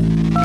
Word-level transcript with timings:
Uh, 0.00 0.38
uh. 0.38 0.39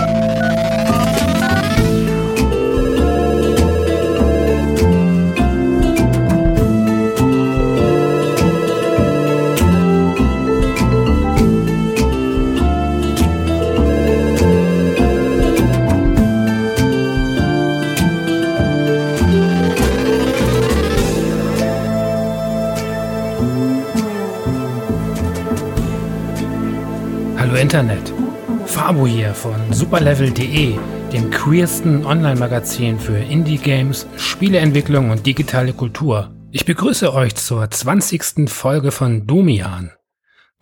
Fabo 28.95 29.07
hier 29.07 29.33
von 29.33 29.73
superlevel.de, 29.73 30.75
dem 31.11 31.29
queersten 31.29 32.05
Online-Magazin 32.05 32.97
für 32.97 33.17
Indie-Games, 33.17 34.07
Spieleentwicklung 34.15 35.09
und 35.09 35.25
digitale 35.25 35.73
Kultur. 35.73 36.33
Ich 36.51 36.63
begrüße 36.63 37.13
euch 37.13 37.35
zur 37.35 37.69
20. 37.69 38.49
Folge 38.49 38.91
von 38.91 39.27
Dumian. 39.27 39.91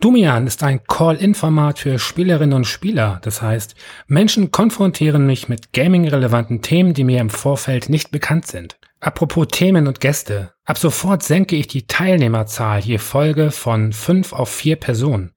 Dumian 0.00 0.48
ist 0.48 0.64
ein 0.64 0.82
Call-In-Format 0.82 1.78
für 1.78 2.00
Spielerinnen 2.00 2.54
und 2.54 2.64
Spieler. 2.64 3.20
Das 3.22 3.40
heißt, 3.40 3.76
Menschen 4.08 4.50
konfrontieren 4.50 5.26
mich 5.26 5.48
mit 5.48 5.72
gaming-relevanten 5.72 6.60
Themen, 6.60 6.92
die 6.92 7.04
mir 7.04 7.20
im 7.20 7.30
Vorfeld 7.30 7.88
nicht 7.88 8.10
bekannt 8.10 8.48
sind. 8.48 8.80
Apropos 8.98 9.46
Themen 9.46 9.86
und 9.86 10.00
Gäste. 10.00 10.54
Ab 10.64 10.78
sofort 10.78 11.22
senke 11.22 11.54
ich 11.54 11.68
die 11.68 11.86
Teilnehmerzahl 11.86 12.80
je 12.80 12.98
Folge 12.98 13.52
von 13.52 13.92
fünf 13.92 14.32
auf 14.32 14.48
vier 14.48 14.74
Personen. 14.74 15.33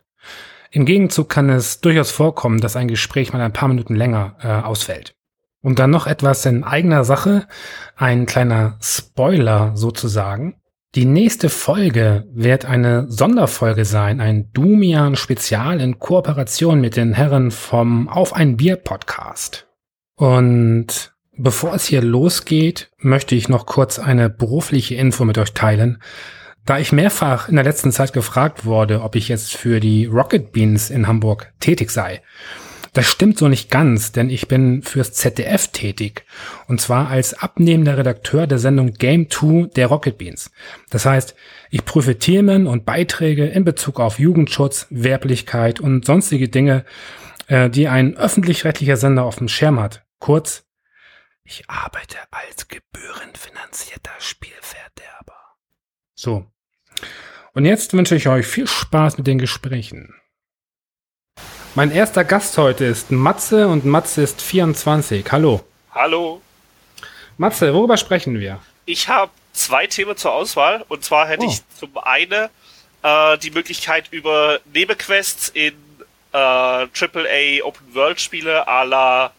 Im 0.72 0.86
Gegenzug 0.86 1.30
kann 1.30 1.50
es 1.50 1.82
durchaus 1.82 2.12
vorkommen, 2.12 2.60
dass 2.60 2.76
ein 2.76 2.88
Gespräch 2.88 3.34
mal 3.34 3.42
ein 3.42 3.54
paar 3.54 3.70
Minuten 3.70 3.96
länger 3.96 4.36
äh, 4.42 4.48
ausfällt. 4.48 5.16
Und 5.62 5.80
dann 5.80 5.90
noch 5.90 6.08
etwas 6.08 6.46
in 6.46 6.64
eigener 6.64 7.04
Sache, 7.04 7.48
ein 7.96 8.26
kleiner 8.26 8.78
Spoiler 8.82 9.72
sozusagen. 9.76 10.56
Die 10.96 11.06
nächste 11.06 11.50
Folge 11.50 12.26
wird 12.34 12.66
eine 12.66 13.06
Sonderfolge 13.10 13.86
sein, 13.86 14.22
ein 14.22 14.52
Dumian-Spezial 14.54 15.82
in 15.82 16.00
Kooperation 16.00 16.80
mit 16.80 16.96
den 16.96 17.14
Herren 17.14 17.52
vom 17.52 18.08
Auf 18.08 18.34
ein 18.34 18.58
Bier 18.58 18.78
Podcast. 18.78 19.68
Und 20.16 21.14
bevor 21.36 21.76
es 21.76 21.86
hier 21.86 22.02
losgeht, 22.02 22.90
möchte 22.98 23.36
ich 23.36 23.50
noch 23.50 23.66
kurz 23.66 24.00
eine 24.00 24.30
berufliche 24.30 24.96
Info 24.96 25.26
mit 25.26 25.38
euch 25.38 25.54
teilen. 25.54 26.02
Da 26.68 26.78
ich 26.80 26.92
mehrfach 26.92 27.48
in 27.48 27.56
der 27.56 27.64
letzten 27.64 27.94
Zeit 27.94 28.12
gefragt 28.12 28.66
wurde, 28.66 29.02
ob 29.02 29.16
ich 29.16 29.30
jetzt 29.30 29.56
für 29.56 29.80
die 29.80 30.06
Rocket 30.06 30.52
Beans 30.52 30.90
in 30.90 31.08
Hamburg 31.08 31.54
tätig 31.62 31.92
sei. 31.92 32.22
Das 32.92 33.06
stimmt 33.06 33.38
so 33.38 33.48
nicht 33.48 33.72
ganz, 33.72 34.12
denn 34.12 34.30
ich 34.30 34.50
bin 34.50 34.84
fürs 34.84 35.14
ZDF 35.14 35.70
tätig. 35.70 36.26
Und 36.68 36.82
zwar 36.82 37.08
als 37.08 37.34
abnehmender 37.36 37.98
Redakteur 37.98 38.48
der 38.48 38.60
Sendung 38.60 38.92
Game 38.92 39.30
2 39.30 39.70
der 39.78 39.88
Rocket 39.88 40.18
Beans. 40.18 40.52
Das 40.90 41.06
heißt, 41.06 41.36
ich 41.70 41.86
prüfe 41.86 42.20
Themen 42.20 42.68
und 42.68 42.84
Beiträge 42.86 43.46
in 43.46 43.64
Bezug 43.64 44.02
auf 44.02 44.20
Jugendschutz, 44.20 44.88
Werblichkeit 44.90 45.80
und 45.80 46.04
sonstige 46.04 46.50
Dinge, 46.50 46.84
äh, 47.48 47.70
die 47.70 47.88
ein 47.88 48.18
öffentlich-rechtlicher 48.18 48.98
Sender 48.98 49.24
auf 49.24 49.38
dem 49.38 49.48
Schirm 49.48 49.80
hat. 49.80 50.06
Kurz, 50.20 50.66
ich 51.46 51.70
arbeite 51.70 52.18
als 52.32 52.68
gebührenfinanzierter 52.68 54.12
Spielverderber. 54.20 55.56
So, 56.14 56.46
und 57.58 57.66
jetzt 57.66 57.94
wünsche 57.94 58.16
ich 58.16 58.28
euch 58.28 58.46
viel 58.46 58.68
Spaß 58.68 59.18
mit 59.18 59.26
den 59.26 59.40
Gesprächen. 59.40 60.14
Mein 61.74 61.90
erster 61.90 62.24
Gast 62.24 62.56
heute 62.60 62.86
ist 62.86 63.10
Matze 63.10 63.68
und 63.68 63.84
Matze 63.84 64.22
ist 64.22 64.44
24. 64.44 65.26
Hallo. 65.32 65.64
Hallo. 65.90 66.40
Matze, 67.40 67.74
worüber 67.74 67.98
sprechen 67.98 68.40
wir? 68.40 68.60
Ich 68.86 69.10
habe 69.10 69.32
zwei 69.54 69.88
Themen 69.88 70.16
zur 70.16 70.34
Auswahl. 70.34 70.86
Und 70.88 71.04
zwar 71.04 71.28
hätte 71.28 71.48
oh. 71.48 71.50
ich 71.50 71.62
zum 71.80 71.98
einen 71.98 72.50
äh, 73.02 73.38
die 73.40 73.50
Möglichkeit 73.50 74.06
über 74.12 74.60
Nebenquests 74.72 75.50
in 75.50 75.74
äh, 76.34 76.38
AAA 76.38 77.64
Open 77.64 77.96
World 77.96 78.22
Spiele 78.22 78.68
à 78.68 78.84
la 78.84 79.34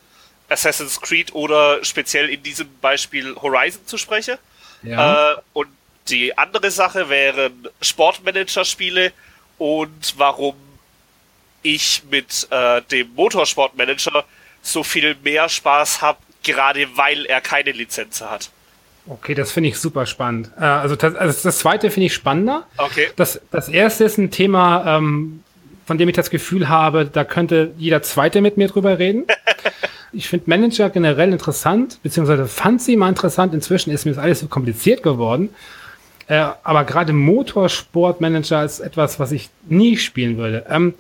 Assassin's 0.48 1.00
Creed 1.00 1.32
oder 1.34 1.84
speziell 1.84 2.28
in 2.30 2.42
diesem 2.42 2.66
Beispiel 2.80 3.36
Horizon 3.36 3.86
zu 3.86 3.96
sprechen. 3.96 4.38
Ja. 4.82 5.34
Äh, 5.34 5.36
und 5.52 5.68
die 6.10 6.36
andere 6.36 6.70
Sache 6.70 7.08
wären 7.08 7.68
Sportmanager-Spiele 7.80 9.12
und 9.58 10.14
warum 10.16 10.54
ich 11.62 12.02
mit 12.10 12.46
äh, 12.50 12.82
dem 12.90 13.12
Motorsportmanager 13.14 14.24
so 14.62 14.82
viel 14.82 15.16
mehr 15.22 15.48
Spaß 15.48 16.02
habe, 16.02 16.18
gerade 16.42 16.86
weil 16.96 17.26
er 17.26 17.40
keine 17.40 17.72
Lizenz 17.72 18.20
hat. 18.20 18.50
Okay, 19.06 19.34
das 19.34 19.52
finde 19.52 19.70
ich 19.70 19.78
super 19.78 20.06
spannend. 20.06 20.50
Äh, 20.58 20.64
also, 20.64 20.94
das, 20.94 21.14
also 21.14 21.40
das 21.42 21.58
zweite 21.58 21.90
finde 21.90 22.06
ich 22.06 22.14
spannender. 22.14 22.66
Okay. 22.76 23.08
Das, 23.16 23.40
das 23.50 23.68
erste 23.68 24.04
ist 24.04 24.18
ein 24.18 24.30
Thema, 24.30 24.98
ähm, 24.98 25.42
von 25.86 25.96
dem 25.98 26.08
ich 26.08 26.14
das 26.14 26.30
Gefühl 26.30 26.68
habe, 26.68 27.06
da 27.06 27.24
könnte 27.24 27.72
jeder 27.78 28.02
Zweite 28.02 28.40
mit 28.40 28.58
mir 28.58 28.68
drüber 28.68 28.98
reden. 28.98 29.26
ich 30.12 30.28
finde 30.28 30.50
Manager 30.50 30.90
generell 30.90 31.32
interessant, 31.32 31.98
beziehungsweise 32.02 32.46
fand 32.46 32.82
sie 32.82 32.96
mal 32.96 33.08
interessant. 33.08 33.54
Inzwischen 33.54 33.90
ist 33.90 34.04
mir 34.04 34.12
das 34.12 34.22
alles 34.22 34.40
so 34.40 34.48
kompliziert 34.48 35.02
geworden. 35.02 35.48
Äh, 36.28 36.46
aber 36.62 36.84
gerade 36.84 37.12
Motorsportmanager 37.14 38.62
ist 38.62 38.80
etwas, 38.80 39.18
was 39.18 39.32
ich 39.32 39.48
nie 39.66 39.96
spielen 39.96 40.36
würde. 40.36 40.66
Ähm, 40.68 40.94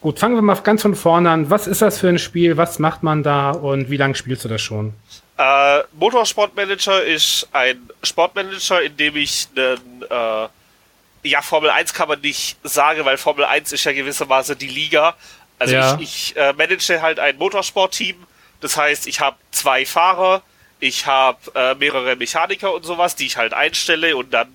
gut, 0.00 0.20
fangen 0.20 0.36
wir 0.36 0.42
mal 0.42 0.54
ganz 0.54 0.82
von 0.82 0.94
vorne 0.94 1.30
an. 1.30 1.50
Was 1.50 1.66
ist 1.66 1.82
das 1.82 1.98
für 1.98 2.08
ein 2.08 2.20
Spiel? 2.20 2.56
Was 2.56 2.78
macht 2.78 3.02
man 3.02 3.24
da 3.24 3.50
und 3.50 3.90
wie 3.90 3.96
lange 3.96 4.14
spielst 4.14 4.44
du 4.44 4.48
das 4.48 4.62
schon? 4.62 4.94
Äh, 5.36 5.80
Motorsportmanager 5.98 7.02
ist 7.02 7.48
ein 7.52 7.90
Sportmanager, 8.04 8.82
in 8.82 8.96
dem 8.96 9.16
ich 9.16 9.48
einen, 9.56 10.04
äh, 10.08 11.28
ja, 11.28 11.42
Formel 11.42 11.70
1 11.70 11.92
kann 11.92 12.08
man 12.08 12.20
nicht 12.20 12.56
sagen, 12.62 13.04
weil 13.04 13.16
Formel 13.16 13.44
1 13.44 13.72
ist 13.72 13.82
ja 13.82 13.92
gewissermaßen 13.92 14.56
die 14.58 14.68
Liga. 14.68 15.16
Also 15.58 15.74
ja. 15.74 15.98
ich, 15.98 16.32
ich 16.32 16.36
äh, 16.36 16.52
manage 16.52 17.02
halt 17.02 17.18
ein 17.18 17.36
Motorsportteam. 17.36 18.16
Das 18.60 18.76
heißt, 18.76 19.08
ich 19.08 19.18
habe 19.18 19.36
zwei 19.50 19.84
Fahrer, 19.84 20.42
ich 20.82 21.06
habe 21.06 21.38
äh, 21.54 21.76
mehrere 21.76 22.16
Mechaniker 22.16 22.74
und 22.74 22.82
sowas, 22.82 23.14
die 23.14 23.26
ich 23.26 23.36
halt 23.36 23.54
einstelle 23.54 24.16
und 24.16 24.32
dann 24.34 24.52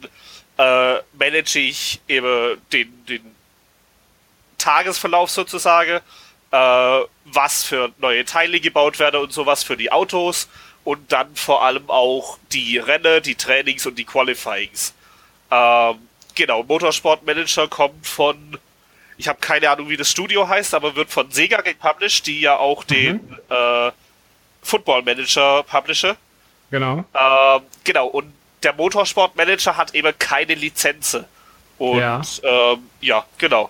äh, 0.58 0.96
manage 1.18 1.60
ich 1.60 2.02
eben 2.10 2.62
den, 2.74 3.06
den 3.06 3.36
Tagesverlauf 4.58 5.30
sozusagen, 5.30 6.02
äh, 6.52 7.00
was 7.24 7.64
für 7.64 7.94
neue 8.00 8.26
Teile 8.26 8.60
gebaut 8.60 9.00
werden 9.00 9.22
und 9.22 9.32
sowas 9.32 9.64
für 9.64 9.78
die 9.78 9.90
Autos 9.90 10.50
und 10.84 11.14
dann 11.14 11.34
vor 11.38 11.64
allem 11.64 11.90
auch 11.90 12.38
die 12.52 12.78
Rennen, 12.78 13.24
die 13.24 13.36
Trainings 13.36 13.86
und 13.86 13.96
die 13.96 14.04
Qualifyings. 14.04 14.94
Ähm, 15.50 15.96
genau, 16.36 16.62
Motorsportmanager 16.64 17.70
kommt 17.70 18.06
von, 18.06 18.58
ich 19.16 19.30
habe 19.30 19.40
keine 19.40 19.70
Ahnung, 19.70 19.88
wie 19.88 19.96
das 19.96 20.12
Studio 20.12 20.46
heißt, 20.46 20.74
aber 20.74 20.94
wird 20.98 21.10
von 21.10 21.32
Sega 21.32 21.62
gepublished, 21.62 22.28
die 22.28 22.42
ja 22.42 22.58
auch 22.58 22.84
mhm. 22.84 22.88
den 22.88 23.38
äh, 23.50 23.92
Football 24.62 25.04
Manager 25.04 25.64
Publisher. 25.64 26.16
Genau. 26.72 27.06
Ähm, 27.14 27.62
genau, 27.84 28.08
und 28.08 28.34
der 28.64 28.74
Motorsport 28.74 29.36
Manager 29.36 29.78
hat 29.78 29.94
eben 29.96 30.14
keine 30.18 30.56
Lizenz. 30.56 31.18
Und 31.78 32.00
ja, 32.00 32.22
ähm, 32.44 32.80
ja 33.02 33.26
genau. 33.38 33.70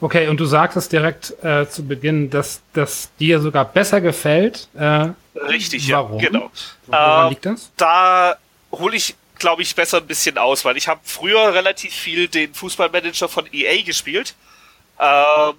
Okay, 0.00 0.28
und 0.28 0.38
du 0.38 0.44
sagst 0.44 0.76
es 0.76 0.88
direkt 0.88 1.34
äh, 1.42 1.68
zu 1.68 1.86
Beginn, 1.86 2.30
dass 2.30 2.60
das 2.72 3.10
dir 3.18 3.40
sogar 3.40 3.64
besser 3.64 4.00
gefällt. 4.00 4.68
Äh, 4.78 5.08
Richtig, 5.34 5.90
warum? 5.90 6.20
ja, 6.20 6.28
genau. 6.28 6.50
Woran 6.86 7.26
äh, 7.26 7.30
liegt 7.30 7.46
das? 7.46 7.72
Da 7.76 8.36
hole 8.70 8.96
ich, 8.96 9.16
glaube 9.38 9.62
ich, 9.62 9.74
besser 9.74 9.98
ein 9.98 10.06
bisschen 10.06 10.38
aus, 10.38 10.64
weil 10.64 10.76
ich 10.76 10.86
habe 10.86 11.00
früher 11.02 11.52
relativ 11.52 11.92
viel 11.92 12.28
den 12.28 12.54
Fußballmanager 12.54 13.28
von 13.28 13.48
EA 13.52 13.82
gespielt. 13.82 14.34
Ähm, 15.00 15.54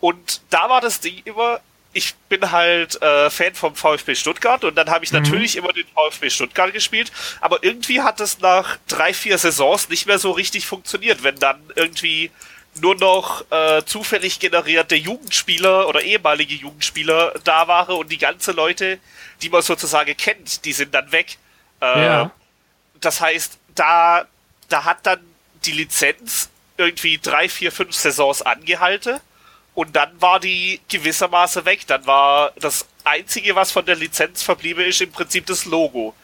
und 0.00 0.40
da 0.50 0.68
war 0.68 0.80
das 0.80 1.00
Ding 1.00 1.22
immer, 1.24 1.60
ich 1.92 2.14
bin 2.28 2.50
halt 2.50 3.00
äh, 3.02 3.30
Fan 3.30 3.54
vom 3.54 3.74
VfB 3.74 4.14
Stuttgart 4.14 4.62
und 4.64 4.74
dann 4.74 4.90
habe 4.90 5.04
ich 5.04 5.12
mhm. 5.12 5.22
natürlich 5.22 5.56
immer 5.56 5.72
den 5.72 5.86
VfB 5.86 6.30
Stuttgart 6.30 6.72
gespielt, 6.72 7.10
aber 7.40 7.64
irgendwie 7.64 8.02
hat 8.02 8.20
es 8.20 8.40
nach 8.40 8.76
drei, 8.86 9.14
vier 9.14 9.38
Saisons 9.38 9.88
nicht 9.88 10.06
mehr 10.06 10.18
so 10.18 10.30
richtig 10.32 10.66
funktioniert, 10.66 11.22
wenn 11.22 11.36
dann 11.36 11.60
irgendwie 11.74 12.30
nur 12.80 12.94
noch 12.94 13.50
äh, 13.50 13.82
zufällig 13.84 14.38
generierte 14.38 14.94
Jugendspieler 14.94 15.88
oder 15.88 16.02
ehemalige 16.02 16.54
Jugendspieler 16.54 17.34
da 17.42 17.66
waren 17.66 17.96
und 17.96 18.12
die 18.12 18.18
ganze 18.18 18.52
Leute, 18.52 18.98
die 19.42 19.48
man 19.48 19.62
sozusagen 19.62 20.16
kennt, 20.16 20.64
die 20.64 20.72
sind 20.72 20.94
dann 20.94 21.10
weg. 21.10 21.38
Äh, 21.80 22.04
ja. 22.04 22.30
Das 23.00 23.20
heißt, 23.20 23.58
da, 23.74 24.26
da 24.68 24.84
hat 24.84 24.98
dann 25.04 25.20
die 25.64 25.72
Lizenz 25.72 26.50
irgendwie 26.76 27.18
drei, 27.18 27.48
vier, 27.48 27.72
fünf 27.72 27.94
Saisons 27.94 28.42
angehalten 28.42 29.18
und 29.78 29.94
dann 29.94 30.10
war 30.20 30.40
die 30.40 30.80
gewissermaßen 30.88 31.64
weg. 31.64 31.86
Dann 31.86 32.04
war 32.04 32.50
das 32.56 32.84
Einzige, 33.04 33.54
was 33.54 33.70
von 33.70 33.86
der 33.86 33.94
Lizenz 33.94 34.42
verblieben 34.42 34.84
ist, 34.84 35.00
im 35.00 35.12
Prinzip 35.12 35.46
das 35.46 35.66
Logo. 35.66 36.16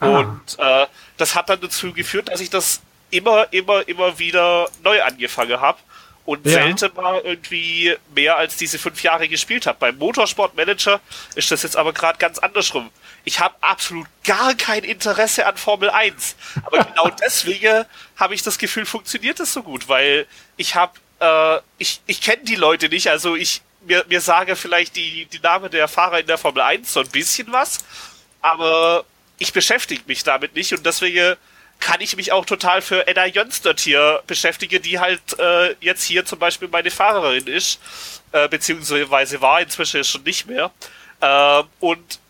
Ah. 0.00 0.20
Und 0.20 0.58
äh, 0.58 0.86
das 1.18 1.34
hat 1.34 1.50
dann 1.50 1.60
dazu 1.60 1.92
geführt, 1.92 2.30
dass 2.30 2.40
ich 2.40 2.48
das 2.48 2.80
immer, 3.10 3.52
immer, 3.52 3.86
immer 3.86 4.18
wieder 4.18 4.66
neu 4.82 5.02
angefangen 5.02 5.60
habe. 5.60 5.78
und 6.24 6.46
ja. 6.46 6.52
selten 6.52 6.90
mal 6.94 7.20
irgendwie 7.22 7.94
mehr 8.14 8.38
als 8.38 8.56
diese 8.56 8.78
fünf 8.78 9.02
Jahre 9.02 9.28
gespielt 9.28 9.66
habe. 9.66 9.76
Beim 9.78 9.98
Motorsportmanager 9.98 10.98
ist 11.34 11.50
das 11.50 11.64
jetzt 11.64 11.76
aber 11.76 11.92
gerade 11.92 12.16
ganz 12.18 12.38
andersrum. 12.38 12.88
Ich 13.24 13.40
habe 13.40 13.54
absolut 13.60 14.06
gar 14.24 14.54
kein 14.54 14.84
Interesse 14.84 15.44
an 15.44 15.58
Formel 15.58 15.90
1. 15.90 16.34
Aber 16.64 16.84
genau 16.84 17.10
deswegen 17.22 17.84
habe 18.16 18.34
ich 18.34 18.42
das 18.42 18.56
Gefühl, 18.56 18.86
funktioniert 18.86 19.38
das 19.38 19.52
so 19.52 19.62
gut, 19.62 19.88
weil 19.88 20.26
ich 20.56 20.74
habe, 20.76 20.92
äh, 21.22 21.60
ich, 21.78 22.00
ich 22.06 22.20
kenne 22.20 22.42
die 22.44 22.56
Leute 22.56 22.88
nicht, 22.88 23.08
also 23.08 23.36
ich 23.36 23.62
mir, 23.86 24.04
mir 24.08 24.20
sage 24.20 24.56
vielleicht 24.56 24.96
die, 24.96 25.26
die 25.26 25.40
Name 25.40 25.70
der 25.70 25.88
Fahrer 25.88 26.20
in 26.20 26.26
der 26.26 26.38
Formel 26.38 26.62
1 26.62 26.92
so 26.92 27.00
ein 27.00 27.08
bisschen 27.08 27.50
was, 27.52 27.78
aber 28.40 29.04
ich 29.38 29.52
beschäftige 29.52 30.02
mich 30.06 30.24
damit 30.24 30.54
nicht 30.54 30.72
und 30.72 30.84
deswegen 30.84 31.36
kann 31.80 32.00
ich 32.00 32.16
mich 32.16 32.30
auch 32.30 32.44
total 32.44 32.80
für 32.80 33.08
Edda 33.08 33.26
Jönstert 33.26 33.80
hier 33.80 34.22
beschäftigen, 34.26 34.80
die 34.82 35.00
halt 35.00 35.20
äh, 35.38 35.74
jetzt 35.80 36.04
hier 36.04 36.24
zum 36.24 36.38
Beispiel 36.38 36.68
meine 36.68 36.92
Fahrerin 36.92 37.46
ist, 37.48 37.80
äh, 38.30 38.48
beziehungsweise 38.48 39.40
war 39.40 39.60
inzwischen 39.60 40.04
schon 40.04 40.22
nicht 40.22 40.46
mehr. 40.46 40.70
Äh, 41.20 41.62
und 41.80 42.20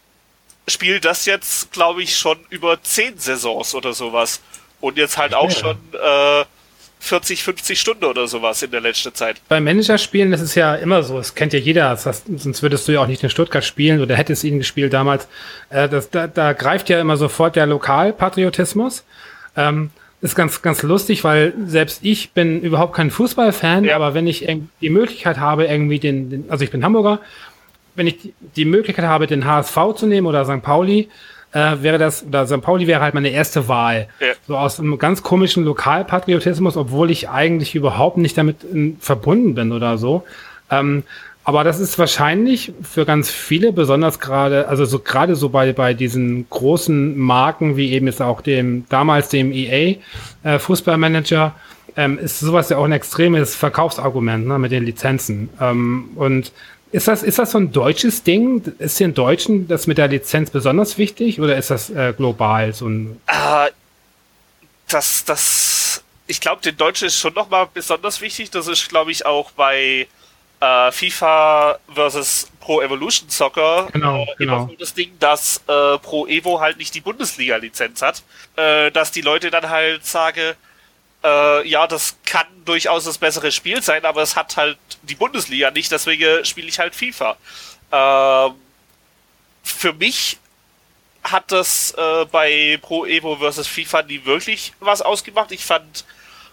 spielt 0.67 1.05
das 1.05 1.27
jetzt, 1.27 1.71
glaube 1.71 2.03
ich, 2.03 2.17
schon 2.17 2.39
über 2.49 2.83
zehn 2.83 3.19
Saisons 3.19 3.75
oder 3.75 3.93
sowas. 3.93 4.41
Und 4.81 4.97
jetzt 4.97 5.19
halt 5.19 5.35
auch 5.35 5.51
schon 5.51 5.79
äh, 5.93 6.45
40, 7.03 7.43
50 7.43 7.81
Stunden 7.81 8.05
oder 8.05 8.29
sowas 8.29 8.63
in 8.63 8.71
der 8.71 8.81
letzten 8.81 9.13
Zeit. 9.13 9.41
Bei 9.49 9.61
Managerspielen 9.61 10.31
das 10.31 10.41
ist 10.41 10.55
ja 10.55 10.77
immer 10.77 11.03
so, 11.03 11.17
das 11.17 11.35
kennt 11.35 11.53
ja 11.53 11.59
jeder, 11.59 11.91
das, 11.91 12.23
sonst 12.37 12.63
würdest 12.63 12.87
du 12.87 12.93
ja 12.93 13.01
auch 13.01 13.09
nicht 13.09 13.25
in 13.25 13.29
Stuttgart 13.29 13.65
spielen 13.65 14.01
oder 14.01 14.15
hättest 14.15 14.45
ihn 14.45 14.59
gespielt 14.59 14.93
damals. 14.93 15.27
Äh, 15.69 15.89
das, 15.89 16.11
da, 16.11 16.29
da 16.29 16.53
greift 16.53 16.89
ja 16.89 17.01
immer 17.01 17.17
sofort 17.17 17.57
der 17.57 17.67
Lokalpatriotismus. 17.67 19.05
Ähm, 19.57 19.91
ist 20.21 20.37
ganz, 20.37 20.63
ganz 20.63 20.85
lustig, 20.85 21.25
weil 21.25 21.53
selbst 21.67 22.05
ich 22.05 22.31
bin 22.31 22.63
überhaupt 22.63 22.95
kein 22.95 23.11
Fußballfan, 23.11 23.85
ja. 23.85 23.97
aber 23.97 24.15
wenn 24.15 24.29
ich 24.29 24.47
die 24.81 24.91
Möglichkeit 24.91 25.41
habe, 25.41 25.65
irgendwie 25.65 25.99
den, 25.99 26.31
den, 26.31 26.45
also 26.51 26.63
ich 26.63 26.71
bin 26.71 26.85
Hamburger, 26.85 27.19
wenn 27.97 28.07
ich 28.07 28.19
die, 28.19 28.35
die 28.55 28.65
Möglichkeit 28.65 29.07
habe, 29.07 29.27
den 29.27 29.45
HSV 29.45 29.77
zu 29.97 30.07
nehmen 30.07 30.29
oder 30.29 30.45
St. 30.45 30.63
Pauli, 30.63 31.09
äh, 31.53 31.77
wäre 31.83 31.99
das, 31.99 32.25
oder 32.27 32.47
St. 32.47 32.61
Pauli 32.61 32.87
wäre 32.87 33.01
halt 33.01 33.15
meine 33.15 33.29
erste 33.29 33.69
Wahl. 33.69 34.09
Ja. 34.21 34.29
So 34.47 34.57
aus 34.57 34.81
einem 34.81 34.99
ganz 34.99 35.23
komischen 35.23 35.65
Lokalpatriotismus, 35.65 36.77
obwohl 36.77 37.11
ich 37.11 37.29
eigentlich 37.29 37.75
überhaupt 37.75 38.17
nicht 38.17 38.37
damit 38.37 38.65
in, 38.65 38.97
verbunden 38.99 39.55
bin 39.55 39.73
oder 39.73 39.99
so. 39.99 40.25
Ähm, 40.71 41.05
aber 41.45 41.65
das 41.65 41.81
ist 41.81 41.99
wahrscheinlich 41.99 42.73
für 42.83 43.05
ganz 43.05 43.31
viele, 43.31 43.73
besonders 43.73 44.21
gerade, 44.21 44.69
also 44.69 44.85
so 44.85 45.01
gerade 45.01 45.35
so 45.35 45.49
bei, 45.49 45.73
bei 45.73 45.93
diesen 45.93 46.47
großen 46.49 47.19
Marken, 47.19 47.77
wie 47.77 47.91
eben 47.93 48.07
jetzt 48.07 48.23
auch 48.23 48.41
dem, 48.41 48.85
damals 48.89 49.29
dem 49.29 49.53
EA 49.53 49.97
äh, 50.45 50.59
Fußballmanager, 50.61 51.55
ähm, 51.97 52.19
ist 52.19 52.39
sowas 52.39 52.69
ja 52.69 52.79
auch 52.79 52.85
ein 52.85 52.93
extremes 52.93 53.57
Verkaufsargument 53.57 54.47
ne, 54.47 54.59
mit 54.59 54.71
den 54.73 54.85
Lizenzen. 54.85 55.51
Ähm, 55.61 56.11
und 56.15 56.53
ist 56.93 57.09
das, 57.09 57.23
ist 57.23 57.39
das 57.39 57.51
so 57.53 57.59
ein 57.59 57.73
deutsches 57.73 58.23
Ding? 58.23 58.63
Ist 58.79 59.01
den 59.01 59.15
Deutschen 59.15 59.67
das 59.67 59.87
mit 59.87 59.99
der 59.99 60.09
Lizenz 60.09 60.51
besonders 60.51 60.99
wichtig 60.99 61.41
oder 61.41 61.57
ist 61.57 61.71
das 61.71 61.91
äh, 61.91 62.13
global 62.15 62.73
so 62.75 62.87
ein? 62.87 63.21
Äh, 63.27 63.71
das, 64.89 65.25
das, 65.25 66.05
ich 66.27 66.41
glaube, 66.41 66.61
den 66.61 66.77
Deutschen 66.77 67.09
ist 67.09 67.19
schon 67.19 67.33
nochmal 67.33 67.67
besonders 67.73 68.21
wichtig. 68.21 68.51
Das 68.51 68.69
ist, 68.69 68.89
glaube 68.91 69.11
ich, 69.11 69.25
auch 69.25 69.53
bei 69.53 70.07
äh, 70.61 70.93
FIFA 70.93 71.79
versus 71.95 72.49
Pro 72.61 72.83
Evolution 72.83 73.29
Soccer 73.29 73.89
genau, 73.93 74.23
äh, 74.23 74.27
genau. 74.39 74.69
so 74.69 74.77
das 74.79 74.95
Ding, 74.95 75.13
dass 75.19 75.63
äh, 75.67 75.99
Pro 75.99 76.27
Evo 76.27 76.61
halt 76.61 76.77
nicht 76.77 76.95
die 76.95 77.01
Bundesliga-Lizenz 77.01 78.03
hat, 78.03 78.23
äh, 78.57 78.91
dass 78.93 79.11
die 79.11 79.23
Leute 79.23 79.51
dann 79.51 79.71
halt 79.71 80.07
sagen, 80.07 80.55
äh, 81.25 81.69
ja, 81.69 81.87
das 81.87 82.17
kann 82.25 82.47
durchaus 82.65 83.05
das 83.05 83.19
bessere 83.19 83.53
Spiel 83.53 83.83
sein, 83.83 84.05
aber 84.05 84.23
es 84.23 84.37
hat 84.37 84.57
halt 84.57 84.79
die 85.03 85.15
Bundesliga 85.15 85.71
nicht, 85.71 85.91
deswegen 85.91 86.45
spiele 86.45 86.69
ich 86.69 86.79
halt 86.79 86.95
FIFA. 86.95 87.37
Ähm, 87.93 88.55
für 89.63 89.93
mich 89.93 90.39
hat 91.23 91.53
das 91.53 91.93
äh, 91.93 92.25
bei 92.27 92.79
Pro 92.83 93.07
Evo 93.07 93.37
versus 93.37 93.69
FIFA 93.69 94.03
nie 94.03 94.25
wirklich 94.25 94.73
was 94.81 95.03
ausgemacht. 95.03 95.53
Ich 95.53 95.65
fand 95.65 96.05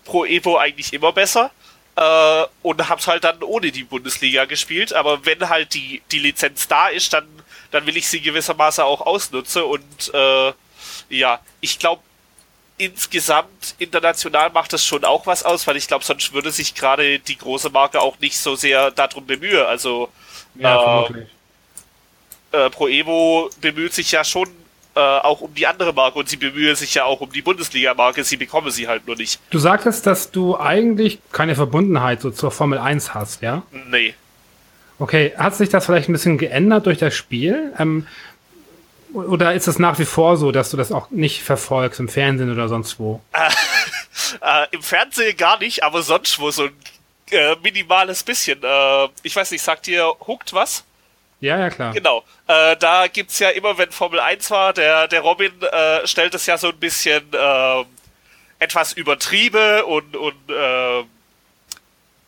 Pro 0.05 0.25
Evo 0.25 0.57
eigentlich 0.57 0.93
immer 0.93 1.11
besser 1.11 1.51
äh, 1.95 2.45
und 2.61 2.87
hab's 2.87 3.07
halt 3.07 3.23
dann 3.23 3.41
ohne 3.41 3.71
die 3.71 3.83
Bundesliga 3.83 4.45
gespielt. 4.45 4.93
Aber 4.93 5.25
wenn 5.25 5.49
halt 5.49 5.73
die, 5.73 6.01
die 6.11 6.19
Lizenz 6.19 6.67
da 6.67 6.87
ist, 6.87 7.13
dann, 7.13 7.27
dann 7.71 7.85
will 7.87 7.97
ich 7.97 8.07
sie 8.07 8.21
gewissermaßen 8.21 8.83
auch 8.83 9.01
ausnutzen 9.01 9.63
und 9.63 10.13
äh, 10.13 10.53
ja, 11.09 11.39
ich 11.61 11.79
glaube, 11.79 12.03
insgesamt 12.79 13.75
international 13.77 14.49
macht 14.49 14.73
das 14.73 14.83
schon 14.83 15.03
auch 15.03 15.27
was 15.27 15.43
aus, 15.43 15.67
weil 15.67 15.77
ich 15.77 15.87
glaube, 15.87 16.03
sonst 16.03 16.33
würde 16.33 16.49
sich 16.49 16.73
gerade 16.73 17.19
die 17.19 17.37
große 17.37 17.69
Marke 17.69 18.01
auch 18.01 18.17
nicht 18.19 18.37
so 18.37 18.55
sehr 18.55 18.89
darum 18.89 19.27
bemühen. 19.27 19.65
Also 19.65 20.09
ja, 20.55 21.05
äh, 21.05 22.65
äh, 22.65 22.69
Pro 22.69 22.87
Evo 22.87 23.49
bemüht 23.61 23.93
sich 23.93 24.11
ja 24.11 24.23
schon 24.23 24.49
äh, 24.95 24.99
auch 24.99 25.41
um 25.41 25.53
die 25.53 25.67
andere 25.67 25.93
Marke 25.93 26.19
und 26.19 26.29
sie 26.29 26.37
bemühen 26.37 26.75
sich 26.75 26.95
ja 26.95 27.03
auch 27.03 27.21
um 27.21 27.31
die 27.31 27.41
Bundesliga-Marke, 27.41 28.23
sie 28.23 28.37
bekommen 28.37 28.71
sie 28.71 28.87
halt 28.87 29.05
nur 29.05 29.17
nicht. 29.17 29.39
Du 29.49 29.59
sagtest, 29.59 30.07
dass 30.07 30.31
du 30.31 30.57
eigentlich 30.57 31.19
keine 31.31 31.55
Verbundenheit 31.55 32.21
so 32.21 32.31
zur 32.31 32.51
Formel 32.51 32.79
1 32.79 33.13
hast, 33.13 33.41
ja? 33.41 33.63
Nee. 33.89 34.15
Okay, 34.97 35.33
hat 35.37 35.55
sich 35.55 35.69
das 35.69 35.85
vielleicht 35.85 36.09
ein 36.09 36.13
bisschen 36.13 36.37
geändert 36.37 36.85
durch 36.85 36.97
das 36.97 37.13
Spiel? 37.13 37.73
Ähm, 37.77 38.07
oder 39.13 39.53
ist 39.53 39.67
es 39.67 39.79
nach 39.79 39.97
wie 39.99 40.05
vor 40.05 40.37
so, 40.37 40.51
dass 40.51 40.69
du 40.71 40.77
das 40.77 40.91
auch 40.91 41.09
nicht 41.09 41.43
verfolgst 41.43 41.99
im 41.99 42.09
Fernsehen 42.09 42.51
oder 42.51 42.67
sonst 42.67 42.99
wo? 42.99 43.21
Äh, 43.33 43.49
äh, 44.63 44.67
Im 44.71 44.81
Fernsehen 44.81 45.35
gar 45.35 45.59
nicht, 45.59 45.83
aber 45.83 46.03
sonst 46.03 46.39
wo 46.39 46.51
so 46.51 46.65
ein 46.65 46.75
äh, 47.31 47.55
minimales 47.63 48.23
bisschen. 48.23 48.61
Äh, 48.63 49.07
ich 49.23 49.35
weiß 49.35 49.51
nicht, 49.51 49.61
sagt 49.61 49.87
ihr 49.87 50.05
Hooked 50.27 50.53
was? 50.53 50.83
Ja, 51.41 51.57
ja, 51.57 51.69
klar. 51.69 51.93
Genau. 51.93 52.23
Äh, 52.47 52.75
da 52.77 53.07
gibt's 53.07 53.39
ja 53.39 53.49
immer, 53.49 53.77
wenn 53.77 53.91
Formel 53.91 54.19
1 54.19 54.51
war, 54.51 54.73
der, 54.73 55.07
der 55.07 55.21
Robin 55.21 55.53
äh, 55.61 56.05
stellt 56.05 56.35
es 56.35 56.45
ja 56.45 56.57
so 56.57 56.69
ein 56.69 56.77
bisschen 56.77 57.23
äh, 57.33 57.85
etwas 58.59 58.93
übertrieben 58.93 59.83
und, 59.83 60.17
und 60.17 60.49
äh, 60.49 61.03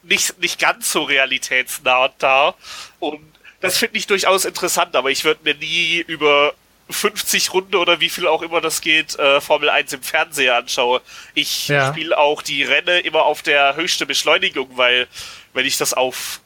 nicht, 0.03 0.39
nicht 0.39 0.59
ganz 0.59 0.91
so 0.91 1.03
realitätsnah 1.03 2.09
dar. 2.17 2.55
Und 2.99 3.21
das 3.59 3.77
finde 3.77 3.97
ich 3.97 4.07
durchaus 4.07 4.45
interessant, 4.45 4.95
aber 4.95 5.11
ich 5.11 5.25
würde 5.25 5.41
mir 5.43 5.55
nie 5.55 6.03
über 6.07 6.53
50 6.91 7.53
Runde 7.53 7.77
oder 7.77 7.99
wie 7.99 8.09
viel 8.09 8.27
auch 8.27 8.41
immer 8.41 8.61
das 8.61 8.81
geht, 8.81 9.17
äh, 9.17 9.41
Formel 9.41 9.69
1 9.69 9.93
im 9.93 10.03
Fernseher 10.03 10.57
anschaue. 10.57 11.01
Ich 11.33 11.67
ja. 11.67 11.91
spiele 11.91 12.17
auch 12.17 12.41
die 12.41 12.63
Renne 12.63 12.99
immer 12.99 13.23
auf 13.23 13.41
der 13.41 13.75
höchsten 13.75 14.07
Beschleunigung, 14.07 14.69
weil 14.77 15.07
wenn 15.53 15.65
ich 15.65 15.77
das 15.77 15.93
auf 15.93 16.41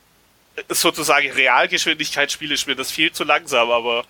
sozusagen 0.69 1.31
Realgeschwindigkeit 1.31 2.31
spiele, 2.31 2.53
ist 2.53 2.67
mir 2.67 2.75
das 2.75 2.91
viel 2.91 3.11
zu 3.11 3.23
langsam, 3.23 3.69
aber 3.71 4.05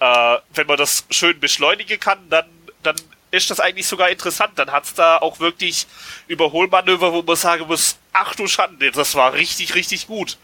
äh, 0.00 0.36
wenn 0.54 0.66
man 0.66 0.76
das 0.76 1.04
schön 1.10 1.38
beschleunigen 1.38 2.00
kann, 2.00 2.18
dann, 2.28 2.46
dann 2.82 2.96
ist 3.30 3.50
das 3.50 3.60
eigentlich 3.60 3.86
sogar 3.86 4.10
interessant. 4.10 4.52
Dann 4.56 4.70
hat 4.70 4.84
es 4.84 4.94
da 4.94 5.18
auch 5.18 5.40
wirklich 5.40 5.86
Überholmanöver, 6.28 7.12
wo 7.12 7.22
man 7.22 7.36
sagen 7.36 7.66
muss, 7.66 7.96
ach 8.12 8.34
du 8.34 8.46
Schande, 8.46 8.90
das 8.90 9.14
war 9.14 9.32
richtig, 9.34 9.74
richtig 9.74 10.06
gut. 10.06 10.38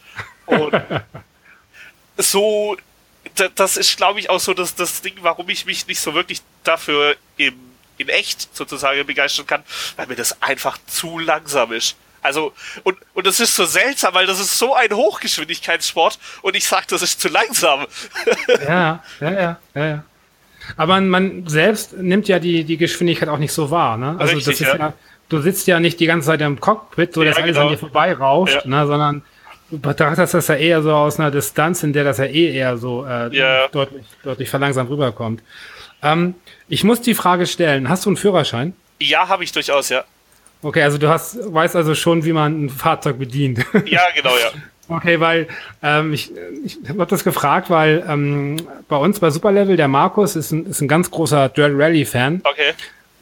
Und 0.47 0.73
so, 2.17 2.77
das 3.55 3.77
ist, 3.77 3.97
glaube 3.97 4.21
ich, 4.21 4.31
auch 4.31 4.41
so 4.41 4.55
das, 4.55 4.75
das 4.75 5.03
Ding, 5.03 5.15
warum 5.23 5.49
ich 5.49 5.67
mich 5.67 5.87
nicht 5.87 6.01
so 6.01 6.15
wirklich 6.15 6.43
dafür 6.65 7.17
im, 7.37 7.55
in 7.99 8.09
echt 8.09 8.55
sozusagen 8.57 9.05
begeistern 9.07 9.47
kann, 9.47 9.63
weil 9.97 10.07
mir 10.07 10.17
das 10.17 10.41
einfach 10.43 10.79
zu 10.87 11.19
langsam 11.19 11.73
ist. 11.73 11.97
Also, 12.23 12.53
und, 12.85 12.99
und 13.15 13.27
das 13.27 13.41
ist 13.41 13.55
so 13.57 13.65
seltsam, 13.65 14.15
weil 14.15 14.27
das 14.27 14.41
ist 14.41 14.59
so 14.59 14.75
ein 14.75 14.93
Hochgeschwindigkeitssport 14.93 16.19
und 16.43 16.55
ich 16.55 16.67
sag, 16.67 16.87
das 16.89 17.03
ist 17.03 17.21
zu 17.21 17.29
langsam. 17.29 17.87
Ja, 18.67 19.03
ja, 19.21 19.31
ja, 19.31 19.59
ja, 19.75 19.87
ja. 19.87 20.05
Aber 20.77 21.01
man, 21.01 21.47
selbst 21.49 21.95
nimmt 21.95 22.29
ja 22.29 22.39
die, 22.39 22.65
die 22.65 22.77
Geschwindigkeit 22.77 23.29
auch 23.29 23.39
nicht 23.39 23.53
so 23.53 23.71
wahr, 23.71 23.97
ne? 23.97 24.17
Also, 24.19 24.37
Richtig, 24.37 24.45
das 24.45 24.61
ist 24.61 24.67
ja. 24.67 24.77
ja. 24.77 24.93
du 25.29 25.41
sitzt 25.41 25.67
ja 25.67 25.81
nicht 25.81 25.99
die 25.99 26.07
ganze 26.07 26.27
Zeit 26.27 26.41
im 26.43 26.61
Cockpit, 26.61 27.15
so 27.15 27.25
dass 27.25 27.37
ja, 27.37 27.43
alles 27.43 27.57
genau. 27.57 27.67
an 27.69 27.73
dir 27.73 27.79
vorbeirauscht, 27.79 28.65
ja. 28.65 28.67
ne? 28.67 28.87
Sondern 28.87 29.23
betrachtest 29.71 30.35
das 30.35 30.49
ja 30.49 30.57
eher 30.57 30.83
so 30.83 30.93
aus 30.93 31.19
einer 31.19 31.31
Distanz, 31.31 31.83
in 31.83 31.93
der 31.93 32.05
das 32.05 32.19
ja 32.19 32.25
eh 32.25 32.55
eher 32.55 32.77
so 32.77 33.05
äh, 33.05 33.35
ja. 33.35 33.69
deutlich, 33.69 34.05
deutlich 34.23 34.51
verlangsamt 34.51 34.91
rüberkommt. 34.91 35.43
Ähm, 36.03 36.35
ich 36.69 36.85
muss 36.85 37.01
die 37.01 37.15
Frage 37.15 37.47
stellen, 37.47 37.89
hast 37.89 38.07
du 38.07 38.11
einen 38.11 38.17
Führerschein? 38.17 38.75
Ja, 39.01 39.29
habe 39.29 39.45
ich 39.45 39.53
durchaus, 39.53 39.89
ja. 39.89 40.05
Okay, 40.63 40.83
also 40.83 40.99
du 40.99 41.09
hast, 41.09 41.39
weißt 41.53 41.77
also 41.77 41.95
schon, 41.95 42.25
wie 42.25 42.33
man 42.33 42.67
ein 42.67 42.69
Fahrzeug 42.69 43.19
bedient. 43.19 43.65
Ja, 43.87 44.03
genau, 44.15 44.37
ja. 44.37 44.51
Okay, 44.91 45.21
weil 45.21 45.47
ähm, 45.85 46.13
ich, 46.13 46.33
ich 46.65 46.77
habe 46.89 47.07
das 47.07 47.23
gefragt, 47.23 47.71
weil 47.71 48.05
ähm, 48.09 48.57
bei 48.89 48.97
uns 48.97 49.21
bei 49.21 49.31
Superlevel, 49.31 49.77
der 49.77 49.87
Markus 49.87 50.35
ist 50.35 50.51
ein, 50.51 50.67
ist 50.67 50.81
ein 50.81 50.89
ganz 50.89 51.13
großer 51.13 51.49
Dirt 51.49 51.71
Rally-Fan. 51.77 52.41
Okay. 52.43 52.73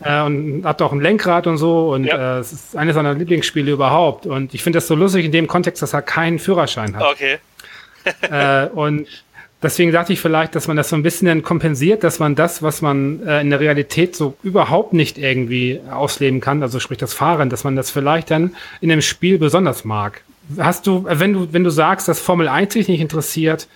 Äh, 0.03 0.23
und 0.23 0.65
hat 0.65 0.81
auch 0.81 0.93
ein 0.93 1.01
Lenkrad 1.01 1.47
und 1.47 1.57
so 1.57 1.93
und 1.93 2.05
ja. 2.05 2.37
äh, 2.37 2.41
es 2.41 2.53
ist 2.53 2.77
eines 2.77 2.95
seiner 2.95 3.15
Lieblingsspiele 3.15 3.73
überhaupt. 3.73 4.27
Und 4.27 4.55
ich 4.55 4.63
finde 4.63 4.77
das 4.77 4.87
so 4.87 4.95
lustig 4.95 5.25
in 5.25 5.33
dem 5.33 5.49
Kontext, 5.49 5.83
dass 5.83 5.93
er 5.93 6.03
keinen 6.03 6.39
Führerschein 6.39 6.97
hat. 6.97 7.03
Okay. 7.03 7.39
äh, 8.31 8.69
und 8.69 9.09
Deswegen 9.61 9.91
dachte 9.91 10.13
ich 10.13 10.21
vielleicht, 10.21 10.55
dass 10.55 10.69
man 10.69 10.77
das 10.77 10.89
so 10.89 10.95
ein 10.95 11.03
bisschen 11.03 11.27
dann 11.27 11.43
kompensiert, 11.43 12.05
dass 12.05 12.21
man 12.21 12.37
das, 12.37 12.63
was 12.63 12.81
man 12.81 13.27
äh, 13.27 13.41
in 13.41 13.51
der 13.51 13.59
Realität 13.59 14.15
so 14.15 14.37
überhaupt 14.45 14.93
nicht 14.93 15.19
irgendwie 15.19 15.81
ausleben 15.91 16.41
kann, 16.41 16.63
also 16.63 16.79
sprich 16.79 16.99
das 16.99 17.13
Fahren, 17.13 17.51
dass 17.51 17.65
man 17.65 17.75
das 17.75 17.91
vielleicht 17.91 18.31
dann 18.31 18.55
in 18.81 18.89
dem 18.89 19.03
Spiel 19.03 19.37
besonders 19.39 19.85
mag. 19.85 20.23
Hast 20.59 20.87
du, 20.87 21.05
wenn 21.09 21.33
du, 21.33 21.53
wenn 21.53 21.65
du 21.65 21.71
sagst, 21.71 22.07
dass 22.07 22.21
Formel 22.21 22.47
1 22.47 22.75
dich 22.75 22.87
nicht 22.87 23.01
interessiert, 23.01 23.67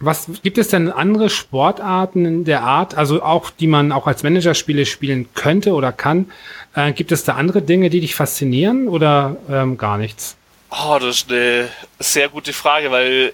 was 0.00 0.28
gibt 0.42 0.58
es 0.58 0.68
denn 0.68 0.90
andere 0.90 1.30
Sportarten 1.30 2.44
der 2.44 2.62
Art, 2.62 2.96
also 2.96 3.22
auch 3.22 3.50
die 3.50 3.66
man 3.66 3.92
auch 3.92 4.06
als 4.06 4.22
Managerspiele 4.22 4.86
spielen 4.86 5.28
könnte 5.34 5.72
oder 5.72 5.92
kann? 5.92 6.30
Äh, 6.74 6.92
gibt 6.92 7.12
es 7.12 7.24
da 7.24 7.34
andere 7.34 7.62
Dinge, 7.62 7.90
die 7.90 8.00
dich 8.00 8.14
faszinieren 8.14 8.88
oder 8.88 9.36
ähm, 9.48 9.78
gar 9.78 9.98
nichts? 9.98 10.36
Oh, 10.70 10.98
das 11.00 11.18
ist 11.18 11.30
eine 11.30 11.68
sehr 12.00 12.28
gute 12.28 12.52
Frage, 12.52 12.90
weil 12.90 13.32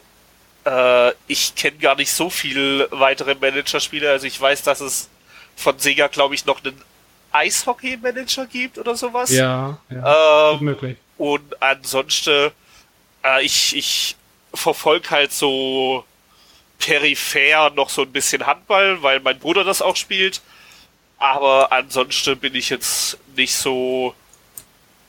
äh, 0.66 1.12
ich 1.26 1.54
kenne 1.54 1.78
gar 1.78 1.96
nicht 1.96 2.12
so 2.12 2.28
viele 2.28 2.88
weitere 2.90 3.34
Managerspiele. 3.34 4.10
Also 4.10 4.26
ich 4.26 4.38
weiß, 4.38 4.62
dass 4.62 4.80
es 4.80 5.08
von 5.56 5.78
Sega, 5.78 6.08
glaube 6.08 6.34
ich, 6.34 6.44
noch 6.44 6.62
einen 6.62 6.80
Eishockey-Manager 7.32 8.46
gibt 8.46 8.78
oder 8.78 8.94
sowas. 8.94 9.30
Ja, 9.30 9.78
ja 9.88 10.52
ähm, 10.52 10.64
möglich. 10.64 10.96
Und 11.16 11.62
ansonsten, 11.62 12.50
äh, 13.24 13.44
ich, 13.44 13.76
ich 13.76 14.16
verfolge 14.52 15.10
halt 15.10 15.32
so 15.32 16.04
peripher 16.80 17.70
noch 17.70 17.90
so 17.90 18.02
ein 18.02 18.10
bisschen 18.10 18.46
Handball, 18.46 19.02
weil 19.02 19.20
mein 19.20 19.38
Bruder 19.38 19.62
das 19.62 19.82
auch 19.82 19.96
spielt. 19.96 20.42
Aber 21.18 21.70
ansonsten 21.70 22.38
bin 22.38 22.54
ich 22.54 22.70
jetzt 22.70 23.18
nicht 23.36 23.54
so 23.54 24.14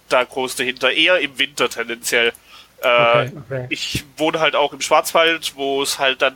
da 0.10 0.24
groß 0.24 0.58
dahinter. 0.58 0.92
Eher 0.92 1.20
im 1.20 1.40
Winter 1.40 1.70
tendenziell. 1.70 2.34
Äh, 2.82 3.32
okay. 3.36 3.66
Ich 3.70 4.04
wohne 4.18 4.40
halt 4.40 4.56
auch 4.56 4.74
im 4.74 4.82
Schwarzwald, 4.82 5.54
wo 5.56 5.82
es 5.82 6.00
halt 6.00 6.22
dann 6.22 6.36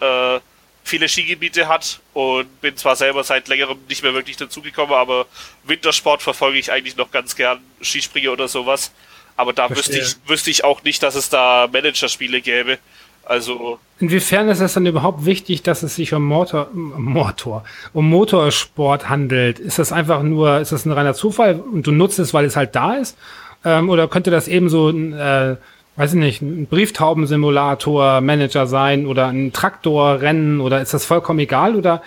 äh, 0.00 0.40
viele 0.84 1.08
Skigebiete 1.08 1.68
hat 1.68 2.00
und 2.12 2.60
bin 2.60 2.76
zwar 2.76 2.96
selber 2.96 3.22
seit 3.22 3.48
längerem 3.48 3.78
nicht 3.88 4.02
mehr 4.02 4.14
wirklich 4.14 4.36
dazugekommen, 4.36 4.94
aber 4.94 5.26
Wintersport 5.64 6.22
verfolge 6.22 6.58
ich 6.58 6.72
eigentlich 6.72 6.96
noch 6.96 7.10
ganz 7.10 7.36
gern, 7.36 7.60
Skispringe 7.80 8.30
oder 8.30 8.48
sowas. 8.48 8.90
Aber 9.36 9.52
da 9.52 9.70
wüsste 9.70 9.98
ich, 9.98 10.16
wüsste 10.26 10.50
ich 10.50 10.64
auch 10.64 10.82
nicht, 10.82 11.02
dass 11.02 11.14
es 11.14 11.28
da 11.28 11.68
Managerspiele 11.72 12.42
gäbe. 12.42 12.78
Also. 13.24 13.78
Inwiefern 13.98 14.48
ist 14.48 14.60
es 14.60 14.74
dann 14.74 14.86
überhaupt 14.86 15.24
wichtig, 15.24 15.62
dass 15.62 15.82
es 15.82 15.94
sich 15.94 16.12
um 16.12 16.24
Motor, 16.24 16.68
Motor, 16.72 17.64
um 17.92 18.08
Motorsport 18.10 19.08
handelt? 19.08 19.58
Ist 19.60 19.78
das 19.78 19.92
einfach 19.92 20.22
nur, 20.22 20.58
ist 20.58 20.72
das 20.72 20.86
ein 20.86 20.92
reiner 20.92 21.14
Zufall 21.14 21.60
und 21.60 21.86
du 21.86 21.92
nutzt 21.92 22.18
es, 22.18 22.34
weil 22.34 22.44
es 22.44 22.56
halt 22.56 22.74
da 22.74 22.94
ist? 22.94 23.16
Ähm, 23.64 23.90
oder 23.90 24.08
könnte 24.08 24.32
das 24.32 24.48
ebenso 24.48 24.88
ein, 24.88 25.12
äh, 25.12 25.56
weiß 25.94 26.14
ich 26.14 26.18
nicht, 26.18 26.42
ein 26.42 26.66
Brieftaubensimulator 26.66 28.20
Manager 28.22 28.66
sein 28.66 29.06
oder 29.06 29.28
ein 29.28 29.52
Traktorrennen 29.52 30.60
oder 30.60 30.80
ist 30.80 30.94
das 30.94 31.04
vollkommen 31.04 31.38
egal? 31.38 31.76
Oder 31.76 32.02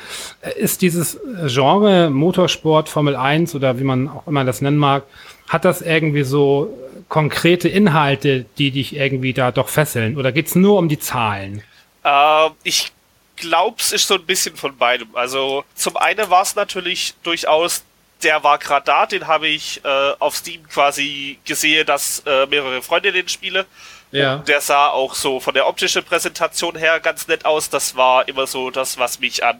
ist 0.57 0.81
dieses 0.81 1.19
Genre 1.45 2.09
Motorsport, 2.09 2.89
Formel 2.89 3.15
1 3.15 3.55
oder 3.55 3.79
wie 3.79 3.83
man 3.83 4.09
auch 4.09 4.27
immer 4.27 4.43
das 4.43 4.61
nennen 4.61 4.77
mag, 4.77 5.03
hat 5.47 5.65
das 5.65 5.81
irgendwie 5.81 6.23
so 6.23 6.75
konkrete 7.09 7.69
Inhalte, 7.69 8.45
die 8.57 8.71
dich 8.71 8.95
irgendwie 8.95 9.33
da 9.33 9.51
doch 9.51 9.69
fesseln? 9.69 10.17
Oder 10.17 10.31
geht 10.31 10.47
es 10.47 10.55
nur 10.55 10.77
um 10.77 10.89
die 10.89 10.99
Zahlen? 10.99 11.63
Äh, 12.03 12.49
ich 12.63 12.91
glaube, 13.35 13.77
es 13.79 13.91
ist 13.91 14.07
so 14.07 14.15
ein 14.15 14.25
bisschen 14.25 14.55
von 14.55 14.77
beidem. 14.77 15.15
Also 15.15 15.63
zum 15.75 15.97
einen 15.97 16.29
war 16.29 16.41
es 16.41 16.55
natürlich 16.55 17.13
durchaus, 17.23 17.83
der 18.23 18.43
war 18.43 18.57
gerade 18.57 18.85
da, 18.85 19.05
den 19.05 19.27
habe 19.27 19.47
ich 19.47 19.83
äh, 19.83 20.13
auf 20.19 20.35
Steam 20.35 20.67
quasi 20.67 21.37
gesehen, 21.45 21.85
dass 21.85 22.23
äh, 22.25 22.45
mehrere 22.47 22.81
Freunde 22.81 23.11
den 23.11 23.27
spiele. 23.27 23.65
Ja. 24.11 24.35
Und 24.35 24.47
der 24.47 24.61
sah 24.61 24.87
auch 24.89 25.13
so 25.13 25.39
von 25.39 25.53
der 25.53 25.67
optischen 25.67 26.03
Präsentation 26.03 26.77
her 26.77 26.99
ganz 26.99 27.27
nett 27.27 27.45
aus. 27.45 27.69
Das 27.69 27.95
war 27.95 28.27
immer 28.27 28.47
so 28.47 28.71
das, 28.71 28.97
was 28.97 29.19
mich 29.19 29.43
an 29.43 29.59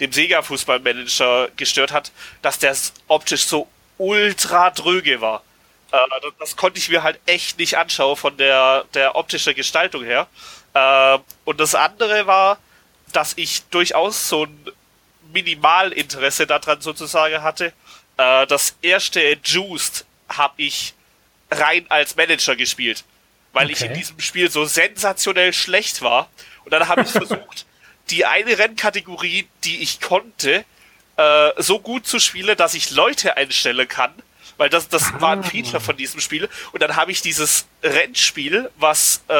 dem 0.00 0.10
Sega 0.10 0.42
Fußballmanager 0.42 1.50
gestört 1.56 1.92
hat, 1.92 2.10
dass 2.42 2.58
der 2.58 2.74
optisch 3.06 3.44
so 3.44 3.68
ultra 3.98 4.70
dröge 4.70 5.20
war. 5.20 5.42
Äh, 5.92 5.98
das 6.38 6.56
konnte 6.56 6.78
ich 6.78 6.88
mir 6.88 7.02
halt 7.02 7.20
echt 7.26 7.58
nicht 7.58 7.76
anschauen 7.76 8.16
von 8.16 8.36
der, 8.36 8.84
der 8.94 9.16
optischen 9.16 9.54
Gestaltung 9.54 10.04
her. 10.04 10.26
Äh, 10.74 11.18
und 11.44 11.60
das 11.60 11.74
andere 11.74 12.26
war, 12.26 12.58
dass 13.12 13.34
ich 13.36 13.62
durchaus 13.66 14.28
so 14.28 14.44
ein 14.44 14.66
Minimalinteresse 15.32 16.46
daran 16.46 16.80
sozusagen 16.80 17.42
hatte. 17.42 17.72
Äh, 18.16 18.46
das 18.46 18.76
erste 18.82 19.38
Juiced 19.42 20.04
habe 20.28 20.54
ich 20.56 20.94
rein 21.50 21.86
als 21.88 22.16
Manager 22.16 22.56
gespielt, 22.56 23.04
weil 23.52 23.66
okay. 23.66 23.72
ich 23.72 23.82
in 23.82 23.94
diesem 23.94 24.20
Spiel 24.20 24.50
so 24.50 24.64
sensationell 24.64 25.52
schlecht 25.52 26.02
war. 26.02 26.28
Und 26.64 26.72
dann 26.72 26.88
habe 26.88 27.02
ich 27.02 27.10
versucht, 27.10 27.66
die 28.10 28.24
eine 28.24 28.58
Rennkategorie, 28.58 29.48
die 29.64 29.82
ich 29.82 30.00
konnte, 30.00 30.64
äh, 31.16 31.50
so 31.58 31.78
gut 31.78 32.06
zu 32.06 32.18
spielen, 32.18 32.56
dass 32.56 32.74
ich 32.74 32.90
Leute 32.90 33.36
einstellen 33.36 33.86
kann, 33.88 34.12
weil 34.56 34.68
das, 34.68 34.88
das 34.88 35.12
ah. 35.12 35.20
war 35.20 35.32
ein 35.32 35.44
Feature 35.44 35.80
von 35.80 35.96
diesem 35.96 36.20
Spiel. 36.20 36.48
Und 36.72 36.82
dann 36.82 36.96
habe 36.96 37.12
ich 37.12 37.22
dieses 37.22 37.66
Rennspiel, 37.82 38.70
was 38.76 39.22
äh, 39.28 39.32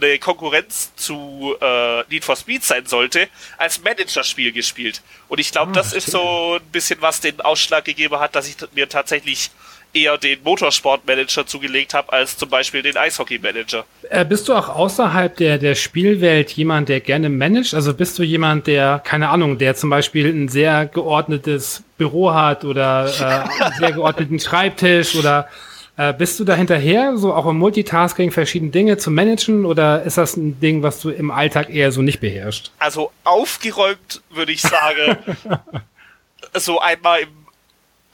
eine 0.00 0.18
Konkurrenz 0.18 0.94
zu 0.96 1.56
äh, 1.60 2.02
Need 2.08 2.24
for 2.24 2.36
Speed 2.36 2.64
sein 2.64 2.86
sollte, 2.86 3.28
als 3.58 3.82
Managerspiel 3.82 4.52
gespielt. 4.52 5.02
Und 5.28 5.38
ich 5.38 5.52
glaube, 5.52 5.72
ah, 5.72 5.74
das 5.74 5.92
ist 5.92 6.10
so 6.10 6.58
ein 6.60 6.70
bisschen 6.70 7.00
was 7.00 7.20
den 7.20 7.40
Ausschlag 7.40 7.84
gegeben 7.84 8.18
hat, 8.18 8.34
dass 8.34 8.48
ich 8.48 8.56
mir 8.72 8.88
tatsächlich 8.88 9.50
eher 9.92 10.18
den 10.18 10.42
Motorsportmanager 10.42 11.46
zugelegt 11.46 11.94
habe, 11.94 12.12
als 12.12 12.36
zum 12.36 12.48
Beispiel 12.48 12.82
den 12.82 12.96
Eishockey-Manager. 12.96 13.84
Äh, 14.10 14.24
bist 14.24 14.48
du 14.48 14.54
auch 14.54 14.68
außerhalb 14.68 15.36
der, 15.36 15.58
der 15.58 15.74
Spielwelt 15.74 16.50
jemand, 16.52 16.88
der 16.88 17.00
gerne 17.00 17.28
managt? 17.28 17.74
Also 17.74 17.94
bist 17.94 18.18
du 18.18 18.22
jemand, 18.22 18.66
der, 18.66 19.00
keine 19.04 19.28
Ahnung, 19.30 19.58
der 19.58 19.74
zum 19.74 19.90
Beispiel 19.90 20.28
ein 20.28 20.48
sehr 20.48 20.86
geordnetes 20.86 21.82
Büro 21.98 22.32
hat 22.32 22.64
oder 22.64 23.06
äh, 23.06 23.62
einen 23.64 23.74
sehr 23.78 23.92
geordneten 23.92 24.38
Schreibtisch 24.38 25.14
oder 25.14 25.48
äh, 25.96 26.12
bist 26.12 26.38
du 26.38 26.44
da 26.44 26.54
hinterher, 26.54 27.16
so 27.16 27.32
auch 27.32 27.46
im 27.46 27.58
Multitasking 27.58 28.30
verschiedene 28.30 28.70
Dinge 28.70 28.98
zu 28.98 29.10
managen 29.10 29.64
oder 29.64 30.02
ist 30.02 30.18
das 30.18 30.36
ein 30.36 30.60
Ding, 30.60 30.82
was 30.82 31.00
du 31.00 31.10
im 31.10 31.30
Alltag 31.30 31.70
eher 31.70 31.90
so 31.90 32.02
nicht 32.02 32.20
beherrschst? 32.20 32.70
Also 32.78 33.12
aufgeräumt 33.24 34.20
würde 34.30 34.52
ich 34.52 34.60
sagen, 34.60 35.16
so 36.54 36.80
einmal 36.80 37.20
im 37.20 37.45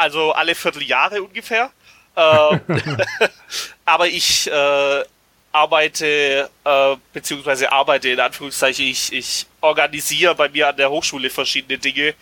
also 0.03 0.33
alle 0.33 0.55
Vierteljahre 0.55 1.23
ungefähr. 1.23 1.71
Äh, 2.15 2.59
aber 3.87 4.07
ich 4.07 4.47
äh, 4.47 5.05
arbeite, 5.51 6.51
äh, 6.63 6.97
beziehungsweise 7.15 7.73
arbeite 7.73 8.11
in 8.11 8.21
Anführungszeichen, 8.21 8.85
ich, 8.85 9.11
ich 9.15 9.47
organisiere 9.63 10.35
bei 10.35 10.51
mir 10.51 10.69
an 10.69 10.77
der 10.77 10.91
Hochschule 10.91 11.31
verschiedene 11.31 11.79
Dinge. 11.79 12.15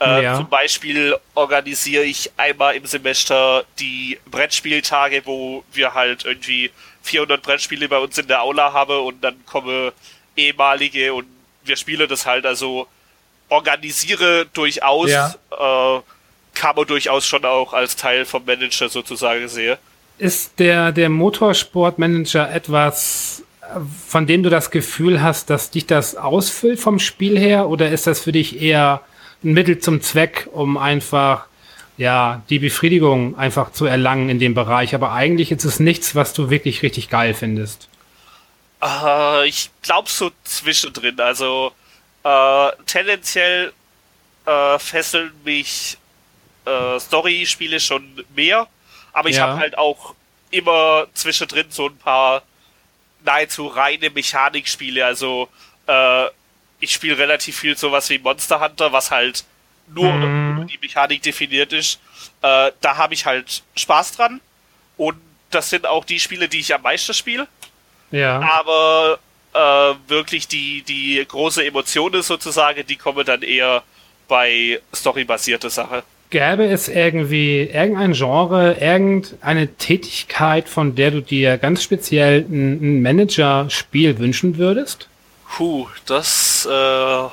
Äh, 0.00 0.24
ja. 0.24 0.36
Zum 0.36 0.48
Beispiel 0.48 1.16
organisiere 1.36 2.02
ich 2.02 2.32
einmal 2.36 2.74
im 2.74 2.86
Semester 2.86 3.64
die 3.78 4.18
Brettspieltage, 4.26 5.22
wo 5.24 5.62
wir 5.72 5.94
halt 5.94 6.24
irgendwie 6.24 6.72
400 7.02 7.40
Brettspiele 7.40 7.88
bei 7.88 7.98
uns 7.98 8.18
in 8.18 8.26
der 8.26 8.42
Aula 8.42 8.72
haben 8.72 8.98
und 8.98 9.22
dann 9.22 9.46
kommen 9.46 9.92
ehemalige 10.36 11.14
und 11.14 11.26
wir 11.64 11.76
spielen 11.76 12.08
das 12.08 12.26
halt, 12.26 12.44
also 12.44 12.88
organisiere 13.48 14.46
durchaus 14.46 15.10
ja. 15.10 15.34
äh, 15.50 16.00
man 16.76 16.86
durchaus 16.86 17.26
schon 17.26 17.44
auch 17.44 17.72
als 17.72 17.96
Teil 17.96 18.24
vom 18.24 18.44
Manager 18.44 18.88
sozusagen 18.88 19.48
sehen. 19.48 19.76
Ist 20.18 20.58
der, 20.58 20.92
der 20.92 21.08
Motorsportmanager 21.08 22.50
etwas, 22.52 23.42
von 24.08 24.26
dem 24.26 24.42
du 24.42 24.50
das 24.50 24.70
Gefühl 24.70 25.22
hast, 25.22 25.50
dass 25.50 25.70
dich 25.70 25.86
das 25.86 26.16
ausfüllt 26.16 26.80
vom 26.80 26.98
Spiel 26.98 27.38
her? 27.38 27.68
Oder 27.68 27.90
ist 27.90 28.06
das 28.06 28.20
für 28.20 28.32
dich 28.32 28.60
eher 28.60 29.02
ein 29.44 29.52
Mittel 29.52 29.78
zum 29.78 30.00
Zweck, 30.00 30.48
um 30.52 30.78
einfach 30.78 31.46
ja, 31.98 32.42
die 32.50 32.58
Befriedigung 32.58 33.38
einfach 33.38 33.72
zu 33.72 33.86
erlangen 33.86 34.28
in 34.28 34.38
dem 34.38 34.54
Bereich. 34.54 34.94
Aber 34.94 35.12
eigentlich 35.12 35.50
ist 35.50 35.64
es 35.64 35.80
nichts, 35.80 36.14
was 36.14 36.32
du 36.32 36.50
wirklich 36.50 36.82
richtig 36.82 37.08
geil 37.08 37.34
findest. 37.34 37.88
Äh, 38.82 39.48
ich 39.48 39.70
glaube 39.82 40.08
so 40.08 40.30
zwischendrin. 40.44 41.18
Also 41.20 41.72
äh, 42.22 42.68
tendenziell 42.86 43.72
äh, 44.44 44.78
fesseln 44.78 45.32
mich 45.44 45.96
äh, 46.66 47.00
Story-Spiele 47.00 47.80
schon 47.80 48.24
mehr, 48.34 48.66
aber 49.12 49.28
ich 49.28 49.36
ja. 49.36 49.46
habe 49.46 49.58
halt 49.58 49.78
auch 49.78 50.14
immer 50.50 51.06
zwischendrin 51.14 51.66
so 51.70 51.86
ein 51.86 51.96
paar 51.96 52.42
nahezu 53.24 53.66
reine 53.66 54.10
Mechanikspiele. 54.10 55.04
Also 55.04 55.48
äh, 55.86 56.26
ich 56.80 56.92
spiele 56.92 57.18
relativ 57.18 57.58
viel 57.58 57.76
sowas 57.76 58.08
wie 58.10 58.18
Monster 58.18 58.60
Hunter, 58.60 58.92
was 58.92 59.10
halt 59.10 59.44
nur 59.88 60.12
mhm. 60.12 60.66
die 60.66 60.78
Mechanik 60.78 61.22
definiert 61.22 61.72
ist. 61.72 62.00
Äh, 62.42 62.72
da 62.80 62.96
habe 62.96 63.14
ich 63.14 63.26
halt 63.26 63.62
Spaß 63.74 64.12
dran. 64.12 64.40
Und 64.96 65.16
das 65.50 65.70
sind 65.70 65.86
auch 65.86 66.04
die 66.04 66.20
Spiele, 66.20 66.48
die 66.48 66.60
ich 66.60 66.74
am 66.74 66.82
meisten 66.82 67.14
spiele. 67.14 67.46
Ja. 68.10 68.40
Aber 68.40 69.18
äh, 69.52 70.08
wirklich 70.08 70.48
die, 70.48 70.82
die 70.82 71.24
große 71.26 71.64
Emotionen 71.64 72.22
sozusagen, 72.22 72.86
die 72.86 72.96
kommen 72.96 73.24
dann 73.24 73.42
eher 73.42 73.82
bei 74.28 74.80
storybasierte 74.94 75.70
Sache. 75.70 76.02
Gäbe 76.30 76.64
es 76.66 76.88
irgendwie 76.88 77.62
irgendein 77.62 78.12
Genre, 78.12 78.74
irgendeine 78.80 79.74
Tätigkeit, 79.76 80.68
von 80.68 80.94
der 80.94 81.10
du 81.10 81.22
dir 81.22 81.58
ganz 81.58 81.82
speziell 81.82 82.40
ein, 82.40 83.02
Manager-Spiel 83.02 84.18
wünschen 84.18 84.58
würdest? 84.58 85.08
Puh, 85.48 85.88
das 86.06 86.68
äh, 86.70 87.26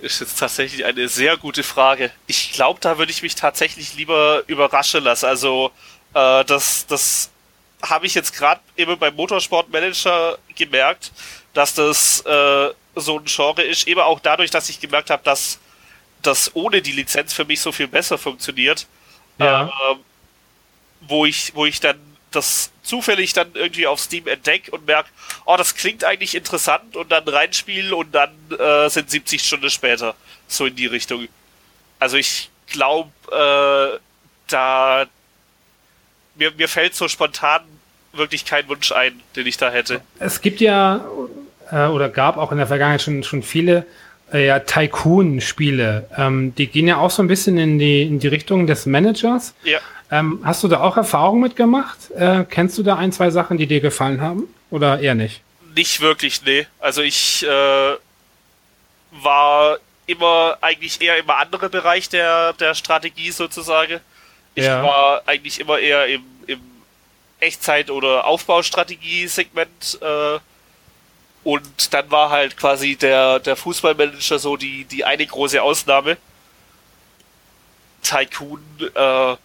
ist 0.00 0.20
jetzt 0.20 0.38
tatsächlich 0.38 0.84
eine 0.84 1.08
sehr 1.08 1.36
gute 1.36 1.62
Frage. 1.62 2.10
Ich 2.26 2.52
glaube, 2.52 2.78
da 2.80 2.98
würde 2.98 3.10
ich 3.10 3.22
mich 3.22 3.34
tatsächlich 3.34 3.94
lieber 3.94 4.42
überraschen 4.46 5.02
lassen. 5.02 5.26
Also 5.26 5.70
äh, 6.14 6.44
das, 6.44 6.86
das 6.86 7.30
habe 7.82 8.06
ich 8.06 8.14
jetzt 8.14 8.34
gerade 8.34 8.60
eben 8.76 8.98
beim 8.98 9.14
Motorsportmanager 9.14 10.38
gemerkt, 10.54 11.12
dass 11.54 11.74
das 11.74 12.20
äh, 12.20 12.70
so 12.94 13.18
ein 13.18 13.24
Genre 13.24 13.62
ist, 13.62 13.86
eben 13.88 14.00
auch 14.00 14.20
dadurch, 14.20 14.50
dass 14.50 14.68
ich 14.68 14.80
gemerkt 14.80 15.10
habe, 15.10 15.22
dass 15.24 15.58
das 16.22 16.54
ohne 16.54 16.82
die 16.82 16.92
Lizenz 16.92 17.32
für 17.32 17.44
mich 17.44 17.60
so 17.60 17.72
viel 17.72 17.88
besser 17.88 18.18
funktioniert. 18.18 18.86
Ja. 19.38 19.66
Äh, 19.66 19.96
wo 21.08 21.26
ich, 21.26 21.54
wo 21.54 21.66
ich 21.66 21.80
dann 21.80 21.98
das 22.30 22.70
zufällig 22.82 23.32
dann 23.32 23.48
irgendwie 23.54 23.86
auf 23.86 24.00
Steam 24.00 24.26
entdecke 24.26 24.70
und 24.70 24.86
merke, 24.86 25.08
oh, 25.44 25.56
das 25.56 25.74
klingt 25.74 26.04
eigentlich 26.04 26.34
interessant 26.34 26.96
und 26.96 27.10
dann 27.10 27.26
reinspiele 27.26 27.94
und 27.94 28.14
dann 28.14 28.30
äh, 28.58 28.88
sind 28.88 29.10
70 29.10 29.42
Stunden 29.42 29.70
später. 29.70 30.14
So 30.48 30.66
in 30.66 30.76
die 30.76 30.86
Richtung. 30.86 31.28
Also 31.98 32.16
ich 32.16 32.50
glaube, 32.66 33.10
äh, 33.30 33.98
da 34.48 35.06
mir, 36.36 36.52
mir 36.52 36.68
fällt 36.68 36.94
so 36.94 37.08
spontan 37.08 37.62
wirklich 38.12 38.44
kein 38.44 38.68
Wunsch 38.68 38.92
ein, 38.92 39.20
den 39.34 39.46
ich 39.46 39.56
da 39.56 39.70
hätte. 39.70 40.00
Es 40.18 40.40
gibt 40.40 40.60
ja 40.60 41.04
äh, 41.70 41.86
oder 41.86 42.08
gab 42.08 42.36
auch 42.36 42.52
in 42.52 42.58
der 42.58 42.66
Vergangenheit 42.66 43.02
schon, 43.02 43.22
schon 43.22 43.42
viele 43.42 43.86
äh, 44.32 44.46
ja, 44.46 44.58
Tycoon-Spiele. 44.60 46.08
Ähm, 46.16 46.54
die 46.54 46.66
gehen 46.66 46.88
ja 46.88 46.98
auch 46.98 47.10
so 47.10 47.22
ein 47.22 47.28
bisschen 47.28 47.58
in 47.58 47.78
die, 47.78 48.02
in 48.02 48.18
die 48.18 48.28
Richtung 48.28 48.66
des 48.66 48.86
Managers. 48.86 49.54
Ja. 49.64 49.78
Ähm, 50.10 50.40
hast 50.44 50.62
du 50.62 50.68
da 50.68 50.80
auch 50.80 50.96
Erfahrungen 50.96 51.40
mitgemacht? 51.42 52.10
Äh, 52.12 52.44
kennst 52.48 52.78
du 52.78 52.82
da 52.82 52.96
ein, 52.96 53.12
zwei 53.12 53.30
Sachen, 53.30 53.58
die 53.58 53.66
dir 53.66 53.80
gefallen 53.80 54.20
haben? 54.20 54.44
Oder 54.70 55.00
eher 55.00 55.14
nicht? 55.14 55.42
Nicht 55.74 56.00
wirklich, 56.00 56.42
nee. 56.44 56.66
Also 56.80 57.02
ich 57.02 57.44
äh, 57.44 57.96
war 59.22 59.78
immer 60.06 60.56
eigentlich 60.60 61.00
eher 61.00 61.18
im 61.18 61.28
anderen 61.30 61.70
Bereich 61.70 62.08
der, 62.08 62.52
der 62.54 62.74
Strategie 62.74 63.30
sozusagen. 63.30 64.00
Ich 64.54 64.64
ja. 64.64 64.82
war 64.82 65.22
eigentlich 65.26 65.60
immer 65.60 65.78
eher 65.78 66.06
im, 66.06 66.22
im 66.46 66.60
Echtzeit- 67.40 67.90
oder 67.90 68.26
Aufbaustrategie-Segment 68.26 69.98
äh, 70.00 70.38
und 71.46 71.94
dann 71.94 72.10
war 72.10 72.30
halt 72.30 72.56
quasi 72.56 72.96
der, 72.96 73.38
der 73.38 73.54
Fußballmanager 73.54 74.40
so 74.40 74.56
die, 74.56 74.84
die 74.84 75.04
eine 75.04 75.24
große 75.24 75.62
Ausnahme. 75.62 76.16
Tycoon, 78.02 78.60
äh, 78.80 79.36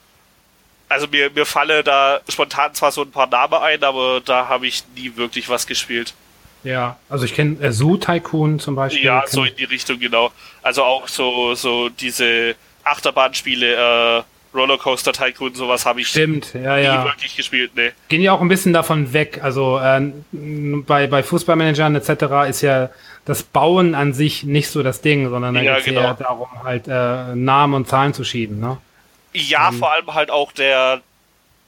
also 0.90 1.08
mir, 1.12 1.30
mir 1.30 1.46
falle 1.46 1.84
da 1.84 2.22
spontan 2.28 2.74
zwar 2.74 2.92
so 2.92 3.04
ein 3.04 3.12
paar 3.12 3.28
Namen 3.28 3.54
ein, 3.54 3.84
aber 3.84 4.20
da 4.20 4.48
habe 4.48 4.66
ich 4.66 4.84
nie 4.96 5.16
wirklich 5.16 5.48
was 5.48 5.68
gespielt. 5.68 6.16
Ja, 6.64 6.98
also 7.08 7.26
ich 7.26 7.36
kenne 7.36 7.64
äh, 7.64 7.72
Zoo 7.72 7.98
Tycoon 7.98 8.60
zum 8.60 8.74
Beispiel. 8.74 9.06
Ja, 9.06 9.24
so 9.28 9.44
in 9.44 9.56
die 9.56 9.66
Richtung, 9.66 10.00
genau. 10.00 10.32
Also 10.64 10.84
auch 10.84 11.08
so, 11.08 11.54
so 11.54 11.90
diese 11.90 12.56
Achterbahnspiele, 12.84 13.76
äh, 14.18 14.24
Rollercoaster 14.54 15.14
Tycoon, 15.14 15.56
sowas 15.56 15.86
habe 15.86 16.02
ich 16.02 16.08
Stimmt, 16.08 16.54
ja, 16.54 16.76
nie 16.78 16.84
ja. 16.84 17.06
wirklich 17.06 17.36
gespielt, 17.36 17.76
ne. 17.76 17.94
Gehen 18.10 18.22
ja 18.22 18.34
auch 18.34 18.42
ein 18.42 18.48
bisschen 18.48 18.74
davon 18.74 19.14
weg. 19.14 19.40
Also 19.42 19.80
äh, 19.80 20.12
bei, 20.32 21.08
bei 21.08 21.24
Fußballmanagern 21.24 21.96
etc. 21.96 22.50
ist 22.50 22.62
ja 22.62 22.90
das 23.26 23.44
Bauen 23.44 23.96
an 23.96 24.14
sich 24.14 24.44
nicht 24.44 24.70
so 24.70 24.84
das 24.84 25.02
Ding, 25.02 25.30
sondern 25.30 25.56
da 25.56 25.62
ja, 25.62 25.76
geht 25.76 25.80
es 25.82 25.86
genau. 25.86 26.02
eher 26.02 26.14
darum, 26.16 26.50
halt 26.64 26.88
äh, 26.88 27.36
Namen 27.36 27.74
und 27.76 27.88
Zahlen 27.88 28.14
zu 28.14 28.24
schieben, 28.24 28.60
ne? 28.60 28.78
Ja, 29.34 29.70
ähm. 29.70 29.80
vor 29.80 29.92
allem 29.92 30.14
halt 30.14 30.32
auch 30.32 30.52
der, 30.52 31.02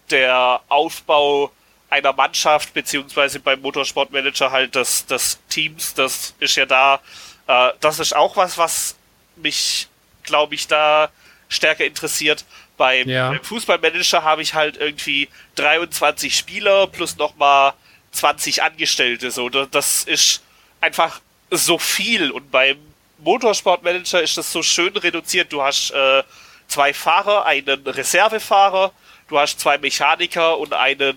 der 0.10 0.60
Aufbau 0.68 1.52
einer 1.90 2.14
Mannschaft, 2.14 2.74
beziehungsweise 2.74 3.40
beim 3.40 3.62
Motorsportmanager 3.62 4.52
halt 4.52 4.76
des, 4.76 5.06
des 5.06 5.40
Teams, 5.48 5.94
das 5.94 6.34
ist 6.40 6.56
ja 6.56 6.66
da, 6.66 7.00
äh, 7.48 7.70
das 7.80 8.00
ist 8.00 8.16
auch 8.16 8.36
was, 8.36 8.58
was 8.58 8.96
mich, 9.36 9.88
glaube 10.24 10.56
ich, 10.56 10.68
da 10.68 11.10
stärker 11.50 11.86
interessiert. 11.86 12.46
Beim, 12.84 13.08
ja. 13.08 13.30
beim 13.30 13.42
Fußballmanager 13.42 14.24
habe 14.24 14.42
ich 14.42 14.56
halt 14.56 14.76
irgendwie 14.76 15.30
23 15.56 16.38
Spieler 16.38 16.86
plus 16.88 17.16
nochmal 17.16 17.72
20 18.12 18.62
Angestellte. 18.62 19.32
So, 19.32 19.48
das 19.48 20.04
ist 20.04 20.44
einfach 20.82 21.22
so 21.50 21.78
viel. 21.78 22.30
Und 22.30 22.52
beim 22.52 22.76
Motorsportmanager 23.20 24.22
ist 24.22 24.38
das 24.38 24.52
so 24.52 24.62
schön 24.62 24.98
reduziert. 24.98 25.54
Du 25.54 25.64
hast 25.64 25.92
äh, 25.92 26.24
zwei 26.68 26.94
Fahrer, 26.94 27.46
einen 27.46 27.88
Reservefahrer, 27.88 28.92
du 29.30 29.40
hast 29.40 29.62
zwei 29.62 29.78
Mechaniker 29.78 30.58
und 30.58 30.74
einen 30.74 31.16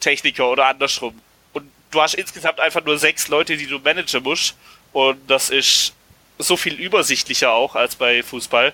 Techniker 0.00 0.48
oder 0.48 0.68
andersrum. 0.68 1.20
Und 1.52 1.70
du 1.90 2.00
hast 2.00 2.14
insgesamt 2.14 2.60
einfach 2.60 2.82
nur 2.82 2.98
sechs 2.98 3.28
Leute, 3.28 3.58
die 3.58 3.66
du 3.66 3.78
managen 3.78 4.22
musst. 4.22 4.56
Und 4.94 5.18
das 5.28 5.50
ist 5.50 5.92
so 6.38 6.56
viel 6.56 6.80
übersichtlicher 6.80 7.52
auch 7.52 7.74
als 7.74 7.94
bei 7.94 8.22
Fußball. 8.22 8.72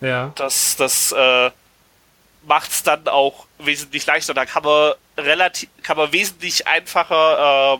Ja. 0.00 0.32
Das, 0.36 0.76
das 0.76 1.12
äh, 1.12 1.50
macht 2.46 2.70
es 2.70 2.82
dann 2.82 3.06
auch 3.08 3.46
wesentlich 3.58 4.06
leichter. 4.06 4.34
Da 4.34 4.44
kann 4.44 4.64
man 4.64 4.92
relativ, 5.16 5.68
kann 5.82 5.96
man 5.96 6.12
wesentlich 6.12 6.66
einfacher 6.66 7.74
äh, 7.74 7.78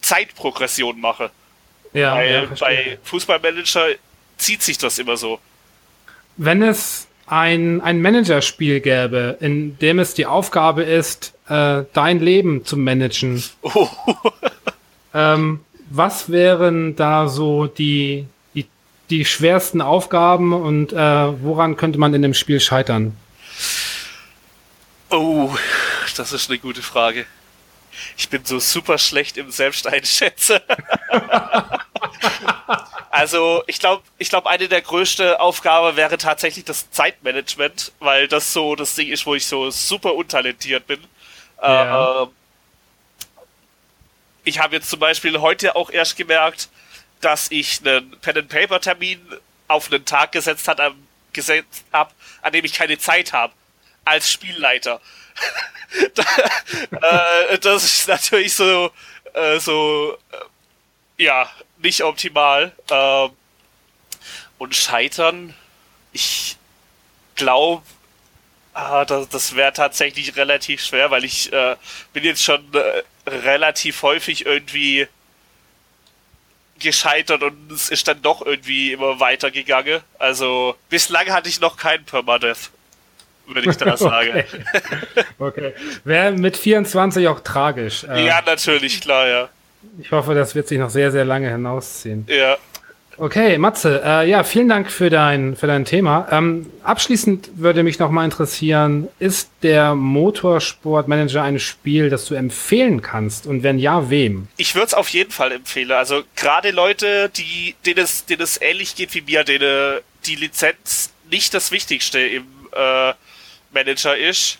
Zeitprogression 0.00 1.00
machen. 1.00 1.28
Ja, 1.92 2.14
Weil 2.14 2.32
ja, 2.32 2.48
bei 2.58 2.98
Fußballmanager 3.04 3.86
zieht 4.36 4.62
sich 4.62 4.78
das 4.78 4.98
immer 4.98 5.16
so. 5.16 5.38
Wenn 6.36 6.62
es 6.62 7.06
ein, 7.26 7.80
ein 7.80 8.02
Managerspiel 8.02 8.80
gäbe, 8.80 9.36
in 9.40 9.78
dem 9.78 9.98
es 9.98 10.14
die 10.14 10.26
Aufgabe 10.26 10.82
ist, 10.82 11.34
äh, 11.48 11.84
dein 11.92 12.20
Leben 12.20 12.64
zu 12.64 12.76
managen, 12.76 13.42
oh. 13.62 13.88
ähm, 15.14 15.60
was 15.90 16.30
wären 16.30 16.96
da 16.96 17.28
so 17.28 17.66
die, 17.66 18.26
die 19.14 19.24
schwersten 19.24 19.80
Aufgaben 19.80 20.52
und 20.52 20.92
äh, 20.92 20.96
woran 20.96 21.76
könnte 21.76 22.00
man 22.00 22.12
in 22.14 22.22
dem 22.22 22.34
Spiel 22.34 22.58
scheitern? 22.58 23.16
Oh, 25.08 25.54
das 26.16 26.32
ist 26.32 26.50
eine 26.50 26.58
gute 26.58 26.82
Frage. 26.82 27.24
Ich 28.16 28.28
bin 28.28 28.44
so 28.44 28.58
super 28.58 28.98
schlecht 28.98 29.36
im 29.36 29.52
Selbsteinschätzen. 29.52 30.58
also, 33.10 33.62
ich 33.68 33.78
glaube, 33.78 34.02
ich 34.18 34.30
glaube, 34.30 34.50
eine 34.50 34.66
der 34.66 34.80
größten 34.80 35.34
Aufgaben 35.34 35.96
wäre 35.96 36.18
tatsächlich 36.18 36.64
das 36.64 36.90
Zeitmanagement, 36.90 37.92
weil 38.00 38.26
das 38.26 38.52
so 38.52 38.74
das 38.74 38.96
Ding 38.96 39.08
ist, 39.08 39.26
wo 39.26 39.36
ich 39.36 39.46
so 39.46 39.70
super 39.70 40.14
untalentiert 40.14 40.88
bin. 40.88 40.98
Ja. 41.62 42.22
Äh, 42.22 42.26
ich 44.42 44.58
habe 44.58 44.74
jetzt 44.74 44.90
zum 44.90 44.98
Beispiel 44.98 45.40
heute 45.40 45.76
auch 45.76 45.90
erst 45.90 46.16
gemerkt, 46.16 46.68
dass 47.24 47.50
ich 47.50 47.80
einen 47.80 48.10
Pen-and-Paper-Termin 48.20 49.18
auf 49.66 49.90
einen 49.90 50.04
Tag 50.04 50.32
gesetzt 50.32 50.68
hat, 50.68 50.78
gesetzt 51.32 51.84
habe, 51.90 52.12
an 52.42 52.52
dem 52.52 52.64
ich 52.66 52.74
keine 52.74 52.98
Zeit 52.98 53.32
habe. 53.32 53.52
Als 54.04 54.30
Spielleiter. 54.30 55.00
äh, 56.20 57.58
das 57.58 57.84
ist 57.84 58.08
natürlich 58.08 58.52
so, 58.54 58.90
äh, 59.32 59.58
so, 59.58 60.18
äh, 61.18 61.22
ja, 61.24 61.50
nicht 61.78 62.02
optimal. 62.04 62.72
Ähm, 62.90 63.30
und 64.58 64.76
scheitern, 64.76 65.54
ich 66.12 66.58
glaube, 67.36 67.82
ah, 68.74 69.06
das, 69.06 69.56
wäre 69.56 69.72
tatsächlich 69.72 70.36
relativ 70.36 70.84
schwer, 70.84 71.10
weil 71.10 71.24
ich 71.24 71.50
bin 72.12 72.24
jetzt 72.24 72.42
schon 72.42 72.70
relativ 73.26 74.02
häufig 74.02 74.46
irgendwie 74.46 75.08
gescheitert 76.80 77.42
und 77.42 77.72
es 77.72 77.88
ist 77.88 78.08
dann 78.08 78.20
doch 78.22 78.44
irgendwie 78.44 78.92
immer 78.92 79.20
weitergegangen. 79.20 80.00
Also 80.18 80.76
bislang 80.88 81.26
hatte 81.28 81.48
ich 81.48 81.60
noch 81.60 81.76
keinen 81.76 82.04
Permadeath, 82.04 82.70
würde 83.46 83.70
ich 83.70 83.76
da 83.76 83.96
sagen. 83.96 84.44
okay. 85.38 85.72
okay. 85.72 85.72
Wäre 86.04 86.32
mit 86.32 86.56
24 86.56 87.28
auch 87.28 87.40
tragisch. 87.40 88.04
Äh, 88.04 88.26
ja, 88.26 88.42
natürlich, 88.44 89.00
klar, 89.00 89.28
ja. 89.28 89.48
Ich 89.98 90.10
hoffe, 90.10 90.34
das 90.34 90.54
wird 90.54 90.68
sich 90.68 90.78
noch 90.78 90.90
sehr, 90.90 91.12
sehr 91.12 91.24
lange 91.24 91.50
hinausziehen. 91.50 92.26
Ja. 92.28 92.56
Okay, 93.16 93.58
Matze, 93.58 94.02
äh, 94.04 94.28
ja, 94.28 94.44
vielen 94.44 94.68
Dank 94.68 94.90
für 94.90 95.10
dein, 95.10 95.56
für 95.56 95.66
dein 95.66 95.84
Thema. 95.84 96.28
Ähm, 96.30 96.70
abschließend 96.82 97.50
würde 97.56 97.82
mich 97.82 97.98
noch 97.98 98.10
mal 98.10 98.24
interessieren, 98.24 99.08
ist 99.18 99.50
der 99.62 99.94
Motorsportmanager 99.94 101.42
ein 101.42 101.58
Spiel, 101.58 102.10
das 102.10 102.26
du 102.26 102.34
empfehlen 102.34 103.02
kannst? 103.02 103.46
Und 103.46 103.62
wenn 103.62 103.78
ja, 103.78 104.10
wem? 104.10 104.48
Ich 104.56 104.74
würde 104.74 104.86
es 104.86 104.94
auf 104.94 105.08
jeden 105.10 105.30
Fall 105.30 105.52
empfehlen. 105.52 105.92
Also 105.92 106.22
gerade 106.36 106.70
Leute, 106.70 107.30
die, 107.30 107.74
denen 107.86 108.04
es, 108.04 108.24
denen 108.26 108.42
es 108.42 108.60
ähnlich 108.60 108.96
geht 108.96 109.14
wie 109.14 109.22
mir, 109.22 109.44
denen 109.44 110.00
die 110.26 110.36
Lizenz 110.36 111.12
nicht 111.30 111.54
das 111.54 111.70
Wichtigste 111.70 112.20
im 112.20 112.46
äh, 112.72 113.12
Manager 113.72 114.16
ist. 114.16 114.58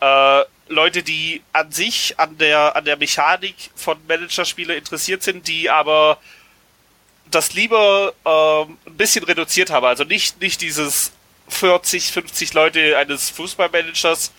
Äh, 0.00 0.42
Leute, 0.68 1.02
die 1.02 1.42
an 1.52 1.70
sich, 1.70 2.14
an 2.18 2.38
der, 2.38 2.74
an 2.74 2.84
der 2.84 2.96
Mechanik 2.96 3.54
von 3.74 3.98
Managerspielen 4.08 4.76
interessiert 4.76 5.22
sind, 5.22 5.46
die 5.46 5.68
aber 5.68 6.18
das 7.30 7.54
lieber 7.54 8.12
ähm, 8.24 8.78
ein 8.86 8.96
bisschen 8.96 9.24
reduziert 9.24 9.70
habe. 9.70 9.88
Also 9.88 10.04
nicht, 10.04 10.40
nicht 10.40 10.60
dieses 10.60 11.12
40, 11.48 12.12
50 12.12 12.54
Leute 12.54 12.96
eines 12.98 13.30
Fußballmanagers, 13.30 14.32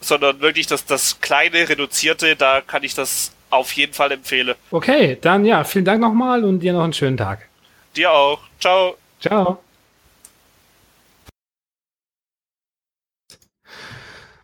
sondern 0.00 0.40
wirklich 0.40 0.66
das, 0.66 0.84
das 0.84 1.20
kleine, 1.20 1.68
reduzierte, 1.68 2.36
da 2.36 2.60
kann 2.60 2.82
ich 2.82 2.94
das 2.94 3.32
auf 3.50 3.72
jeden 3.72 3.94
Fall 3.94 4.12
empfehlen. 4.12 4.54
Okay, 4.70 5.16
dann 5.20 5.44
ja, 5.44 5.64
vielen 5.64 5.84
Dank 5.84 6.00
nochmal 6.00 6.44
und 6.44 6.60
dir 6.60 6.72
noch 6.72 6.84
einen 6.84 6.92
schönen 6.92 7.16
Tag. 7.16 7.48
Dir 7.96 8.10
auch. 8.10 8.40
Ciao. 8.60 8.96
Ciao. 9.20 9.58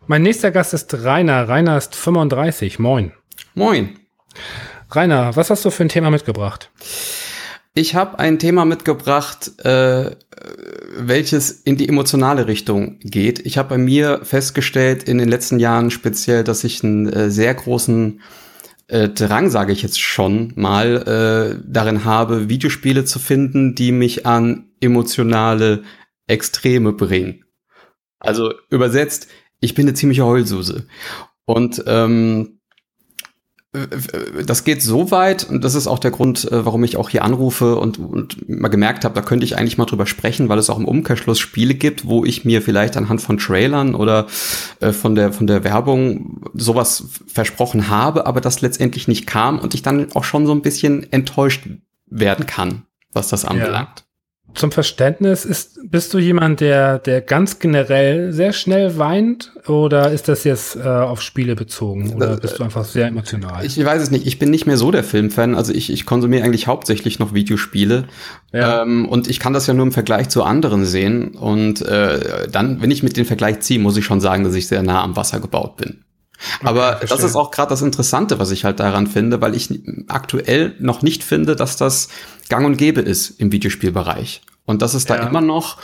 Mein 0.07 0.23
nächster 0.23 0.51
Gast 0.51 0.73
ist 0.73 0.93
Rainer. 0.93 1.47
Rainer 1.47 1.77
ist 1.77 1.95
35. 1.95 2.79
Moin. 2.79 3.13
Moin. 3.53 3.99
Rainer, 4.91 5.35
was 5.35 5.49
hast 5.49 5.63
du 5.63 5.71
für 5.71 5.83
ein 5.83 5.89
Thema 5.89 6.09
mitgebracht? 6.09 6.69
Ich 7.73 7.95
habe 7.95 8.19
ein 8.19 8.37
Thema 8.37 8.65
mitgebracht, 8.65 9.63
äh, 9.63 10.15
welches 10.97 11.51
in 11.51 11.77
die 11.77 11.87
emotionale 11.87 12.47
Richtung 12.47 12.99
geht. 12.99 13.39
Ich 13.45 13.57
habe 13.57 13.69
bei 13.69 13.77
mir 13.77 14.21
festgestellt 14.23 15.03
in 15.03 15.17
den 15.17 15.29
letzten 15.29 15.57
Jahren 15.57 15.89
speziell, 15.89 16.43
dass 16.43 16.65
ich 16.65 16.83
einen 16.83 17.07
äh, 17.07 17.31
sehr 17.31 17.53
großen 17.53 18.19
äh, 18.87 19.07
Drang, 19.07 19.49
sage 19.49 19.71
ich 19.71 19.83
jetzt 19.83 20.01
schon 20.01 20.51
mal, 20.55 21.55
äh, 21.55 21.63
darin 21.65 22.03
habe, 22.03 22.49
Videospiele 22.49 23.05
zu 23.05 23.19
finden, 23.19 23.73
die 23.73 23.93
mich 23.93 24.25
an 24.25 24.69
emotionale 24.81 25.83
Extreme 26.27 26.91
bringen. 26.91 27.45
Also 28.19 28.53
übersetzt, 28.69 29.29
ich 29.61 29.75
bin 29.75 29.87
eine 29.87 29.93
ziemliche 29.93 30.25
Heulsuse. 30.25 30.87
Und 31.45 31.81
ähm, 31.87 32.59
das 34.45 34.65
geht 34.65 34.81
so 34.81 35.11
weit, 35.11 35.45
und 35.49 35.63
das 35.63 35.75
ist 35.75 35.87
auch 35.87 35.99
der 35.99 36.11
Grund, 36.11 36.51
äh, 36.51 36.65
warum 36.65 36.83
ich 36.83 36.97
auch 36.97 37.09
hier 37.09 37.23
anrufe 37.23 37.77
und, 37.77 37.99
und 37.99 38.49
mal 38.49 38.67
gemerkt 38.67 39.05
habe, 39.05 39.15
da 39.15 39.21
könnte 39.21 39.45
ich 39.45 39.57
eigentlich 39.57 39.77
mal 39.77 39.85
drüber 39.85 40.05
sprechen, 40.05 40.49
weil 40.49 40.59
es 40.59 40.69
auch 40.69 40.77
im 40.77 40.85
Umkehrschluss 40.85 41.39
Spiele 41.39 41.73
gibt, 41.75 42.05
wo 42.05 42.25
ich 42.25 42.43
mir 42.43 42.61
vielleicht 42.61 42.97
anhand 42.97 43.21
von 43.21 43.37
Trailern 43.37 43.95
oder 43.95 44.27
äh, 44.81 44.91
von 44.91 45.15
der 45.15 45.31
von 45.31 45.47
der 45.47 45.63
Werbung 45.63 46.41
sowas 46.53 47.05
versprochen 47.27 47.87
habe, 47.87 48.25
aber 48.25 48.41
das 48.41 48.59
letztendlich 48.59 49.07
nicht 49.07 49.25
kam 49.25 49.57
und 49.57 49.73
ich 49.73 49.81
dann 49.81 50.11
auch 50.15 50.25
schon 50.25 50.45
so 50.45 50.51
ein 50.51 50.61
bisschen 50.61 51.09
enttäuscht 51.13 51.69
werden 52.07 52.45
kann, 52.45 52.83
was 53.13 53.29
das 53.29 53.45
anbelangt. 53.45 54.03
Zum 54.53 54.71
Verständnis, 54.71 55.45
ist, 55.45 55.79
bist 55.89 56.13
du 56.13 56.19
jemand, 56.19 56.59
der, 56.59 56.99
der 56.99 57.21
ganz 57.21 57.59
generell 57.59 58.33
sehr 58.33 58.53
schnell 58.53 58.97
weint 58.97 59.53
oder 59.67 60.11
ist 60.11 60.27
das 60.27 60.43
jetzt 60.43 60.75
äh, 60.75 60.81
auf 60.81 61.21
Spiele 61.21 61.55
bezogen 61.55 62.13
oder 62.13 62.37
bist 62.37 62.59
du 62.59 62.63
einfach 62.63 62.83
sehr 62.83 63.07
emotional? 63.07 63.65
Ich 63.65 63.83
weiß 63.83 64.01
es 64.01 64.11
nicht. 64.11 64.27
Ich 64.27 64.39
bin 64.39 64.49
nicht 64.49 64.65
mehr 64.65 64.77
so 64.77 64.91
der 64.91 65.03
Filmfan. 65.03 65.55
Also 65.55 65.73
ich, 65.73 65.91
ich 65.91 66.05
konsumiere 66.05 66.43
eigentlich 66.43 66.67
hauptsächlich 66.67 67.19
noch 67.19 67.33
Videospiele. 67.33 68.05
Ja. 68.51 68.81
Ähm, 68.81 69.07
und 69.07 69.29
ich 69.29 69.39
kann 69.39 69.53
das 69.53 69.67
ja 69.67 69.73
nur 69.73 69.85
im 69.85 69.91
Vergleich 69.91 70.29
zu 70.29 70.43
anderen 70.43 70.85
sehen. 70.85 71.29
Und 71.29 71.81
äh, 71.81 72.47
dann, 72.51 72.81
wenn 72.81 72.91
ich 72.91 73.03
mit 73.03 73.17
den 73.17 73.25
Vergleich 73.25 73.61
ziehe, 73.61 73.79
muss 73.79 73.97
ich 73.97 74.05
schon 74.05 74.21
sagen, 74.21 74.43
dass 74.43 74.55
ich 74.55 74.67
sehr 74.67 74.83
nah 74.83 75.01
am 75.01 75.15
Wasser 75.15 75.39
gebaut 75.39 75.77
bin. 75.77 76.03
Aber 76.63 76.97
okay, 76.97 77.07
das 77.09 77.23
ist 77.23 77.35
auch 77.35 77.51
gerade 77.51 77.69
das 77.69 77.81
Interessante, 77.81 78.39
was 78.39 78.51
ich 78.51 78.65
halt 78.65 78.79
daran 78.79 79.07
finde, 79.07 79.41
weil 79.41 79.55
ich 79.55 79.69
aktuell 80.07 80.75
noch 80.79 81.01
nicht 81.01 81.23
finde, 81.23 81.55
dass 81.55 81.77
das 81.77 82.09
gang 82.49 82.65
und 82.65 82.77
gäbe 82.77 83.01
ist 83.01 83.39
im 83.39 83.51
Videospielbereich. 83.51 84.41
Und 84.65 84.81
dass 84.81 84.93
es 84.93 85.05
da 85.05 85.17
ja. 85.17 85.27
immer 85.27 85.41
noch 85.41 85.77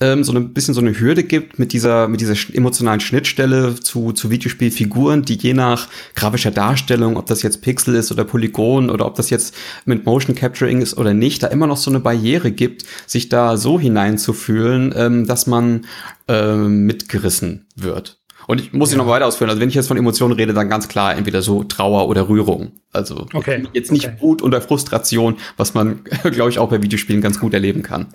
ähm, 0.00 0.24
so 0.24 0.32
ein 0.32 0.52
bisschen 0.52 0.74
so 0.74 0.80
eine 0.80 0.98
Hürde 0.98 1.22
gibt 1.22 1.58
mit 1.58 1.72
dieser, 1.72 2.08
mit 2.08 2.20
dieser 2.20 2.34
emotionalen 2.54 3.00
Schnittstelle 3.00 3.74
zu, 3.74 4.12
zu 4.12 4.30
Videospielfiguren, 4.30 5.22
die 5.22 5.34
je 5.34 5.52
nach 5.52 5.88
grafischer 6.14 6.50
Darstellung, 6.50 7.16
ob 7.16 7.26
das 7.26 7.42
jetzt 7.42 7.60
Pixel 7.60 7.94
ist 7.94 8.10
oder 8.10 8.24
Polygon 8.24 8.90
oder 8.90 9.06
ob 9.06 9.14
das 9.14 9.30
jetzt 9.30 9.54
mit 9.84 10.06
Motion 10.06 10.34
Capturing 10.34 10.80
ist 10.80 10.96
oder 10.96 11.14
nicht, 11.14 11.42
da 11.42 11.48
immer 11.48 11.66
noch 11.66 11.76
so 11.76 11.90
eine 11.90 12.00
Barriere 12.00 12.50
gibt, 12.50 12.84
sich 13.06 13.28
da 13.28 13.56
so 13.56 13.78
hineinzufühlen, 13.78 14.94
ähm, 14.96 15.26
dass 15.26 15.46
man 15.46 15.86
ähm, 16.28 16.86
mitgerissen 16.86 17.66
wird. 17.76 18.19
Und 18.50 18.60
ich 18.60 18.72
muss 18.72 18.90
ja. 18.90 18.98
noch 18.98 19.06
weiter 19.06 19.26
ausführen. 19.26 19.48
Also 19.48 19.60
wenn 19.60 19.68
ich 19.68 19.76
jetzt 19.76 19.86
von 19.86 19.96
Emotionen 19.96 20.34
rede, 20.34 20.52
dann 20.52 20.68
ganz 20.68 20.88
klar 20.88 21.16
entweder 21.16 21.40
so 21.40 21.62
Trauer 21.62 22.08
oder 22.08 22.28
Rührung. 22.28 22.72
Also 22.92 23.28
okay. 23.32 23.62
jetzt 23.74 23.92
nicht 23.92 24.06
okay. 24.06 24.16
Wut 24.18 24.42
oder 24.42 24.60
Frustration, 24.60 25.36
was 25.56 25.74
man, 25.74 26.02
glaube 26.32 26.50
ich, 26.50 26.58
auch 26.58 26.68
bei 26.68 26.82
Videospielen 26.82 27.22
ganz 27.22 27.38
gut 27.38 27.54
erleben 27.54 27.84
kann. 27.84 28.08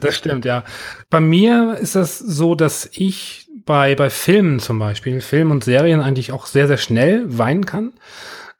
Das 0.00 0.16
stimmt, 0.16 0.46
ja. 0.46 0.64
Bei 1.10 1.20
mir 1.20 1.76
ist 1.78 1.94
das 1.94 2.18
so, 2.18 2.54
dass 2.54 2.88
ich 2.90 3.50
bei, 3.66 3.94
bei 3.94 4.08
Filmen 4.08 4.60
zum 4.60 4.78
Beispiel, 4.78 5.20
Filmen 5.20 5.50
und 5.50 5.62
Serien 5.62 6.00
eigentlich 6.00 6.32
auch 6.32 6.46
sehr, 6.46 6.68
sehr 6.68 6.78
schnell 6.78 7.24
weinen 7.26 7.66
kann. 7.66 7.92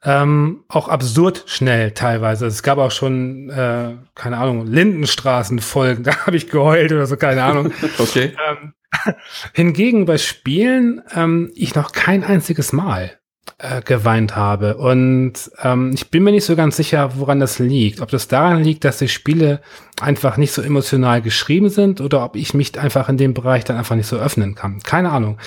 Ähm, 0.03 0.65
auch 0.67 0.87
absurd 0.87 1.45
schnell 1.47 1.93
teilweise. 1.93 2.45
Es 2.45 2.61
gab 2.61 2.77
auch 2.77 2.91
schon, 2.91 3.49
äh, 3.49 3.95
keine 4.13 4.37
Ahnung, 4.37 4.67
Lindenstraßenfolgen, 4.67 6.03
da 6.03 6.27
habe 6.27 6.37
ich 6.37 6.51
geheult 6.51 6.91
oder 6.91 7.07
so, 7.07 7.17
keine 7.17 7.41
Ahnung. 7.41 7.73
okay. 7.97 8.35
Ähm, 8.47 8.73
Hingegen 9.53 10.05
bei 10.05 10.17
Spielen 10.17 11.01
ähm, 11.15 11.51
ich 11.55 11.75
noch 11.75 11.91
kein 11.91 12.23
einziges 12.23 12.73
Mal 12.73 13.17
äh, 13.57 13.81
geweint 13.81 14.35
habe. 14.35 14.77
Und 14.77 15.33
ähm, 15.61 15.91
ich 15.93 16.09
bin 16.09 16.23
mir 16.23 16.31
nicht 16.31 16.45
so 16.45 16.55
ganz 16.55 16.77
sicher, 16.77 17.13
woran 17.17 17.39
das 17.39 17.59
liegt. 17.59 18.01
Ob 18.01 18.09
das 18.09 18.27
daran 18.27 18.63
liegt, 18.63 18.83
dass 18.83 18.97
die 18.97 19.07
Spiele 19.07 19.61
einfach 20.01 20.37
nicht 20.37 20.51
so 20.51 20.61
emotional 20.61 21.21
geschrieben 21.21 21.69
sind 21.69 22.01
oder 22.01 22.23
ob 22.23 22.35
ich 22.35 22.53
mich 22.53 22.79
einfach 22.79 23.09
in 23.09 23.17
dem 23.17 23.33
Bereich 23.33 23.63
dann 23.63 23.77
einfach 23.77 23.95
nicht 23.95 24.07
so 24.07 24.17
öffnen 24.17 24.55
kann. 24.55 24.81
Keine 24.83 25.11
Ahnung. 25.11 25.37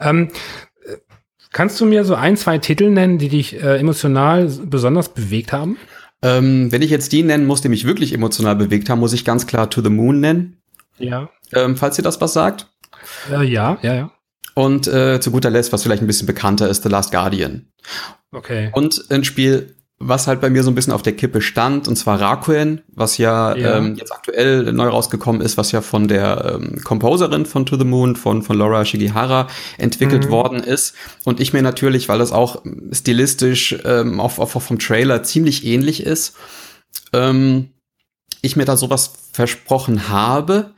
Ähm, 0.00 0.28
kannst 1.52 1.80
du 1.80 1.86
mir 1.86 2.04
so 2.04 2.14
ein, 2.14 2.36
zwei 2.36 2.58
Titel 2.58 2.90
nennen, 2.90 3.18
die 3.18 3.28
dich 3.28 3.62
äh, 3.62 3.78
emotional 3.78 4.50
besonders 4.64 5.08
bewegt 5.08 5.52
haben? 5.52 5.76
Ähm, 6.22 6.72
wenn 6.72 6.82
ich 6.82 6.90
jetzt 6.90 7.12
die 7.12 7.22
nennen 7.22 7.46
muss, 7.46 7.60
die 7.60 7.68
mich 7.68 7.86
wirklich 7.86 8.12
emotional 8.12 8.56
bewegt 8.56 8.88
haben, 8.88 9.00
muss 9.00 9.12
ich 9.12 9.24
ganz 9.24 9.46
klar 9.46 9.70
To 9.70 9.82
the 9.82 9.90
Moon 9.90 10.20
nennen. 10.20 10.58
Ja. 10.98 11.28
Ähm, 11.52 11.76
falls 11.76 11.98
ihr 11.98 12.04
das 12.04 12.20
was 12.20 12.32
sagt. 12.32 12.68
Äh, 13.30 13.44
ja, 13.44 13.78
ja, 13.82 13.94
ja. 13.94 14.10
Und 14.54 14.86
äh, 14.88 15.20
zu 15.20 15.30
guter 15.30 15.50
Letzt, 15.50 15.72
was 15.72 15.82
vielleicht 15.82 16.02
ein 16.02 16.06
bisschen 16.06 16.26
bekannter 16.26 16.68
ist, 16.68 16.82
The 16.82 16.88
Last 16.88 17.12
Guardian. 17.12 17.66
Okay. 18.32 18.70
Und 18.72 19.04
ein 19.10 19.22
Spiel, 19.22 19.76
was 19.98 20.26
halt 20.26 20.40
bei 20.40 20.50
mir 20.50 20.62
so 20.62 20.70
ein 20.70 20.74
bisschen 20.74 20.92
auf 20.92 21.02
der 21.02 21.14
Kippe 21.14 21.40
stand, 21.40 21.88
und 21.88 21.96
zwar 21.96 22.20
Rakuen, 22.20 22.82
was 22.88 23.16
ja, 23.16 23.54
ja. 23.54 23.78
Ähm, 23.78 23.96
jetzt 23.96 24.12
aktuell 24.12 24.72
neu 24.72 24.88
rausgekommen 24.88 25.40
ist, 25.40 25.56
was 25.56 25.72
ja 25.72 25.80
von 25.80 26.06
der 26.06 26.58
ähm, 26.60 26.82
Composerin 26.84 27.46
von 27.46 27.64
To 27.64 27.76
the 27.76 27.84
Moon, 27.84 28.14
von, 28.16 28.42
von 28.42 28.58
Laura 28.58 28.84
Shigihara, 28.84 29.46
entwickelt 29.78 30.26
mhm. 30.26 30.30
worden 30.30 30.60
ist. 30.60 30.94
Und 31.24 31.40
ich 31.40 31.52
mir 31.52 31.62
natürlich, 31.62 32.08
weil 32.08 32.18
das 32.18 32.32
auch 32.32 32.62
stilistisch 32.92 33.76
ähm, 33.84 34.20
auch, 34.20 34.38
auch 34.38 34.50
vom 34.50 34.78
Trailer 34.78 35.22
ziemlich 35.22 35.64
ähnlich 35.64 36.02
ist, 36.02 36.36
ähm, 37.12 37.70
ich 38.42 38.56
mir 38.56 38.64
da 38.64 38.76
sowas 38.76 39.12
versprochen 39.32 40.08
habe. 40.08 40.74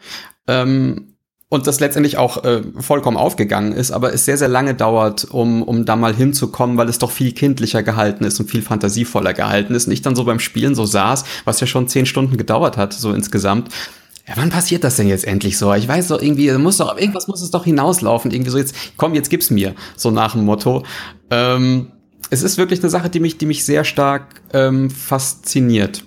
Ähm, 0.47 1.18
und 1.51 1.67
das 1.67 1.81
letztendlich 1.81 2.19
auch 2.19 2.45
äh, 2.45 2.63
vollkommen 2.79 3.17
aufgegangen 3.17 3.73
ist, 3.73 3.91
aber 3.91 4.13
es 4.13 4.27
sehr, 4.27 4.37
sehr 4.37 4.49
lange 4.49 4.75
dauert, 4.75 5.25
um, 5.31 5.63
um 5.63 5.87
da 5.87 5.97
mal 5.97 6.15
hinzukommen, 6.15 6.77
weil 6.77 6.89
es 6.89 6.99
doch 6.99 7.11
viel 7.11 7.33
kindlicher 7.33 7.83
gehalten 7.83 8.25
ist 8.25 8.39
und 8.39 8.51
viel 8.51 8.61
fantasievoller 8.61 9.33
gehalten 9.33 9.75
ist. 9.75 9.87
Und 9.87 9.95
ich 9.95 10.03
dann 10.03 10.15
so 10.15 10.25
beim 10.25 10.41
Spielen 10.41 10.75
so 10.75 10.85
saß, 10.85 11.25
was 11.45 11.61
ja 11.61 11.67
schon 11.67 11.89
zehn 11.89 12.05
Stunden 12.05 12.37
gedauert 12.37 12.77
hat, 12.77 12.93
so 12.93 13.13
insgesamt. 13.13 13.71
Ja, 14.27 14.35
wann 14.37 14.51
passiert 14.51 14.85
das 14.85 14.97
denn 14.97 15.09
jetzt 15.09 15.25
endlich 15.25 15.57
so? 15.57 15.73
Ich 15.73 15.89
weiß 15.89 16.09
doch 16.09 16.21
irgendwie, 16.21 16.53
muss 16.53 16.77
doch, 16.77 16.99
irgendwas 16.99 17.29
muss 17.29 17.41
es 17.41 17.51
doch 17.51 17.65
hinauslaufen. 17.65 18.31
Irgendwie 18.31 18.51
so 18.51 18.59
jetzt, 18.59 18.75
komm, 18.99 19.15
jetzt 19.15 19.31
gib's 19.31 19.49
mir. 19.49 19.75
So 19.97 20.11
nach 20.11 20.33
dem 20.33 20.45
Motto. 20.45 20.85
Ähm, 21.31 21.93
es 22.29 22.43
ist 22.43 22.59
wirklich 22.59 22.81
eine 22.81 22.91
Sache, 22.91 23.09
die 23.09 23.21
mich, 23.21 23.39
die 23.39 23.47
mich 23.47 23.65
sehr 23.65 23.85
stark 23.85 24.43
ähm, 24.53 24.91
fasziniert. 24.91 26.05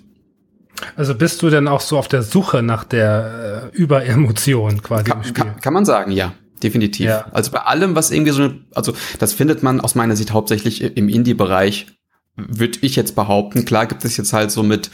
Also 0.95 1.15
bist 1.15 1.41
du 1.41 1.49
denn 1.49 1.67
auch 1.67 1.81
so 1.81 1.97
auf 1.97 2.07
der 2.07 2.23
Suche 2.23 2.61
nach 2.61 2.83
der 2.83 3.71
äh, 3.73 3.75
Überemotion 3.75 4.81
quasi 4.81 5.05
kann, 5.05 5.17
im 5.19 5.23
Spiel? 5.23 5.43
Kann, 5.45 5.59
kann 5.59 5.73
man 5.73 5.85
sagen, 5.85 6.11
ja. 6.11 6.33
Definitiv. 6.63 7.07
Ja. 7.07 7.25
Also 7.31 7.51
bei 7.51 7.59
allem, 7.59 7.95
was 7.95 8.11
irgendwie 8.11 8.31
so 8.31 8.43
eine, 8.43 8.59
also 8.75 8.93
das 9.17 9.33
findet 9.33 9.63
man 9.63 9.81
aus 9.81 9.95
meiner 9.95 10.15
Sicht 10.15 10.31
hauptsächlich 10.31 10.83
im 10.95 11.09
Indie-Bereich 11.09 11.87
würde 12.37 12.79
ich 12.81 12.95
jetzt 12.95 13.15
behaupten. 13.15 13.65
Klar 13.65 13.85
gibt 13.85 14.05
es 14.05 14.15
jetzt 14.15 14.31
halt 14.31 14.51
so 14.51 14.63
mit, 14.63 14.89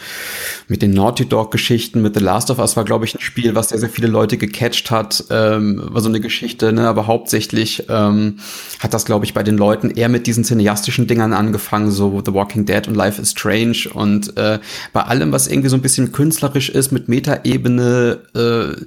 mit 0.68 0.82
den 0.82 0.92
Naughty 0.92 1.28
Dog-Geschichten, 1.28 2.02
mit 2.02 2.16
The 2.16 2.20
Last 2.20 2.50
of 2.50 2.58
Us 2.58 2.76
war, 2.76 2.84
glaube 2.84 3.06
ich, 3.06 3.16
ein 3.16 3.22
Spiel, 3.22 3.54
was 3.54 3.70
sehr, 3.70 3.78
sehr 3.78 3.90
viele 3.90 4.08
Leute 4.08 4.38
gecatcht 4.38 4.90
hat, 4.90 5.24
ähm, 5.30 5.82
war 5.84 6.02
so 6.02 6.10
eine 6.10 6.20
Geschichte, 6.20 6.74
ne? 6.74 6.88
aber 6.88 7.06
hauptsächlich 7.06 7.86
ähm, 7.90 8.40
hat 8.80 8.94
das, 8.94 9.06
glaube 9.06 9.26
ich, 9.26 9.34
bei 9.34 9.44
den 9.44 9.58
Leuten 9.58 9.92
eher 9.92 10.10
mit 10.10 10.26
diesen 10.26 10.44
cineastischen 10.44 11.06
Dingern 11.06 11.34
angefangen, 11.34 11.92
so 11.92 12.22
The 12.26 12.34
Walking 12.34 12.66
Dead 12.66 12.88
und 12.88 12.96
Life 12.96 13.22
is 13.22 13.32
Strange 13.32 13.90
und 13.94 14.36
äh, 14.36 14.60
bei 14.92 15.04
allem, 15.04 15.32
was 15.32 15.48
irgendwie 15.48 15.70
so 15.70 15.76
ein 15.76 15.82
bisschen 15.82 16.12
künstlerisch 16.12 16.70
ist, 16.70 16.92
mit 16.92 17.08
Metaebene, 17.08 18.20
äh, 18.36 18.82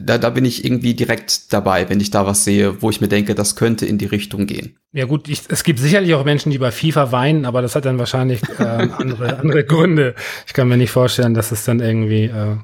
da, 0.00 0.18
da 0.18 0.30
bin 0.30 0.44
ich 0.44 0.64
irgendwie 0.64 0.94
direkt 0.94 1.52
dabei, 1.52 1.88
wenn 1.88 2.00
ich 2.00 2.10
da 2.10 2.26
was 2.26 2.44
sehe, 2.44 2.80
wo 2.80 2.90
ich 2.90 3.00
mir 3.00 3.08
denke, 3.08 3.34
das 3.34 3.54
könnte 3.54 3.84
in 3.86 3.98
die 3.98 4.06
Richtung 4.06 4.46
gehen. 4.46 4.76
Ja 4.92 5.04
gut, 5.04 5.28
ich, 5.28 5.42
es 5.48 5.62
gibt 5.62 5.78
sicherlich 5.78 6.14
auch 6.14 6.24
Menschen, 6.24 6.50
die 6.50 6.58
bei 6.58 6.70
FIFA 6.70 7.12
weinen, 7.12 7.44
aber 7.44 7.60
das 7.60 7.76
hat 7.76 7.84
dann 7.84 7.98
wahrscheinlich 7.98 8.40
äh, 8.58 8.62
andere, 8.98 9.38
andere 9.38 9.64
Gründe. 9.64 10.14
Ich 10.46 10.54
kann 10.54 10.68
mir 10.68 10.76
nicht 10.76 10.90
vorstellen, 10.90 11.34
dass 11.34 11.52
es 11.52 11.64
dann 11.64 11.80
irgendwie 11.80 12.24
äh, 12.24 12.56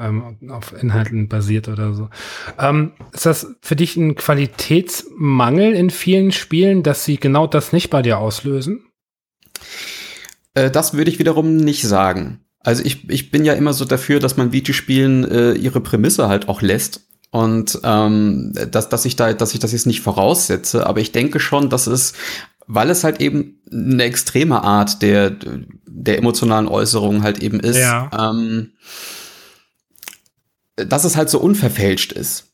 ähm, 0.00 0.36
auf 0.50 0.74
Inhalten 0.80 1.28
basiert 1.28 1.68
oder 1.68 1.94
so. 1.94 2.10
Ähm, 2.58 2.92
ist 3.12 3.26
das 3.26 3.54
für 3.62 3.76
dich 3.76 3.96
ein 3.96 4.14
Qualitätsmangel 4.14 5.72
in 5.72 5.90
vielen 5.90 6.32
Spielen, 6.32 6.82
dass 6.82 7.04
sie 7.04 7.16
genau 7.16 7.46
das 7.46 7.72
nicht 7.72 7.88
bei 7.88 8.02
dir 8.02 8.18
auslösen? 8.18 8.84
Äh, 10.54 10.70
das 10.70 10.94
würde 10.94 11.10
ich 11.10 11.18
wiederum 11.18 11.56
nicht 11.56 11.82
sagen. 11.82 12.40
Also 12.60 12.82
ich, 12.84 13.08
ich 13.08 13.30
bin 13.30 13.44
ja 13.44 13.54
immer 13.54 13.72
so 13.72 13.84
dafür, 13.84 14.20
dass 14.20 14.36
man 14.36 14.52
Videospielen 14.52 15.24
äh, 15.24 15.52
ihre 15.52 15.80
Prämisse 15.80 16.28
halt 16.28 16.48
auch 16.48 16.62
lässt. 16.62 17.06
Und 17.30 17.78
ähm, 17.84 18.52
dass, 18.70 18.88
dass 18.88 19.04
ich 19.04 19.16
da, 19.16 19.32
dass 19.34 19.52
ich 19.52 19.60
das 19.60 19.72
jetzt 19.72 19.86
nicht 19.86 20.00
voraussetze, 20.00 20.86
aber 20.86 21.00
ich 21.00 21.12
denke 21.12 21.40
schon, 21.40 21.68
dass 21.68 21.86
es, 21.86 22.14
weil 22.66 22.88
es 22.88 23.04
halt 23.04 23.20
eben 23.20 23.60
eine 23.70 24.04
extreme 24.04 24.64
Art 24.64 25.02
der, 25.02 25.36
der 25.86 26.18
emotionalen 26.18 26.68
Äußerung 26.68 27.22
halt 27.22 27.42
eben 27.42 27.60
ist, 27.60 27.78
ja. 27.78 28.10
ähm, 28.16 28.72
dass 30.76 31.04
es 31.04 31.16
halt 31.16 31.28
so 31.28 31.38
unverfälscht 31.38 32.12
ist. 32.12 32.44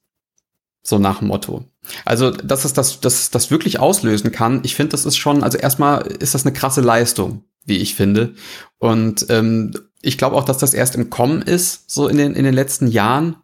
So 0.82 0.98
nach 0.98 1.20
dem 1.20 1.28
Motto. 1.28 1.64
Also, 2.04 2.30
dass 2.30 2.64
es 2.64 2.72
das, 2.72 3.00
das, 3.00 3.30
das 3.30 3.50
wirklich 3.50 3.78
auslösen 3.78 4.32
kann, 4.32 4.60
ich 4.64 4.74
finde, 4.74 4.90
das 4.90 5.06
ist 5.06 5.16
schon, 5.16 5.42
also 5.42 5.56
erstmal 5.56 6.02
ist 6.06 6.34
das 6.34 6.44
eine 6.44 6.52
krasse 6.52 6.80
Leistung, 6.80 7.44
wie 7.64 7.78
ich 7.78 7.94
finde. 7.94 8.34
Und 8.78 9.26
ähm, 9.30 9.72
ich 10.04 10.18
glaube 10.18 10.36
auch, 10.36 10.44
dass 10.44 10.58
das 10.58 10.74
erst 10.74 10.94
im 10.94 11.10
Kommen 11.10 11.42
ist, 11.42 11.90
so 11.90 12.08
in 12.08 12.16
den, 12.16 12.34
in 12.34 12.44
den 12.44 12.54
letzten 12.54 12.86
Jahren 12.86 13.36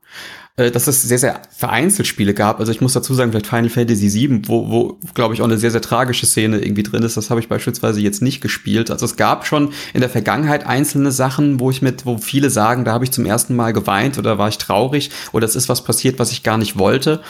äh, 0.61 0.71
dass 0.71 0.87
es 0.89 1.03
sehr, 1.03 1.19
sehr 1.19 1.41
vereinzelt 1.57 2.07
Spiele 2.07 2.35
gab. 2.35 2.61
Also 2.61 2.71
ich 2.71 2.81
muss 2.81 2.93
dazu 2.93 3.15
sagen, 3.15 3.31
vielleicht 3.31 3.47
Final 3.47 3.71
Fantasy 3.71 4.13
VII, 4.13 4.43
wo, 4.47 4.71
wo 4.71 4.99
glaube 5.15 5.33
ich, 5.33 5.41
auch 5.41 5.47
eine 5.47 5.57
sehr, 5.57 5.71
sehr 5.71 5.81
tragische 5.81 6.27
Szene 6.27 6.61
irgendwie 6.61 6.83
drin 6.83 7.03
ist. 7.03 7.17
Das 7.17 7.31
habe 7.31 7.41
ich 7.41 7.49
beispielsweise 7.49 8.01
jetzt 8.01 8.21
nicht 8.21 8.41
gespielt. 8.41 8.91
Also 8.91 9.07
es 9.07 9.17
gab 9.17 9.47
schon 9.47 9.73
in 9.95 10.01
der 10.01 10.11
Vergangenheit 10.11 10.67
einzelne 10.67 11.13
Sachen, 11.13 11.61
wo 11.61 11.71
ich 11.71 11.81
mit, 11.81 12.05
wo 12.05 12.19
viele 12.19 12.51
sagen, 12.51 12.85
da 12.85 12.93
habe 12.93 13.05
ich 13.05 13.11
zum 13.11 13.25
ersten 13.25 13.57
Mal 13.57 13.73
geweint 13.73 14.19
oder 14.19 14.37
war 14.37 14.49
ich 14.49 14.59
traurig 14.59 15.11
oder 15.33 15.47
es 15.47 15.57
ist 15.57 15.69
was 15.69 15.83
passiert, 15.83 16.19
was 16.19 16.33
ich 16.33 16.43
gar 16.43 16.59
nicht 16.59 16.79
wollte. 16.79 17.23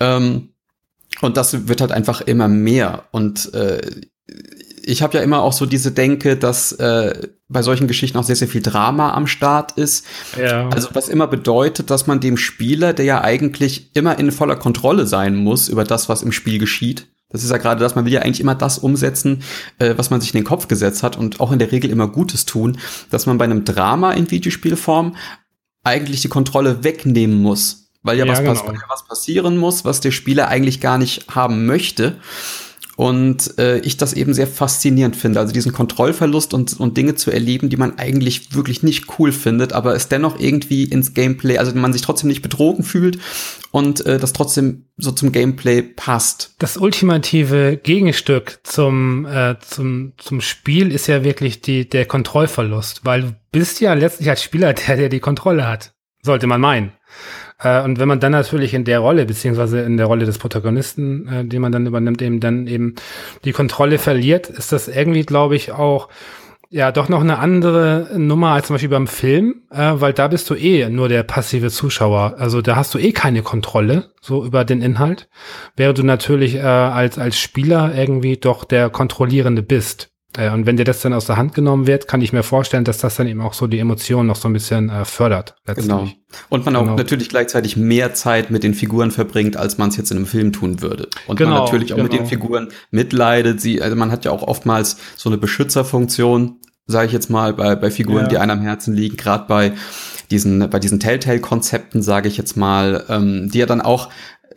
Ähm, 0.00 0.48
und 1.20 1.36
das 1.36 1.68
wird 1.68 1.80
halt 1.80 1.92
einfach 1.92 2.22
immer 2.22 2.48
mehr. 2.48 3.04
Und 3.12 3.54
äh, 3.54 3.80
ich 4.88 5.02
habe 5.02 5.18
ja 5.18 5.22
immer 5.22 5.42
auch 5.42 5.52
so 5.52 5.66
diese 5.66 5.92
Denke, 5.92 6.36
dass 6.36 6.72
äh, 6.72 7.28
bei 7.48 7.62
solchen 7.62 7.88
Geschichten 7.88 8.16
auch 8.16 8.24
sehr, 8.24 8.36
sehr 8.36 8.48
viel 8.48 8.62
Drama 8.62 9.12
am 9.12 9.26
Start 9.26 9.72
ist. 9.72 10.06
Ja. 10.40 10.68
Also 10.70 10.88
was 10.94 11.08
immer 11.08 11.26
bedeutet, 11.26 11.90
dass 11.90 12.06
man 12.06 12.20
dem 12.20 12.38
Spieler, 12.38 12.94
der 12.94 13.04
ja 13.04 13.20
eigentlich 13.22 13.90
immer 13.94 14.18
in 14.18 14.32
voller 14.32 14.56
Kontrolle 14.56 15.06
sein 15.06 15.36
muss 15.36 15.68
über 15.68 15.84
das, 15.84 16.08
was 16.08 16.22
im 16.22 16.32
Spiel 16.32 16.58
geschieht, 16.58 17.06
das 17.30 17.44
ist 17.44 17.50
ja 17.50 17.58
gerade 17.58 17.80
das, 17.80 17.94
man 17.94 18.06
will 18.06 18.12
ja 18.12 18.22
eigentlich 18.22 18.40
immer 18.40 18.54
das 18.54 18.78
umsetzen, 18.78 19.42
äh, 19.78 19.94
was 19.98 20.08
man 20.08 20.22
sich 20.22 20.32
in 20.32 20.40
den 20.40 20.46
Kopf 20.46 20.68
gesetzt 20.68 21.02
hat 21.02 21.18
und 21.18 21.40
auch 21.40 21.52
in 21.52 21.58
der 21.58 21.70
Regel 21.70 21.90
immer 21.90 22.08
Gutes 22.08 22.46
tun, 22.46 22.78
dass 23.10 23.26
man 23.26 23.36
bei 23.36 23.44
einem 23.44 23.66
Drama 23.66 24.12
in 24.12 24.30
Videospielform 24.30 25.16
eigentlich 25.84 26.22
die 26.22 26.28
Kontrolle 26.28 26.82
wegnehmen 26.82 27.42
muss. 27.42 27.90
Weil 28.02 28.16
ja, 28.16 28.24
ja 28.24 28.32
was, 28.32 28.64
genau. 28.64 28.78
was 28.88 29.06
passieren 29.06 29.58
muss, 29.58 29.84
was 29.84 30.00
der 30.00 30.12
Spieler 30.12 30.48
eigentlich 30.48 30.80
gar 30.80 30.96
nicht 30.96 31.26
haben 31.34 31.66
möchte. 31.66 32.16
Und 32.98 33.56
äh, 33.60 33.78
ich 33.78 33.96
das 33.96 34.12
eben 34.12 34.34
sehr 34.34 34.48
faszinierend 34.48 35.14
finde. 35.14 35.38
Also 35.38 35.52
diesen 35.52 35.72
Kontrollverlust 35.72 36.52
und, 36.52 36.80
und 36.80 36.96
Dinge 36.96 37.14
zu 37.14 37.30
erleben, 37.30 37.68
die 37.68 37.76
man 37.76 37.96
eigentlich 37.96 38.56
wirklich 38.56 38.82
nicht 38.82 39.06
cool 39.16 39.30
findet, 39.30 39.72
aber 39.72 39.94
es 39.94 40.08
dennoch 40.08 40.40
irgendwie 40.40 40.82
ins 40.82 41.14
Gameplay, 41.14 41.58
also 41.58 41.72
man 41.76 41.92
sich 41.92 42.02
trotzdem 42.02 42.26
nicht 42.26 42.42
betrogen 42.42 42.82
fühlt 42.82 43.20
und 43.70 44.04
äh, 44.04 44.18
das 44.18 44.32
trotzdem 44.32 44.86
so 44.96 45.12
zum 45.12 45.30
Gameplay 45.30 45.82
passt. 45.82 46.56
Das 46.58 46.76
ultimative 46.76 47.78
Gegenstück 47.80 48.58
zum, 48.64 49.26
äh, 49.26 49.54
zum, 49.60 50.14
zum 50.16 50.40
Spiel 50.40 50.90
ist 50.90 51.06
ja 51.06 51.22
wirklich 51.22 51.62
die, 51.62 51.88
der 51.88 52.04
Kontrollverlust, 52.04 53.04
weil 53.04 53.22
du 53.22 53.36
bist 53.52 53.80
ja 53.80 53.94
letztlich 53.94 54.28
als 54.28 54.42
Spieler 54.42 54.72
der, 54.72 54.96
der 54.96 55.08
die 55.08 55.20
Kontrolle 55.20 55.68
hat. 55.68 55.94
Sollte 56.24 56.48
man 56.48 56.60
meinen. 56.60 56.90
Äh, 57.62 57.82
und 57.82 57.98
wenn 57.98 58.08
man 58.08 58.20
dann 58.20 58.32
natürlich 58.32 58.74
in 58.74 58.84
der 58.84 59.00
Rolle, 59.00 59.26
beziehungsweise 59.26 59.80
in 59.80 59.96
der 59.96 60.06
Rolle 60.06 60.26
des 60.26 60.38
Protagonisten, 60.38 61.28
äh, 61.28 61.44
die 61.44 61.58
man 61.58 61.72
dann 61.72 61.86
übernimmt, 61.86 62.22
eben 62.22 62.40
dann 62.40 62.66
eben 62.66 62.94
die 63.44 63.52
Kontrolle 63.52 63.98
verliert, 63.98 64.48
ist 64.48 64.72
das 64.72 64.88
irgendwie, 64.88 65.24
glaube 65.24 65.56
ich, 65.56 65.72
auch 65.72 66.08
ja 66.70 66.92
doch 66.92 67.08
noch 67.08 67.22
eine 67.22 67.38
andere 67.38 68.10
Nummer 68.16 68.50
als 68.50 68.66
zum 68.66 68.74
Beispiel 68.74 68.90
beim 68.90 69.06
Film, 69.06 69.62
äh, 69.70 69.92
weil 69.94 70.12
da 70.12 70.28
bist 70.28 70.50
du 70.50 70.54
eh 70.54 70.88
nur 70.90 71.08
der 71.08 71.22
passive 71.22 71.70
Zuschauer. 71.70 72.34
Also 72.38 72.60
da 72.60 72.76
hast 72.76 72.94
du 72.94 72.98
eh 72.98 73.12
keine 73.12 73.42
Kontrolle 73.42 74.10
so 74.20 74.44
über 74.44 74.64
den 74.64 74.82
Inhalt, 74.82 75.28
während 75.76 75.98
du 75.98 76.02
natürlich 76.02 76.56
äh, 76.56 76.60
als 76.60 77.18
als 77.18 77.38
Spieler 77.38 77.94
irgendwie 77.94 78.36
doch 78.36 78.64
der 78.64 78.90
Kontrollierende 78.90 79.62
bist. 79.62 80.10
Äh, 80.36 80.50
und 80.50 80.66
wenn 80.66 80.76
dir 80.76 80.84
das 80.84 81.00
dann 81.00 81.12
aus 81.12 81.26
der 81.26 81.36
Hand 81.36 81.54
genommen 81.54 81.86
wird, 81.86 82.06
kann 82.06 82.20
ich 82.20 82.32
mir 82.32 82.42
vorstellen, 82.42 82.84
dass 82.84 82.98
das 82.98 83.16
dann 83.16 83.26
eben 83.26 83.40
auch 83.40 83.54
so 83.54 83.66
die 83.66 83.78
Emotionen 83.78 84.26
noch 84.26 84.36
so 84.36 84.48
ein 84.48 84.52
bisschen 84.52 84.90
äh, 84.90 85.04
fördert. 85.04 85.54
Genau. 85.66 86.08
Und 86.50 86.64
man 86.64 86.74
genau. 86.74 86.92
auch 86.92 86.96
natürlich 86.96 87.28
gleichzeitig 87.28 87.76
mehr 87.76 88.14
Zeit 88.14 88.50
mit 88.50 88.62
den 88.62 88.74
Figuren 88.74 89.10
verbringt, 89.10 89.56
als 89.56 89.78
man 89.78 89.88
es 89.88 89.96
jetzt 89.96 90.10
in 90.10 90.18
einem 90.18 90.26
Film 90.26 90.52
tun 90.52 90.82
würde. 90.82 91.08
Und 91.26 91.36
genau, 91.36 91.50
man 91.52 91.64
natürlich 91.64 91.92
auch 91.92 91.96
genau. 91.96 92.04
mit 92.04 92.12
den 92.12 92.18
genau. 92.18 92.28
Figuren 92.28 92.68
mitleidet. 92.90 93.60
Sie, 93.60 93.80
also 93.80 93.96
man 93.96 94.12
hat 94.12 94.24
ja 94.24 94.30
auch 94.30 94.42
oftmals 94.42 94.98
so 95.16 95.30
eine 95.30 95.38
Beschützerfunktion, 95.38 96.56
sage 96.86 97.06
ich 97.06 97.12
jetzt 97.12 97.30
mal, 97.30 97.54
bei, 97.54 97.74
bei 97.76 97.90
Figuren, 97.90 98.24
ja. 98.24 98.28
die 98.28 98.38
einem 98.38 98.58
am 98.58 98.62
Herzen 98.62 98.94
liegen, 98.94 99.16
gerade 99.16 99.46
bei 99.48 99.72
diesen, 100.30 100.68
bei 100.68 100.78
diesen 100.78 101.00
Telltale-Konzepten, 101.00 102.02
sage 102.02 102.28
ich 102.28 102.36
jetzt 102.36 102.56
mal, 102.56 103.04
ähm, 103.08 103.50
die 103.50 103.58
ja 103.58 103.66
dann 103.66 103.80
auch 103.80 104.10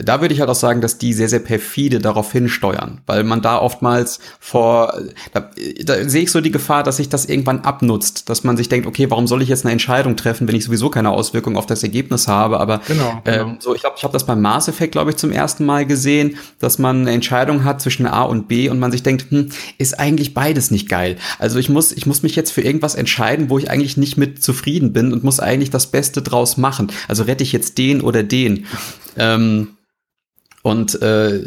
da 0.04 0.22
würde 0.22 0.34
ich 0.34 0.40
halt 0.40 0.50
auch 0.50 0.56
sagen, 0.56 0.82
dass 0.82 0.98
die 0.98 1.14
sehr, 1.14 1.30
sehr 1.30 1.40
perfide 1.40 2.00
darauf 2.00 2.32
hinsteuern, 2.32 3.02
weil 3.06 3.24
man 3.24 3.42
da 3.42 3.60
oftmals 3.60 4.20
vor, 4.40 4.94
da, 5.34 5.50
da 5.84 6.10
sehe 6.10 6.24
ich 6.24 6.32
so 6.32 6.42
die 6.42 6.52
Gefahr, 6.52 6.84
dass 6.84 6.98
sich 6.98 7.10
das 7.10 7.26
irgendwann 7.26 7.62
abnutzt, 7.62 8.30
dass 8.30 8.44
man 8.44 8.58
sich 8.58 8.70
denkt, 8.70 8.88
okay, 8.88 9.10
warum 9.10 9.28
soll 9.28 9.42
ich 9.42 9.50
jetzt 9.50 9.66
eine 9.66 9.72
Entscheidung 9.72 10.16
treffen, 10.16 10.48
wenn 10.48 10.56
ich 10.56 10.66
sowieso 10.66 10.90
keine 10.90 11.12
Auswirkung 11.12 11.58
auf 11.58 11.66
das 11.66 11.84
Ergebnis 11.84 12.28
habe, 12.28 12.60
aber 12.60 12.82
genau, 12.88 13.22
genau. 13.24 13.42
Ähm, 13.42 13.58
so, 13.60 13.76
ich 13.76 13.82
glaube, 13.82 13.96
ich 13.98 14.04
habe 14.04 14.14
das 14.14 14.26
beim 14.26 14.42
Mass 14.42 14.68
Effect, 14.68 14.92
glaube 14.92 15.12
ich, 15.12 15.18
zum 15.18 15.32
ersten 15.32 15.66
Mal 15.66 15.86
gesehen, 15.86 16.38
dass 16.60 16.80
man 16.80 17.02
eine 17.02 17.12
Entscheidung 17.12 17.64
hat 17.64 17.82
zwischen 17.82 18.06
A 18.06 18.24
und 18.24 18.48
B 18.48 18.70
und 18.70 18.80
man 18.80 18.92
sich 18.92 19.04
denkt, 19.04 19.32
hm, 19.32 19.50
ist 19.78 20.00
eigentlich 20.00 20.34
beides 20.34 20.72
nicht 20.72 20.90
geil. 20.90 21.18
Also 21.40 21.60
ich 21.60 21.70
muss, 21.70 21.92
ich 21.92 22.06
muss 22.06 22.24
mich 22.24 22.36
jetzt 22.36 22.52
für 22.52 22.62
irgendwas 22.62 22.96
entscheiden, 22.96 23.50
wo 23.50 23.58
ich 23.58 23.70
eigentlich 23.70 23.98
nicht 23.98 24.18
mit 24.18 24.44
zufrieden 24.44 24.94
bin 24.94 25.14
und 25.14 25.24
muss 25.24 25.40
eigentlich 25.40 25.70
das 25.70 25.88
Beste 25.88 26.22
draus 26.22 26.58
machen. 26.58 26.92
Also 27.08 27.24
rette 27.24 27.44
ich 27.44 27.52
jetzt 27.52 27.78
den 27.78 28.02
oder 28.02 28.24
den. 28.24 28.66
Ähm, 29.18 29.70
und 30.64 31.02
äh, 31.02 31.38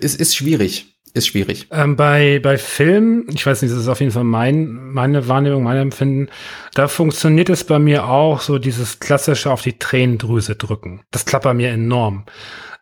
es 0.00 0.14
ist 0.14 0.36
schwierig. 0.36 0.94
Ist 1.14 1.28
schwierig. 1.28 1.68
Ähm, 1.70 1.96
bei, 1.96 2.38
bei 2.42 2.58
Film, 2.58 3.26
ich 3.32 3.44
weiß 3.44 3.62
nicht, 3.62 3.72
das 3.72 3.80
ist 3.80 3.88
auf 3.88 4.00
jeden 4.00 4.12
Fall 4.12 4.24
mein, 4.24 4.92
meine 4.92 5.26
Wahrnehmung, 5.26 5.62
mein 5.62 5.78
Empfinden, 5.78 6.28
da 6.74 6.86
funktioniert 6.86 7.48
es 7.48 7.64
bei 7.64 7.78
mir 7.78 8.06
auch 8.06 8.40
so 8.40 8.58
dieses 8.58 9.00
klassische 9.00 9.50
auf 9.50 9.62
die 9.62 9.78
Tränendrüse 9.78 10.56
drücken. 10.56 11.02
Das 11.10 11.24
klappt 11.24 11.44
bei 11.44 11.54
mir 11.54 11.70
enorm. 11.70 12.24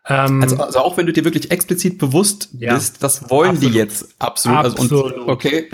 Ähm, 0.07 0.41
also, 0.41 0.57
also 0.57 0.79
auch 0.79 0.97
wenn 0.97 1.05
du 1.05 1.13
dir 1.13 1.23
wirklich 1.23 1.51
explizit 1.51 1.97
bewusst 1.97 2.49
ja, 2.53 2.73
bist, 2.73 3.01
das 3.01 3.29
wollen 3.29 3.51
absolut. 3.51 3.73
die 3.73 3.77
jetzt 3.77 4.15
absolut. 4.19 4.57
absolut. 4.59 4.91
Also, 4.91 5.21
und, 5.21 5.29
okay. 5.29 5.69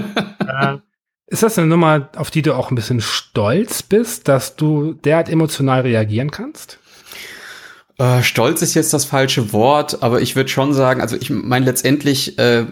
äh, 0.48 0.78
ist 1.26 1.42
das 1.42 1.58
eine 1.58 1.66
Nummer, 1.66 2.08
auf 2.16 2.30
die 2.30 2.42
du 2.42 2.54
auch 2.54 2.70
ein 2.70 2.74
bisschen 2.74 3.00
stolz 3.00 3.82
bist, 3.82 4.28
dass 4.28 4.56
du 4.56 4.94
derart 4.94 5.28
emotional 5.28 5.82
reagieren 5.82 6.30
kannst? 6.30 6.78
Äh, 7.98 8.22
stolz 8.22 8.62
ist 8.62 8.74
jetzt 8.74 8.94
das 8.94 9.04
falsche 9.04 9.52
Wort, 9.52 10.04
aber 10.04 10.22
ich 10.22 10.36
würde 10.36 10.48
schon 10.48 10.72
sagen, 10.72 11.00
also 11.00 11.16
ich 11.16 11.30
meine 11.30 11.66
letztendlich, 11.66 12.38
äh, 12.38 12.64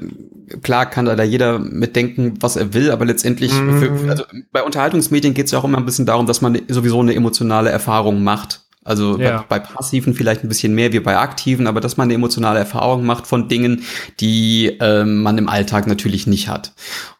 klar 0.62 0.86
kann 0.86 1.04
da, 1.04 1.20
jeder 1.24 1.58
mitdenken, 1.58 2.34
was 2.40 2.54
er 2.54 2.74
will, 2.74 2.92
aber 2.92 3.04
letztendlich, 3.04 3.52
mhm. 3.52 3.78
für, 3.80 4.10
also 4.10 4.24
bei 4.52 4.62
Unterhaltungsmedien 4.62 5.34
geht 5.34 5.46
es 5.46 5.50
ja 5.52 5.58
auch 5.58 5.64
immer 5.64 5.78
ein 5.78 5.84
bisschen 5.84 6.06
darum, 6.06 6.26
dass 6.26 6.42
man 6.42 6.60
sowieso 6.68 7.00
eine 7.00 7.14
emotionale 7.14 7.70
Erfahrung 7.70 8.22
macht. 8.22 8.60
Also 8.84 9.18
ja. 9.18 9.44
bei, 9.48 9.58
bei, 9.58 9.66
passiven 9.66 10.14
vielleicht 10.14 10.44
ein 10.44 10.48
bisschen 10.48 10.72
mehr 10.72 10.92
wie 10.92 11.00
bei 11.00 11.18
aktiven, 11.18 11.66
aber 11.66 11.80
dass 11.80 11.96
man 11.96 12.04
eine 12.04 12.14
emotionale 12.14 12.60
Erfahrung 12.60 13.04
macht 13.04 13.26
von 13.26 13.48
Dingen, 13.48 13.82
die 14.20 14.78
äh, 14.78 15.04
man 15.04 15.38
im 15.38 15.48
Alltag 15.48 15.88
natürlich 15.88 16.28
nicht 16.28 16.46
hat. 16.48 16.72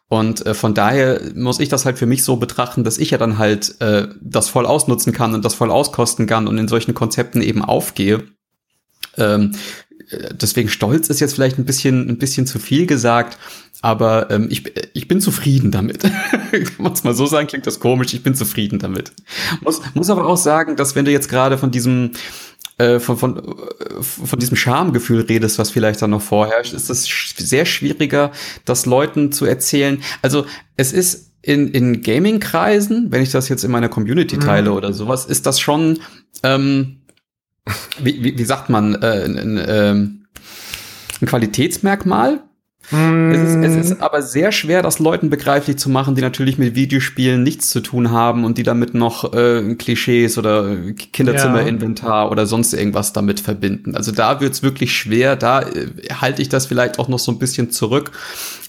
Und 0.09 0.45
äh, 0.45 0.53
von 0.53 0.73
daher 0.73 1.19
muss 1.35 1.59
ich 1.59 1.69
das 1.69 1.85
halt 1.85 1.97
für 1.97 2.05
mich 2.05 2.23
so 2.23 2.37
betrachten, 2.37 2.83
dass 2.83 2.97
ich 2.97 3.11
ja 3.11 3.17
dann 3.17 3.37
halt 3.37 3.79
äh, 3.81 4.07
das 4.21 4.47
voll 4.47 4.65
ausnutzen 4.65 5.11
kann 5.11 5.33
und 5.33 5.43
das 5.43 5.53
voll 5.53 5.69
auskosten 5.69 6.27
kann 6.27 6.47
und 6.47 6.57
in 6.57 6.67
solchen 6.67 6.93
Konzepten 6.93 7.41
eben 7.41 7.63
aufgehe. 7.63 8.23
Ähm, 9.17 9.51
äh, 10.09 10.33
deswegen 10.33 10.69
stolz 10.69 11.09
ist 11.09 11.19
jetzt 11.19 11.33
vielleicht 11.33 11.57
ein 11.57 11.65
bisschen, 11.65 12.09
ein 12.09 12.17
bisschen 12.17 12.47
zu 12.47 12.57
viel 12.59 12.85
gesagt, 12.85 13.37
aber 13.81 14.31
ähm, 14.31 14.47
ich, 14.49 14.63
ich 14.93 15.07
bin 15.07 15.19
zufrieden 15.19 15.71
damit. 15.71 16.01
Kann 16.01 16.65
man 16.77 16.93
es 16.93 17.03
mal 17.03 17.13
so 17.13 17.25
sagen, 17.25 17.47
klingt 17.47 17.67
das 17.67 17.79
komisch, 17.79 18.13
ich 18.13 18.23
bin 18.23 18.33
zufrieden 18.33 18.79
damit. 18.79 19.11
Muss, 19.61 19.81
muss 19.93 20.09
aber 20.09 20.25
auch 20.25 20.37
sagen, 20.37 20.77
dass 20.77 20.95
wenn 20.95 21.05
du 21.05 21.11
jetzt 21.11 21.29
gerade 21.29 21.57
von 21.57 21.71
diesem 21.71 22.11
äh, 22.77 22.99
von, 22.99 23.17
von, 23.17 23.37
äh, 23.37 24.03
von 24.03 24.39
diesem 24.39 24.55
Schamgefühl 24.55 25.21
redest, 25.21 25.57
was 25.57 25.71
vielleicht 25.71 26.01
dann 26.01 26.11
noch 26.11 26.21
vorherrscht, 26.21 26.73
ist 26.73 26.89
es 26.89 27.05
sehr 27.37 27.65
schwieriger, 27.65 28.31
das 28.65 28.85
Leuten 28.85 29.31
zu 29.31 29.45
erzählen. 29.45 30.01
Also 30.21 30.45
es 30.75 30.93
ist 30.93 31.31
in, 31.41 31.69
in 31.69 32.01
Gaming-Kreisen, 32.01 33.11
wenn 33.11 33.21
ich 33.21 33.31
das 33.31 33.49
jetzt 33.49 33.63
in 33.63 33.71
meiner 33.71 33.89
Community 33.89 34.35
mhm. 34.35 34.41
teile 34.41 34.69
mhm. 34.69 34.75
oder 34.75 34.93
sowas, 34.93 35.25
ist 35.25 35.45
das 35.45 35.59
schon, 35.59 35.99
ähm, 36.43 37.01
wie, 37.99 38.23
wie, 38.23 38.37
wie 38.37 38.45
sagt 38.45 38.69
man, 38.69 38.95
äh, 39.01 39.23
ein, 39.25 39.37
ein, 39.37 40.27
ein 41.19 41.27
Qualitätsmerkmal, 41.27 42.43
es 42.89 43.49
ist, 43.49 43.55
es 43.55 43.91
ist 43.91 44.01
aber 44.01 44.21
sehr 44.21 44.53
schwer, 44.53 44.81
das 44.81 44.99
Leuten 44.99 45.29
begreiflich 45.29 45.77
zu 45.77 45.89
machen, 45.89 46.15
die 46.15 46.21
natürlich 46.21 46.57
mit 46.57 46.73
Videospielen 46.75 47.43
nichts 47.43 47.69
zu 47.69 47.81
tun 47.81 48.11
haben 48.11 48.45
und 48.45 48.57
die 48.57 48.63
damit 48.63 48.93
noch 48.93 49.33
äh, 49.33 49.75
Klischees 49.75 50.37
oder 50.37 50.73
Kinderzimmerinventar 51.11 52.25
ja. 52.25 52.31
oder 52.31 52.45
sonst 52.45 52.73
irgendwas 52.73 53.11
damit 53.11 53.41
verbinden. 53.41 53.95
Also 53.95 54.13
da 54.13 54.39
wird's 54.39 54.63
wirklich 54.63 54.95
schwer, 54.95 55.35
da 55.35 55.63
äh, 55.63 55.87
halte 56.21 56.41
ich 56.41 56.47
das 56.47 56.65
vielleicht 56.65 56.97
auch 56.97 57.09
noch 57.09 57.19
so 57.19 57.31
ein 57.33 57.39
bisschen 57.39 57.71
zurück. 57.71 58.11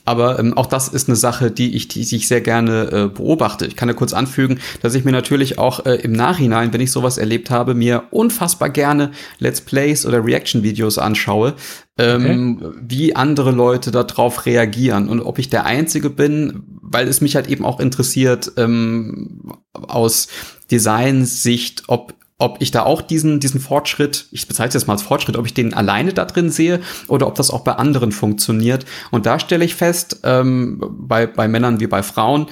Aber 0.05 0.39
ähm, 0.39 0.57
auch 0.57 0.67
das 0.67 0.89
ist 0.89 1.09
eine 1.09 1.17
Sache, 1.17 1.51
die 1.51 1.77
ich, 1.77 1.87
die 1.87 2.01
ich 2.01 2.27
sehr 2.27 2.41
gerne 2.41 2.91
äh, 2.91 3.07
beobachte. 3.15 3.67
Ich 3.67 3.77
kann 3.77 3.91
ja 3.91 3.95
kurz 3.95 4.15
anfügen, 4.15 4.59
dass 4.81 4.95
ich 4.95 5.05
mir 5.05 5.13
natürlich 5.13 5.59
auch 5.59 5.85
äh, 5.85 5.97
im 5.97 6.13
Nachhinein, 6.13 6.73
wenn 6.73 6.81
ich 6.81 6.91
sowas 6.91 7.19
erlebt 7.19 7.51
habe, 7.51 7.75
mir 7.75 8.05
unfassbar 8.11 8.71
gerne 8.71 9.11
Let's 9.39 9.61
Plays 9.61 10.07
oder 10.07 10.25
Reaction-Videos 10.25 10.97
anschaue, 10.97 11.55
ähm, 11.99 12.59
okay. 12.63 12.79
wie 12.81 13.17
andere 13.17 13.51
Leute 13.51 13.91
darauf 13.91 14.47
reagieren 14.47 15.09
und 15.09 15.21
ob 15.21 15.39
ich 15.39 15.51
der 15.51 15.67
Einzige 15.67 16.11
bin, 16.11 16.63
weil 16.81 17.09
es 17.09 17.21
mich 17.21 17.35
halt 17.35 17.49
eben 17.49 17.65
auch 17.65 17.81
interessiert 17.81 18.53
ähm, 18.57 19.53
aus 19.73 20.29
Designsicht, 20.71 21.85
ob 21.89 22.15
ob 22.41 22.59
ich 22.61 22.71
da 22.71 22.85
auch 22.85 23.03
diesen, 23.03 23.41
diesen 23.41 23.61
Fortschritt, 23.61 24.27
ich 24.31 24.47
bezeichne 24.47 24.77
es 24.77 24.87
mal 24.87 24.93
als 24.93 25.03
Fortschritt, 25.03 25.37
ob 25.37 25.45
ich 25.45 25.55
den 25.55 25.75
alleine 25.75 26.13
da 26.13 26.25
drin 26.25 26.51
sehe 26.51 26.81
oder 27.09 27.27
ob 27.27 27.35
das 27.35 27.51
auch 27.51 27.63
bei 27.63 27.73
anderen 27.73 28.13
funktioniert. 28.13 28.87
Und 29.11 29.27
da 29.27 29.41
stelle 29.41 29.65
ich 29.65 29.75
fest, 29.75 30.21
ähm, 30.23 30.81
bei, 31.01 31.27
bei 31.27 31.49
Männern 31.49 31.81
wie 31.81 31.89
bei 31.89 32.05
Frauen, 32.05 32.47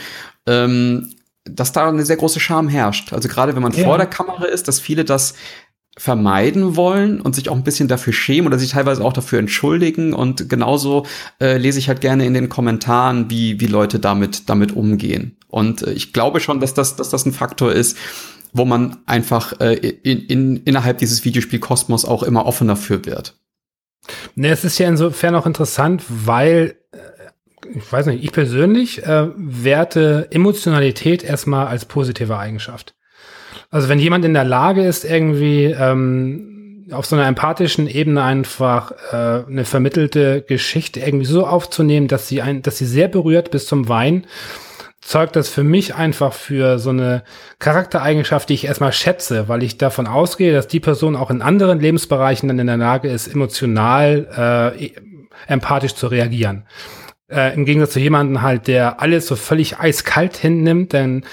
ähm, 0.46 1.14
dass 1.44 1.70
da 1.70 1.88
eine 1.88 2.04
sehr 2.04 2.16
große 2.16 2.40
Scham 2.40 2.68
herrscht. 2.68 3.12
Also 3.12 3.28
gerade 3.28 3.54
wenn 3.54 3.62
man 3.62 3.72
ja. 3.72 3.84
vor 3.84 3.96
der 3.96 4.08
Kamera 4.08 4.46
ist, 4.46 4.66
dass 4.66 4.80
viele 4.80 5.04
das 5.04 5.34
vermeiden 5.98 6.76
wollen 6.76 7.20
und 7.20 7.34
sich 7.34 7.48
auch 7.48 7.56
ein 7.56 7.64
bisschen 7.64 7.88
dafür 7.88 8.12
schämen 8.12 8.46
oder 8.46 8.58
sich 8.58 8.70
teilweise 8.70 9.02
auch 9.02 9.14
dafür 9.14 9.38
entschuldigen. 9.38 10.12
Und 10.12 10.48
genauso 10.48 11.06
äh, 11.40 11.56
lese 11.56 11.78
ich 11.78 11.88
halt 11.88 12.02
gerne 12.02 12.26
in 12.26 12.34
den 12.34 12.48
Kommentaren, 12.48 13.30
wie, 13.30 13.60
wie 13.60 13.66
Leute 13.66 13.98
damit, 13.98 14.48
damit 14.50 14.76
umgehen. 14.76 15.36
Und 15.48 15.82
äh, 15.82 15.92
ich 15.92 16.12
glaube 16.12 16.40
schon, 16.40 16.60
dass 16.60 16.74
das, 16.74 16.96
dass 16.96 17.08
das 17.08 17.24
ein 17.24 17.32
Faktor 17.32 17.72
ist, 17.72 17.96
wo 18.52 18.64
man 18.64 18.98
einfach 19.06 19.58
äh, 19.60 19.74
in, 19.74 20.20
in, 20.26 20.56
innerhalb 20.58 20.98
dieses 20.98 21.24
Videospielkosmos 21.24 22.04
auch 22.04 22.22
immer 22.22 22.46
offener 22.46 22.76
für 22.76 23.06
wird. 23.06 23.34
Ne, 24.34 24.50
es 24.50 24.64
ist 24.64 24.78
ja 24.78 24.88
insofern 24.88 25.34
auch 25.34 25.46
interessant, 25.46 26.02
weil 26.08 26.76
äh, 26.92 26.98
ich 27.74 27.90
weiß 27.90 28.06
nicht, 28.06 28.22
ich 28.22 28.32
persönlich 28.32 29.02
äh, 29.04 29.28
werte 29.34 30.28
Emotionalität 30.30 31.24
erstmal 31.24 31.66
als 31.66 31.86
positive 31.86 32.36
Eigenschaft. 32.36 32.94
Also 33.70 33.88
wenn 33.88 33.98
jemand 33.98 34.24
in 34.24 34.34
der 34.34 34.44
Lage 34.44 34.84
ist, 34.84 35.04
irgendwie 35.04 35.64
ähm, 35.64 36.86
auf 36.92 37.06
so 37.06 37.16
einer 37.16 37.26
empathischen 37.26 37.88
Ebene 37.88 38.22
einfach 38.22 38.92
äh, 39.12 39.44
eine 39.48 39.64
vermittelte 39.64 40.42
Geschichte 40.42 41.00
irgendwie 41.00 41.26
so 41.26 41.46
aufzunehmen, 41.46 42.08
dass 42.08 42.28
sie 42.28 42.42
ein, 42.42 42.62
dass 42.62 42.78
sie 42.78 42.86
sehr 42.86 43.08
berührt 43.08 43.50
bis 43.50 43.66
zum 43.66 43.88
Wein, 43.88 44.26
zeugt 45.00 45.36
das 45.36 45.48
für 45.48 45.64
mich 45.64 45.94
einfach 45.94 46.32
für 46.32 46.78
so 46.78 46.90
eine 46.90 47.22
Charaktereigenschaft, 47.58 48.48
die 48.48 48.54
ich 48.54 48.64
erstmal 48.64 48.92
schätze, 48.92 49.48
weil 49.48 49.62
ich 49.62 49.78
davon 49.78 50.06
ausgehe, 50.06 50.52
dass 50.52 50.68
die 50.68 50.80
Person 50.80 51.16
auch 51.16 51.30
in 51.30 51.42
anderen 51.42 51.80
Lebensbereichen 51.80 52.48
dann 52.48 52.58
in 52.58 52.66
der 52.66 52.76
Lage 52.76 53.08
ist, 53.08 53.28
emotional 53.28 54.74
äh, 54.76 54.90
empathisch 55.46 55.94
zu 55.94 56.08
reagieren. 56.08 56.64
Äh, 57.28 57.54
Im 57.54 57.64
Gegensatz 57.64 57.92
zu 57.92 58.00
jemandem 58.00 58.42
halt, 58.42 58.66
der 58.66 59.00
alles 59.00 59.26
so 59.26 59.36
völlig 59.36 59.78
eiskalt 59.78 60.36
hinnimmt, 60.36 60.92
denn 60.92 61.24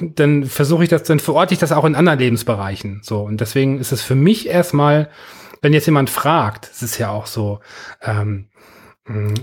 dann 0.00 0.44
versuche 0.44 0.84
ich 0.84 0.88
das, 0.88 1.02
dann 1.04 1.20
verorte 1.20 1.54
ich 1.54 1.60
das 1.60 1.72
auch 1.72 1.84
in 1.84 1.94
anderen 1.94 2.18
Lebensbereichen. 2.18 3.00
So. 3.02 3.20
Und 3.20 3.40
deswegen 3.40 3.78
ist 3.78 3.92
es 3.92 4.02
für 4.02 4.14
mich 4.14 4.48
erstmal, 4.48 5.08
wenn 5.62 5.72
jetzt 5.72 5.86
jemand 5.86 6.10
fragt, 6.10 6.70
es 6.70 6.82
ist 6.82 6.98
ja 6.98 7.10
auch 7.10 7.26
so, 7.26 7.60
ähm, 8.02 8.48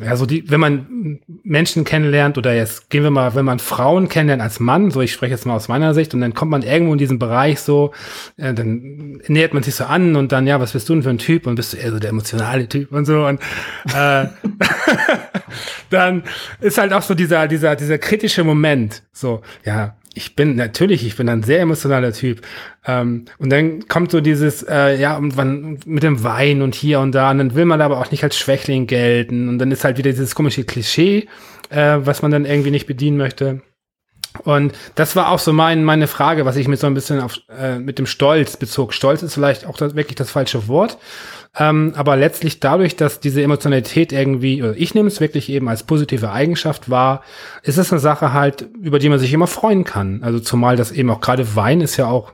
also 0.07 0.27
die, 0.27 0.49
wenn 0.51 0.59
man 0.59 1.19
Menschen 1.43 1.85
kennenlernt 1.85 2.37
oder 2.37 2.53
jetzt 2.53 2.89
gehen 2.91 3.01
wir 3.03 3.09
mal, 3.09 3.33
wenn 3.33 3.45
man 3.45 3.57
Frauen 3.57 4.09
kennenlernt 4.09 4.43
als 4.43 4.59
Mann, 4.59 4.91
so 4.91 5.01
ich 5.01 5.11
spreche 5.11 5.31
jetzt 5.31 5.45
mal 5.45 5.55
aus 5.55 5.67
meiner 5.67 5.95
Sicht 5.95 6.13
und 6.13 6.21
dann 6.21 6.35
kommt 6.35 6.51
man 6.51 6.61
irgendwo 6.61 6.93
in 6.93 6.99
diesen 6.99 7.17
Bereich 7.17 7.59
so, 7.59 7.91
äh, 8.37 8.53
dann 8.53 9.21
nähert 9.27 9.55
man 9.55 9.63
sich 9.63 9.73
so 9.73 9.85
an 9.85 10.15
und 10.15 10.31
dann 10.31 10.45
ja, 10.45 10.59
was 10.59 10.73
bist 10.73 10.87
du 10.87 10.93
denn 10.93 11.03
für 11.03 11.09
ein 11.09 11.17
Typ 11.17 11.47
und 11.47 11.55
bist 11.55 11.73
du 11.73 11.77
eher 11.77 11.91
so 11.91 11.99
der 11.99 12.11
emotionale 12.11 12.69
Typ 12.69 12.91
und 12.91 13.05
so 13.05 13.25
und 13.25 13.39
äh, 13.95 14.27
dann 15.89 16.23
ist 16.61 16.77
halt 16.77 16.93
auch 16.93 17.01
so 17.01 17.15
dieser 17.15 17.47
dieser 17.47 17.75
dieser 17.75 17.97
kritische 17.97 18.43
Moment, 18.43 19.01
so 19.13 19.41
ja, 19.65 19.95
ich 20.15 20.35
bin 20.35 20.55
natürlich, 20.55 21.05
ich 21.05 21.15
bin 21.15 21.29
ein 21.29 21.43
sehr 21.43 21.59
emotionaler 21.59 22.13
Typ. 22.13 22.41
Ähm, 22.87 23.25
und 23.37 23.51
dann 23.51 23.87
kommt 23.87 24.11
so 24.11 24.21
dieses, 24.21 24.63
äh, 24.63 24.99
ja, 24.99 25.17
und 25.17 25.37
wann 25.37 25.77
mit 25.85 26.03
dem 26.03 26.23
Wein 26.23 26.61
und 26.61 26.73
hier 26.73 27.01
und 27.01 27.13
da, 27.13 27.31
und 27.31 27.37
dann 27.37 27.55
will 27.55 27.65
man 27.65 27.81
aber 27.81 27.99
auch 27.99 28.09
nicht 28.11 28.23
als 28.23 28.37
Schwächling 28.37 28.87
gelten. 28.87 29.49
Und 29.49 29.59
dann 29.59 29.71
ist 29.71 29.83
halt 29.83 29.97
wieder 29.97 30.11
dieses 30.11 30.33
komische 30.33 30.63
Klischee, 30.63 31.27
äh, 31.69 31.97
was 31.99 32.21
man 32.21 32.31
dann 32.31 32.45
irgendwie 32.45 32.71
nicht 32.71 32.87
bedienen 32.87 33.17
möchte. 33.17 33.61
Und 34.43 34.73
das 34.95 35.15
war 35.15 35.29
auch 35.29 35.39
so 35.39 35.53
mein, 35.53 35.83
meine 35.83 36.07
Frage, 36.07 36.45
was 36.45 36.55
ich 36.55 36.67
mit 36.67 36.79
so 36.79 36.87
ein 36.87 36.93
bisschen 36.93 37.19
auf, 37.21 37.39
äh, 37.49 37.79
mit 37.79 37.99
dem 37.99 38.05
Stolz 38.05 38.57
bezog. 38.57 38.93
Stolz 38.93 39.23
ist 39.23 39.33
vielleicht 39.33 39.65
auch 39.65 39.77
das, 39.77 39.95
wirklich 39.95 40.15
das 40.15 40.31
falsche 40.31 40.67
Wort. 40.67 40.97
Ähm, 41.57 41.93
aber 41.95 42.17
letztlich 42.17 42.59
dadurch, 42.59 42.95
dass 42.95 43.19
diese 43.19 43.41
Emotionalität 43.41 44.11
irgendwie, 44.11 44.61
oder 44.61 44.75
ich 44.75 44.93
nehme 44.93 45.07
es 45.07 45.21
wirklich 45.21 45.49
eben 45.49 45.69
als 45.69 45.83
positive 45.83 46.31
Eigenschaft 46.31 46.89
wahr, 46.89 47.23
ist 47.63 47.77
es 47.77 47.91
eine 47.91 48.01
Sache 48.01 48.33
halt, 48.33 48.67
über 48.81 48.99
die 48.99 49.09
man 49.09 49.19
sich 49.19 49.31
immer 49.31 49.47
freuen 49.47 49.85
kann. 49.85 50.21
Also 50.21 50.39
zumal 50.39 50.75
das 50.75 50.91
eben 50.91 51.09
auch 51.09 51.21
gerade 51.21 51.55
Wein 51.55 51.79
ist 51.79 51.95
ja 51.95 52.07
auch, 52.07 52.33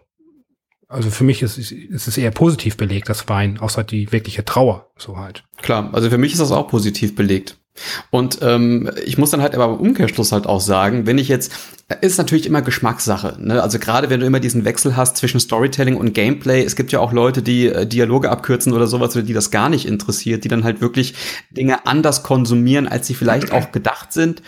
also 0.87 1.09
für 1.11 1.23
mich 1.23 1.41
ist, 1.43 1.57
ist 1.57 2.07
es 2.07 2.17
eher 2.17 2.31
positiv 2.31 2.77
belegt, 2.77 3.09
das 3.09 3.29
Wein, 3.29 3.59
außer 3.59 3.83
die 3.83 4.11
wirkliche 4.11 4.43
Trauer, 4.43 4.91
so 4.97 5.17
halt. 5.17 5.43
Klar, 5.61 5.89
also 5.93 6.09
für 6.09 6.17
mich 6.17 6.33
ist 6.33 6.41
das 6.41 6.51
auch 6.51 6.67
positiv 6.67 7.15
belegt. 7.15 7.61
Und 8.10 8.39
ähm, 8.41 8.89
ich 9.05 9.17
muss 9.17 9.31
dann 9.31 9.41
halt 9.41 9.55
aber 9.55 9.73
im 9.73 9.79
Umkehrschluss 9.79 10.31
halt 10.31 10.45
auch 10.45 10.60
sagen, 10.60 11.05
wenn 11.05 11.17
ich 11.17 11.27
jetzt, 11.27 11.53
ist 12.01 12.17
natürlich 12.17 12.45
immer 12.45 12.62
Geschmackssache. 12.62 13.38
Ne? 13.39 13.62
Also 13.62 13.79
gerade 13.79 14.10
wenn 14.10 14.19
du 14.19 14.25
immer 14.25 14.39
diesen 14.39 14.65
Wechsel 14.65 14.95
hast 14.97 15.17
zwischen 15.17 15.39
Storytelling 15.39 15.95
und 15.95 16.13
Gameplay, 16.13 16.63
es 16.63 16.75
gibt 16.75 16.91
ja 16.91 16.99
auch 16.99 17.13
Leute, 17.13 17.41
die 17.41 17.67
äh, 17.67 17.86
Dialoge 17.86 18.29
abkürzen 18.29 18.73
oder 18.73 18.88
sowas, 18.88 19.15
oder 19.15 19.25
die 19.25 19.34
das 19.34 19.51
gar 19.51 19.69
nicht 19.69 19.86
interessiert, 19.86 20.43
die 20.43 20.49
dann 20.49 20.63
halt 20.63 20.81
wirklich 20.81 21.15
Dinge 21.49 21.86
anders 21.86 22.23
konsumieren, 22.23 22.88
als 22.88 23.07
sie 23.07 23.13
vielleicht 23.13 23.51
auch 23.51 23.71
gedacht 23.71 24.13
sind. 24.13 24.41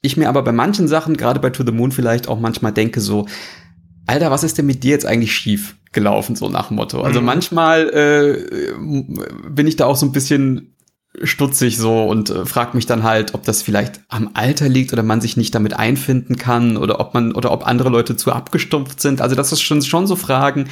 Ich 0.00 0.16
mir 0.16 0.28
aber 0.28 0.42
bei 0.42 0.52
manchen 0.52 0.86
Sachen, 0.86 1.16
gerade 1.16 1.40
bei 1.40 1.50
To 1.50 1.64
the 1.64 1.72
Moon 1.72 1.90
vielleicht 1.90 2.28
auch 2.28 2.38
manchmal 2.38 2.72
denke 2.72 3.00
so, 3.00 3.26
Alter, 4.06 4.30
was 4.30 4.44
ist 4.44 4.58
denn 4.58 4.66
mit 4.66 4.84
dir 4.84 4.90
jetzt 4.90 5.06
eigentlich 5.06 5.34
schief 5.34 5.76
gelaufen, 5.92 6.36
so 6.36 6.48
nach 6.48 6.70
Motto? 6.70 7.00
Also 7.00 7.20
mhm. 7.20 7.26
manchmal 7.26 7.88
äh, 7.88 8.74
bin 9.48 9.66
ich 9.66 9.76
da 9.76 9.86
auch 9.86 9.96
so 9.96 10.04
ein 10.04 10.12
bisschen 10.12 10.73
stutzig 11.22 11.78
so 11.78 12.04
und 12.04 12.30
äh, 12.30 12.44
fragt 12.44 12.74
mich 12.74 12.86
dann 12.86 13.02
halt, 13.02 13.34
ob 13.34 13.44
das 13.44 13.62
vielleicht 13.62 14.00
am 14.08 14.30
Alter 14.34 14.68
liegt 14.68 14.92
oder 14.92 15.02
man 15.02 15.20
sich 15.20 15.36
nicht 15.36 15.54
damit 15.54 15.74
einfinden 15.74 16.36
kann 16.36 16.76
oder 16.76 17.00
ob 17.00 17.14
man 17.14 17.32
oder 17.32 17.52
ob 17.52 17.66
andere 17.66 17.88
Leute 17.88 18.16
zu 18.16 18.32
abgestumpft 18.32 19.00
sind. 19.00 19.20
Also 19.20 19.36
das 19.36 19.52
ist 19.52 19.62
schon 19.62 19.82
schon 19.82 20.06
so 20.06 20.16
Fragen, 20.16 20.68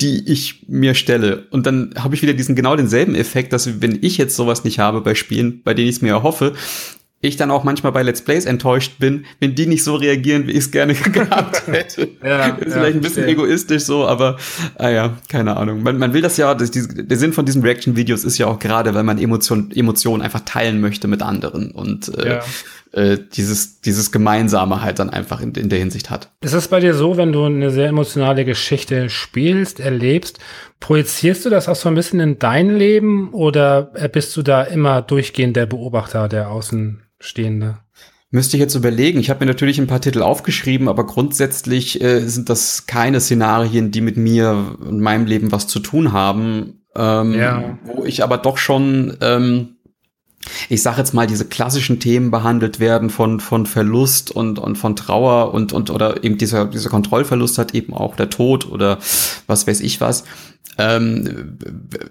die 0.00 0.30
ich 0.30 0.66
mir 0.68 0.94
stelle. 0.94 1.46
Und 1.50 1.66
dann 1.66 1.94
habe 1.98 2.14
ich 2.14 2.22
wieder 2.22 2.34
diesen 2.34 2.54
genau 2.54 2.76
denselben 2.76 3.14
Effekt, 3.14 3.52
dass 3.52 3.80
wenn 3.80 3.98
ich 4.02 4.18
jetzt 4.18 4.36
sowas 4.36 4.64
nicht 4.64 4.78
habe 4.78 5.00
bei 5.00 5.14
Spielen, 5.14 5.62
bei 5.62 5.72
denen 5.72 5.88
ich 5.88 5.96
es 5.96 6.02
mir 6.02 6.12
erhoffe, 6.12 6.54
ich 7.20 7.36
dann 7.36 7.50
auch 7.50 7.64
manchmal 7.64 7.92
bei 7.92 8.02
Let's 8.02 8.22
Plays 8.22 8.44
enttäuscht 8.44 8.98
bin, 8.98 9.24
wenn 9.40 9.54
die 9.54 9.66
nicht 9.66 9.82
so 9.82 9.96
reagieren, 9.96 10.46
wie 10.46 10.52
ich 10.52 10.58
es 10.58 10.70
gerne 10.70 10.94
gehabt 11.12 11.66
hätte. 11.66 12.08
ja, 12.22 12.46
ist 12.48 12.66
ja, 12.66 12.72
vielleicht 12.72 12.96
ein 12.96 13.00
bisschen 13.00 13.26
egoistisch 13.26 13.84
so, 13.84 14.06
aber 14.06 14.36
ah 14.76 14.90
ja, 14.90 15.16
keine 15.28 15.56
Ahnung. 15.56 15.82
Man, 15.82 15.98
man 15.98 16.12
will 16.12 16.20
das 16.20 16.36
ja, 16.36 16.54
das, 16.54 16.70
die, 16.70 16.86
der 16.86 17.16
Sinn 17.16 17.32
von 17.32 17.46
diesen 17.46 17.62
Reaction-Videos 17.62 18.24
ist 18.24 18.36
ja 18.36 18.46
auch 18.46 18.58
gerade, 18.58 18.94
weil 18.94 19.02
man 19.02 19.18
Emotionen 19.18 19.70
Emotionen 19.72 20.22
einfach 20.22 20.40
teilen 20.40 20.80
möchte 20.80 21.08
mit 21.08 21.22
anderen 21.22 21.70
und 21.70 22.14
äh, 22.18 22.28
ja. 22.28 22.40
äh, 22.92 23.18
dieses, 23.32 23.80
dieses 23.80 24.12
Gemeinsame 24.12 24.82
halt 24.82 24.98
dann 24.98 25.08
einfach 25.08 25.40
in, 25.40 25.52
in 25.54 25.70
der 25.70 25.78
Hinsicht 25.78 26.10
hat. 26.10 26.30
Ist 26.42 26.52
es 26.52 26.68
bei 26.68 26.80
dir 26.80 26.92
so, 26.92 27.16
wenn 27.16 27.32
du 27.32 27.44
eine 27.44 27.70
sehr 27.70 27.88
emotionale 27.88 28.44
Geschichte 28.44 29.08
spielst, 29.08 29.80
erlebst, 29.80 30.38
projizierst 30.80 31.46
du 31.46 31.50
das 31.50 31.68
auch 31.68 31.76
so 31.76 31.88
ein 31.88 31.94
bisschen 31.94 32.20
in 32.20 32.38
dein 32.38 32.76
Leben 32.76 33.32
oder 33.32 33.84
bist 34.12 34.36
du 34.36 34.42
da 34.42 34.62
immer 34.62 35.00
durchgehend 35.00 35.56
der 35.56 35.64
Beobachter, 35.64 36.28
der 36.28 36.50
außen 36.50 37.05
stehende? 37.18 37.78
Müsste 38.30 38.56
ich 38.56 38.60
jetzt 38.60 38.74
überlegen. 38.74 39.20
Ich 39.20 39.30
habe 39.30 39.44
mir 39.44 39.50
natürlich 39.50 39.78
ein 39.78 39.86
paar 39.86 40.00
Titel 40.00 40.20
aufgeschrieben, 40.22 40.88
aber 40.88 41.06
grundsätzlich 41.06 42.02
äh, 42.02 42.20
sind 42.26 42.50
das 42.50 42.86
keine 42.86 43.20
Szenarien, 43.20 43.92
die 43.92 44.00
mit 44.00 44.16
mir 44.16 44.76
und 44.80 45.00
meinem 45.00 45.26
Leben 45.26 45.52
was 45.52 45.68
zu 45.68 45.78
tun 45.78 46.12
haben. 46.12 46.82
Ähm, 46.96 47.34
ja. 47.34 47.78
Wo 47.84 48.04
ich 48.04 48.24
aber 48.24 48.38
doch 48.38 48.58
schon, 48.58 49.16
ähm, 49.20 49.75
ich 50.68 50.82
sage 50.82 50.98
jetzt 50.98 51.14
mal, 51.14 51.26
diese 51.26 51.44
klassischen 51.44 52.00
Themen 52.00 52.30
behandelt 52.30 52.80
werden 52.80 53.10
von 53.10 53.40
von 53.40 53.66
Verlust 53.66 54.30
und 54.30 54.58
und 54.58 54.76
von 54.76 54.96
Trauer 54.96 55.54
und 55.54 55.72
und 55.72 55.90
oder 55.90 56.24
eben 56.24 56.38
dieser 56.38 56.66
dieser 56.66 56.90
Kontrollverlust 56.90 57.58
hat 57.58 57.74
eben 57.74 57.94
auch 57.94 58.16
der 58.16 58.30
Tod 58.30 58.70
oder 58.70 58.98
was 59.46 59.66
weiß 59.66 59.80
ich 59.80 60.00
was 60.00 60.24
ähm, 60.78 61.58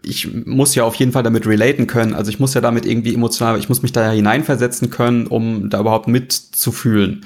ich 0.02 0.34
muss 0.46 0.76
ja 0.76 0.84
auf 0.84 0.96
jeden 0.96 1.12
Fall 1.12 1.24
damit 1.24 1.46
relaten 1.46 1.88
können. 1.88 2.14
Also 2.14 2.30
ich 2.30 2.40
muss 2.40 2.54
ja 2.54 2.62
damit 2.62 2.86
irgendwie 2.86 3.14
emotional, 3.14 3.60
ich 3.60 3.70
muss 3.70 3.84
mich 3.84 3.92
da 3.92 4.12
hineinversetzen 4.12 4.90
können, 4.90 5.28
um 5.28 5.70
da 5.70 5.80
überhaupt 5.80 6.08
mitzufühlen. 6.08 7.26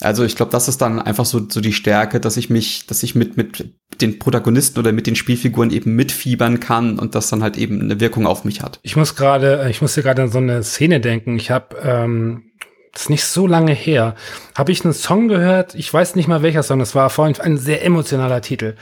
Also 0.00 0.24
ich 0.24 0.36
glaube, 0.36 0.52
das 0.52 0.68
ist 0.68 0.80
dann 0.80 1.00
einfach 1.00 1.24
so, 1.24 1.46
so 1.48 1.60
die 1.60 1.72
Stärke, 1.72 2.20
dass 2.20 2.36
ich 2.36 2.50
mich, 2.50 2.86
dass 2.86 3.02
ich 3.02 3.14
mit, 3.14 3.36
mit 3.36 3.74
den 4.00 4.18
Protagonisten 4.18 4.78
oder 4.78 4.92
mit 4.92 5.06
den 5.06 5.16
Spielfiguren 5.16 5.70
eben 5.70 5.94
mitfiebern 5.94 6.60
kann 6.60 6.98
und 6.98 7.14
das 7.14 7.28
dann 7.28 7.42
halt 7.42 7.58
eben 7.58 7.80
eine 7.80 8.00
Wirkung 8.00 8.26
auf 8.26 8.44
mich 8.44 8.62
hat. 8.62 8.80
Ich 8.82 8.96
muss 8.96 9.14
gerade, 9.14 9.66
ich 9.70 9.82
musste 9.82 10.02
gerade 10.02 10.22
an 10.22 10.30
so 10.30 10.38
eine 10.38 10.62
Szene 10.62 11.00
denken. 11.00 11.36
Ich 11.36 11.50
habe 11.50 11.76
ähm, 11.82 12.44
das 12.92 13.02
ist 13.02 13.10
nicht 13.10 13.24
so 13.24 13.46
lange 13.46 13.72
her, 13.72 14.14
habe 14.56 14.72
ich 14.72 14.84
einen 14.84 14.94
Song 14.94 15.28
gehört, 15.28 15.74
ich 15.74 15.92
weiß 15.92 16.16
nicht 16.16 16.26
mal 16.26 16.42
welcher 16.42 16.62
Song, 16.62 16.80
das 16.80 16.94
war 16.94 17.08
vorhin 17.08 17.38
ein 17.40 17.56
sehr 17.56 17.84
emotionaler 17.84 18.40
Titel. 18.42 18.74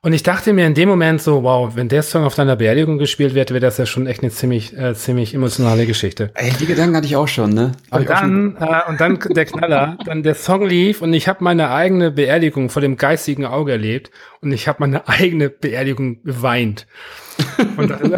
Und 0.00 0.12
ich 0.12 0.22
dachte 0.22 0.52
mir 0.52 0.64
in 0.64 0.74
dem 0.74 0.88
Moment 0.88 1.20
so, 1.20 1.42
wow, 1.42 1.74
wenn 1.74 1.88
der 1.88 2.04
Song 2.04 2.22
auf 2.22 2.36
deiner 2.36 2.54
Beerdigung 2.54 2.98
gespielt 2.98 3.34
wird, 3.34 3.50
wäre 3.50 3.58
das 3.58 3.78
ja 3.78 3.86
schon 3.86 4.06
echt 4.06 4.22
eine 4.22 4.30
ziemlich, 4.30 4.76
äh, 4.78 4.94
ziemlich 4.94 5.34
emotionale 5.34 5.86
Geschichte. 5.86 6.30
Ey, 6.34 6.52
die 6.52 6.66
Gedanken 6.66 6.94
hatte 6.94 7.06
ich 7.06 7.16
auch 7.16 7.26
schon, 7.26 7.52
ne? 7.52 7.72
und 7.90 8.08
dann, 8.08 8.56
äh, 8.60 8.88
und 8.88 9.00
dann 9.00 9.18
der 9.18 9.44
Knaller, 9.44 9.98
dann 10.04 10.22
der 10.22 10.36
Song 10.36 10.64
lief 10.64 11.02
und 11.02 11.12
ich 11.14 11.26
habe 11.26 11.42
meine 11.42 11.70
eigene 11.70 12.12
Beerdigung 12.12 12.70
vor 12.70 12.80
dem 12.80 12.96
geistigen 12.96 13.44
Auge 13.44 13.72
erlebt 13.72 14.12
und 14.40 14.52
ich 14.52 14.68
habe 14.68 14.78
meine 14.80 15.08
eigene 15.08 15.50
Beerdigung 15.50 16.22
geweint. 16.22 16.86
Und 17.76 17.90
dann, 17.90 18.14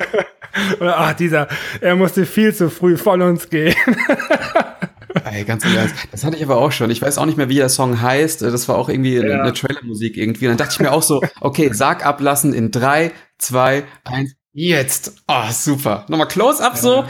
ach, 0.80 1.14
dieser, 1.14 1.48
er 1.80 1.96
musste 1.96 2.26
viel 2.26 2.54
zu 2.54 2.70
früh 2.70 2.96
von 2.96 3.22
uns 3.22 3.50
gehen. 3.50 3.74
Ey, 5.24 5.44
ganz 5.44 5.64
ehrlich, 5.64 5.92
das 6.10 6.24
hatte 6.24 6.36
ich 6.36 6.42
aber 6.42 6.56
auch 6.56 6.72
schon. 6.72 6.90
Ich 6.90 7.00
weiß 7.00 7.18
auch 7.18 7.26
nicht 7.26 7.38
mehr, 7.38 7.48
wie 7.48 7.56
der 7.56 7.68
Song 7.68 8.00
heißt. 8.00 8.42
Das 8.42 8.68
war 8.68 8.76
auch 8.76 8.88
irgendwie 8.88 9.16
ja. 9.16 9.40
eine 9.40 9.52
Trailermusik 9.52 10.16
irgendwie. 10.16 10.46
Und 10.46 10.52
dann 10.52 10.58
dachte 10.58 10.74
ich 10.74 10.80
mir 10.80 10.92
auch 10.92 11.02
so, 11.02 11.22
okay, 11.40 11.70
sag 11.72 12.04
ablassen 12.04 12.52
in 12.52 12.70
drei, 12.70 13.12
zwei, 13.38 13.84
eins, 14.04 14.34
jetzt. 14.52 15.22
Oh, 15.28 15.50
super. 15.50 16.04
Nochmal 16.08 16.28
Close-Up 16.28 16.74
ja. 16.74 16.80
so. 16.80 17.04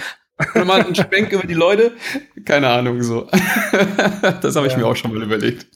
Nochmal 0.54 0.82
ein 0.82 0.94
Schwenk 0.94 1.32
über 1.32 1.46
die 1.46 1.54
Leute. 1.54 1.92
Keine 2.44 2.68
Ahnung, 2.68 3.02
so. 3.02 3.28
das 4.40 4.54
habe 4.54 4.68
ich 4.68 4.74
ja. 4.74 4.78
mir 4.78 4.86
auch 4.86 4.94
schon 4.94 5.12
mal 5.12 5.22
überlegt. 5.22 5.66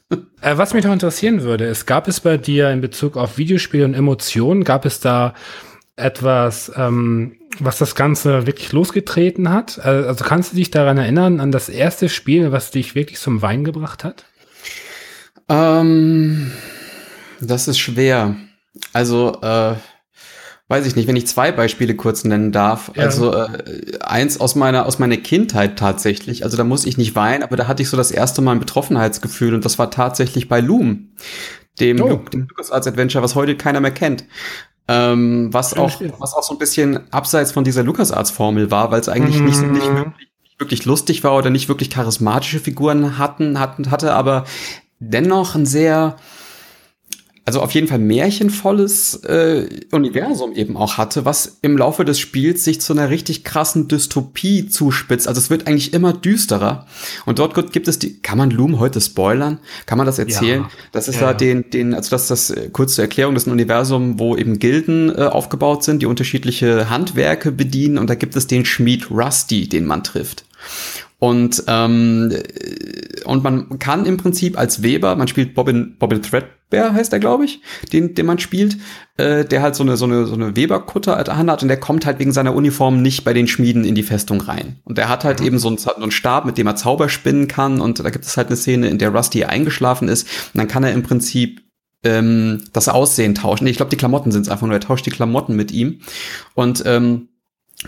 Äh, 0.41 0.57
was 0.57 0.73
mich 0.73 0.85
noch 0.85 0.93
interessieren 0.93 1.43
würde, 1.43 1.65
ist, 1.65 1.87
gab 1.87 2.07
es 2.07 2.21
bei 2.21 2.37
dir 2.37 2.71
in 2.71 2.81
Bezug 2.81 3.17
auf 3.17 3.39
Videospiele 3.39 3.85
und 3.85 3.95
Emotionen, 3.95 4.63
gab 4.63 4.85
es 4.85 5.01
da 5.01 5.35
etwas, 5.97 6.73
ähm, 6.77 7.37
was 7.59 7.79
das 7.79 7.95
Ganze 7.95 8.47
wirklich 8.47 8.73
losgetreten 8.73 9.51
hat? 9.51 9.79
Äh, 9.79 9.89
also 9.89 10.25
kannst 10.25 10.53
du 10.53 10.57
dich 10.57 10.71
daran 10.71 10.99
erinnern, 10.99 11.41
an 11.41 11.53
das 11.53 11.69
erste 11.69 12.09
Spiel, 12.09 12.53
was 12.53 12.71
dich 12.71 12.95
wirklich 12.95 13.19
zum 13.19 13.43
Wein 13.43 13.65
gebracht 13.65 14.05
hat? 14.05 14.25
Ähm, 15.49 16.53
das 17.41 17.69
ist 17.69 17.79
schwer. 17.79 18.37
Also, 18.93 19.41
äh, 19.43 19.75
weiß 20.73 20.87
ich 20.87 20.97
nicht, 20.97 21.07
wenn 21.07 21.17
ich 21.17 21.27
zwei 21.27 21.53
Beispiele 21.53 21.95
kurz 21.95 22.25
nennen 22.25 22.51
darf. 22.51 22.93
Ja. 22.95 23.03
Also 23.03 23.35
äh, 23.35 23.99
eins 24.01 24.41
aus 24.41 24.55
meiner 24.55 24.87
aus 24.87 24.99
meiner 24.99 25.19
Kindheit 25.19 25.79
tatsächlich. 25.79 26.45
Also 26.45 26.57
da 26.57 26.65
muss 26.65 26.87
ich 26.87 26.97
nicht 26.97 27.15
weinen, 27.15 27.43
aber 27.43 27.57
da 27.57 27.69
hatte 27.69 27.83
ich 27.83 27.91
so 27.91 27.97
das 27.99 28.11
erste 28.11 28.41
Mal 28.41 28.53
ein 28.53 28.61
Betroffenheitsgefühl 28.61 29.55
und 29.55 29.67
das 29.67 29.79
war 29.79 29.91
tatsächlich 29.91 30.49
bei 30.49 30.61
Loom, 30.61 31.13
dem, 31.79 32.01
oh. 32.01 32.17
dem 32.33 32.47
LucasArts 32.49 32.87
Adventure, 32.87 33.23
was 33.23 33.35
heute 33.35 33.55
keiner 33.55 33.81
mehr 33.81 33.91
kennt. 33.91 34.25
Ähm, 34.93 35.49
was 35.53 35.75
auch, 35.75 35.91
was 36.19 36.35
auch 36.35 36.43
so 36.43 36.55
ein 36.55 36.59
bisschen 36.59 37.13
abseits 37.13 37.53
von 37.53 37.65
dieser 37.65 37.83
LucasArts-Formel 37.83 38.71
war, 38.71 38.91
weil 38.91 39.01
es 39.01 39.09
eigentlich 39.09 39.39
mhm. 39.39 39.47
nicht, 39.47 39.63
nicht, 39.63 39.87
wirklich, 39.87 40.29
nicht 40.43 40.61
wirklich 40.61 40.85
lustig 40.85 41.25
war 41.25 41.35
oder 41.35 41.51
nicht 41.51 41.69
wirklich 41.69 41.89
charismatische 41.89 42.61
Figuren 42.61 43.19
hatten, 43.19 43.59
hatten, 43.59 43.91
hatte, 43.91 44.15
aber 44.15 44.45
dennoch 44.99 45.55
ein 45.55 45.67
sehr, 45.67 46.17
also 47.45 47.61
auf 47.61 47.73
jeden 47.73 47.89
Fall 47.89 47.99
märchenvolles 47.99 49.17
äh, 49.25 49.67
Universum 49.91 50.53
eben 50.53 50.77
auch 50.77 50.97
hatte, 50.97 51.25
was 51.25 51.59
im 51.63 51.77
Laufe 51.77 52.05
des 52.05 52.21
Spiels 52.21 52.63
sich 52.63 52.81
zu 52.81 52.93
einer 52.93 53.11
richtig 53.11 53.43
krassen 53.43 53.89
Dystopie 53.89 54.69
zuspitzt. 54.69 55.27
Also 55.27 55.41
es 55.41 55.51
wird 55.51 55.67
eigentlich 55.67 55.93
immer 55.93 56.13
düsterer. 56.13 56.87
Und 57.27 57.41
dort 57.41 57.73
gibt 57.73 57.89
es 57.89 57.99
die, 57.99 58.21
kann 58.21 58.39
man 58.39 58.51
Loom 58.51 58.79
heute 58.79 59.01
spoilern? 59.01 59.59
Kann 59.87 59.99
man 59.99 60.07
das 60.07 60.21
erzählen? 60.21 60.63
Ja. 60.63 60.71
Das 60.93 61.09
ist 61.09 61.17
ja. 61.17 61.29
da 61.29 61.35
den, 61.35 61.69
den, 61.71 61.95
also 61.95 62.11
das 62.11 62.23
ist 62.23 62.31
das 62.31 62.51
äh, 62.51 62.69
kurze 62.71 63.03
Erklärung, 63.03 63.35
das 63.35 63.43
ist 63.43 63.49
ein 63.49 63.53
Universum, 63.53 64.21
wo 64.21 64.37
eben 64.37 64.61
Gilden 64.61 65.11
äh, 65.11 65.23
aufgebaut 65.23 65.83
sind, 65.83 66.01
die 66.01 66.07
unterschiedliche 66.07 66.91
Handwerke 66.91 67.51
bedienen 67.51 67.99
und 67.99 68.09
da 68.09 68.15
gibt 68.15 68.37
es 68.37 68.47
den 68.47 68.65
Schmied 68.65 69.11
Rusty, 69.11 69.69
den 69.69 69.85
man 69.85 70.05
trifft. 70.05 70.45
Und, 71.19 71.65
ähm, 71.69 72.33
und 73.25 73.45
man 73.45 73.79
kann 73.79 74.07
im 74.07 74.17
Prinzip 74.17 74.59
als 74.59 74.83
Weber, 74.83 75.15
man 75.17 75.29
spielt 75.29 75.55
Bobbin, 75.55 75.97
Bobbin 75.99 76.21
Threadbare 76.73 76.95
heißt 76.95 77.13
er, 77.13 77.21
glaube 77.21 77.45
ich, 77.45 77.61
den, 77.93 78.15
den 78.15 78.27
man 78.27 78.39
spielt, 78.39 78.79
äh, 79.17 79.45
der 79.45 79.63
halt 79.63 79.75
so 79.75 79.83
eine, 79.83 79.97
so 79.97 80.07
eine, 80.07 80.27
so 80.27 80.35
eine 80.35 80.57
Weberkutter 80.57 81.17
hat 81.17 81.63
und 81.63 81.69
der 81.69 81.79
kommt 81.79 82.07
halt 82.07 82.19
wegen 82.19 82.33
seiner 82.33 82.55
Uniform 82.55 83.03
nicht 83.03 83.25
bei 83.25 83.33
den 83.33 83.47
Schmieden 83.47 83.85
in 83.85 83.95
die 83.95 84.03
Festung 84.03 84.41
rein. 84.41 84.81
Und 84.85 84.99
der 84.99 85.09
hat 85.09 85.25
halt 85.25 85.41
mhm. 85.41 85.47
eben 85.47 85.59
so 85.59 85.69
einen, 85.69 85.79
so 85.79 85.95
einen 85.95 86.11
Stab, 86.11 86.45
mit 86.45 86.59
dem 86.59 86.67
er 86.67 86.77
Zauber 86.77 87.09
spinnen 87.09 87.49
kann 87.49 87.81
und 87.81 88.01
da 88.01 88.11
gibt 88.11 88.25
es 88.25 88.37
halt 88.37 88.49
eine 88.49 88.57
Szene, 88.57 88.89
in 88.89 88.99
der 88.99 89.11
Rusty 89.11 89.45
eingeschlafen 89.45 90.09
ist 90.09 90.27
und 90.55 90.59
dann 90.59 90.69
kann 90.69 90.85
er 90.85 90.93
im 90.93 91.03
Prinzip 91.03 91.63
ähm, 92.05 92.65
das 92.73 92.89
Aussehen 92.89 93.35
tauschen. 93.35 93.67
Ich 93.67 93.77
glaube, 93.77 93.91
die 93.91 93.97
Klamotten 93.97 94.33
sind 94.33 94.43
es 94.43 94.49
einfach 94.49 94.67
nur, 94.67 94.75
er 94.75 94.81
tauscht 94.81 95.07
die 95.07 95.11
Klamotten 95.11 95.55
mit 95.55 95.71
ihm 95.71 96.01
und 96.55 96.83
ähm, 96.87 97.29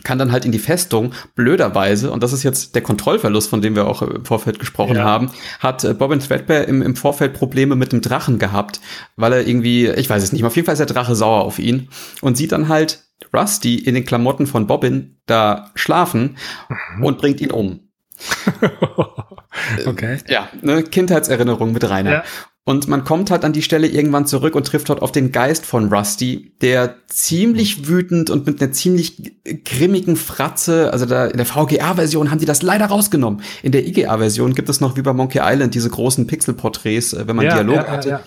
kann 0.03 0.19
dann 0.19 0.33
halt 0.33 0.45
in 0.45 0.53
die 0.53 0.59
Festung. 0.59 1.13
Blöderweise, 1.35 2.11
und 2.11 2.23
das 2.23 2.33
ist 2.33 2.43
jetzt 2.43 2.75
der 2.75 2.83
Kontrollverlust, 2.83 3.49
von 3.49 3.63
dem 3.63 3.77
wir 3.77 3.87
auch 3.87 4.03
im 4.03 4.25
Vorfeld 4.25 4.59
gesprochen 4.59 4.97
ja. 4.97 5.05
haben, 5.05 5.31
hat 5.61 5.85
äh, 5.85 5.95
Bobbin 5.95 6.21
Threadbare 6.21 6.65
im, 6.65 6.83
im 6.83 6.97
Vorfeld 6.97 7.35
Probleme 7.35 7.77
mit 7.77 7.93
dem 7.93 8.01
Drachen 8.01 8.39
gehabt, 8.39 8.81
weil 9.17 9.33
er 9.33 9.47
irgendwie, 9.47 9.89
ich 9.89 10.11
weiß 10.11 10.23
es 10.23 10.33
nicht, 10.33 10.45
auf 10.45 10.57
jeden 10.57 10.67
Fall 10.67 10.73
ist 10.75 10.79
der 10.79 10.87
Drache 10.87 11.15
sauer 11.15 11.43
auf 11.43 11.59
ihn 11.59 11.89
und 12.21 12.37
sieht 12.37 12.53
dann 12.53 12.69
halt 12.69 13.05
Rusty 13.33 13.77
in 13.77 13.95
den 13.95 14.05
Klamotten 14.05 14.47
von 14.47 14.67
Bobbin 14.67 15.19
da 15.27 15.71
schlafen 15.75 16.37
mhm. 16.97 17.05
und 17.05 17.19
bringt 17.19 17.41
ihn 17.41 17.51
um. 17.51 17.89
okay. 19.87 20.19
Ja, 20.29 20.49
ne, 20.63 20.83
Kindheitserinnerung 20.83 21.73
mit 21.73 21.89
Rainer. 21.89 22.13
Ja. 22.13 22.25
Und 22.67 22.89
man 22.89 23.05
kommt 23.05 23.31
halt 23.31 23.45
an 23.45 23.53
die 23.53 23.61
Stelle 23.61 23.87
irgendwann 23.87 24.27
zurück 24.27 24.55
und 24.55 24.67
trifft 24.67 24.89
dort 24.89 25.03
auf 25.03 25.13
den 25.13 25.33
Geist 25.33 25.67
von 25.67 25.93
Rusty, 25.93 26.53
der 26.63 26.95
ziemlich 27.09 27.89
wütend 27.89 28.31
und 28.31 28.47
mit 28.47 28.63
einer 28.63 28.73
ziemlich 28.73 29.35
grimmigen 29.67 30.17
Fratze, 30.17 30.91
also 30.91 31.05
da 31.05 31.27
in 31.27 31.37
der 31.37 31.45
VGA-Version 31.45 32.31
haben 32.31 32.39
die 32.39 32.47
das 32.47 32.63
leider 32.63 32.87
rausgenommen. 32.87 33.43
In 33.63 33.73
der 33.73 33.87
IGA-Version 33.87 34.55
gibt 34.55 34.71
es 34.71 34.81
noch 34.81 34.97
wie 34.97 35.03
bei 35.03 35.13
Monkey 35.13 35.41
Island 35.43 35.75
diese 35.75 35.91
großen 35.91 36.27
Pixel-Porträts, 36.27 37.13
äh, 37.13 37.29
wenn 37.29 37.37
man 37.37 37.45
ja, 37.45 37.55
Dialog 37.55 37.77
ja, 37.77 37.87
hatte. 37.87 38.09
Ja, 38.09 38.21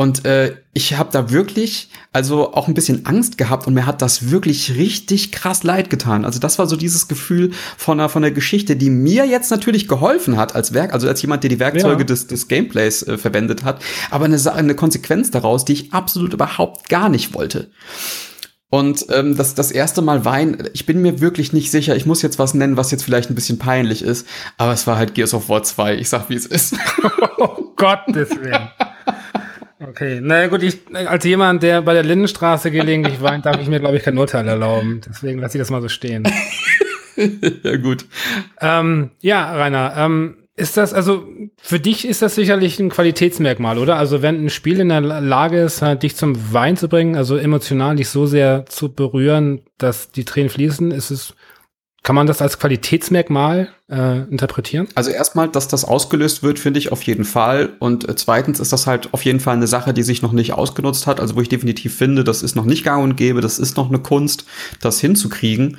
und 0.00 0.24
äh, 0.24 0.56
ich 0.72 0.96
habe 0.96 1.10
da 1.12 1.30
wirklich, 1.30 1.90
also 2.10 2.54
auch 2.54 2.68
ein 2.68 2.72
bisschen 2.72 3.04
Angst 3.04 3.36
gehabt 3.36 3.66
und 3.66 3.74
mir 3.74 3.84
hat 3.84 4.00
das 4.00 4.30
wirklich 4.30 4.76
richtig 4.76 5.30
krass 5.30 5.62
leid 5.62 5.90
getan. 5.90 6.24
Also 6.24 6.40
das 6.40 6.58
war 6.58 6.66
so 6.66 6.76
dieses 6.76 7.06
Gefühl 7.06 7.50
von 7.76 8.00
einer, 8.00 8.08
von 8.08 8.22
der 8.22 8.30
Geschichte, 8.30 8.76
die 8.76 8.88
mir 8.88 9.26
jetzt 9.26 9.50
natürlich 9.50 9.88
geholfen 9.88 10.38
hat 10.38 10.54
als 10.54 10.72
Werk, 10.72 10.94
also 10.94 11.06
als 11.06 11.20
jemand, 11.20 11.42
der 11.42 11.50
die 11.50 11.60
Werkzeuge 11.60 11.98
ja. 11.98 12.04
des, 12.06 12.26
des 12.26 12.48
Gameplays 12.48 13.02
äh, 13.02 13.18
verwendet 13.18 13.62
hat, 13.62 13.82
aber 14.10 14.24
eine, 14.24 14.38
eine 14.54 14.74
Konsequenz 14.74 15.32
daraus, 15.32 15.66
die 15.66 15.74
ich 15.74 15.92
absolut 15.92 16.32
überhaupt 16.32 16.88
gar 16.88 17.10
nicht 17.10 17.34
wollte. 17.34 17.70
Und 18.70 19.04
ähm, 19.10 19.36
das, 19.36 19.54
das 19.54 19.70
erste 19.70 20.00
Mal 20.00 20.24
Wein, 20.24 20.70
ich 20.72 20.86
bin 20.86 21.02
mir 21.02 21.20
wirklich 21.20 21.52
nicht 21.52 21.70
sicher. 21.70 21.94
Ich 21.94 22.06
muss 22.06 22.22
jetzt 22.22 22.38
was 22.38 22.54
nennen, 22.54 22.78
was 22.78 22.90
jetzt 22.90 23.04
vielleicht 23.04 23.28
ein 23.28 23.34
bisschen 23.34 23.58
peinlich 23.58 24.00
ist, 24.00 24.26
aber 24.56 24.72
es 24.72 24.86
war 24.86 24.96
halt 24.96 25.12
Gears 25.12 25.34
of 25.34 25.50
War 25.50 25.62
2. 25.62 25.96
Ich 25.96 26.08
sag, 26.08 26.30
wie 26.30 26.36
es 26.36 26.46
ist. 26.46 26.74
oh 27.36 27.74
Gottes 27.76 28.30
Willen. 28.30 28.70
Okay, 29.82 30.20
na 30.22 30.46
gut, 30.48 30.62
ich, 30.62 30.78
als 30.92 31.24
jemand, 31.24 31.62
der 31.62 31.80
bei 31.80 31.94
der 31.94 32.02
Lindenstraße 32.02 32.70
gelegentlich 32.70 33.22
weint, 33.22 33.46
darf 33.46 33.60
ich 33.60 33.68
mir, 33.68 33.80
glaube 33.80 33.96
ich, 33.96 34.02
kein 34.02 34.18
Urteil 34.18 34.46
erlauben. 34.46 35.00
Deswegen 35.08 35.40
lasse 35.40 35.56
ich 35.56 35.62
das 35.62 35.70
mal 35.70 35.80
so 35.80 35.88
stehen. 35.88 36.24
ja, 37.62 37.76
gut. 37.78 38.04
Ähm, 38.60 39.10
ja, 39.20 39.50
Rainer, 39.54 39.94
ähm, 39.96 40.36
ist 40.54 40.76
das, 40.76 40.92
also 40.92 41.26
für 41.56 41.80
dich 41.80 42.06
ist 42.06 42.20
das 42.20 42.34
sicherlich 42.34 42.78
ein 42.78 42.90
Qualitätsmerkmal, 42.90 43.78
oder? 43.78 43.96
Also 43.96 44.20
wenn 44.20 44.44
ein 44.44 44.50
Spiel 44.50 44.80
in 44.80 44.90
der 44.90 45.00
Lage 45.00 45.62
ist, 45.62 45.80
halt 45.80 46.02
dich 46.02 46.14
zum 46.14 46.52
Wein 46.52 46.76
zu 46.76 46.88
bringen, 46.88 47.16
also 47.16 47.38
emotional 47.38 47.96
dich 47.96 48.10
so 48.10 48.26
sehr 48.26 48.66
zu 48.66 48.92
berühren, 48.92 49.62
dass 49.78 50.10
die 50.10 50.26
Tränen 50.26 50.50
fließen, 50.50 50.90
ist 50.90 51.10
es 51.10 51.34
kann 52.02 52.16
man 52.16 52.26
das 52.26 52.40
als 52.40 52.58
Qualitätsmerkmal 52.58 53.68
äh, 53.90 54.20
interpretieren? 54.30 54.88
Also 54.94 55.10
erstmal, 55.10 55.48
dass 55.48 55.68
das 55.68 55.84
ausgelöst 55.84 56.42
wird, 56.42 56.58
finde 56.58 56.78
ich 56.78 56.92
auf 56.92 57.02
jeden 57.02 57.24
Fall. 57.24 57.70
Und 57.78 58.08
äh, 58.08 58.16
zweitens 58.16 58.58
ist 58.58 58.72
das 58.72 58.86
halt 58.86 59.12
auf 59.12 59.24
jeden 59.24 59.40
Fall 59.40 59.56
eine 59.56 59.66
Sache, 59.66 59.92
die 59.92 60.02
sich 60.02 60.22
noch 60.22 60.32
nicht 60.32 60.54
ausgenutzt 60.54 61.06
hat. 61.06 61.20
Also 61.20 61.36
wo 61.36 61.40
ich 61.40 61.50
definitiv 61.50 61.94
finde, 61.94 62.24
das 62.24 62.42
ist 62.42 62.56
noch 62.56 62.64
nicht 62.64 62.84
gang 62.84 63.02
und 63.02 63.16
gäbe, 63.16 63.42
das 63.42 63.58
ist 63.58 63.76
noch 63.76 63.88
eine 63.88 63.98
Kunst, 63.98 64.46
das 64.80 65.00
hinzukriegen. 65.00 65.76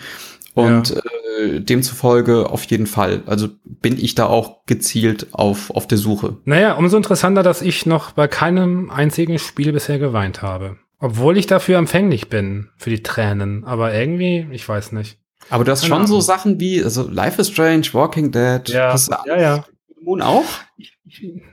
Und 0.53 0.89
ja. 0.89 1.01
äh, 1.39 1.61
demzufolge 1.61 2.49
auf 2.49 2.65
jeden 2.65 2.85
Fall. 2.85 3.23
Also 3.25 3.47
bin 3.63 3.97
ich 3.97 4.15
da 4.15 4.27
auch 4.27 4.65
gezielt 4.65 5.27
auf, 5.31 5.71
auf 5.71 5.87
der 5.87 5.97
Suche. 5.97 6.37
Naja, 6.45 6.73
umso 6.73 6.97
interessanter, 6.97 7.41
dass 7.41 7.61
ich 7.61 7.85
noch 7.85 8.11
bei 8.11 8.27
keinem 8.27 8.91
einzigen 8.91 9.39
Spiel 9.39 9.71
bisher 9.71 9.97
geweint 9.97 10.41
habe. 10.41 10.77
Obwohl 10.99 11.37
ich 11.37 11.47
dafür 11.47 11.79
empfänglich 11.79 12.29
bin, 12.29 12.69
für 12.77 12.91
die 12.91 13.01
Tränen. 13.01 13.63
Aber 13.63 13.93
irgendwie, 13.93 14.45
ich 14.51 14.67
weiß 14.67 14.91
nicht. 14.91 15.17
Aber 15.51 15.63
du 15.63 15.71
hast 15.71 15.85
schon 15.85 16.07
so 16.07 16.21
Sachen 16.21 16.59
wie, 16.59 16.83
also 16.83 17.07
Life 17.07 17.39
is 17.41 17.49
Strange, 17.49 17.87
Walking 17.91 18.31
Dead. 18.31 18.67
Ja, 18.69 18.95
ja, 19.25 19.39
ja. 19.39 19.65
Moon 20.01 20.21
auch? 20.21 20.45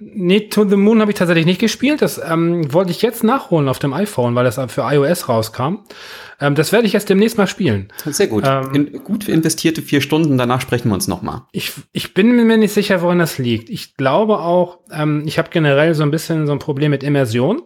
Nee, 0.00 0.48
To 0.48 0.68
the 0.68 0.76
Moon 0.76 1.00
habe 1.00 1.10
ich 1.10 1.18
tatsächlich 1.18 1.46
nicht 1.46 1.60
gespielt. 1.60 2.02
Das 2.02 2.20
ähm, 2.24 2.72
wollte 2.72 2.90
ich 2.90 3.02
jetzt 3.02 3.24
nachholen 3.24 3.68
auf 3.68 3.78
dem 3.78 3.92
iPhone, 3.92 4.34
weil 4.34 4.44
das 4.44 4.60
für 4.70 4.82
iOS 4.82 5.28
rauskam. 5.28 5.78
Ähm, 6.40 6.54
das 6.54 6.72
werde 6.72 6.86
ich 6.86 6.92
jetzt 6.92 7.08
demnächst 7.08 7.36
mal 7.36 7.46
spielen. 7.46 7.88
Sehr 8.04 8.28
gut. 8.28 8.44
Ähm, 8.46 8.74
In, 8.74 9.04
gut 9.04 9.28
investierte 9.28 9.82
vier 9.82 10.00
Stunden, 10.00 10.38
danach 10.38 10.60
sprechen 10.60 10.88
wir 10.88 10.94
uns 10.94 11.08
nochmal. 11.08 11.42
Ich, 11.52 11.72
ich 11.92 12.14
bin 12.14 12.46
mir 12.46 12.56
nicht 12.56 12.72
sicher, 12.72 13.02
woran 13.02 13.18
das 13.18 13.38
liegt. 13.38 13.70
Ich 13.70 13.96
glaube 13.96 14.38
auch, 14.38 14.78
ähm, 14.92 15.24
ich 15.26 15.38
habe 15.38 15.48
generell 15.50 15.94
so 15.94 16.04
ein 16.04 16.10
bisschen 16.12 16.46
so 16.46 16.52
ein 16.52 16.60
Problem 16.60 16.90
mit 16.90 17.02
Immersion. 17.02 17.62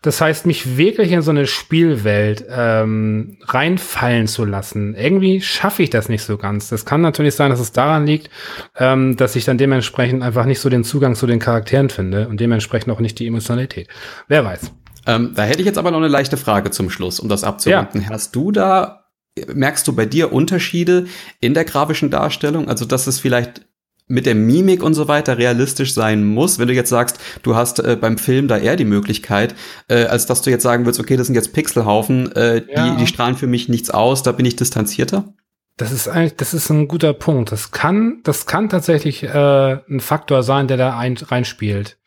Das 0.00 0.20
heißt, 0.20 0.46
mich 0.46 0.78
wirklich 0.78 1.12
in 1.12 1.20
so 1.20 1.30
eine 1.30 1.46
Spielwelt 1.46 2.44
ähm, 2.48 3.36
reinfallen 3.42 4.26
zu 4.26 4.44
lassen. 4.46 4.94
Irgendwie 4.94 5.42
schaffe 5.42 5.82
ich 5.82 5.90
das 5.90 6.08
nicht 6.08 6.22
so 6.22 6.38
ganz. 6.38 6.70
Das 6.70 6.86
kann 6.86 7.02
natürlich 7.02 7.34
sein, 7.34 7.50
dass 7.50 7.60
es 7.60 7.72
daran 7.72 8.06
liegt, 8.06 8.30
ähm, 8.78 9.16
dass 9.16 9.36
ich 9.36 9.44
dann 9.44 9.58
dementsprechend 9.58 10.22
einfach 10.22 10.46
nicht 10.46 10.60
so 10.60 10.70
den 10.70 10.84
Zugang 10.84 11.03
zu 11.12 11.26
den 11.26 11.38
Charakteren 11.38 11.90
finde 11.90 12.28
und 12.28 12.40
dementsprechend 12.40 12.90
auch 12.92 13.00
nicht 13.00 13.18
die 13.18 13.26
Emotionalität. 13.26 13.88
Wer 14.28 14.44
weiß. 14.44 14.70
Ähm, 15.06 15.32
da 15.34 15.42
hätte 15.42 15.60
ich 15.60 15.66
jetzt 15.66 15.78
aber 15.78 15.90
noch 15.90 15.98
eine 15.98 16.08
leichte 16.08 16.36
Frage 16.36 16.70
zum 16.70 16.88
Schluss, 16.88 17.20
um 17.20 17.28
das 17.28 17.44
abzurunden. 17.44 18.02
Ja. 18.02 18.08
Hast 18.08 18.34
du 18.34 18.50
da, 18.50 19.04
merkst 19.52 19.86
du 19.86 19.94
bei 19.94 20.06
dir 20.06 20.32
Unterschiede 20.32 21.06
in 21.40 21.52
der 21.54 21.64
grafischen 21.64 22.10
Darstellung? 22.10 22.68
Also, 22.68 22.84
dass 22.84 23.06
es 23.06 23.20
vielleicht 23.20 23.66
mit 24.06 24.26
der 24.26 24.34
Mimik 24.34 24.82
und 24.82 24.94
so 24.94 25.08
weiter 25.08 25.38
realistisch 25.38 25.94
sein 25.94 26.24
muss, 26.24 26.58
wenn 26.58 26.68
du 26.68 26.74
jetzt 26.74 26.90
sagst, 26.90 27.18
du 27.42 27.56
hast 27.56 27.78
äh, 27.78 27.96
beim 27.98 28.18
Film 28.18 28.48
da 28.48 28.58
eher 28.58 28.76
die 28.76 28.84
Möglichkeit, 28.84 29.54
äh, 29.88 30.04
als 30.04 30.26
dass 30.26 30.42
du 30.42 30.50
jetzt 30.50 30.62
sagen 30.62 30.84
würdest, 30.84 31.00
okay, 31.00 31.16
das 31.16 31.26
sind 31.26 31.36
jetzt 31.36 31.54
Pixelhaufen, 31.54 32.30
äh, 32.32 32.62
ja. 32.70 32.90
die, 32.90 32.96
die 32.98 33.06
strahlen 33.06 33.36
für 33.36 33.46
mich 33.46 33.68
nichts 33.68 33.90
aus, 33.90 34.22
da 34.22 34.32
bin 34.32 34.44
ich 34.44 34.56
distanzierter? 34.56 35.32
Das 35.76 35.90
ist 35.90 36.08
eigentlich, 36.08 36.36
das 36.36 36.54
ist 36.54 36.70
ein 36.70 36.86
guter 36.86 37.12
Punkt. 37.12 37.50
Das 37.50 37.72
kann, 37.72 38.20
das 38.22 38.46
kann 38.46 38.68
tatsächlich 38.68 39.24
äh, 39.24 39.78
ein 39.88 40.00
Faktor 40.00 40.42
sein, 40.42 40.68
der 40.68 40.76
da 40.76 40.96
ein, 40.96 41.16
reinspielt. 41.16 41.98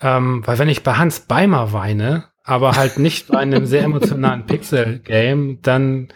Ähm, 0.00 0.42
weil 0.46 0.58
wenn 0.58 0.68
ich 0.68 0.82
bei 0.82 0.94
Hans 0.94 1.20
Beimer 1.20 1.72
weine, 1.72 2.24
aber 2.44 2.76
halt 2.76 2.98
nicht 2.98 3.28
bei 3.28 3.38
einem 3.38 3.66
sehr 3.66 3.84
emotionalen 3.84 4.44
Pixel-Game, 4.46 5.60
dann 5.62 6.08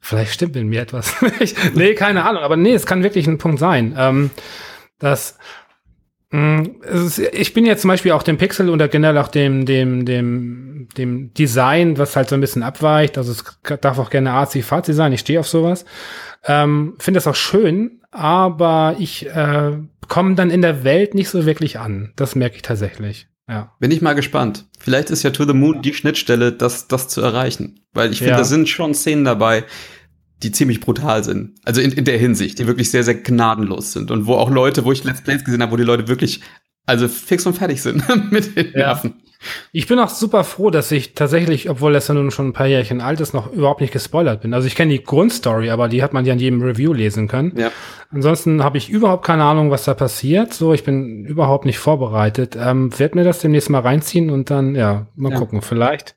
vielleicht 0.00 0.32
stimmt 0.32 0.56
in 0.56 0.68
mir 0.68 0.82
etwas. 0.82 1.14
nee, 1.74 1.94
keine 1.94 2.24
Ahnung, 2.24 2.42
aber 2.42 2.56
nee, 2.56 2.72
es 2.72 2.86
kann 2.86 3.02
wirklich 3.02 3.26
ein 3.28 3.38
Punkt 3.38 3.60
sein. 3.60 3.94
Ähm, 3.96 4.30
dass 4.98 5.38
ich 6.32 7.54
bin 7.54 7.66
jetzt 7.66 7.82
zum 7.82 7.88
Beispiel 7.88 8.12
auch 8.12 8.22
dem 8.22 8.38
Pixel 8.38 8.68
oder 8.68 8.86
generell 8.86 9.18
auch 9.18 9.28
dem, 9.28 9.66
dem, 9.66 10.04
dem, 10.04 10.88
dem 10.96 11.34
Design, 11.34 11.98
was 11.98 12.14
halt 12.14 12.28
so 12.28 12.36
ein 12.36 12.40
bisschen 12.40 12.62
abweicht. 12.62 13.18
Also 13.18 13.32
es 13.32 13.44
darf 13.80 13.98
auch 13.98 14.10
gerne 14.10 14.30
arzi-fazi 14.32 14.92
sein. 14.92 15.12
Ich 15.12 15.20
stehe 15.20 15.40
auf 15.40 15.48
sowas. 15.48 15.84
Ähm, 16.44 16.94
Finde 16.98 17.18
das 17.18 17.26
auch 17.26 17.34
schön, 17.34 18.00
aber 18.12 18.94
ich 19.00 19.26
äh, 19.26 19.72
komme 20.06 20.36
dann 20.36 20.50
in 20.50 20.62
der 20.62 20.84
Welt 20.84 21.14
nicht 21.14 21.30
so 21.30 21.46
wirklich 21.46 21.80
an. 21.80 22.12
Das 22.14 22.36
merke 22.36 22.56
ich 22.56 22.62
tatsächlich. 22.62 23.26
Ja. 23.48 23.72
Bin 23.80 23.90
ich 23.90 24.00
mal 24.00 24.14
gespannt. 24.14 24.66
Vielleicht 24.78 25.10
ist 25.10 25.24
ja 25.24 25.30
To 25.30 25.44
the 25.44 25.52
Moon 25.52 25.82
die 25.82 25.94
Schnittstelle, 25.94 26.52
das, 26.52 26.86
das 26.86 27.08
zu 27.08 27.20
erreichen. 27.20 27.80
Weil 27.92 28.12
ich 28.12 28.18
finde, 28.18 28.32
ja. 28.32 28.38
da 28.38 28.44
sind 28.44 28.68
schon 28.68 28.94
Szenen 28.94 29.24
dabei, 29.24 29.64
die 30.42 30.52
ziemlich 30.52 30.80
brutal 30.80 31.22
sind. 31.24 31.58
Also 31.64 31.80
in, 31.80 31.92
in 31.92 32.04
der 32.04 32.18
Hinsicht, 32.18 32.58
die 32.58 32.66
wirklich 32.66 32.90
sehr, 32.90 33.04
sehr 33.04 33.14
gnadenlos 33.14 33.92
sind. 33.92 34.10
Und 34.10 34.26
wo 34.26 34.34
auch 34.34 34.50
Leute, 34.50 34.84
wo 34.84 34.92
ich 34.92 35.04
Let's 35.04 35.22
Plays 35.22 35.44
gesehen 35.44 35.62
habe, 35.62 35.72
wo 35.72 35.76
die 35.76 35.84
Leute 35.84 36.08
wirklich, 36.08 36.40
also 36.86 37.08
fix 37.08 37.46
und 37.46 37.54
fertig 37.54 37.82
sind 37.82 38.02
mit 38.30 38.56
den 38.56 38.72
Nerven. 38.72 39.14
Ja. 39.16 39.30
Ich 39.72 39.86
bin 39.86 39.98
auch 39.98 40.10
super 40.10 40.44
froh, 40.44 40.68
dass 40.68 40.92
ich 40.92 41.14
tatsächlich, 41.14 41.70
obwohl 41.70 41.94
das 41.94 42.08
ja 42.08 42.14
nun 42.14 42.30
schon 42.30 42.48
ein 42.48 42.52
paar 42.52 42.66
Jährchen 42.66 43.00
alt 43.00 43.20
ist, 43.20 43.32
noch 43.32 43.50
überhaupt 43.50 43.80
nicht 43.80 43.92
gespoilert 43.92 44.42
bin. 44.42 44.52
Also 44.52 44.66
ich 44.66 44.74
kenne 44.74 44.92
die 44.92 45.02
Grundstory, 45.02 45.70
aber 45.70 45.88
die 45.88 46.02
hat 46.02 46.12
man 46.12 46.26
ja 46.26 46.34
in 46.34 46.38
jedem 46.38 46.60
Review 46.60 46.92
lesen 46.92 47.26
können. 47.26 47.54
Ja. 47.56 47.70
Ansonsten 48.10 48.62
habe 48.62 48.76
ich 48.76 48.90
überhaupt 48.90 49.24
keine 49.24 49.44
Ahnung, 49.44 49.70
was 49.70 49.84
da 49.84 49.94
passiert. 49.94 50.52
So, 50.52 50.74
ich 50.74 50.84
bin 50.84 51.24
überhaupt 51.24 51.64
nicht 51.64 51.78
vorbereitet. 51.78 52.56
Ähm, 52.60 52.98
werd 52.98 53.14
mir 53.14 53.24
das 53.24 53.38
demnächst 53.38 53.70
mal 53.70 53.80
reinziehen 53.80 54.28
und 54.28 54.50
dann, 54.50 54.74
ja, 54.74 55.06
mal 55.16 55.32
ja. 55.32 55.38
gucken. 55.38 55.62
Vielleicht 55.62 56.16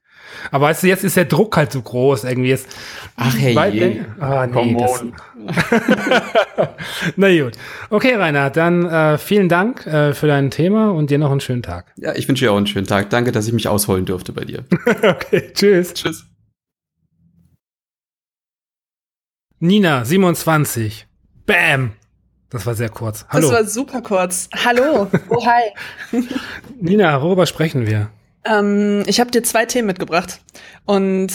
aber 0.52 0.68
weißt 0.68 0.84
du, 0.84 0.88
jetzt 0.88 1.04
ist 1.04 1.18
der 1.18 1.26
Druck 1.26 1.56
halt 1.58 1.72
so 1.72 1.82
groß 1.82 2.24
irgendwie. 2.24 2.50
Jetzt, 2.50 2.68
Ach 3.16 3.36
hey, 3.38 3.54
je. 3.72 4.02
Ah, 4.20 4.48
nee, 4.48 4.76
das, 4.80 5.04
Na 7.16 7.42
gut. 7.42 7.54
Okay, 7.90 8.16
Rainer, 8.16 8.50
dann 8.50 8.86
äh, 8.86 9.18
vielen 9.18 9.50
Dank 9.50 9.86
äh, 9.86 10.14
für 10.14 10.28
dein 10.28 10.52
Thema 10.52 10.92
und 10.92 11.10
dir 11.10 11.18
noch 11.18 11.32
einen 11.32 11.40
schönen 11.40 11.64
Tag. 11.64 11.94
Ja, 11.98 12.14
ich 12.16 12.28
wünsche 12.28 12.46
dir 12.46 12.52
auch 12.52 12.58
einen 12.58 12.68
schönen 12.68 12.88
Tag. 12.88 13.10
Danke, 13.10 13.32
dass 13.32 13.48
ich 13.48 13.54
mich 13.54 13.68
ausholen 13.68 14.06
durfte 14.06 14.34
bei 14.34 14.46
dir. 14.46 14.64
okay, 15.04 15.52
tschüss. 15.54 15.94
Tschüss. 15.94 16.26
Nina, 19.60 20.04
27. 20.04 21.08
Bam. 21.46 21.94
Das 22.50 22.66
war 22.66 22.76
sehr 22.76 22.90
kurz. 22.90 23.26
Hallo. 23.30 23.50
Das 23.50 23.52
war 23.52 23.66
super 23.66 24.02
kurz. 24.02 24.50
Hallo. 24.64 25.08
Oh, 25.30 25.46
hi. 25.46 25.72
Nina, 26.80 27.22
worüber 27.22 27.46
sprechen 27.46 27.88
wir? 27.88 28.12
Ähm, 28.46 29.04
ich 29.08 29.20
habe 29.20 29.32
dir 29.32 29.44
zwei 29.44 29.66
Themen 29.66 29.88
mitgebracht 29.88 30.42
und 30.86 31.32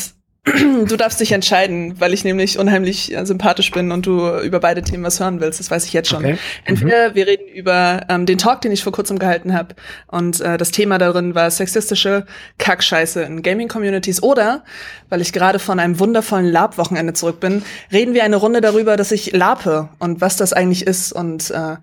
du 0.89 0.97
darfst 0.97 1.21
dich 1.21 1.33
entscheiden, 1.33 2.01
weil 2.01 2.15
ich 2.15 2.25
nämlich 2.25 2.59
unheimlich 2.59 3.15
äh, 3.15 3.25
sympathisch 3.27 3.71
bin 3.71 3.93
und 3.93 4.07
du 4.07 4.39
über 4.41 4.61
beide 4.61 4.83
Themen 4.83 5.05
was 5.05 5.21
hören 5.21 5.41
willst. 5.41 5.61
Das 5.61 5.71
weiß 5.71 5.85
ich 5.85 5.93
jetzt 5.93 6.09
schon. 6.09 6.25
Okay. 6.25 6.39
Entweder 6.65 7.11
mhm. 7.11 7.15
wir 7.15 7.27
reden 7.27 7.49
über 7.49 8.07
ähm, 8.09 8.27
den 8.27 8.39
Talk, 8.39 8.61
den 8.61 8.73
ich 8.73 8.83
vor 8.83 8.93
kurzem 8.93 9.19
gehalten 9.19 9.53
habe 9.55 9.75
und 10.07 10.41
äh, 10.41 10.57
das 10.57 10.71
Thema 10.71 10.99
darin 10.99 11.35
war 11.35 11.51
sexistische 11.51 12.27
Kackscheiße 12.59 13.23
in 13.23 13.43
Gaming-Communities 13.43 14.23
oder, 14.23 14.65
weil 15.09 15.21
ich 15.21 15.33
gerade 15.33 15.59
von 15.59 15.81
einem 15.81 15.99
wundervollen 15.99 16.47
Lab-Wochenende 16.47 17.13
zurück 17.13 17.41
bin, 17.41 17.63
reden 17.93 18.15
wir 18.15 18.25
eine 18.25 18.37
Runde 18.37 18.61
darüber, 18.61 18.97
dass 18.97 19.13
ich 19.13 19.33
lape 19.33 19.89
und 19.99 20.21
was 20.21 20.37
das 20.37 20.53
eigentlich 20.53 20.87
ist 20.87 21.13
und 21.13 21.51
äh, 21.51 21.77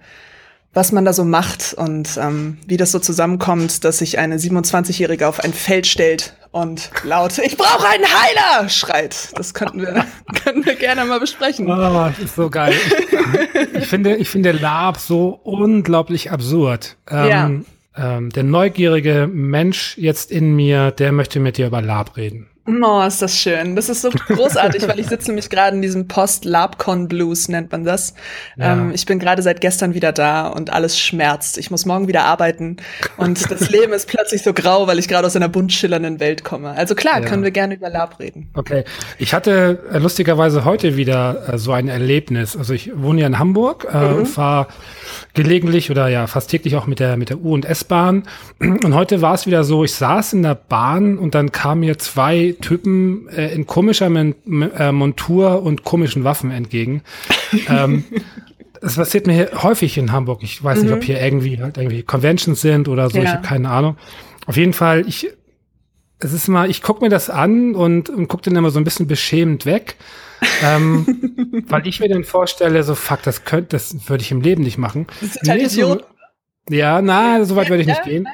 was 0.76 0.92
man 0.92 1.06
da 1.06 1.14
so 1.14 1.24
macht 1.24 1.74
und 1.74 2.20
ähm, 2.22 2.58
wie 2.68 2.78
das 2.78 2.92
so 2.92 3.00
zusammenkommt, 3.00 3.84
dass 3.86 4.00
sich 4.00 4.20
eine 4.20 4.38
27-Jährige 4.38 5.28
auf 5.28 5.40
ein 5.40 5.54
Feld 5.54 5.88
stellt 5.88 6.36
und 6.52 6.92
laut 7.04 7.38
Ich 7.40 7.58
brauche 7.58 7.88
einen 7.88 8.04
Heiler 8.04 8.70
schreit. 8.70 9.30
Das 9.36 9.54
könnten 9.54 9.82
wir, 9.82 10.06
könnten 10.44 10.66
wir 10.66 10.76
gerne 10.76 11.06
mal 11.06 11.20
besprechen. 11.20 11.72
Oh, 11.72 12.10
ist 12.22 12.36
so 12.36 12.50
geil. 12.50 12.74
ich 13.74 13.88
finde, 13.88 14.18
ich 14.18 14.30
finde 14.30 14.52
Lab 14.52 14.98
so 14.98 15.40
unglaublich 15.44 16.32
absurd. 16.32 16.98
Ähm, 17.10 17.66
ja. 17.98 18.18
ähm, 18.18 18.30
der 18.32 18.44
neugierige 18.44 19.30
Mensch 19.32 19.98
jetzt 19.98 20.30
in 20.30 20.56
mir, 20.56 20.92
der 20.92 21.14
möchte 21.14 21.40
mit 21.40 21.58
dir 21.58 21.68
über 21.68 21.82
Lab 21.82 22.18
reden. 22.18 22.48
Oh, 22.68 23.04
ist 23.06 23.22
das 23.22 23.38
schön. 23.38 23.76
Das 23.76 23.90
ist 23.90 24.02
so 24.02 24.10
großartig, 24.10 24.88
weil 24.88 25.00
ich 25.00 25.06
sitze 25.06 25.28
nämlich 25.28 25.52
gerade 25.52 25.76
in 25.76 25.84
diesem 25.84 26.08
Post-Labcon-Blues, 26.08 27.48
nennt 27.48 27.72
man 27.72 27.84
das. 27.84 28.16
Ja. 28.58 28.74
Ähm, 28.74 28.92
ich 28.92 29.06
bin 29.06 29.20
gerade 29.20 29.44
seit 29.44 29.62
gestern 29.62 29.94
wieder 29.94 30.12
da 30.12 30.48
und 30.48 30.74
alles 30.74 31.00
schmerzt. 31.00 31.60
Ich 31.60 31.70
muss 31.70 31.86
morgen 31.86 32.08
wieder 32.08 32.24
arbeiten 32.24 32.78
und 33.18 33.52
das 33.52 33.70
Leben 33.76 33.94
ist 33.94 34.08
plötzlich 34.08 34.42
so 34.42 34.52
grau, 34.52 34.88
weil 34.88 34.98
ich 34.98 35.08
gerade 35.08 35.28
aus 35.28 35.36
einer 35.36 35.48
bunt 35.48 35.74
schillernden 35.74 36.20
Welt 36.20 36.44
komme. 36.44 36.72
Also 36.72 36.96
klar, 36.96 37.22
ja. 37.22 37.28
können 37.28 37.44
wir 37.44 37.52
gerne 37.52 37.76
über 37.76 37.92
Lab 37.92 38.20
reden. 38.20 38.50
Okay. 38.56 38.84
Ich 39.20 39.36
hatte 39.36 39.84
äh, 39.92 40.00
lustigerweise 40.00 40.66
heute 40.66 40.98
wieder 40.98 41.54
äh, 41.54 41.58
so 41.60 41.72
ein 41.72 41.88
Erlebnis. 41.88 42.58
Also 42.58 42.74
ich 42.74 42.92
wohne 42.96 43.22
ja 43.22 43.28
in 43.28 43.38
Hamburg 43.38 43.88
äh, 43.94 43.98
mhm. 43.98 44.16
und 44.16 44.26
fahre 44.26 44.68
gelegentlich 45.36 45.92
oder 45.92 46.08
ja 46.08 46.26
fast 46.26 46.50
täglich 46.50 46.76
auch 46.76 46.88
mit 46.88 47.00
der 47.00 47.16
mit 47.16 47.30
der 47.30 47.38
U- 47.42 47.54
und 47.54 47.66
S-Bahn. 47.66 48.24
Und 48.60 48.96
heute 48.96 49.22
war 49.22 49.36
es 49.36 49.46
wieder 49.46 49.64
so, 49.64 49.84
ich 49.84 49.94
saß 49.94 50.34
in 50.34 50.42
der 50.42 50.56
Bahn 50.56 51.20
und 51.20 51.36
dann 51.36 51.52
kamen 51.52 51.82
mir 51.82 52.00
zwei 52.00 52.55
Typen 52.60 53.28
äh, 53.30 53.54
in 53.54 53.66
komischer 53.66 54.10
Men 54.10 54.36
äh, 54.78 54.92
Montur 54.92 55.64
und 55.64 55.84
komischen 55.84 56.24
Waffen 56.24 56.52
entgegen. 56.52 57.02
ähm, 57.70 58.04
das 58.82 58.96
passiert 58.96 59.28
mir 59.28 59.52
häufig 59.64 59.98
in 59.98 60.12
Hamburg. 60.12 60.44
Ich 60.44 60.64
weiß 60.64 60.80
mhm. 60.80 60.84
nicht, 60.86 60.94
ob 60.94 61.00
mhm. 61.00 61.06
hier 61.06 61.22
irgendwie 61.22 61.62
halt 61.62 61.78
irgendwie 61.78 62.04
Conventions 62.04 62.62
sind 62.62 62.88
oder 62.88 63.10
so. 63.10 63.18
Ja. 63.18 63.24
Ich 63.24 63.30
habe 63.30 63.48
keine 63.48 63.70
Ahnung. 63.70 63.98
Auf 64.46 64.58
jeden 64.58 64.74
Fall, 64.74 65.08
ich 65.08 65.30
es 66.20 66.32
ist 66.32 66.48
mal, 66.48 66.70
ich 66.70 66.82
guck 66.82 67.02
mir 67.02 67.10
das 67.10 67.30
an 67.30 67.76
und, 67.76 68.10
und 68.10 68.30
guck 68.30 68.42
dann 68.42 68.56
immer 68.56 68.72
so 68.72 68.80
ein 68.80 68.86
bisschen 68.86 69.06
beschämend 69.06 69.66
weg 69.66 69.98
ähm, 70.64 71.64
weil 71.68 71.88
ich 71.88 72.00
mir 72.00 72.10
dann 72.10 72.24
vorstelle, 72.24 72.84
so 72.84 72.96
fuck, 72.96 73.24
das 73.24 73.46
könnte, 73.46 73.70
das 73.72 74.10
würde 74.10 74.24
ich 74.24 74.32
im 74.32 74.42
Leben 74.42 74.64
nicht 74.64 74.78
machen. 74.78 75.08
Nee, 75.44 75.68
so, 75.68 76.02
ja, 76.70 77.02
na, 77.02 77.44
so 77.46 77.56
weit 77.56 77.70
würde 77.70 77.82
ich 77.82 77.88
nicht 77.88 78.04
gehen. 78.04 78.28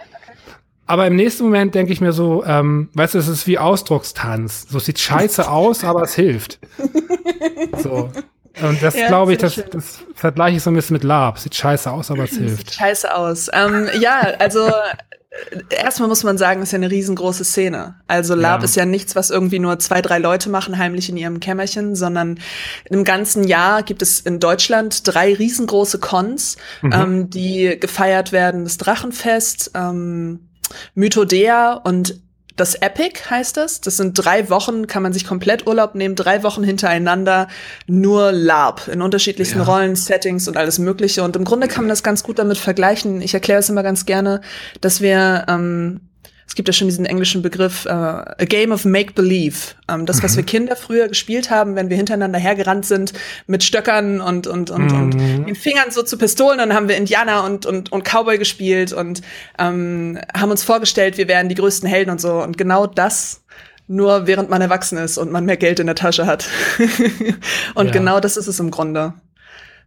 Aber 0.92 1.08
im 1.08 1.16
nächsten 1.16 1.46
Moment 1.46 1.74
denke 1.74 1.94
ich 1.94 2.02
mir 2.02 2.12
so, 2.12 2.44
ähm, 2.44 2.90
weißt 2.96 3.14
du, 3.14 3.20
es 3.20 3.30
ist 3.30 3.48
wie 3.48 3.58
Ausdruckstanz. 3.58 4.68
So 4.70 4.78
sieht 4.78 5.00
scheiße 5.00 5.50
aus, 5.50 5.86
aber 5.86 6.02
es 6.04 6.16
hilft. 6.16 6.60
So. 7.82 8.12
Und 8.62 8.84
das 8.84 8.98
ja, 8.98 9.08
glaube 9.08 9.32
ich, 9.32 9.38
das, 9.38 9.64
das 9.72 10.00
vergleiche 10.14 10.58
ich 10.58 10.64
so 10.64 10.70
ein 10.70 10.76
bisschen 10.76 10.96
mit 10.96 11.04
Lab. 11.04 11.40
Sieht 11.40 11.56
scheiße 11.56 11.90
aus, 11.90 12.12
aber 12.12 12.26
es 12.26 12.32
hilft. 12.32 12.72
Sieht 12.72 12.74
scheiße 12.74 13.16
aus. 13.16 13.50
Ähm, 13.54 13.88
ja, 14.00 14.20
also 14.40 14.70
erstmal 15.70 16.10
muss 16.10 16.24
man 16.24 16.38
sagen, 16.38 16.62
ist 16.62 16.74
ja 16.74 16.78
eine 16.78 16.92
riesengroße 16.92 17.46
Szene. 17.46 17.96
Also 18.08 18.36
Lab 18.36 18.60
ja. 18.60 18.66
ist 18.66 18.76
ja 18.76 18.86
nichts, 18.86 19.16
was 19.16 19.30
irgendwie 19.30 19.60
nur 19.60 19.80
zwei, 19.80 20.02
drei 20.02 20.20
Leute 20.20 20.50
machen, 20.50 20.78
heimlich 20.78 21.08
in 21.08 21.16
ihrem 21.16 21.40
Kämmerchen, 21.40 21.96
sondern 21.96 22.40
im 22.90 23.06
ganzen 23.06 23.46
Jahr 23.46 23.84
gibt 23.84 24.02
es 24.02 24.20
in 24.20 24.42
Deutschland 24.42 25.08
drei 25.08 25.34
riesengroße 25.34 26.00
Cons, 26.00 26.58
mhm. 26.82 26.92
ähm, 26.94 27.30
die 27.30 27.78
gefeiert 27.80 28.34
werden. 28.34 28.66
Das 28.66 28.78
Drachenfest, 28.78 29.72
ähm, 29.74 30.51
Mythodea 30.96 31.74
und 31.74 32.20
das 32.56 32.76
Epic 32.76 33.30
heißt 33.30 33.58
das. 33.58 33.82
Das 33.82 33.98
sind 33.98 34.14
drei 34.14 34.50
Wochen, 34.50 34.88
kann 34.88 35.04
man 35.04 35.14
sich 35.14 35.26
komplett 35.26 35.68
Urlaub 35.68 35.96
nehmen, 35.96 36.16
drei 36.16 36.44
Wochen 36.44 36.64
hintereinander, 36.64 37.48
nur 37.88 38.32
LARP 38.32 38.88
in 38.88 39.02
unterschiedlichsten 39.02 39.60
ja. 39.60 39.66
Rollen, 39.66 39.96
Settings 39.96 40.48
und 40.48 40.58
alles 40.58 40.78
Mögliche. 40.78 41.24
Und 41.24 41.36
im 41.36 41.44
Grunde 41.44 41.68
kann 41.68 41.86
man 41.86 41.90
das 41.90 42.04
ganz 42.04 42.24
gut 42.24 42.40
damit 42.40 42.58
vergleichen. 42.58 43.22
Ich 43.22 43.34
erkläre 43.34 43.60
es 43.60 43.70
immer 43.70 43.84
ganz 43.84 44.06
gerne, 44.06 44.42
dass 44.82 45.02
wir 45.02 45.46
ähm, 45.48 46.02
es 46.52 46.56
gibt 46.56 46.68
ja 46.68 46.74
schon 46.74 46.90
diesen 46.90 47.06
englischen 47.06 47.42
Begriff, 47.42 47.86
uh, 47.86 47.90
a 47.90 48.46
game 48.46 48.74
of 48.74 48.84
make-believe. 48.84 49.74
Ähm, 49.88 50.06
das, 50.06 50.22
was 50.22 50.34
mhm. 50.34 50.38
wir 50.40 50.44
Kinder 50.44 50.76
früher 50.76 51.08
gespielt 51.08 51.50
haben, 51.50 51.78
wenn 51.78 51.90
wir 51.90 51.96
hintereinander 51.96 52.40
hergerannt 52.40 52.86
sind 52.86 53.14
mit 53.48 53.64
Stöckern 53.64 54.20
und, 54.20 54.48
und, 54.48 54.70
und, 54.70 54.92
mhm. 54.92 55.00
und 55.00 55.18
den 55.48 55.56
Fingern 55.56 55.92
so 55.92 56.04
zu 56.04 56.18
Pistolen, 56.18 56.58
dann 56.58 56.74
haben 56.74 56.90
wir 56.90 56.98
Indianer 56.98 57.46
und, 57.46 57.66
und, 57.66 57.94
und 57.94 58.04
Cowboy 58.04 58.38
gespielt 58.38 58.92
und 58.92 59.22
ähm, 59.58 60.20
haben 60.36 60.52
uns 60.52 60.62
vorgestellt, 60.62 61.18
wir 61.18 61.30
wären 61.30 61.48
die 61.48 61.56
größten 61.56 61.88
Helden 61.88 62.12
und 62.12 62.20
so. 62.20 62.44
Und 62.44 62.58
genau 62.58 62.86
das 62.86 63.46
nur 63.88 64.28
während 64.28 64.50
man 64.50 64.62
erwachsen 64.62 64.98
ist 64.98 65.18
und 65.18 65.32
man 65.32 65.46
mehr 65.46 65.56
Geld 65.56 65.80
in 65.80 65.86
der 65.86 65.96
Tasche 65.96 66.26
hat. 66.26 66.50
und 67.76 67.86
ja. 67.86 67.92
genau 67.94 68.20
das 68.20 68.36
ist 68.36 68.48
es 68.48 68.60
im 68.60 68.72
Grunde. 68.72 69.14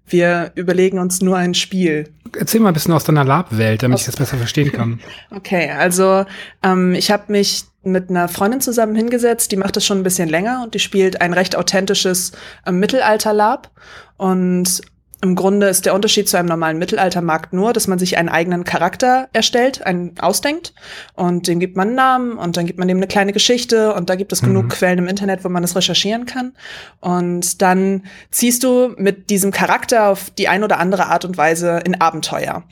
Wir 0.06 0.52
überlegen 0.54 0.98
uns 0.98 1.22
nur 1.22 1.36
ein 1.36 1.54
Spiel. 1.54 2.10
Erzähl 2.38 2.60
mal 2.60 2.68
ein 2.68 2.74
bisschen 2.74 2.92
aus 2.92 3.04
deiner 3.04 3.24
Lab-Welt, 3.24 3.82
damit 3.82 3.94
aus 3.94 4.02
ich 4.02 4.06
das 4.06 4.16
besser 4.16 4.36
verstehen 4.36 4.72
kann. 4.72 5.00
Okay, 5.30 5.70
also 5.70 6.26
ähm, 6.62 6.94
ich 6.94 7.10
habe 7.10 7.24
mich 7.32 7.64
mit 7.82 8.10
einer 8.10 8.28
Freundin 8.28 8.60
zusammen 8.60 8.94
hingesetzt, 8.94 9.52
die 9.52 9.56
macht 9.56 9.76
das 9.76 9.84
schon 9.84 9.98
ein 9.98 10.02
bisschen 10.02 10.28
länger 10.28 10.62
und 10.62 10.74
die 10.74 10.78
spielt 10.78 11.20
ein 11.20 11.32
recht 11.32 11.56
authentisches 11.56 12.32
äh, 12.66 12.72
Mittelalter-Lab. 12.72 13.70
Und 14.16 14.82
Im 15.24 15.36
Grunde 15.36 15.68
ist 15.68 15.86
der 15.86 15.94
Unterschied 15.94 16.28
zu 16.28 16.36
einem 16.36 16.48
normalen 16.48 16.76
Mittelaltermarkt 16.76 17.54
nur, 17.54 17.72
dass 17.72 17.86
man 17.86 17.98
sich 17.98 18.18
einen 18.18 18.28
eigenen 18.28 18.64
Charakter 18.64 19.30
erstellt, 19.32 19.86
einen 19.86 20.18
ausdenkt 20.18 20.74
und 21.14 21.48
dem 21.48 21.60
gibt 21.60 21.78
man 21.78 21.88
einen 21.88 21.96
Namen 21.96 22.32
und 22.36 22.58
dann 22.58 22.66
gibt 22.66 22.78
man 22.78 22.88
dem 22.88 22.98
eine 22.98 23.06
kleine 23.06 23.32
Geschichte 23.32 23.94
und 23.94 24.10
da 24.10 24.16
gibt 24.16 24.34
es 24.34 24.42
mhm. 24.42 24.48
genug 24.48 24.68
Quellen 24.68 24.98
im 24.98 25.08
Internet, 25.08 25.42
wo 25.42 25.48
man 25.48 25.62
das 25.62 25.74
recherchieren 25.76 26.26
kann. 26.26 26.52
Und 27.00 27.62
dann 27.62 28.02
ziehst 28.30 28.64
du 28.64 28.92
mit 28.98 29.30
diesem 29.30 29.50
Charakter 29.50 30.08
auf 30.10 30.28
die 30.28 30.46
ein 30.48 30.62
oder 30.62 30.78
andere 30.78 31.06
Art 31.06 31.24
und 31.24 31.38
Weise 31.38 31.80
in 31.86 31.98
Abenteuer. 31.98 32.64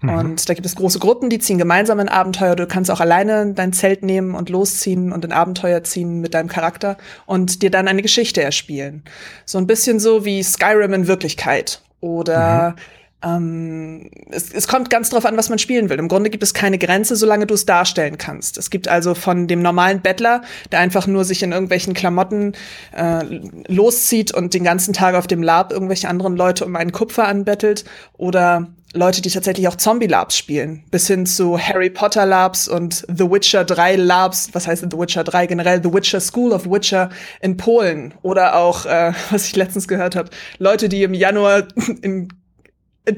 Mhm. 0.00 0.08
Und 0.08 0.48
da 0.48 0.54
gibt 0.54 0.66
es 0.66 0.74
große 0.74 0.98
Gruppen, 0.98 1.30
die 1.30 1.38
ziehen 1.38 1.58
gemeinsam 1.58 2.00
in 2.00 2.08
Abenteuer. 2.08 2.56
Du 2.56 2.66
kannst 2.66 2.90
auch 2.90 2.98
alleine 2.98 3.52
dein 3.54 3.72
Zelt 3.72 4.02
nehmen 4.02 4.34
und 4.34 4.50
losziehen 4.50 5.12
und 5.12 5.24
in 5.24 5.30
Abenteuer 5.30 5.84
ziehen 5.84 6.20
mit 6.20 6.34
deinem 6.34 6.48
Charakter 6.48 6.96
und 7.26 7.62
dir 7.62 7.70
dann 7.70 7.86
eine 7.86 8.02
Geschichte 8.02 8.42
erspielen. 8.42 9.04
So 9.44 9.58
ein 9.58 9.68
bisschen 9.68 10.00
so 10.00 10.24
wie 10.24 10.42
Skyrim 10.42 10.92
in 10.92 11.06
Wirklichkeit. 11.06 11.82
Oder 12.00 12.76
mhm. 13.22 14.06
ähm, 14.06 14.10
es, 14.30 14.52
es 14.52 14.66
kommt 14.68 14.90
ganz 14.90 15.10
drauf 15.10 15.26
an, 15.26 15.36
was 15.36 15.48
man 15.48 15.58
spielen 15.58 15.90
will. 15.90 15.98
Im 15.98 16.08
Grunde 16.08 16.30
gibt 16.30 16.42
es 16.42 16.54
keine 16.54 16.78
Grenze, 16.78 17.16
solange 17.16 17.46
du 17.46 17.54
es 17.54 17.66
darstellen 17.66 18.18
kannst. 18.18 18.58
Es 18.58 18.70
gibt 18.70 18.88
also 18.88 19.14
von 19.14 19.46
dem 19.46 19.62
normalen 19.62 20.00
Bettler, 20.00 20.42
der 20.72 20.80
einfach 20.80 21.06
nur 21.06 21.24
sich 21.24 21.42
in 21.42 21.52
irgendwelchen 21.52 21.94
Klamotten 21.94 22.54
äh, 22.96 23.22
loszieht 23.68 24.32
und 24.32 24.54
den 24.54 24.64
ganzen 24.64 24.94
Tag 24.94 25.14
auf 25.14 25.26
dem 25.26 25.42
Lab 25.42 25.72
irgendwelche 25.72 26.08
anderen 26.08 26.36
Leute 26.36 26.64
um 26.64 26.76
einen 26.76 26.92
Kupfer 26.92 27.28
anbettelt, 27.28 27.84
oder 28.16 28.68
Leute, 28.92 29.22
die 29.22 29.30
tatsächlich 29.30 29.68
auch 29.68 29.76
Zombie-Labs 29.76 30.36
spielen, 30.36 30.82
bis 30.90 31.06
hin 31.06 31.24
zu 31.24 31.56
Harry 31.58 31.90
Potter 31.90 32.26
Labs 32.26 32.66
und 32.66 33.04
The 33.06 33.30
Witcher 33.30 33.64
3 33.64 33.94
Labs, 33.96 34.50
was 34.52 34.66
heißt 34.66 34.84
The 34.90 34.98
Witcher 34.98 35.22
3 35.22 35.46
generell, 35.46 35.80
The 35.82 35.92
Witcher 35.92 36.20
School 36.20 36.52
of 36.52 36.66
Witcher 36.66 37.10
in 37.40 37.56
Polen 37.56 38.14
oder 38.22 38.56
auch, 38.56 38.86
äh, 38.86 39.12
was 39.30 39.46
ich 39.46 39.54
letztens 39.54 39.86
gehört 39.86 40.16
habe, 40.16 40.30
Leute, 40.58 40.88
die 40.88 41.04
im 41.04 41.14
Januar 41.14 41.68
in, 42.02 42.28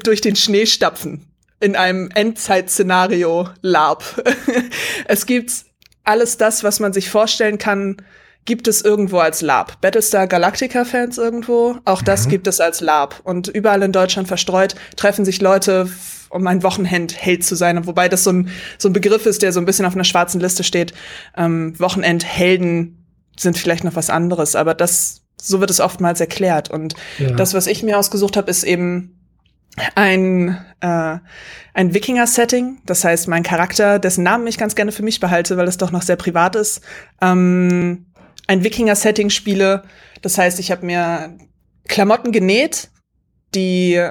durch 0.05 0.21
den 0.21 0.37
Schnee 0.37 0.67
stapfen 0.67 1.27
in 1.61 1.75
einem 1.77 2.11
Endzeit-Szenario 2.13 3.49
Lab. 3.63 4.05
es 5.07 5.25
gibt 5.27 5.53
alles 6.05 6.37
das, 6.37 6.65
was 6.65 6.81
man 6.81 6.93
sich 6.93 7.09
vorstellen 7.09 7.57
kann, 7.57 7.97
gibt 8.45 8.67
es 8.69 8.83
irgendwo 8.83 9.19
als 9.19 9.41
Lab. 9.41 9.81
Battlestar 9.81 10.27
Galactica-Fans 10.27 11.19
irgendwo, 11.19 11.77
auch 11.85 12.03
das 12.03 12.27
mhm. 12.27 12.31
gibt 12.31 12.47
es 12.47 12.61
als 12.61 12.81
Lab. 12.81 13.21
Und 13.25 13.49
überall 13.49 13.83
in 13.83 13.93
Deutschland 13.93 14.29
verstreut 14.29 14.75
treffen 14.97 15.25
sich 15.25 15.41
Leute, 15.41 15.89
um 16.31 16.47
ein 16.47 16.63
Wochenend-Held 16.63 17.45
zu 17.45 17.55
sein. 17.55 17.87
Wobei 17.87 18.09
das 18.09 18.25
so 18.25 18.33
ein, 18.33 18.49
so 18.79 18.89
ein 18.89 18.93
Begriff 18.93 19.27
ist, 19.27 19.43
der 19.43 19.53
so 19.53 19.61
ein 19.61 19.67
bisschen 19.67 19.87
auf 19.87 19.95
einer 19.95 20.05
schwarzen 20.05 20.41
Liste 20.41 20.65
steht. 20.65 20.93
Ähm, 21.37 21.79
Wochenend-Helden 21.79 23.05
sind 23.39 23.59
vielleicht 23.59 23.85
noch 23.85 23.97
was 23.97 24.11
anderes, 24.11 24.57
aber 24.57 24.75
das, 24.75 25.23
so 25.41 25.61
wird 25.61 25.71
es 25.71 25.81
oftmals 25.81 26.21
erklärt. 26.21 26.71
Und 26.71 26.95
ja. 27.19 27.31
das, 27.31 27.55
was 27.55 27.67
ich 27.67 27.83
mir 27.83 27.99
ausgesucht 27.99 28.37
habe, 28.37 28.51
ist 28.51 28.65
eben 28.65 29.19
ein, 29.95 30.59
äh, 30.81 31.19
ein 31.75 31.95
Wikinger-Setting. 31.95 32.79
Das 32.87 33.05
heißt, 33.05 33.29
mein 33.29 33.43
Charakter, 33.43 33.99
dessen 33.99 34.25
Namen 34.25 34.47
ich 34.47 34.59
ganz 34.59 34.75
gerne 34.75 34.93
für 34.93 35.03
mich 35.03 35.21
behalte, 35.21 35.57
weil 35.57 35.69
es 35.69 35.79
doch 35.79 35.91
noch 35.91 36.03
sehr 36.03 36.17
privat 36.17 36.57
ist, 36.57 36.83
ähm, 37.21 38.07
ein 38.47 38.65
Wikinger-Setting 38.65 39.31
spiele. 39.31 39.83
Das 40.21 40.39
heißt, 40.39 40.59
ich 40.59 40.71
habe 40.71 40.87
mir 40.87 41.37
Klamotten 41.89 42.33
genäht, 42.33 42.91
die 43.55 44.03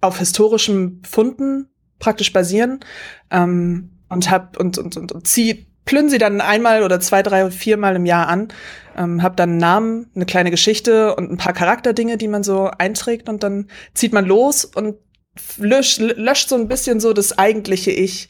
auf 0.00 0.18
historischen 0.18 1.02
Funden 1.08 1.68
praktisch 1.98 2.32
basieren 2.32 2.80
ähm, 3.30 3.90
und 4.08 4.30
hab 4.30 4.56
und 4.58 4.78
und 4.78 4.96
und, 4.96 5.12
und 5.12 5.26
zieh 5.26 5.66
plünn 5.84 6.10
sie 6.10 6.18
dann 6.18 6.42
einmal 6.42 6.82
oder 6.82 7.00
zwei, 7.00 7.22
drei, 7.22 7.50
viermal 7.50 7.96
im 7.96 8.04
Jahr 8.04 8.28
an, 8.28 8.48
ähm, 8.94 9.22
hab 9.22 9.38
dann 9.38 9.52
einen 9.52 9.58
Namen, 9.58 10.10
eine 10.14 10.26
kleine 10.26 10.50
Geschichte 10.50 11.16
und 11.16 11.32
ein 11.32 11.38
paar 11.38 11.54
Charakterdinge, 11.54 12.18
die 12.18 12.28
man 12.28 12.42
so 12.42 12.66
einträgt 12.66 13.28
und 13.30 13.42
dann 13.42 13.68
zieht 13.94 14.12
man 14.12 14.26
los 14.26 14.66
und 14.66 14.96
löscht, 15.56 15.98
löscht 15.98 16.50
so 16.50 16.56
ein 16.56 16.68
bisschen 16.68 17.00
so 17.00 17.14
das 17.14 17.38
eigentliche 17.38 17.90
Ich 17.90 18.28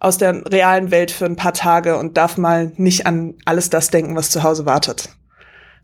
aus 0.00 0.18
der 0.18 0.44
realen 0.50 0.90
Welt 0.90 1.10
für 1.10 1.26
ein 1.26 1.36
paar 1.36 1.52
Tage 1.52 1.96
und 1.98 2.16
darf 2.16 2.38
mal 2.38 2.72
nicht 2.76 3.06
an 3.06 3.34
alles 3.44 3.70
das 3.70 3.90
denken, 3.90 4.16
was 4.16 4.30
zu 4.30 4.42
Hause 4.42 4.66
wartet. 4.66 5.10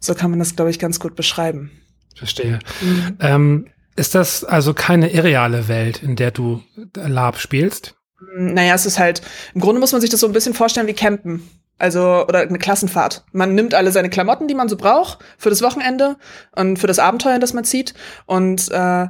So 0.00 0.14
kann 0.14 0.30
man 0.30 0.38
das, 0.38 0.56
glaube 0.56 0.70
ich, 0.70 0.78
ganz 0.78 0.98
gut 0.98 1.14
beschreiben. 1.14 1.70
Verstehe. 2.16 2.58
Mhm. 2.80 3.16
Ähm, 3.20 3.66
ist 3.94 4.14
das 4.14 4.42
also 4.42 4.74
keine 4.74 5.10
irreale 5.10 5.68
Welt, 5.68 6.02
in 6.02 6.16
der 6.16 6.30
du 6.30 6.62
Lab 6.94 7.38
spielst? 7.38 7.94
Naja, 8.34 8.74
es 8.74 8.86
ist 8.86 8.98
halt, 8.98 9.22
im 9.54 9.60
Grunde 9.60 9.80
muss 9.80 9.92
man 9.92 10.00
sich 10.00 10.10
das 10.10 10.20
so 10.20 10.26
ein 10.26 10.32
bisschen 10.32 10.54
vorstellen 10.54 10.86
wie 10.86 10.94
Campen. 10.94 11.48
Also, 11.78 12.26
oder 12.26 12.40
eine 12.40 12.58
Klassenfahrt. 12.58 13.24
Man 13.32 13.54
nimmt 13.54 13.74
alle 13.74 13.92
seine 13.92 14.08
Klamotten, 14.08 14.48
die 14.48 14.54
man 14.54 14.70
so 14.70 14.78
braucht, 14.78 15.18
für 15.36 15.50
das 15.50 15.60
Wochenende 15.60 16.16
und 16.54 16.78
für 16.78 16.86
das 16.86 16.98
Abenteuer, 16.98 17.38
das 17.38 17.52
man 17.52 17.64
zieht, 17.64 17.92
und 18.24 18.70
äh, 18.70 19.08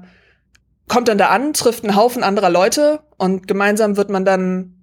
kommt 0.89 1.07
dann 1.07 1.19
da 1.19 1.29
an, 1.29 1.53
trifft 1.53 1.85
einen 1.85 1.95
Haufen 1.95 2.25
anderer 2.25 2.51
Leute 2.51 3.01
und 3.19 3.47
gemeinsam 3.47 3.97
wird 3.97 4.11
man 4.11 4.25
dann 4.25 4.76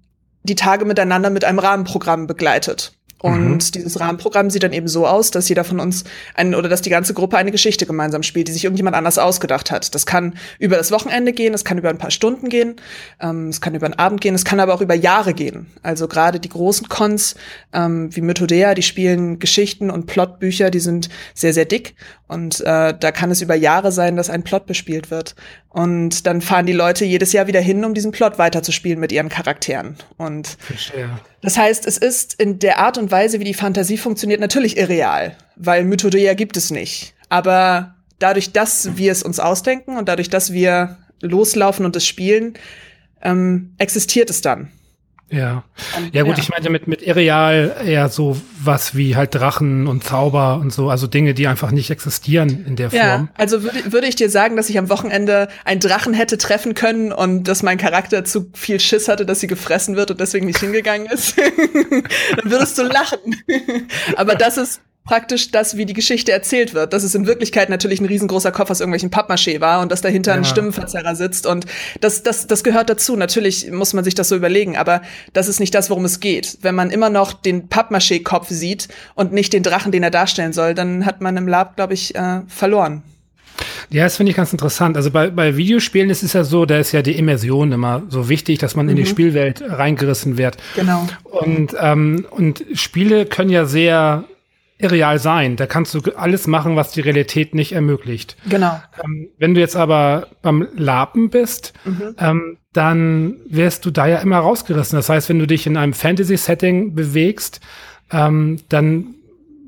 die 0.44 0.54
Tage 0.54 0.84
miteinander 0.84 1.30
mit 1.30 1.44
einem 1.44 1.58
Rahmenprogramm 1.58 2.26
begleitet. 2.26 2.92
Und 3.24 3.54
mhm. 3.54 3.72
dieses 3.72 4.00
Rahmenprogramm 4.00 4.50
sieht 4.50 4.64
dann 4.64 4.74
eben 4.74 4.86
so 4.86 5.06
aus, 5.06 5.30
dass 5.30 5.48
jeder 5.48 5.64
von 5.64 5.80
uns 5.80 6.04
ein, 6.34 6.54
oder 6.54 6.68
dass 6.68 6.82
die 6.82 6.90
ganze 6.90 7.14
Gruppe 7.14 7.38
eine 7.38 7.52
Geschichte 7.52 7.86
gemeinsam 7.86 8.22
spielt, 8.22 8.48
die 8.48 8.52
sich 8.52 8.64
irgendjemand 8.64 8.94
anders 8.94 9.16
ausgedacht 9.16 9.70
hat. 9.70 9.94
Das 9.94 10.04
kann 10.04 10.34
über 10.58 10.76
das 10.76 10.92
Wochenende 10.92 11.32
gehen, 11.32 11.54
es 11.54 11.64
kann 11.64 11.78
über 11.78 11.88
ein 11.88 11.96
paar 11.96 12.10
Stunden 12.10 12.50
gehen, 12.50 12.76
ähm, 13.22 13.48
es 13.48 13.62
kann 13.62 13.74
über 13.74 13.86
einen 13.86 13.98
Abend 13.98 14.20
gehen, 14.20 14.34
es 14.34 14.44
kann 14.44 14.60
aber 14.60 14.74
auch 14.74 14.82
über 14.82 14.92
Jahre 14.92 15.32
gehen. 15.32 15.68
Also 15.82 16.06
gerade 16.06 16.38
die 16.38 16.50
großen 16.50 16.90
Cons 16.90 17.34
ähm, 17.72 18.14
wie 18.14 18.20
Mythodea, 18.20 18.74
die 18.74 18.82
spielen 18.82 19.38
Geschichten 19.38 19.90
und 19.90 20.04
Plotbücher, 20.04 20.70
die 20.70 20.80
sind 20.80 21.08
sehr, 21.32 21.54
sehr 21.54 21.64
dick. 21.64 21.94
Und 22.28 22.60
äh, 22.60 22.92
da 22.98 23.10
kann 23.10 23.30
es 23.30 23.40
über 23.40 23.54
Jahre 23.54 23.90
sein, 23.90 24.16
dass 24.16 24.28
ein 24.28 24.44
Plot 24.44 24.66
bespielt 24.66 25.10
wird. 25.10 25.34
Und 25.70 26.26
dann 26.26 26.42
fahren 26.42 26.66
die 26.66 26.72
Leute 26.72 27.06
jedes 27.06 27.32
Jahr 27.32 27.46
wieder 27.46 27.60
hin, 27.60 27.84
um 27.86 27.94
diesen 27.94 28.12
Plot 28.12 28.38
weiterzuspielen 28.38 29.00
mit 29.00 29.12
ihren 29.12 29.30
Charakteren. 29.30 29.96
Und 30.18 30.56
Verstehe. 30.58 31.08
Das 31.44 31.58
heißt, 31.58 31.86
es 31.86 31.98
ist 31.98 32.40
in 32.40 32.58
der 32.58 32.78
Art 32.78 32.96
und 32.96 33.10
Weise, 33.10 33.38
wie 33.38 33.44
die 33.44 33.52
Fantasie 33.52 33.98
funktioniert, 33.98 34.40
natürlich 34.40 34.78
irreal, 34.78 35.36
weil 35.56 35.84
Mythodea 35.84 36.32
gibt 36.32 36.56
es 36.56 36.70
nicht. 36.70 37.12
Aber 37.28 37.96
dadurch, 38.18 38.52
dass 38.52 38.96
wir 38.96 39.12
es 39.12 39.22
uns 39.22 39.40
ausdenken 39.40 39.98
und 39.98 40.08
dadurch, 40.08 40.30
dass 40.30 40.54
wir 40.54 40.96
loslaufen 41.20 41.84
und 41.84 41.94
es 41.96 42.06
spielen, 42.06 42.54
ähm, 43.20 43.74
existiert 43.76 44.30
es 44.30 44.40
dann. 44.40 44.70
Ja. 45.34 45.64
Ja 46.12 46.22
gut, 46.22 46.36
ja. 46.36 46.42
ich 46.42 46.48
meinte 46.48 46.70
mit, 46.70 46.86
mit 46.86 47.02
Irreal 47.02 47.76
eher 47.84 48.08
so 48.08 48.36
was 48.62 48.94
wie 48.94 49.16
halt 49.16 49.34
Drachen 49.34 49.86
und 49.86 50.04
Zauber 50.04 50.58
und 50.60 50.72
so, 50.72 50.90
also 50.90 51.06
Dinge, 51.06 51.34
die 51.34 51.46
einfach 51.46 51.70
nicht 51.70 51.90
existieren 51.90 52.64
in 52.66 52.76
der 52.76 52.90
Form. 52.90 53.00
Ja, 53.00 53.28
also 53.34 53.62
würde, 53.62 53.92
würde 53.92 54.06
ich 54.06 54.16
dir 54.16 54.30
sagen, 54.30 54.56
dass 54.56 54.70
ich 54.70 54.78
am 54.78 54.88
Wochenende 54.88 55.48
einen 55.64 55.80
Drachen 55.80 56.14
hätte 56.14 56.38
treffen 56.38 56.74
können 56.74 57.12
und 57.12 57.44
dass 57.44 57.62
mein 57.62 57.78
Charakter 57.78 58.24
zu 58.24 58.50
viel 58.54 58.80
Schiss 58.80 59.08
hatte, 59.08 59.26
dass 59.26 59.40
sie 59.40 59.46
gefressen 59.46 59.96
wird 59.96 60.10
und 60.10 60.20
deswegen 60.20 60.46
nicht 60.46 60.60
hingegangen 60.60 61.06
ist, 61.06 61.36
dann 62.36 62.50
würdest 62.50 62.78
du 62.78 62.82
lachen. 62.84 63.18
Aber 64.16 64.34
das 64.34 64.56
ist 64.56 64.80
praktisch 65.04 65.50
das, 65.50 65.76
wie 65.76 65.84
die 65.84 65.92
Geschichte 65.92 66.32
erzählt 66.32 66.74
wird. 66.74 66.92
Dass 66.92 67.02
es 67.02 67.14
in 67.14 67.26
Wirklichkeit 67.26 67.68
natürlich 67.68 68.00
ein 68.00 68.06
riesengroßer 68.06 68.52
Kopf 68.52 68.70
aus 68.70 68.80
irgendwelchen 68.80 69.10
Pappmaché 69.10 69.60
war 69.60 69.80
und 69.80 69.92
dass 69.92 70.00
dahinter 70.00 70.32
ja. 70.32 70.38
ein 70.38 70.44
Stimmenverzerrer 70.44 71.14
sitzt. 71.14 71.46
Und 71.46 71.66
das, 72.00 72.22
das, 72.22 72.46
das 72.46 72.64
gehört 72.64 72.88
dazu. 72.88 73.16
Natürlich 73.16 73.70
muss 73.70 73.92
man 73.92 74.04
sich 74.04 74.14
das 74.14 74.28
so 74.28 74.36
überlegen, 74.36 74.76
aber 74.76 75.02
das 75.32 75.48
ist 75.48 75.60
nicht 75.60 75.74
das, 75.74 75.90
worum 75.90 76.04
es 76.04 76.20
geht. 76.20 76.58
Wenn 76.62 76.74
man 76.74 76.90
immer 76.90 77.10
noch 77.10 77.34
den 77.34 77.68
Pappmaché-Kopf 77.68 78.48
sieht 78.48 78.88
und 79.14 79.32
nicht 79.32 79.52
den 79.52 79.62
Drachen, 79.62 79.92
den 79.92 80.02
er 80.02 80.10
darstellen 80.10 80.52
soll, 80.52 80.74
dann 80.74 81.04
hat 81.04 81.20
man 81.20 81.36
im 81.36 81.48
Lab, 81.48 81.76
glaube 81.76 81.94
ich, 81.94 82.14
äh, 82.14 82.40
verloren. 82.48 83.02
Ja, 83.90 84.04
das 84.04 84.16
finde 84.16 84.30
ich 84.30 84.36
ganz 84.36 84.52
interessant. 84.52 84.96
Also 84.96 85.10
bei, 85.10 85.30
bei 85.30 85.56
Videospielen 85.56 86.10
ist 86.10 86.22
es 86.22 86.32
ja 86.32 86.42
so, 86.42 86.64
da 86.64 86.78
ist 86.78 86.92
ja 86.92 87.02
die 87.02 87.12
Immersion 87.12 87.70
immer 87.72 88.02
so 88.08 88.28
wichtig, 88.28 88.58
dass 88.58 88.74
man 88.74 88.86
mhm. 88.86 88.90
in 88.90 88.96
die 88.96 89.02
mhm. 89.02 89.06
Spielwelt 89.06 89.62
reingerissen 89.62 90.38
wird. 90.38 90.56
Genau. 90.74 91.06
Und, 91.24 91.76
ähm, 91.78 92.26
und 92.30 92.64
Spiele 92.72 93.26
können 93.26 93.50
ja 93.50 93.66
sehr 93.66 94.24
irreal 94.84 95.18
sein. 95.18 95.56
Da 95.56 95.66
kannst 95.66 95.94
du 95.94 96.00
alles 96.16 96.46
machen, 96.46 96.76
was 96.76 96.92
die 96.92 97.00
Realität 97.00 97.54
nicht 97.54 97.72
ermöglicht. 97.72 98.36
Genau. 98.48 98.80
Ähm, 99.04 99.28
wenn 99.38 99.54
du 99.54 99.60
jetzt 99.60 99.76
aber 99.76 100.28
beim 100.42 100.68
Lapen 100.76 101.30
bist, 101.30 101.72
mhm. 101.84 102.14
ähm, 102.18 102.58
dann 102.72 103.36
wirst 103.48 103.84
du 103.86 103.90
da 103.90 104.06
ja 104.06 104.18
immer 104.18 104.38
rausgerissen. 104.38 104.96
Das 104.96 105.08
heißt, 105.08 105.28
wenn 105.28 105.38
du 105.38 105.46
dich 105.46 105.66
in 105.66 105.76
einem 105.76 105.92
Fantasy-Setting 105.92 106.94
bewegst, 106.94 107.60
ähm, 108.12 108.58
dann 108.68 109.14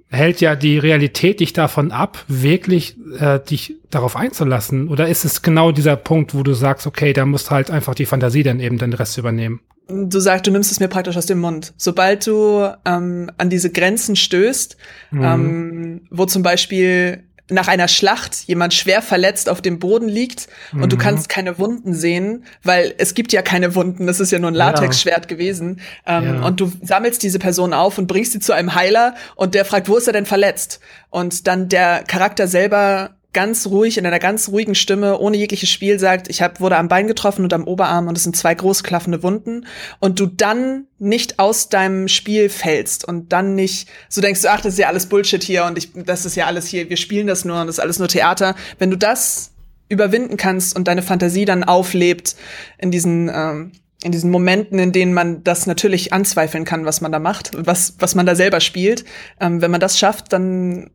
hält 0.08 0.40
ja 0.40 0.54
die 0.54 0.78
Realität 0.78 1.40
dich 1.40 1.52
davon 1.52 1.90
ab, 1.90 2.24
wirklich 2.28 2.96
äh, 3.18 3.40
dich 3.40 3.74
darauf 3.90 4.16
einzulassen? 4.16 4.88
Oder 4.88 5.08
ist 5.08 5.24
es 5.24 5.42
genau 5.42 5.72
dieser 5.72 5.96
Punkt, 5.96 6.34
wo 6.34 6.42
du 6.42 6.54
sagst, 6.54 6.86
okay, 6.86 7.12
da 7.12 7.26
musst 7.26 7.50
halt 7.50 7.70
einfach 7.70 7.94
die 7.94 8.06
Fantasie 8.06 8.42
dann 8.42 8.60
eben 8.60 8.78
den 8.78 8.92
Rest 8.92 9.18
übernehmen? 9.18 9.60
Du 9.88 10.20
sagst, 10.20 10.46
du 10.46 10.50
nimmst 10.50 10.72
es 10.72 10.80
mir 10.80 10.88
praktisch 10.88 11.16
aus 11.16 11.26
dem 11.26 11.38
Mund. 11.38 11.72
Sobald 11.76 12.26
du 12.26 12.68
ähm, 12.84 13.30
an 13.38 13.50
diese 13.50 13.70
Grenzen 13.70 14.16
stößt, 14.16 14.76
mhm. 15.10 15.24
ähm, 15.24 16.00
wo 16.10 16.26
zum 16.26 16.42
Beispiel 16.42 17.22
nach 17.48 17.68
einer 17.68 17.86
Schlacht 17.86 18.34
jemand 18.46 18.74
schwer 18.74 19.02
verletzt 19.02 19.48
auf 19.48 19.62
dem 19.62 19.78
Boden 19.78 20.08
liegt 20.08 20.48
und 20.72 20.80
mhm. 20.80 20.88
du 20.88 20.96
kannst 20.96 21.28
keine 21.28 21.58
Wunden 21.58 21.94
sehen, 21.94 22.44
weil 22.64 22.94
es 22.98 23.14
gibt 23.14 23.32
ja 23.32 23.40
keine 23.40 23.76
Wunden, 23.76 24.06
das 24.06 24.18
ist 24.18 24.32
ja 24.32 24.40
nur 24.40 24.50
ein 24.50 24.54
Latexschwert 24.54 25.30
ja. 25.30 25.36
gewesen. 25.36 25.80
Ähm, 26.06 26.24
ja. 26.24 26.46
Und 26.46 26.60
du 26.60 26.72
sammelst 26.82 27.22
diese 27.22 27.38
Person 27.38 27.72
auf 27.72 27.98
und 27.98 28.08
bringst 28.08 28.32
sie 28.32 28.40
zu 28.40 28.52
einem 28.52 28.74
Heiler 28.74 29.14
und 29.36 29.54
der 29.54 29.64
fragt, 29.64 29.88
wo 29.88 29.96
ist 29.96 30.08
er 30.08 30.12
denn 30.12 30.26
verletzt? 30.26 30.80
Und 31.10 31.46
dann 31.46 31.68
der 31.68 32.02
Charakter 32.02 32.48
selber 32.48 33.16
ganz 33.36 33.66
ruhig, 33.66 33.98
in 33.98 34.06
einer 34.06 34.18
ganz 34.18 34.48
ruhigen 34.48 34.74
Stimme, 34.74 35.18
ohne 35.18 35.36
jegliches 35.36 35.68
Spiel 35.68 35.98
sagt, 35.98 36.30
ich 36.30 36.40
hab, 36.40 36.58
wurde 36.58 36.78
am 36.78 36.88
Bein 36.88 37.06
getroffen 37.06 37.44
und 37.44 37.52
am 37.52 37.64
Oberarm 37.64 38.08
und 38.08 38.16
es 38.16 38.24
sind 38.24 38.34
zwei 38.34 38.54
groß 38.54 38.82
klaffende 38.82 39.22
Wunden 39.22 39.66
und 40.00 40.18
du 40.18 40.24
dann 40.24 40.86
nicht 40.98 41.38
aus 41.38 41.68
deinem 41.68 42.08
Spiel 42.08 42.48
fällst 42.48 43.06
und 43.06 43.34
dann 43.34 43.54
nicht 43.54 43.90
so 44.08 44.22
denkst 44.22 44.40
du, 44.40 44.48
ach, 44.48 44.62
das 44.62 44.72
ist 44.72 44.78
ja 44.78 44.88
alles 44.88 45.04
Bullshit 45.04 45.42
hier 45.42 45.66
und 45.66 45.76
ich, 45.76 45.90
das 45.92 46.24
ist 46.24 46.34
ja 46.34 46.46
alles 46.46 46.66
hier, 46.66 46.88
wir 46.88 46.96
spielen 46.96 47.26
das 47.26 47.44
nur 47.44 47.60
und 47.60 47.66
das 47.66 47.76
ist 47.76 47.80
alles 47.80 47.98
nur 47.98 48.08
Theater. 48.08 48.54
Wenn 48.78 48.90
du 48.90 48.96
das 48.96 49.52
überwinden 49.90 50.38
kannst 50.38 50.74
und 50.74 50.88
deine 50.88 51.02
Fantasie 51.02 51.44
dann 51.44 51.62
auflebt 51.62 52.36
in 52.78 52.90
diesen, 52.90 53.28
ähm, 53.28 53.72
in 54.02 54.12
diesen 54.12 54.30
Momenten, 54.30 54.78
in 54.78 54.92
denen 54.92 55.12
man 55.12 55.44
das 55.44 55.66
natürlich 55.66 56.14
anzweifeln 56.14 56.64
kann, 56.64 56.86
was 56.86 57.02
man 57.02 57.12
da 57.12 57.18
macht, 57.18 57.50
was, 57.54 57.96
was 57.98 58.14
man 58.14 58.24
da 58.24 58.34
selber 58.34 58.60
spielt. 58.60 59.04
Ähm, 59.40 59.60
wenn 59.60 59.70
man 59.70 59.80
das 59.80 59.98
schafft, 59.98 60.32
dann 60.32 60.88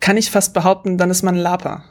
kann 0.00 0.16
ich 0.16 0.30
fast 0.30 0.54
behaupten, 0.54 0.98
dann 0.98 1.10
ist 1.10 1.22
man 1.22 1.36
Laper. 1.36 1.84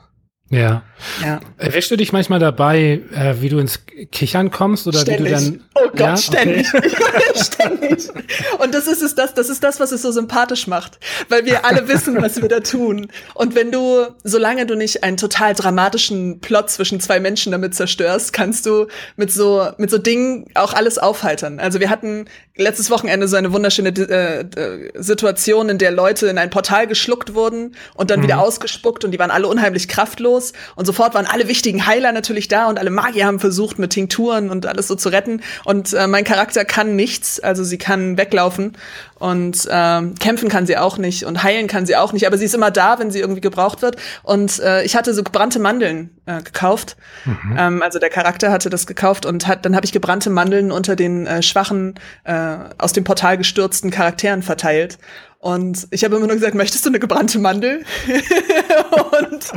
Ja. 0.51 0.81
ja. 1.23 1.39
Erwischst 1.57 1.91
du 1.91 1.95
dich 1.95 2.11
manchmal 2.11 2.39
dabei, 2.39 3.01
äh, 3.13 3.35
wie 3.39 3.49
du 3.49 3.59
ins 3.59 3.81
Kichern 4.11 4.49
kommst 4.49 4.87
oder 4.87 4.99
ständig. 4.99 5.25
wie 5.25 5.29
du 5.29 5.51
dann. 5.51 5.63
Oh 5.75 5.87
Gott, 5.89 5.99
ja? 5.99 6.17
ständig. 6.17 6.67
Okay. 6.73 6.89
ständig. 7.35 8.09
Und 8.57 8.73
das 8.73 8.87
ist 8.87 9.03
es, 9.03 9.13
das, 9.13 9.35
das 9.35 9.49
ist 9.49 9.63
das, 9.63 9.79
was 9.79 9.91
es 9.91 10.01
so 10.01 10.11
sympathisch 10.11 10.65
macht, 10.65 10.99
weil 11.29 11.45
wir 11.45 11.65
alle 11.65 11.87
wissen, 11.87 12.19
was 12.19 12.41
wir 12.41 12.49
da 12.49 12.61
tun. 12.61 13.11
Und 13.35 13.53
wenn 13.53 13.71
du, 13.71 14.07
solange 14.23 14.65
du 14.65 14.75
nicht 14.75 15.03
einen 15.03 15.17
total 15.17 15.53
dramatischen 15.53 16.39
Plot 16.39 16.71
zwischen 16.71 16.99
zwei 16.99 17.19
Menschen 17.19 17.51
damit 17.51 17.75
zerstörst, 17.75 18.33
kannst 18.33 18.65
du 18.65 18.87
mit 19.17 19.31
so, 19.31 19.69
mit 19.77 19.91
so 19.91 19.99
Dingen 19.99 20.47
auch 20.55 20.73
alles 20.73 20.97
aufheitern. 20.97 21.59
Also 21.59 21.79
wir 21.79 21.91
hatten 21.91 22.25
letztes 22.55 22.89
Wochenende 22.89 23.27
so 23.27 23.37
eine 23.37 23.53
wunderschöne 23.53 23.89
äh, 23.89 24.89
Situation, 24.95 25.69
in 25.69 25.77
der 25.77 25.91
Leute 25.91 26.27
in 26.27 26.37
ein 26.39 26.49
Portal 26.49 26.87
geschluckt 26.87 27.35
wurden 27.35 27.75
und 27.93 28.09
dann 28.09 28.19
mhm. 28.19 28.23
wieder 28.23 28.39
ausgespuckt 28.39 29.05
und 29.05 29.11
die 29.11 29.19
waren 29.19 29.31
alle 29.31 29.47
unheimlich 29.47 29.87
kraftlos 29.87 30.38
und 30.75 30.85
sofort 30.85 31.13
waren 31.13 31.25
alle 31.25 31.47
wichtigen 31.47 31.85
Heiler 31.85 32.11
natürlich 32.11 32.47
da 32.47 32.67
und 32.67 32.79
alle 32.79 32.89
Magier 32.89 33.25
haben 33.25 33.39
versucht 33.39 33.79
mit 33.79 33.91
Tinkturen 33.91 34.49
und 34.49 34.65
alles 34.65 34.87
so 34.87 34.95
zu 34.95 35.09
retten 35.09 35.41
und 35.65 35.93
äh, 35.93 36.07
mein 36.07 36.23
Charakter 36.23 36.65
kann 36.65 36.95
nichts, 36.95 37.39
also 37.39 37.63
sie 37.63 37.77
kann 37.77 38.17
weglaufen 38.17 38.77
und 39.19 39.67
ähm, 39.69 40.15
kämpfen 40.15 40.49
kann 40.49 40.65
sie 40.65 40.77
auch 40.77 40.97
nicht 40.97 41.25
und 41.25 41.43
heilen 41.43 41.67
kann 41.67 41.85
sie 41.85 41.95
auch 41.95 42.13
nicht, 42.13 42.25
aber 42.25 42.37
sie 42.37 42.45
ist 42.45 42.55
immer 42.55 42.71
da, 42.71 42.99
wenn 42.99 43.11
sie 43.11 43.19
irgendwie 43.19 43.41
gebraucht 43.41 43.81
wird. 43.81 43.97
Und 44.23 44.59
äh, 44.59 44.83
ich 44.83 44.95
hatte 44.95 45.13
so 45.13 45.23
gebrannte 45.23 45.59
Mandeln 45.59 46.09
äh, 46.25 46.41
gekauft. 46.41 46.95
Mhm. 47.25 47.55
Ähm, 47.57 47.81
also 47.81 47.99
der 47.99 48.09
Charakter 48.09 48.51
hatte 48.51 48.69
das 48.69 48.87
gekauft 48.87 49.25
und 49.25 49.47
hat, 49.47 49.65
dann 49.65 49.75
habe 49.75 49.85
ich 49.85 49.91
gebrannte 49.91 50.29
Mandeln 50.29 50.71
unter 50.71 50.95
den 50.95 51.27
äh, 51.27 51.43
schwachen, 51.43 51.95
äh, 52.23 52.55
aus 52.77 52.93
dem 52.93 53.03
Portal 53.03 53.37
gestürzten 53.37 53.91
Charakteren 53.91 54.41
verteilt. 54.41 54.97
Und 55.39 55.87
ich 55.91 56.03
habe 56.03 56.17
immer 56.17 56.27
nur 56.27 56.35
gesagt, 56.35 56.53
möchtest 56.53 56.85
du 56.85 56.89
eine 56.89 56.99
gebrannte 56.99 57.39
Mandel? 57.39 57.85
und 59.23 59.51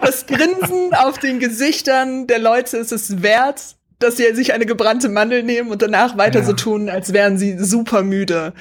das 0.00 0.26
Grinsen 0.26 0.94
auf 0.94 1.18
den 1.18 1.38
Gesichtern 1.38 2.26
der 2.26 2.38
Leute 2.38 2.78
ist 2.78 2.92
es 2.92 3.22
wert, 3.22 3.76
dass 3.98 4.16
sie 4.16 4.34
sich 4.34 4.54
eine 4.54 4.64
gebrannte 4.64 5.10
Mandel 5.10 5.42
nehmen 5.42 5.70
und 5.70 5.82
danach 5.82 6.16
weiter 6.16 6.40
ja. 6.40 6.44
so 6.46 6.54
tun, 6.54 6.88
als 6.88 7.12
wären 7.12 7.36
sie 7.36 7.58
super 7.58 8.02
müde. 8.02 8.54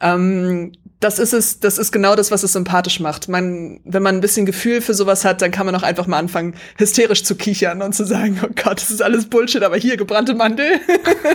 Ähm, 0.00 0.72
das 1.00 1.20
ist 1.20 1.32
es, 1.32 1.60
das 1.60 1.78
ist 1.78 1.92
genau 1.92 2.16
das, 2.16 2.32
was 2.32 2.42
es 2.42 2.52
sympathisch 2.52 2.98
macht. 2.98 3.28
Man, 3.28 3.78
wenn 3.84 4.02
man 4.02 4.16
ein 4.16 4.20
bisschen 4.20 4.46
Gefühl 4.46 4.80
für 4.80 4.94
sowas 4.94 5.24
hat, 5.24 5.40
dann 5.42 5.52
kann 5.52 5.64
man 5.64 5.74
auch 5.76 5.84
einfach 5.84 6.08
mal 6.08 6.18
anfangen, 6.18 6.54
hysterisch 6.76 7.22
zu 7.22 7.36
kichern 7.36 7.82
und 7.82 7.94
zu 7.94 8.04
sagen, 8.04 8.40
oh 8.44 8.48
Gott, 8.48 8.80
das 8.80 8.90
ist 8.90 9.00
alles 9.00 9.26
Bullshit, 9.26 9.62
aber 9.62 9.76
hier 9.76 9.96
gebrannte 9.96 10.34
Mandel. 10.34 10.80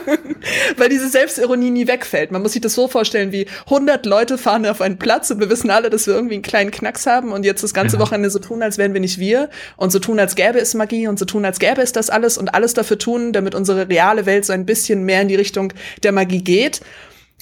Weil 0.77 0.89
diese 0.89 1.07
Selbstironie 1.07 1.69
nie 1.69 1.87
wegfällt. 1.87 2.31
Man 2.31 2.41
muss 2.41 2.51
sich 2.51 2.61
das 2.61 2.73
so 2.73 2.89
vorstellen, 2.89 3.31
wie 3.31 3.47
100 3.65 4.05
Leute 4.05 4.37
fahren 4.37 4.65
auf 4.65 4.81
einen 4.81 4.99
Platz 4.99 5.31
und 5.31 5.39
wir 5.39 5.49
wissen 5.49 5.69
alle, 5.69 5.89
dass 5.89 6.07
wir 6.07 6.13
irgendwie 6.13 6.35
einen 6.35 6.43
kleinen 6.43 6.71
Knacks 6.71 7.05
haben 7.05 7.31
und 7.31 7.45
jetzt 7.45 7.63
das 7.63 7.73
ganze 7.73 7.95
ja. 7.95 8.01
Wochenende 8.01 8.29
so 8.29 8.39
tun, 8.39 8.61
als 8.61 8.77
wären 8.77 8.93
wir 8.93 8.99
nicht 8.99 9.17
wir 9.17 9.49
und 9.77 9.93
so 9.93 9.99
tun, 9.99 10.19
als 10.19 10.35
gäbe 10.35 10.59
es 10.59 10.73
Magie 10.73 11.07
und 11.07 11.17
so 11.17 11.23
tun, 11.23 11.45
als 11.45 11.59
gäbe 11.59 11.81
es 11.81 11.93
das 11.93 12.09
alles 12.09 12.37
und 12.37 12.53
alles 12.53 12.73
dafür 12.73 12.97
tun, 12.97 13.31
damit 13.31 13.55
unsere 13.55 13.87
reale 13.87 14.25
Welt 14.25 14.45
so 14.45 14.51
ein 14.51 14.65
bisschen 14.65 15.03
mehr 15.03 15.21
in 15.21 15.29
die 15.29 15.35
Richtung 15.35 15.71
der 16.03 16.11
Magie 16.11 16.43
geht. 16.43 16.81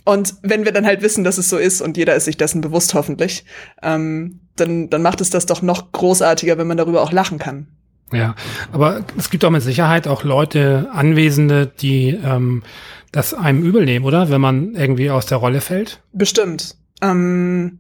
Und 0.04 0.36
wenn 0.42 0.66
wir 0.66 0.72
dann 0.72 0.86
halt 0.86 1.02
wissen, 1.02 1.24
dass 1.24 1.38
es 1.38 1.50
so 1.50 1.58
ist 1.58 1.82
und 1.82 1.98
jeder 1.98 2.16
ist 2.16 2.26
sich 2.26 2.38
dessen 2.38 2.62
bewusst 2.62 2.94
hoffentlich, 2.94 3.46
ähm, 3.84 4.40
dann, 4.56 4.90
dann 4.90 5.02
macht 5.02 5.22
es 5.22 5.30
das 5.30 5.46
doch 5.46 5.62
noch 5.62 5.92
großartiger, 5.92 6.58
wenn 6.58 6.68
man 6.68 6.78
darüber 6.78 7.02
auch 7.02 7.12
lachen 7.12 7.40
kann. 7.40 7.68
Ja, 8.14 8.36
aber 8.74 9.06
es 9.18 9.30
gibt 9.30 9.46
auch 9.46 9.52
mit 9.52 9.62
Sicherheit 9.62 10.08
auch 10.08 10.24
Leute, 10.24 10.90
Anwesende, 10.92 11.68
die 11.68 12.10
ähm, 12.10 12.64
das 13.12 13.34
einem 13.34 13.64
übel 13.64 13.86
nehmen, 13.86 14.06
oder? 14.06 14.30
Wenn 14.30 14.42
man 14.42 14.76
irgendwie 14.76 15.10
aus 15.10 15.26
der 15.26 15.38
Rolle 15.38 15.62
fällt? 15.62 16.02
Bestimmt. 16.12 16.76
Ähm, 17.02 17.80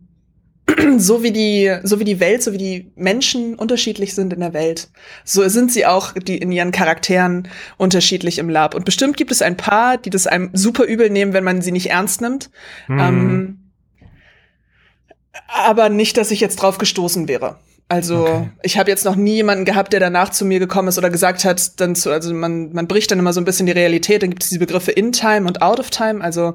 so 0.97 1.24
wie 1.24 1.32
die, 1.32 1.76
so 1.84 1.99
wie 1.99 2.03
die 2.03 2.19
Welt, 2.19 2.43
so 2.43 2.53
wie 2.53 2.57
die 2.57 2.91
Menschen 2.95 3.55
unterschiedlich 3.55 4.13
sind 4.15 4.34
in 4.34 4.39
der 4.39 4.53
Welt, 4.53 4.89
so 5.24 5.47
sind 5.49 5.72
sie 5.72 5.86
auch 5.86 6.13
die 6.13 6.38
in 6.38 6.51
ihren 6.51 6.72
Charakteren 6.72 7.47
unterschiedlich 7.78 8.38
im 8.38 8.49
Lab. 8.49 8.76
Und 8.76 8.86
bestimmt 8.86 9.17
gibt 9.17 9.32
es 9.32 9.41
ein 9.41 9.57
paar, 9.57 9.97
die 9.97 10.09
das 10.09 10.28
einem 10.28 10.49
super 10.53 10.86
übel 10.86 11.09
nehmen, 11.09 11.34
wenn 11.34 11.43
man 11.43 11.61
sie 11.61 11.72
nicht 11.72 11.89
ernst 11.89 12.22
nimmt. 12.22 12.49
Mhm. 12.88 12.99
Ähm, 12.99 13.57
aber 15.47 15.89
nicht, 15.89 16.17
dass 16.17 16.32
ich 16.32 16.39
jetzt 16.39 16.57
drauf 16.57 16.78
gestoßen 16.78 17.28
wäre. 17.28 17.57
Also 17.91 18.26
okay. 18.26 18.49
ich 18.63 18.78
habe 18.78 18.89
jetzt 18.89 19.03
noch 19.03 19.17
nie 19.17 19.36
jemanden 19.36 19.65
gehabt, 19.65 19.91
der 19.91 19.99
danach 19.99 20.30
zu 20.30 20.45
mir 20.45 20.59
gekommen 20.59 20.88
ist 20.88 20.97
oder 20.97 21.09
gesagt 21.09 21.43
hat, 21.43 21.80
dann 21.82 21.93
zu, 21.93 22.09
also 22.09 22.34
man, 22.34 22.72
man 22.72 22.88
bricht 22.88 23.11
dann 23.11 23.19
immer 23.19 23.34
so 23.34 23.41
ein 23.41 23.45
bisschen 23.45 23.65
die 23.65 23.74
Realität, 23.74 24.24
dann 24.24 24.30
gibt 24.30 24.43
es 24.43 24.49
diese 24.49 24.59
Begriffe 24.59 24.91
in 24.91 25.11
Time 25.11 25.45
und 25.45 25.61
out 25.61 25.78
of 25.78 25.89
Time. 25.89 26.24
Also 26.24 26.53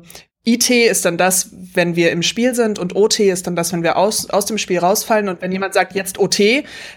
IT 0.48 0.70
ist 0.70 1.04
dann 1.04 1.16
das, 1.16 1.50
wenn 1.74 1.96
wir 1.96 2.12
im 2.12 2.22
Spiel 2.22 2.54
sind 2.54 2.78
und 2.78 2.94
OT 2.94 3.18
ist 3.18 3.48
dann 3.48 3.56
das, 3.56 3.72
wenn 3.72 3.82
wir 3.82 3.96
aus, 3.96 4.30
aus 4.30 4.46
dem 4.46 4.58
Spiel 4.58 4.78
rausfallen. 4.78 5.28
Und 5.28 5.42
wenn 5.42 5.50
jemand 5.50 5.74
sagt, 5.74 5.96
jetzt 5.96 6.20
OT, 6.20 6.40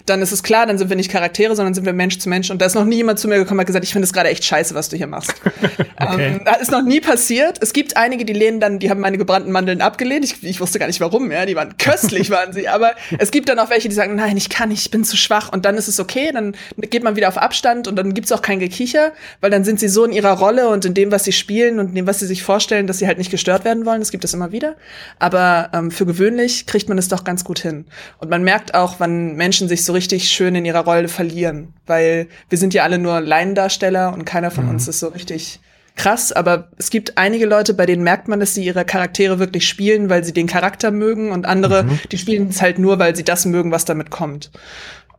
dann 0.06 0.22
ist 0.22 0.32
es 0.32 0.43
klar, 0.43 0.68
dann 0.68 0.78
sind 0.78 0.89
wir 0.89 0.95
nicht 0.95 1.12
Charaktere, 1.12 1.56
sondern 1.56 1.74
sind 1.74 1.86
wir 1.86 1.93
Mensch 1.93 2.20
zu 2.20 2.30
Mensch. 2.30 2.52
Und 2.52 2.62
da 2.62 2.68
ist 2.68 2.76
noch 2.76 2.86
nie 2.86 2.97
jemand 2.97 3.18
zu 3.18 3.28
mir 3.28 3.38
gekommen 3.38 3.58
und 3.58 3.62
hat 3.62 3.68
gesagt, 3.68 3.86
ich 3.86 3.91
finde 3.91 4.06
es 4.06 4.14
gerade 4.14 4.30
echt 4.30 4.43
scheiße, 4.43 4.76
was 4.76 4.89
du 4.89 4.97
hier 4.97 5.08
machst. 5.08 5.34
okay. 6.00 6.28
ähm, 6.28 6.41
das 6.45 6.62
ist 6.62 6.72
noch 6.72 6.84
nie 6.84 7.02
passiert. 7.02 7.58
Es 7.60 7.74
gibt 7.74 7.97
einige, 7.97 8.24
die 8.24 8.34
lehnen 8.34 8.60
dann, 8.60 8.78
die 8.78 8.91
haben 8.91 9.00
meine 9.00 9.18
gebrannten 9.18 9.52
Mandeln 9.52 9.82
abgelehnt. 9.82 10.26
Ich, 10.26 10.43
ich 10.43 10.62
wusste 10.62 10.78
gar 10.78 10.86
nicht 10.86 11.02
warum, 11.02 11.32
ja. 11.32 11.47
Die 11.47 11.56
waren 11.56 11.76
köstlich, 11.78 12.30
waren 12.30 12.54
sie. 12.54 12.68
Aber 12.68 12.91
es 13.18 13.32
gibt 13.32 13.50
dann 13.50 13.58
auch 13.58 13.72
welche, 13.72 13.89
die 13.89 13.95
sagen, 13.95 14.14
nein, 14.14 14.38
ich 14.38 14.50
kann 14.50 14.70
nicht, 14.70 14.86
ich 14.86 14.91
bin 14.91 15.04
zu 15.04 15.18
schwach. 15.18 15.52
Und 15.52 15.66
dann 15.66 15.76
ist 15.76 15.88
es 15.88 16.00
okay, 16.00 16.30
dann 16.32 16.56
geht 16.78 17.04
man 17.04 17.16
wieder 17.16 17.30
auf 17.30 17.38
Abstand 17.39 17.88
und 17.88 17.95
dann 17.95 18.14
gibt's 18.14 18.32
auch 18.32 18.43
kein 18.43 18.60
Gekicher, 18.60 19.12
weil 19.41 19.50
dann 19.50 19.64
sind 19.64 19.80
sie 19.80 19.89
so 19.89 20.06
in 20.06 20.12
ihrer 20.12 20.34
Rolle 20.34 20.70
und 20.70 20.86
in 20.86 20.93
dem, 20.93 21.12
was 21.12 21.24
sie 21.24 21.32
spielen 21.32 21.80
und 21.80 21.89
in 21.89 21.95
dem, 21.95 22.06
was 22.06 22.20
sie 22.20 22.28
sich 22.28 22.43
vorstellen, 22.43 22.86
dass 22.86 23.00
sie 23.00 23.08
halt 23.08 23.18
nicht 23.18 23.32
gestört 23.40 23.64
werden 23.64 23.86
wollen. 23.86 24.02
Das 24.02 24.12
gibt 24.12 24.26
es 24.26 24.34
immer 24.34 24.52
wieder. 24.52 24.76
Aber 25.18 25.70
ähm, 25.74 25.92
für 25.92 26.06
gewöhnlich 26.06 26.66
kriegt 26.66 26.90
man 26.90 26.98
es 26.98 27.08
doch 27.08 27.24
ganz 27.24 27.44
gut 27.44 27.60
hin. 27.60 27.86
Und 28.20 28.30
man 28.30 28.44
merkt 28.44 28.74
auch, 28.76 29.00
wann 29.00 29.36
Menschen 29.36 29.70
sich 29.70 29.86
so 29.86 29.94
richtig 29.94 30.30
schön 30.30 30.56
in 30.56 30.66
ihrer 30.66 30.84
Rolle 30.84 31.08
verlieren. 31.08 31.74
Weil 31.88 32.28
wir 32.50 32.58
sind 32.58 32.74
ja 32.74 32.84
alle 32.84 33.00
nur 33.00 33.22
Laiendarsteller 33.22 34.14
und 34.14 34.26
keiner 34.26 34.52
von 34.52 34.66
mhm. 34.66 34.72
uns 34.72 34.88
ist 34.88 35.00
so 35.00 35.08
richtig 35.08 35.62
krass, 35.96 36.32
aber 36.32 36.70
es 36.78 36.92
gibt 36.92 37.18
einige 37.18 37.46
Leute, 37.46 37.74
bei 37.74 37.86
denen 37.86 38.04
merkt 38.04 38.30
man, 38.30 38.40
dass 38.40 38.54
sie 38.54 38.64
ihre 38.64 38.86
Charaktere 38.86 39.38
wirklich 39.38 39.68
spielen, 39.68 40.10
weil 40.10 40.24
sie 40.24 40.32
den 40.32 40.48
Charakter 40.48 40.92
mögen 40.92 41.32
und 41.32 41.46
andere, 41.46 41.84
mhm. 41.84 42.00
die 42.10 42.18
spielen 42.18 42.48
es 42.48 42.62
halt 42.62 42.80
nur, 42.80 43.00
weil 43.00 43.18
sie 43.18 43.26
das 43.26 43.46
mögen, 43.46 43.72
was 43.72 43.84
damit 43.84 44.10
kommt. 44.10 44.50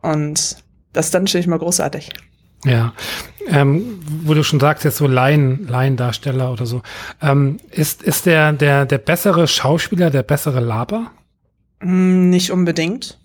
Und 0.01 0.57
das 0.91 1.05
ist 1.05 1.13
dann 1.13 1.23
natürlich 1.23 1.45
mal 1.45 1.59
großartig. 1.59 2.09
Ja, 2.65 2.93
ähm, 3.47 3.99
wo 4.23 4.33
du 4.33 4.43
schon 4.43 4.59
sagst, 4.59 4.83
jetzt 4.83 4.97
so 4.97 5.07
Laien, 5.07 5.67
Laiendarsteller 5.67 6.51
oder 6.51 6.65
so. 6.65 6.81
Ähm, 7.21 7.57
ist, 7.71 8.03
ist 8.03 8.25
der, 8.25 8.53
der, 8.53 8.85
der 8.85 8.99
bessere 8.99 9.47
Schauspieler 9.47 10.09
der 10.11 10.23
bessere 10.23 10.59
Laber? 10.59 11.11
Hm, 11.79 12.29
nicht 12.29 12.51
unbedingt. 12.51 13.19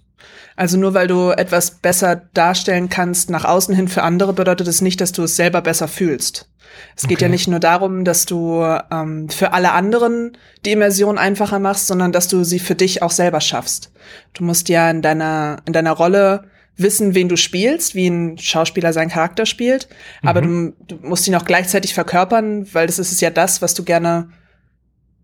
Also 0.56 0.78
nur 0.78 0.94
weil 0.94 1.06
du 1.06 1.30
etwas 1.30 1.70
besser 1.70 2.22
darstellen 2.32 2.88
kannst 2.88 3.28
nach 3.28 3.44
außen 3.44 3.74
hin 3.74 3.88
für 3.88 4.02
andere, 4.02 4.32
bedeutet 4.32 4.66
es 4.68 4.80
nicht, 4.80 5.02
dass 5.02 5.12
du 5.12 5.22
es 5.24 5.36
selber 5.36 5.60
besser 5.60 5.86
fühlst. 5.86 6.48
Es 6.96 7.04
okay. 7.04 7.14
geht 7.14 7.22
ja 7.22 7.28
nicht 7.28 7.46
nur 7.46 7.60
darum, 7.60 8.04
dass 8.04 8.24
du 8.24 8.64
ähm, 8.90 9.28
für 9.28 9.52
alle 9.52 9.72
anderen 9.72 10.36
die 10.64 10.72
Immersion 10.72 11.18
einfacher 11.18 11.58
machst, 11.58 11.86
sondern 11.86 12.12
dass 12.12 12.28
du 12.28 12.42
sie 12.42 12.58
für 12.58 12.74
dich 12.74 13.02
auch 13.02 13.10
selber 13.10 13.40
schaffst. 13.40 13.92
Du 14.32 14.44
musst 14.44 14.68
ja 14.70 14.90
in 14.90 15.02
deiner, 15.02 15.58
in 15.66 15.74
deiner 15.74 15.92
Rolle 15.92 16.44
wissen, 16.76 17.14
wen 17.14 17.28
du 17.28 17.36
spielst, 17.36 17.94
wie 17.94 18.08
ein 18.08 18.38
Schauspieler 18.38 18.92
seinen 18.92 19.10
Charakter 19.10 19.46
spielt, 19.46 19.88
mhm. 20.22 20.28
aber 20.28 20.42
du, 20.42 20.72
du, 20.86 20.96
musst 21.02 21.26
ihn 21.26 21.34
auch 21.34 21.44
gleichzeitig 21.44 21.94
verkörpern, 21.94 22.72
weil 22.74 22.86
das 22.86 22.98
ist 22.98 23.20
ja 23.20 23.30
das, 23.30 23.62
was 23.62 23.74
du 23.74 23.84
gerne 23.84 24.28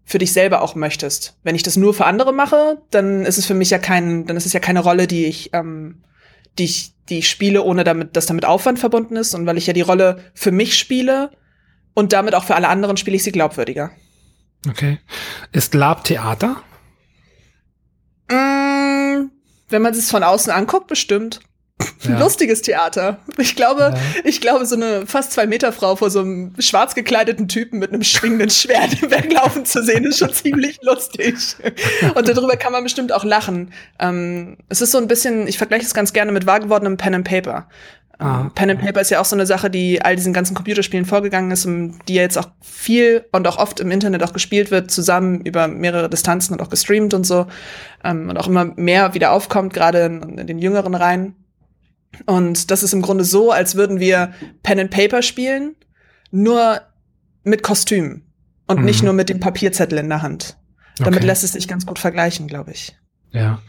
für 0.05 0.19
dich 0.19 0.33
selber 0.33 0.63
auch 0.63 0.75
möchtest. 0.75 1.37
Wenn 1.43 1.55
ich 1.55 1.63
das 1.63 1.77
nur 1.77 1.95
für 1.95 2.07
andere 2.07 2.33
mache, 2.33 2.83
dann 2.91 3.25
ist 3.25 3.39
es 3.39 3.47
für 3.47 3.55
mich 3.55 3.71
ja 3.71 3.79
kein, 3.79 4.27
dann 4.27 4.37
ist 4.37 4.47
es 4.47 4.53
ja 4.53 4.61
keine 4.61 4.81
Rolle, 4.81 5.07
die 5.07 5.27
ich, 5.27 5.51
ähm, 5.53 6.03
die 6.59 6.65
ich, 6.65 6.95
die 7.09 7.19
ich 7.19 7.31
spiele, 7.31 7.63
ohne 7.63 7.85
damit, 7.85 8.17
dass 8.17 8.27
damit 8.27 8.45
Aufwand 8.45 8.79
verbunden 8.79 9.17
ist. 9.17 9.35
Und 9.35 9.47
weil 9.47 9.59
ich 9.59 9.67
ja 9.67 9.73
die 9.73 9.81
Rolle 9.81 10.19
für 10.35 10.51
mich 10.51 10.77
spiele 10.77 11.31
und 11.95 12.13
damit 12.13 12.35
auch 12.35 12.45
für 12.45 12.55
alle 12.55 12.69
anderen 12.69 12.97
spiele 12.97 13.17
ich 13.17 13.23
sie 13.23 13.33
glaubwürdiger. 13.33 13.91
Okay. 14.69 14.99
Ist 15.53 15.75
Lab 15.75 16.05
Theater? 16.05 16.63
Wenn 19.73 19.83
man 19.83 19.93
es 19.95 20.11
von 20.11 20.23
außen 20.23 20.53
anguckt, 20.53 20.87
bestimmt. 20.87 21.41
Ja. 22.03 22.19
Lustiges 22.19 22.63
Theater. 22.63 23.19
Ich 23.39 23.55
glaube, 23.55 23.95
ja. 23.95 24.01
ich 24.25 24.41
glaube, 24.41 24.67
so 24.67 24.75
eine 24.75 25.07
fast 25.07 25.33
zwei 25.33 25.47
Meter 25.47 25.73
Frau 25.73 25.95
vor 25.95 26.11
so 26.11 26.21
einem 26.21 26.53
schwarz 26.59 26.97
gekleideten 26.97 27.47
Typen 27.47 27.79
mit 27.79 27.93
einem 27.93 28.03
schwingenden 28.03 28.51
Schwert 28.51 29.03
weglaufen 29.09 29.65
zu 29.65 29.83
sehen, 29.83 30.05
ist 30.05 30.19
schon 30.19 30.33
ziemlich 30.33 30.81
lustig. 30.83 31.35
Und 32.15 32.29
darüber 32.29 32.57
kann 32.57 32.73
man 32.73 32.83
bestimmt 32.83 33.13
auch 33.13 33.25
lachen. 33.25 33.73
Ähm, 34.01 34.57
es 34.69 34.81
ist 34.81 34.91
so 34.91 34.99
ein 34.99 35.07
bisschen, 35.07 35.47
ich 35.47 35.59
vergleiche 35.59 35.85
es 35.85 35.95
ganz 35.95 36.13
gerne 36.13 36.33
mit 36.33 36.45
wahr 36.45 36.61
gewordenem 36.61 36.97
Pen 36.97 37.15
and 37.15 37.29
Paper. 37.29 37.69
Ah. 38.23 38.51
Pen 38.55 38.71
and 38.71 38.81
Paper 38.81 39.01
ist 39.01 39.11
ja 39.11 39.21
auch 39.21 39.25
so 39.25 39.35
eine 39.35 39.47
Sache, 39.47 39.69
die 39.69 40.01
all 40.01 40.15
diesen 40.15 40.33
ganzen 40.33 40.55
Computerspielen 40.55 41.05
vorgegangen 41.05 41.51
ist 41.51 41.67
und 41.67 41.99
die 42.09 42.15
ja 42.15 42.23
jetzt 42.23 42.39
auch 42.39 42.49
viel 42.61 43.25
und 43.33 43.49
auch 43.49 43.59
oft 43.59 43.81
im 43.81 43.91
Internet 43.91 44.23
auch 44.23 44.33
gespielt 44.33 44.71
wird, 44.71 44.91
zusammen 44.91 45.41
über 45.41 45.67
mehrere 45.67 46.09
Distanzen 46.09 46.55
und 46.55 46.63
auch 46.63 46.71
gestreamt 46.71 47.15
und 47.15 47.25
so. 47.25 47.47
Ähm, 48.05 48.31
und 48.31 48.37
auch 48.37 48.47
immer 48.47 48.65
mehr 48.77 49.15
wieder 49.15 49.33
aufkommt, 49.33 49.75
gerade 49.75 50.05
in, 50.05 50.39
in 50.39 50.47
den 50.47 50.59
jüngeren 50.59 50.95
Reihen. 50.95 51.35
Und 52.27 52.71
das 52.71 52.83
ist 52.83 52.93
im 52.93 53.03
Grunde 53.03 53.25
so, 53.25 53.51
als 53.51 53.75
würden 53.75 53.99
wir 53.99 54.33
Pen 54.63 54.79
and 54.79 54.91
Paper 54.91 55.23
spielen, 55.23 55.75
nur 56.31 56.81
mit 57.43 57.63
Kostüm 57.63 58.23
und 58.67 58.81
mhm. 58.81 58.85
nicht 58.85 59.03
nur 59.03 59.15
mit 59.15 59.29
dem 59.29 59.41
Papierzettel 59.41 59.99
in 59.99 60.09
der 60.09 60.23
Hand. 60.23 60.57
Damit 60.99 61.21
okay. 61.21 61.27
lässt 61.27 61.43
es 61.43 61.53
sich 61.53 61.69
ganz 61.69 61.87
gut 61.87 61.99
vergleichen, 61.99 62.47
glaube 62.47 62.71
ich. 62.71 62.97
Ja. 63.33 63.61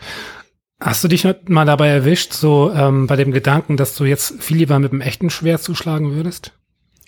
Hast 0.83 1.01
du 1.01 1.07
dich 1.07 1.25
mal 1.47 1.63
dabei 1.63 1.87
erwischt, 1.87 2.33
so 2.33 2.69
ähm, 2.73 3.07
bei 3.07 3.15
dem 3.15 3.31
Gedanken, 3.31 3.77
dass 3.77 3.95
du 3.95 4.03
jetzt 4.03 4.43
viel 4.43 4.57
lieber 4.57 4.79
mit 4.79 4.91
einem 4.91 4.99
echten 4.99 5.29
Schwert 5.29 5.63
zuschlagen 5.63 6.11
würdest? 6.11 6.51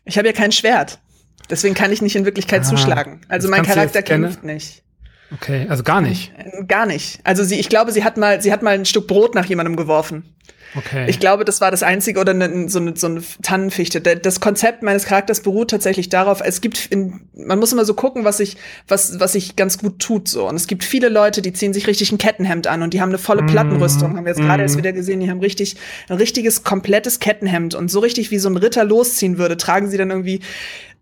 Ich 0.06 0.18
habe 0.18 0.28
ja 0.28 0.34
kein 0.34 0.54
Schwert. 0.54 1.00
Deswegen 1.50 1.76
kann 1.76 1.92
ich 1.92 2.02
nicht 2.02 2.16
in 2.16 2.24
Wirklichkeit 2.24 2.62
ah, 2.62 2.64
zuschlagen. 2.64 3.20
Also 3.28 3.50
mein 3.50 3.64
Charakter 3.64 4.02
kämpft 4.02 4.46
nicht. 4.46 4.82
Okay, 5.34 5.66
also 5.70 5.84
gar 5.84 6.02
nicht. 6.02 6.32
Äh, 6.38 6.64
gar 6.66 6.86
nicht. 6.86 7.20
Also 7.24 7.44
sie, 7.44 7.60
ich 7.60 7.70
glaube, 7.70 7.92
sie 7.92 8.04
hat 8.04 8.18
mal, 8.18 8.42
sie 8.42 8.52
hat 8.52 8.62
mal 8.62 8.76
ein 8.76 8.86
Stück 8.86 9.08
Brot 9.08 9.36
nach 9.36 9.46
jemandem 9.46 9.76
geworfen. 9.76 10.36
Okay. 10.78 11.06
Ich 11.08 11.20
glaube, 11.20 11.46
das 11.46 11.62
war 11.62 11.72
das 11.72 11.84
einzige 11.84 12.20
oder 12.20 12.34
ne, 12.34 12.68
so, 12.68 12.80
eine, 12.80 12.98
so 12.98 13.08
eine 13.08 13.22
Tannenfichte. 13.42 14.02
Das 14.02 14.40
Konzept 14.40 14.84
meines 14.84 15.06
Charakters 15.06 15.42
beruht 15.42 15.70
tatsächlich 15.70 16.10
darauf, 16.10 16.42
es 16.44 16.60
gibt, 16.60 16.88
in, 16.88 17.22
man 17.34 17.60
muss 17.60 17.72
immer 17.72 17.86
so 17.86 17.94
gucken, 17.94 18.26
was 18.26 18.38
sich, 18.38 18.58
was, 18.88 19.20
was 19.20 19.34
sich 19.34 19.56
ganz 19.56 19.78
gut 19.78 20.00
tut, 20.00 20.28
so. 20.28 20.48
Und 20.48 20.56
es 20.56 20.68
gibt 20.68 20.84
viele 20.84 21.10
Leute, 21.10 21.42
die 21.42 21.54
ziehen 21.54 21.74
sich 21.74 21.88
richtig 21.88 22.12
ein 22.12 22.18
Kettenhemd 22.18 22.68
an 22.68 22.82
und 22.82 22.94
die 22.94 23.02
haben 23.02 23.10
eine 23.10 23.18
volle 23.18 23.44
mm. 23.44 23.48
Plattenrüstung. 23.48 24.18
Haben 24.18 24.26
wir 24.26 24.34
jetzt 24.34 24.42
gerade 24.42 24.64
mm. 24.64 24.66
erst 24.66 24.78
wieder 24.78 24.92
gesehen, 24.92 25.22
die 25.22 25.30
haben 25.30 25.40
richtig, 25.40 25.78
ein 26.10 26.18
richtiges, 26.18 26.64
komplettes 26.64 27.20
Kettenhemd 27.20 27.74
und 27.74 27.90
so 27.90 28.00
richtig 28.00 28.32
wie 28.32 28.40
so 28.40 28.50
ein 28.50 28.58
Ritter 28.58 28.84
losziehen 28.84 29.38
würde, 29.38 29.56
tragen 29.56 29.90
sie 29.90 29.98
dann 29.98 30.10
irgendwie 30.10 30.42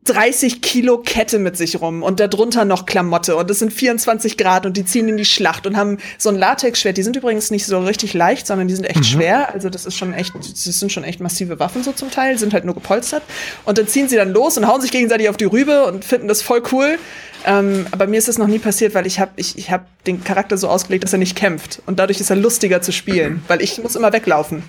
30 0.05 0.61
Kilo 0.61 0.97
Kette 0.97 1.39
mit 1.39 1.57
sich 1.57 1.79
rum 1.79 2.03
und 2.03 2.19
darunter 2.19 2.65
noch 2.65 2.85
Klamotte 2.85 3.35
und 3.35 3.49
es 3.49 3.59
sind 3.59 3.71
24 3.71 4.37
Grad 4.37 4.65
und 4.65 4.75
die 4.75 4.85
ziehen 4.85 5.07
in 5.07 5.17
die 5.17 5.25
Schlacht 5.25 5.65
und 5.65 5.77
haben 5.77 5.97
so 6.17 6.29
ein 6.29 6.35
Latexschwert. 6.35 6.97
Die 6.97 7.03
sind 7.03 7.15
übrigens 7.15 7.51
nicht 7.51 7.65
so 7.65 7.79
richtig 7.79 8.13
leicht, 8.13 8.47
sondern 8.47 8.67
die 8.67 8.75
sind 8.75 8.85
echt 8.85 8.99
mhm. 8.99 9.03
schwer. 9.03 9.53
Also 9.53 9.69
das 9.69 9.85
ist 9.85 9.97
schon 9.97 10.13
echt, 10.13 10.33
das 10.35 10.63
sind 10.63 10.91
schon 10.91 11.03
echt 11.03 11.19
massive 11.19 11.59
Waffen 11.59 11.83
so 11.83 11.91
zum 11.91 12.11
Teil, 12.11 12.37
sind 12.37 12.53
halt 12.53 12.65
nur 12.65 12.73
gepolstert. 12.73 13.23
Und 13.65 13.77
dann 13.77 13.87
ziehen 13.87 14.09
sie 14.09 14.15
dann 14.15 14.31
los 14.31 14.57
und 14.57 14.67
hauen 14.67 14.81
sich 14.81 14.91
gegenseitig 14.91 15.29
auf 15.29 15.37
die 15.37 15.45
Rübe 15.45 15.85
und 15.85 16.03
finden 16.03 16.27
das 16.27 16.41
voll 16.41 16.63
cool. 16.71 16.97
Ähm, 17.45 17.87
aber 17.91 18.07
mir 18.07 18.17
ist 18.17 18.27
das 18.27 18.37
noch 18.37 18.47
nie 18.47 18.59
passiert, 18.59 18.93
weil 18.95 19.05
ich 19.05 19.19
habe 19.19 19.31
ich, 19.35 19.57
ich 19.57 19.71
hab 19.71 19.85
den 20.05 20.23
Charakter 20.23 20.57
so 20.57 20.69
ausgelegt, 20.69 21.03
dass 21.03 21.13
er 21.13 21.19
nicht 21.19 21.35
kämpft. 21.35 21.81
Und 21.85 21.99
dadurch 21.99 22.19
ist 22.19 22.29
er 22.29 22.35
lustiger 22.35 22.81
zu 22.81 22.91
spielen, 22.91 23.43
weil 23.47 23.61
ich 23.61 23.81
muss 23.81 23.95
immer 23.95 24.13
weglaufen. 24.13 24.63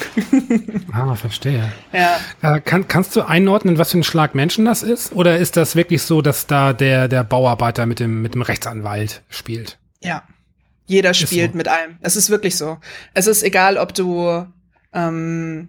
ah, 0.92 1.14
verstehe. 1.14 1.72
Ja. 1.92 2.18
Äh, 2.42 2.60
kann, 2.60 2.88
kannst 2.88 3.16
du 3.16 3.22
einordnen, 3.22 3.78
was 3.78 3.92
für 3.92 3.98
ein 3.98 4.04
Schlag 4.04 4.34
Menschen 4.34 4.64
das 4.64 4.82
ist? 4.82 5.12
Oder 5.12 5.38
ist 5.38 5.56
das 5.56 5.76
wirklich 5.76 6.02
so, 6.02 6.22
dass 6.22 6.46
da 6.46 6.72
der, 6.72 7.08
der 7.08 7.24
Bauarbeiter 7.24 7.86
mit 7.86 8.00
dem, 8.00 8.22
mit 8.22 8.34
dem 8.34 8.42
Rechtsanwalt 8.42 9.22
spielt? 9.28 9.78
Ja. 10.00 10.22
Jeder 10.86 11.14
spielt 11.14 11.52
so. 11.52 11.56
mit 11.56 11.68
allem. 11.68 11.96
Es 12.00 12.16
ist 12.16 12.30
wirklich 12.30 12.56
so. 12.56 12.78
Es 13.14 13.26
ist 13.26 13.42
egal, 13.42 13.78
ob 13.78 13.94
du, 13.94 14.46
ähm, 14.92 15.68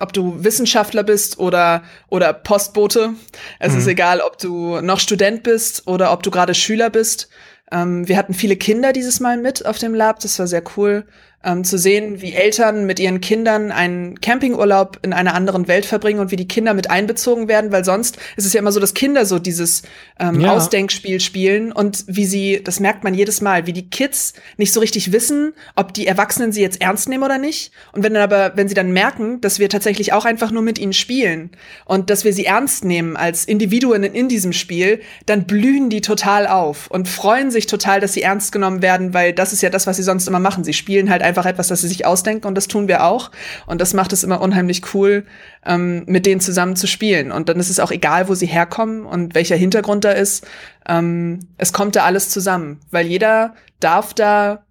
ob 0.00 0.12
du 0.12 0.42
Wissenschaftler 0.42 1.02
bist 1.02 1.38
oder, 1.38 1.82
oder 2.08 2.32
Postbote. 2.32 3.14
Es 3.58 3.72
mhm. 3.72 3.78
ist 3.78 3.86
egal, 3.86 4.20
ob 4.20 4.38
du 4.38 4.80
noch 4.80 5.00
Student 5.00 5.44
bist 5.44 5.86
oder 5.86 6.12
ob 6.12 6.22
du 6.22 6.30
gerade 6.30 6.54
Schüler 6.54 6.90
bist. 6.90 7.28
Ähm, 7.70 8.06
wir 8.06 8.16
hatten 8.16 8.34
viele 8.34 8.56
Kinder 8.56 8.92
dieses 8.92 9.20
Mal 9.20 9.38
mit 9.38 9.64
auf 9.64 9.78
dem 9.78 9.94
Lab. 9.94 10.20
Das 10.20 10.38
war 10.38 10.46
sehr 10.46 10.64
cool 10.76 11.06
ähm, 11.44 11.64
zu 11.64 11.78
sehen, 11.78 12.20
wie 12.22 12.32
Eltern 12.32 12.86
mit 12.86 13.00
ihren 13.00 13.20
Kindern 13.20 13.72
einen 13.72 14.20
Campingurlaub 14.20 14.98
in 15.02 15.12
einer 15.12 15.34
anderen 15.34 15.68
Welt 15.68 15.86
verbringen 15.86 16.20
und 16.20 16.30
wie 16.30 16.36
die 16.36 16.48
Kinder 16.48 16.74
mit 16.74 16.90
einbezogen 16.90 17.48
werden, 17.48 17.72
weil 17.72 17.84
sonst 17.84 18.18
ist 18.36 18.46
es 18.46 18.52
ja 18.52 18.60
immer 18.60 18.72
so, 18.72 18.80
dass 18.80 18.94
Kinder 18.94 19.26
so 19.26 19.38
dieses 19.38 19.82
ähm, 20.20 20.40
ja. 20.40 20.52
Ausdenkspiel 20.52 21.20
spielen 21.20 21.72
und 21.72 22.04
wie 22.06 22.24
sie, 22.24 22.60
das 22.62 22.80
merkt 22.80 23.04
man 23.04 23.14
jedes 23.14 23.40
Mal, 23.40 23.66
wie 23.66 23.72
die 23.72 23.90
Kids 23.90 24.34
nicht 24.56 24.72
so 24.72 24.80
richtig 24.80 25.12
wissen, 25.12 25.52
ob 25.74 25.92
die 25.94 26.06
Erwachsenen 26.06 26.52
sie 26.52 26.62
jetzt 26.62 26.80
ernst 26.80 27.08
nehmen 27.08 27.24
oder 27.24 27.38
nicht. 27.38 27.72
Und 27.92 28.02
wenn 28.02 28.14
dann 28.14 28.22
aber, 28.22 28.56
wenn 28.56 28.68
sie 28.68 28.74
dann 28.74 28.92
merken, 28.92 29.40
dass 29.40 29.58
wir 29.58 29.68
tatsächlich 29.68 30.12
auch 30.12 30.24
einfach 30.24 30.50
nur 30.50 30.62
mit 30.62 30.78
ihnen 30.78 30.92
spielen 30.92 31.50
und 31.84 32.10
dass 32.10 32.24
wir 32.24 32.32
sie 32.32 32.44
ernst 32.44 32.84
nehmen 32.84 33.16
als 33.16 33.44
Individuen 33.44 34.04
in 34.04 34.28
diesem 34.28 34.52
Spiel, 34.52 35.00
dann 35.26 35.44
blühen 35.44 35.90
die 35.90 36.00
total 36.00 36.46
auf 36.46 36.90
und 36.90 37.08
freuen 37.08 37.50
sich 37.50 37.66
total, 37.66 38.00
dass 38.00 38.12
sie 38.12 38.22
ernst 38.22 38.52
genommen 38.52 38.82
werden, 38.82 39.14
weil 39.14 39.32
das 39.32 39.52
ist 39.52 39.62
ja 39.62 39.70
das, 39.70 39.86
was 39.86 39.96
sie 39.96 40.02
sonst 40.02 40.26
immer 40.28 40.40
machen. 40.40 40.64
Sie 40.64 40.72
spielen 40.72 41.10
halt 41.10 41.22
einfach 41.22 41.31
einfach 41.32 41.46
etwas, 41.46 41.68
das 41.68 41.80
sie 41.80 41.88
sich 41.88 42.04
ausdenken 42.04 42.46
und 42.46 42.54
das 42.54 42.68
tun 42.68 42.88
wir 42.88 43.04
auch. 43.04 43.30
Und 43.64 43.80
das 43.80 43.94
macht 43.94 44.12
es 44.12 44.22
immer 44.22 44.42
unheimlich 44.42 44.82
cool, 44.92 45.24
ähm, 45.64 46.04
mit 46.06 46.26
denen 46.26 46.42
zusammen 46.42 46.76
zu 46.76 46.86
spielen. 46.86 47.32
Und 47.32 47.48
dann 47.48 47.58
ist 47.58 47.70
es 47.70 47.80
auch 47.80 47.90
egal, 47.90 48.28
wo 48.28 48.34
sie 48.34 48.46
herkommen 48.46 49.06
und 49.06 49.34
welcher 49.34 49.56
Hintergrund 49.56 50.04
da 50.04 50.10
ist. 50.12 50.46
Ähm, 50.86 51.48
es 51.56 51.72
kommt 51.72 51.96
da 51.96 52.04
alles 52.04 52.28
zusammen, 52.28 52.80
weil 52.90 53.06
jeder 53.06 53.54
darf 53.80 54.12
da 54.12 54.64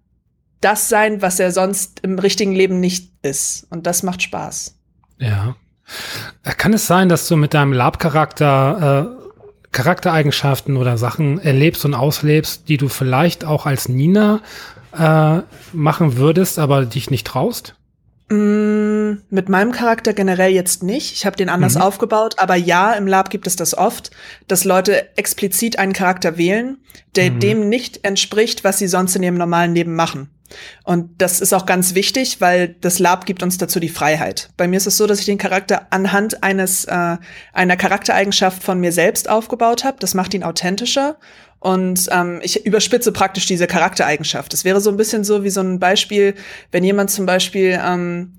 das 0.60 0.88
sein, 0.88 1.20
was 1.20 1.40
er 1.40 1.50
sonst 1.50 1.98
im 2.04 2.20
richtigen 2.20 2.52
Leben 2.52 2.78
nicht 2.78 3.10
ist. 3.22 3.66
Und 3.70 3.88
das 3.88 4.04
macht 4.04 4.22
Spaß. 4.22 4.76
Ja. 5.18 5.56
Kann 6.44 6.72
es 6.72 6.86
sein, 6.86 7.08
dass 7.08 7.26
du 7.26 7.36
mit 7.36 7.54
deinem 7.54 7.72
Lab-Charakter 7.72 9.18
äh, 9.18 9.22
Charaktereigenschaften 9.72 10.76
oder 10.76 10.98
Sachen 10.98 11.38
erlebst 11.38 11.84
und 11.84 11.94
auslebst, 11.94 12.68
die 12.68 12.76
du 12.76 12.88
vielleicht 12.88 13.44
auch 13.44 13.66
als 13.66 13.88
Nina 13.88 14.40
äh, 14.96 15.40
machen 15.72 16.16
würdest, 16.16 16.58
aber 16.58 16.84
dich 16.84 17.10
nicht 17.10 17.26
traust? 17.26 17.74
Mm, 18.32 19.18
mit 19.28 19.48
meinem 19.48 19.72
Charakter 19.72 20.14
generell 20.14 20.52
jetzt 20.52 20.82
nicht. 20.82 21.12
Ich 21.12 21.26
habe 21.26 21.36
den 21.36 21.48
anders 21.50 21.74
mhm. 21.74 21.82
aufgebaut, 21.82 22.36
aber 22.38 22.54
ja, 22.54 22.92
im 22.94 23.06
Lab 23.06 23.28
gibt 23.30 23.46
es 23.46 23.56
das 23.56 23.76
oft, 23.76 24.10
dass 24.48 24.64
Leute 24.64 25.16
explizit 25.18 25.78
einen 25.78 25.92
Charakter 25.92 26.38
wählen, 26.38 26.78
der 27.14 27.30
mhm. 27.30 27.40
dem 27.40 27.68
nicht 27.68 28.04
entspricht, 28.04 28.64
was 28.64 28.78
sie 28.78 28.88
sonst 28.88 29.16
in 29.16 29.22
ihrem 29.22 29.36
normalen 29.36 29.74
Leben 29.74 29.94
machen. 29.94 30.30
Und 30.84 31.20
das 31.20 31.40
ist 31.40 31.52
auch 31.52 31.66
ganz 31.66 31.94
wichtig, 31.94 32.40
weil 32.40 32.68
das 32.80 32.98
Lab 32.98 33.26
gibt 33.26 33.42
uns 33.42 33.58
dazu 33.58 33.80
die 33.80 33.88
Freiheit. 33.88 34.50
Bei 34.56 34.66
mir 34.68 34.76
ist 34.76 34.86
es 34.86 34.96
so, 34.96 35.06
dass 35.06 35.20
ich 35.20 35.26
den 35.26 35.38
Charakter 35.38 35.86
anhand 35.90 36.42
eines 36.42 36.84
äh, 36.84 37.16
einer 37.52 37.76
Charaktereigenschaft 37.76 38.62
von 38.62 38.80
mir 38.80 38.92
selbst 38.92 39.28
aufgebaut 39.28 39.84
habe. 39.84 39.98
Das 40.00 40.14
macht 40.14 40.34
ihn 40.34 40.42
authentischer 40.42 41.18
und 41.60 42.08
ähm, 42.10 42.40
ich 42.42 42.66
überspitze 42.66 43.12
praktisch 43.12 43.46
diese 43.46 43.66
Charaktereigenschaft. 43.66 44.52
Es 44.52 44.64
wäre 44.64 44.80
so 44.80 44.90
ein 44.90 44.96
bisschen 44.96 45.22
so 45.22 45.44
wie 45.44 45.50
so 45.50 45.60
ein 45.60 45.78
Beispiel, 45.78 46.34
wenn 46.72 46.82
jemand 46.82 47.10
zum 47.10 47.24
Beispiel 47.24 47.80
ähm, 47.84 48.38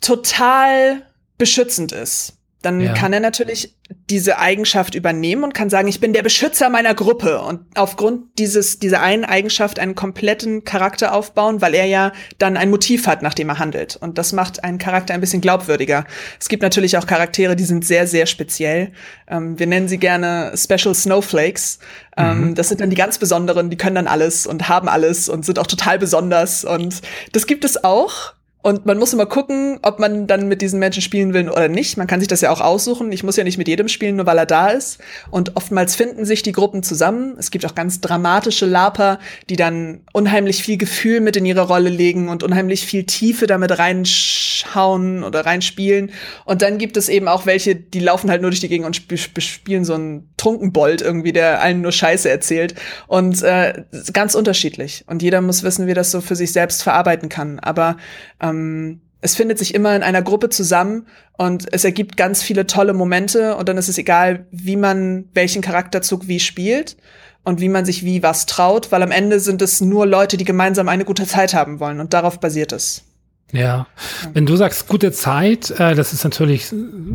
total 0.00 1.02
beschützend 1.38 1.92
ist 1.92 2.39
dann 2.62 2.80
ja. 2.80 2.92
kann 2.92 3.12
er 3.12 3.20
natürlich 3.20 3.74
diese 4.10 4.38
Eigenschaft 4.38 4.94
übernehmen 4.94 5.44
und 5.44 5.54
kann 5.54 5.70
sagen, 5.70 5.88
ich 5.88 6.00
bin 6.00 6.12
der 6.12 6.22
Beschützer 6.22 6.68
meiner 6.68 6.94
Gruppe 6.94 7.40
und 7.40 7.60
aufgrund 7.74 8.38
dieses, 8.38 8.78
dieser 8.78 9.00
einen 9.00 9.24
Eigenschaft 9.24 9.78
einen 9.78 9.94
kompletten 9.94 10.64
Charakter 10.64 11.14
aufbauen, 11.14 11.60
weil 11.62 11.74
er 11.74 11.86
ja 11.86 12.12
dann 12.38 12.56
ein 12.56 12.70
Motiv 12.70 13.06
hat, 13.06 13.22
nach 13.22 13.34
dem 13.34 13.48
er 13.48 13.58
handelt. 13.58 13.96
Und 13.96 14.18
das 14.18 14.32
macht 14.32 14.62
einen 14.62 14.78
Charakter 14.78 15.14
ein 15.14 15.20
bisschen 15.20 15.40
glaubwürdiger. 15.40 16.04
Es 16.38 16.48
gibt 16.48 16.62
natürlich 16.62 16.98
auch 16.98 17.06
Charaktere, 17.06 17.56
die 17.56 17.64
sind 17.64 17.84
sehr, 17.84 18.06
sehr 18.06 18.26
speziell. 18.26 18.92
Ähm, 19.26 19.58
wir 19.58 19.66
nennen 19.66 19.88
sie 19.88 19.98
gerne 19.98 20.52
Special 20.54 20.94
Snowflakes. 20.94 21.78
Ähm, 22.16 22.50
mhm. 22.50 22.54
Das 22.54 22.68
sind 22.68 22.80
dann 22.80 22.90
die 22.90 22.96
ganz 22.96 23.18
Besonderen, 23.18 23.70
die 23.70 23.76
können 23.76 23.96
dann 23.96 24.06
alles 24.06 24.46
und 24.46 24.68
haben 24.68 24.88
alles 24.88 25.28
und 25.28 25.44
sind 25.44 25.58
auch 25.58 25.66
total 25.66 25.98
besonders. 25.98 26.64
Und 26.64 27.00
das 27.32 27.46
gibt 27.46 27.64
es 27.64 27.82
auch. 27.82 28.34
Und 28.62 28.84
man 28.84 28.98
muss 28.98 29.14
immer 29.14 29.24
gucken, 29.24 29.78
ob 29.82 29.98
man 29.98 30.26
dann 30.26 30.46
mit 30.46 30.60
diesen 30.60 30.78
Menschen 30.78 31.00
spielen 31.00 31.32
will 31.32 31.48
oder 31.48 31.68
nicht. 31.68 31.96
Man 31.96 32.06
kann 32.06 32.20
sich 32.20 32.28
das 32.28 32.42
ja 32.42 32.50
auch 32.50 32.60
aussuchen. 32.60 33.10
Ich 33.10 33.22
muss 33.22 33.36
ja 33.36 33.44
nicht 33.44 33.56
mit 33.56 33.68
jedem 33.68 33.88
spielen, 33.88 34.16
nur 34.16 34.26
weil 34.26 34.36
er 34.36 34.44
da 34.44 34.68
ist. 34.68 34.98
Und 35.30 35.56
oftmals 35.56 35.96
finden 35.96 36.26
sich 36.26 36.42
die 36.42 36.52
Gruppen 36.52 36.82
zusammen. 36.82 37.36
Es 37.38 37.50
gibt 37.50 37.64
auch 37.64 37.74
ganz 37.74 38.02
dramatische 38.02 38.66
Laper, 38.66 39.18
die 39.48 39.56
dann 39.56 40.02
unheimlich 40.12 40.62
viel 40.62 40.76
Gefühl 40.76 41.20
mit 41.20 41.36
in 41.36 41.46
ihre 41.46 41.62
Rolle 41.62 41.88
legen 41.88 42.28
und 42.28 42.42
unheimlich 42.42 42.84
viel 42.84 43.04
Tiefe 43.04 43.46
damit 43.46 43.78
reinschauen 43.78 45.24
oder 45.24 45.46
reinspielen. 45.46 46.10
Und 46.44 46.60
dann 46.60 46.76
gibt 46.76 46.98
es 46.98 47.08
eben 47.08 47.28
auch 47.28 47.46
welche, 47.46 47.76
die 47.76 48.00
laufen 48.00 48.30
halt 48.30 48.42
nur 48.42 48.50
durch 48.50 48.60
die 48.60 48.68
Gegend 48.68 48.86
und 48.86 48.96
spielen 49.42 49.86
so 49.86 49.94
einen 49.94 50.28
Trunkenbold 50.40 51.02
irgendwie, 51.02 51.32
der 51.32 51.60
allen 51.60 51.82
nur 51.82 51.92
Scheiße 51.92 52.28
erzählt. 52.28 52.74
Und 53.06 53.42
äh, 53.42 53.84
ganz 54.12 54.34
unterschiedlich. 54.34 55.04
Und 55.06 55.22
jeder 55.22 55.40
muss 55.40 55.62
wissen, 55.62 55.86
wie 55.86 55.94
das 55.94 56.10
so 56.10 56.20
für 56.20 56.36
sich 56.36 56.52
selbst 56.52 56.82
verarbeiten 56.82 57.28
kann. 57.28 57.58
Aber 57.60 57.96
ähm, 58.40 59.00
es 59.20 59.36
findet 59.36 59.58
sich 59.58 59.74
immer 59.74 59.94
in 59.94 60.02
einer 60.02 60.22
Gruppe 60.22 60.48
zusammen 60.48 61.06
und 61.36 61.72
es 61.72 61.84
ergibt 61.84 62.16
ganz 62.16 62.42
viele 62.42 62.66
tolle 62.66 62.94
Momente 62.94 63.56
und 63.56 63.68
dann 63.68 63.76
ist 63.76 63.88
es 63.88 63.98
egal, 63.98 64.46
wie 64.50 64.76
man 64.76 65.26
welchen 65.34 65.62
Charakterzug 65.62 66.26
wie 66.26 66.40
spielt 66.40 66.96
und 67.44 67.60
wie 67.60 67.68
man 67.68 67.84
sich 67.84 68.04
wie 68.04 68.22
was 68.22 68.46
traut, 68.46 68.92
weil 68.92 69.02
am 69.02 69.10
Ende 69.10 69.40
sind 69.40 69.60
es 69.60 69.80
nur 69.80 70.06
Leute, 70.06 70.36
die 70.36 70.44
gemeinsam 70.44 70.88
eine 70.88 71.04
gute 71.04 71.26
Zeit 71.26 71.52
haben 71.54 71.80
wollen 71.80 72.00
und 72.00 72.14
darauf 72.14 72.40
basiert 72.40 72.72
es. 72.72 73.09
Ja, 73.52 73.86
wenn 74.32 74.46
du 74.46 74.56
sagst 74.56 74.86
gute 74.88 75.12
Zeit, 75.12 75.70
äh, 75.70 75.94
das 75.94 76.12
ist 76.12 76.24
natürlich 76.24 76.72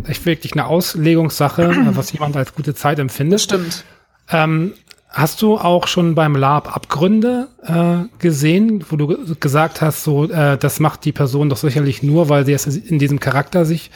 echt 0.08 0.26
wirklich 0.26 0.54
eine 0.54 0.66
Auslegungssache, 0.66 1.88
was 1.92 2.12
jemand 2.12 2.36
als 2.36 2.54
gute 2.54 2.76
Zeit 2.76 3.00
empfindet. 3.00 3.42
Stimmt. 3.42 3.86
Ähm, 4.30 4.74
hast 5.10 5.42
du 5.42 5.58
auch 5.58 5.88
schon 5.88 6.14
beim 6.14 6.36
Lab 6.36 6.76
Abgründe 6.76 7.48
äh, 7.64 8.08
gesehen, 8.20 8.84
wo 8.90 8.98
du 8.98 9.36
gesagt 9.40 9.82
hast, 9.82 10.04
so 10.04 10.30
äh, 10.30 10.58
das 10.58 10.80
macht 10.80 11.06
die 11.06 11.14
Person 11.14 11.50
doch 11.50 11.58
sicherlich 11.58 12.04
nur, 12.04 12.28
weil 12.30 12.46
sie 12.46 12.54
es 12.54 12.66
in 12.68 13.00
diesem 13.00 13.20
Charakter 13.20 13.66
sich 13.66 13.92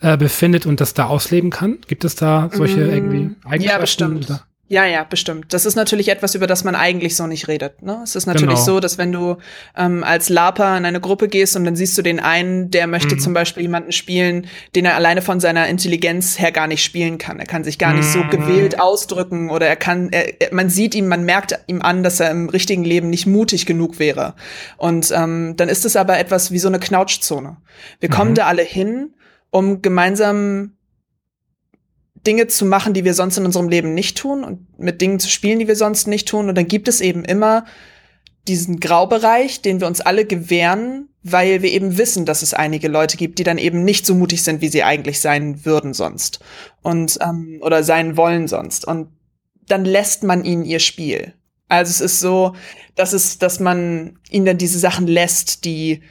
äh, 0.00 0.16
befindet 0.16 0.66
und 0.66 0.80
das 0.80 0.94
da 0.94 1.06
ausleben 1.06 1.50
kann? 1.50 1.78
Gibt 1.86 2.04
es 2.04 2.16
da 2.16 2.50
solche 2.52 2.80
mm, 2.80 2.90
irgendwie 2.90 3.30
Eigenschaften? 3.44 3.62
Ja, 3.62 3.78
bestimmt. 3.78 4.24
Oder? 4.24 4.42
Ja, 4.66 4.86
ja, 4.86 5.04
bestimmt. 5.04 5.52
Das 5.52 5.66
ist 5.66 5.74
natürlich 5.74 6.08
etwas, 6.08 6.34
über 6.34 6.46
das 6.46 6.64
man 6.64 6.74
eigentlich 6.74 7.16
so 7.16 7.26
nicht 7.26 7.48
redet. 7.48 7.82
Ne? 7.82 8.00
Es 8.02 8.16
ist 8.16 8.24
natürlich 8.24 8.54
genau. 8.54 8.64
so, 8.64 8.80
dass 8.80 8.96
wenn 8.96 9.12
du 9.12 9.36
ähm, 9.76 10.02
als 10.02 10.30
Laper 10.30 10.78
in 10.78 10.86
eine 10.86 11.00
Gruppe 11.00 11.28
gehst 11.28 11.54
und 11.54 11.64
dann 11.66 11.76
siehst 11.76 11.98
du 11.98 12.02
den 12.02 12.18
einen, 12.18 12.70
der 12.70 12.86
möchte 12.86 13.14
mhm. 13.14 13.18
zum 13.18 13.34
Beispiel 13.34 13.64
jemanden 13.64 13.92
spielen, 13.92 14.46
den 14.74 14.86
er 14.86 14.94
alleine 14.94 15.20
von 15.20 15.38
seiner 15.38 15.68
Intelligenz 15.68 16.38
her 16.38 16.50
gar 16.50 16.66
nicht 16.66 16.82
spielen 16.82 17.18
kann. 17.18 17.38
Er 17.38 17.46
kann 17.46 17.62
sich 17.62 17.78
gar 17.78 17.92
nicht 17.92 18.08
so 18.08 18.20
mhm. 18.20 18.30
gewählt 18.30 18.80
ausdrücken 18.80 19.50
oder 19.50 19.66
er 19.66 19.76
kann, 19.76 20.08
er, 20.12 20.32
man 20.50 20.70
sieht 20.70 20.94
ihm, 20.94 21.08
man 21.08 21.24
merkt 21.24 21.58
ihm 21.66 21.82
an, 21.82 22.02
dass 22.02 22.18
er 22.20 22.30
im 22.30 22.48
richtigen 22.48 22.84
Leben 22.84 23.10
nicht 23.10 23.26
mutig 23.26 23.66
genug 23.66 23.98
wäre. 23.98 24.34
Und 24.78 25.12
ähm, 25.14 25.54
dann 25.58 25.68
ist 25.68 25.84
es 25.84 25.94
aber 25.94 26.18
etwas 26.18 26.52
wie 26.52 26.58
so 26.58 26.68
eine 26.68 26.78
Knautschzone. 26.78 27.58
Wir 28.00 28.08
mhm. 28.08 28.14
kommen 28.14 28.34
da 28.34 28.46
alle 28.46 28.62
hin, 28.62 29.12
um 29.50 29.82
gemeinsam 29.82 30.72
Dinge 32.26 32.46
zu 32.46 32.64
machen, 32.64 32.94
die 32.94 33.04
wir 33.04 33.14
sonst 33.14 33.36
in 33.36 33.44
unserem 33.44 33.68
Leben 33.68 33.94
nicht 33.94 34.16
tun 34.16 34.44
und 34.44 34.78
mit 34.78 35.00
Dingen 35.00 35.20
zu 35.20 35.28
spielen, 35.28 35.58
die 35.58 35.68
wir 35.68 35.76
sonst 35.76 36.06
nicht 36.06 36.28
tun. 36.28 36.48
Und 36.48 36.54
dann 36.54 36.68
gibt 36.68 36.88
es 36.88 37.00
eben 37.00 37.24
immer 37.24 37.64
diesen 38.48 38.80
Graubereich, 38.80 39.62
den 39.62 39.80
wir 39.80 39.86
uns 39.86 40.00
alle 40.00 40.24
gewähren, 40.24 41.08
weil 41.22 41.62
wir 41.62 41.70
eben 41.70 41.96
wissen, 41.96 42.26
dass 42.26 42.42
es 42.42 42.52
einige 42.52 42.88
Leute 42.88 43.16
gibt, 43.16 43.38
die 43.38 43.44
dann 43.44 43.58
eben 43.58 43.84
nicht 43.84 44.04
so 44.04 44.14
mutig 44.14 44.42
sind, 44.42 44.60
wie 44.60 44.68
sie 44.68 44.84
eigentlich 44.84 45.20
sein 45.20 45.64
würden 45.64 45.94
sonst 45.94 46.40
und 46.82 47.18
ähm, 47.22 47.58
oder 47.62 47.82
sein 47.82 48.16
wollen 48.16 48.46
sonst. 48.46 48.86
Und 48.86 49.08
dann 49.66 49.84
lässt 49.84 50.22
man 50.22 50.44
ihnen 50.44 50.64
ihr 50.64 50.80
Spiel. 50.80 51.34
Also 51.68 51.90
es 51.90 52.00
ist 52.00 52.20
so, 52.20 52.54
dass 52.94 53.14
es, 53.14 53.38
dass 53.38 53.60
man 53.60 54.18
ihnen 54.30 54.44
dann 54.44 54.58
diese 54.58 54.78
Sachen 54.78 55.06
lässt, 55.06 55.64
die 55.64 56.02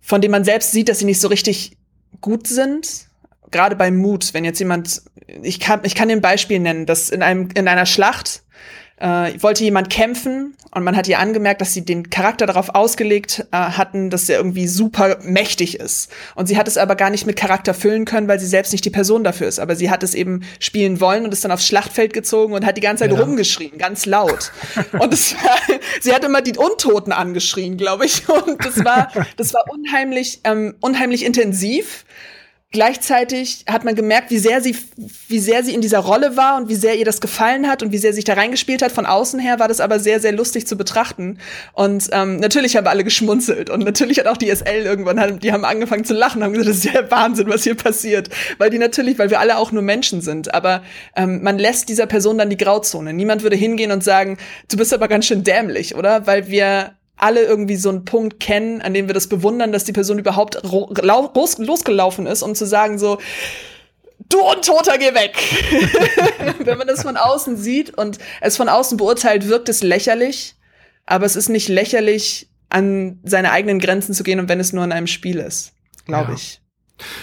von 0.00 0.20
denen 0.20 0.32
man 0.32 0.44
selbst 0.44 0.72
sieht, 0.72 0.88
dass 0.88 1.00
sie 1.00 1.04
nicht 1.04 1.20
so 1.20 1.28
richtig 1.28 1.76
gut 2.20 2.46
sind, 2.46 3.07
gerade 3.50 3.76
beim 3.76 3.96
Mut, 3.96 4.34
wenn 4.34 4.44
jetzt 4.44 4.58
jemand, 4.58 5.02
ich 5.42 5.60
kann, 5.60 5.80
ich 5.84 5.94
kann 5.94 6.08
dir 6.08 6.16
ein 6.16 6.20
Beispiel 6.20 6.58
nennen, 6.58 6.86
dass 6.86 7.10
in 7.10 7.22
einem, 7.22 7.48
in 7.54 7.68
einer 7.68 7.86
Schlacht 7.86 8.42
äh, 8.98 9.32
wollte 9.40 9.64
jemand 9.64 9.90
kämpfen 9.90 10.54
und 10.70 10.84
man 10.84 10.96
hat 10.96 11.08
ihr 11.08 11.18
angemerkt, 11.18 11.60
dass 11.60 11.72
sie 11.72 11.84
den 11.84 12.10
Charakter 12.10 12.46
darauf 12.46 12.74
ausgelegt 12.74 13.46
äh, 13.52 13.56
hatten, 13.56 14.10
dass 14.10 14.28
er 14.28 14.38
irgendwie 14.38 14.66
super 14.66 15.18
mächtig 15.22 15.80
ist. 15.80 16.10
Und 16.34 16.46
sie 16.46 16.58
hat 16.58 16.68
es 16.68 16.76
aber 16.76 16.94
gar 16.94 17.08
nicht 17.08 17.26
mit 17.26 17.36
Charakter 17.36 17.72
füllen 17.72 18.04
können, 18.04 18.28
weil 18.28 18.38
sie 18.38 18.46
selbst 18.46 18.72
nicht 18.72 18.84
die 18.84 18.90
Person 18.90 19.24
dafür 19.24 19.48
ist. 19.48 19.60
Aber 19.60 19.76
sie 19.76 19.90
hat 19.90 20.02
es 20.02 20.14
eben 20.14 20.42
spielen 20.60 21.00
wollen 21.00 21.24
und 21.24 21.32
ist 21.32 21.44
dann 21.44 21.52
aufs 21.52 21.66
Schlachtfeld 21.66 22.12
gezogen 22.12 22.52
und 22.52 22.66
hat 22.66 22.76
die 22.76 22.82
ganze 22.82 23.04
Zeit 23.04 23.12
ja. 23.12 23.20
rumgeschrien, 23.20 23.78
ganz 23.78 24.04
laut. 24.04 24.52
und 24.98 25.12
es 25.14 25.34
war, 25.36 25.56
sie 26.00 26.12
hat 26.12 26.24
immer 26.24 26.42
die 26.42 26.56
Untoten 26.58 27.12
angeschrien, 27.12 27.76
glaube 27.76 28.04
ich. 28.04 28.28
Und 28.48 28.64
das 28.64 28.84
war, 28.84 29.10
das 29.36 29.54
war 29.54 29.64
unheimlich, 29.70 30.40
ähm, 30.44 30.74
unheimlich 30.80 31.24
intensiv. 31.24 32.04
Gleichzeitig 32.70 33.64
hat 33.66 33.84
man 33.86 33.94
gemerkt, 33.94 34.30
wie 34.30 34.36
sehr 34.36 34.60
sie, 34.60 34.76
wie 35.28 35.38
sehr 35.38 35.64
sie 35.64 35.72
in 35.72 35.80
dieser 35.80 36.00
Rolle 36.00 36.36
war 36.36 36.58
und 36.58 36.68
wie 36.68 36.74
sehr 36.74 36.96
ihr 36.96 37.06
das 37.06 37.22
gefallen 37.22 37.66
hat 37.66 37.82
und 37.82 37.92
wie 37.92 37.98
sehr 37.98 38.12
sich 38.12 38.24
da 38.24 38.34
reingespielt 38.34 38.82
hat. 38.82 38.92
Von 38.92 39.06
außen 39.06 39.40
her 39.40 39.58
war 39.58 39.68
das 39.68 39.80
aber 39.80 39.98
sehr, 39.98 40.20
sehr 40.20 40.32
lustig 40.32 40.66
zu 40.66 40.76
betrachten. 40.76 41.38
Und 41.72 42.10
ähm, 42.12 42.36
natürlich 42.36 42.76
haben 42.76 42.86
alle 42.86 43.04
geschmunzelt 43.04 43.70
und 43.70 43.84
natürlich 43.84 44.18
hat 44.18 44.26
auch 44.26 44.36
die 44.36 44.54
SL 44.54 44.84
irgendwann, 44.84 45.38
die 45.38 45.50
haben 45.50 45.64
angefangen 45.64 46.04
zu 46.04 46.12
lachen, 46.12 46.44
haben 46.44 46.52
gesagt, 46.52 46.68
das 46.68 46.84
ist 46.84 46.92
ja 46.92 47.10
Wahnsinn, 47.10 47.48
was 47.48 47.64
hier 47.64 47.74
passiert, 47.74 48.28
weil 48.58 48.68
die 48.68 48.78
natürlich, 48.78 49.18
weil 49.18 49.30
wir 49.30 49.40
alle 49.40 49.56
auch 49.56 49.72
nur 49.72 49.82
Menschen 49.82 50.20
sind. 50.20 50.52
Aber 50.52 50.82
ähm, 51.16 51.42
man 51.42 51.58
lässt 51.58 51.88
dieser 51.88 52.04
Person 52.04 52.36
dann 52.36 52.50
die 52.50 52.58
Grauzone. 52.58 53.14
Niemand 53.14 53.42
würde 53.42 53.56
hingehen 53.56 53.92
und 53.92 54.04
sagen, 54.04 54.36
du 54.70 54.76
bist 54.76 54.92
aber 54.92 55.08
ganz 55.08 55.24
schön 55.24 55.42
dämlich, 55.42 55.94
oder? 55.94 56.26
Weil 56.26 56.48
wir 56.48 56.97
alle 57.18 57.42
irgendwie 57.42 57.76
so 57.76 57.88
einen 57.88 58.04
Punkt 58.04 58.40
kennen, 58.40 58.80
an 58.80 58.94
dem 58.94 59.08
wir 59.08 59.14
das 59.14 59.28
bewundern, 59.28 59.72
dass 59.72 59.84
die 59.84 59.92
Person 59.92 60.18
überhaupt 60.18 60.60
los 60.62 61.58
losgelaufen 61.58 62.26
ist, 62.26 62.42
um 62.42 62.54
zu 62.54 62.66
sagen 62.66 62.98
so, 62.98 63.18
du 64.28 64.40
Untoter, 64.40 64.98
geh 64.98 65.14
weg. 65.14 65.36
Wenn 66.64 66.78
man 66.78 66.86
das 66.86 67.02
von 67.02 67.16
außen 67.16 67.56
sieht 67.56 67.96
und 67.96 68.18
es 68.40 68.56
von 68.56 68.68
außen 68.68 68.96
beurteilt, 68.96 69.48
wirkt 69.48 69.68
es 69.68 69.82
lächerlich, 69.82 70.54
aber 71.06 71.26
es 71.26 71.36
ist 71.36 71.48
nicht 71.48 71.68
lächerlich, 71.68 72.48
an 72.70 73.18
seine 73.24 73.52
eigenen 73.52 73.78
Grenzen 73.78 74.14
zu 74.14 74.22
gehen 74.22 74.40
und 74.40 74.48
wenn 74.48 74.60
es 74.60 74.72
nur 74.72 74.84
in 74.84 74.92
einem 74.92 75.06
Spiel 75.06 75.38
ist, 75.38 75.72
glaube 76.04 76.32
ja. 76.32 76.36
ich. 76.36 76.60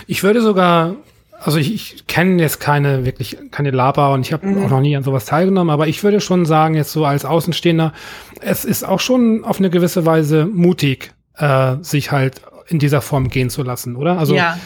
Ich 0.08 0.24
würde 0.24 0.42
sogar 0.42 0.96
also 1.40 1.58
ich, 1.58 1.74
ich 1.74 2.08
kenne 2.08 2.42
jetzt 2.42 2.60
keine 2.60 3.06
wirklich 3.06 3.38
keine 3.52 3.72
Laber 3.72 4.14
und 4.14 4.22
ich 4.22 4.34
habe 4.34 4.48
mhm. 4.48 4.66
auch 4.66 4.70
noch 4.70 4.82
nie 4.82 4.96
an 4.96 5.04
sowas 5.04 5.26
teilgenommen, 5.26 5.70
aber 5.70 5.88
ich 5.88 6.04
würde 6.04 6.22
schon 6.22 6.46
sagen, 6.46 6.76
jetzt 6.76 6.92
so 6.92 7.06
als 7.06 7.26
Außenstehender, 7.26 7.94
es 8.42 8.66
ist 8.66 8.84
auch 8.84 9.00
schon 9.00 9.44
auf 9.44 9.60
eine 9.60 9.70
gewisse 9.70 10.06
Weise 10.06 10.46
mutig, 10.46 11.14
äh, 11.38 11.76
sich 11.82 12.12
halt 12.12 12.42
in 12.68 12.80
dieser 12.80 13.02
Form 13.02 13.30
gehen 13.30 13.50
zu 13.50 13.64
lassen, 13.64 13.96
oder? 13.96 14.18
Also 14.18 14.36
ja 14.36 14.58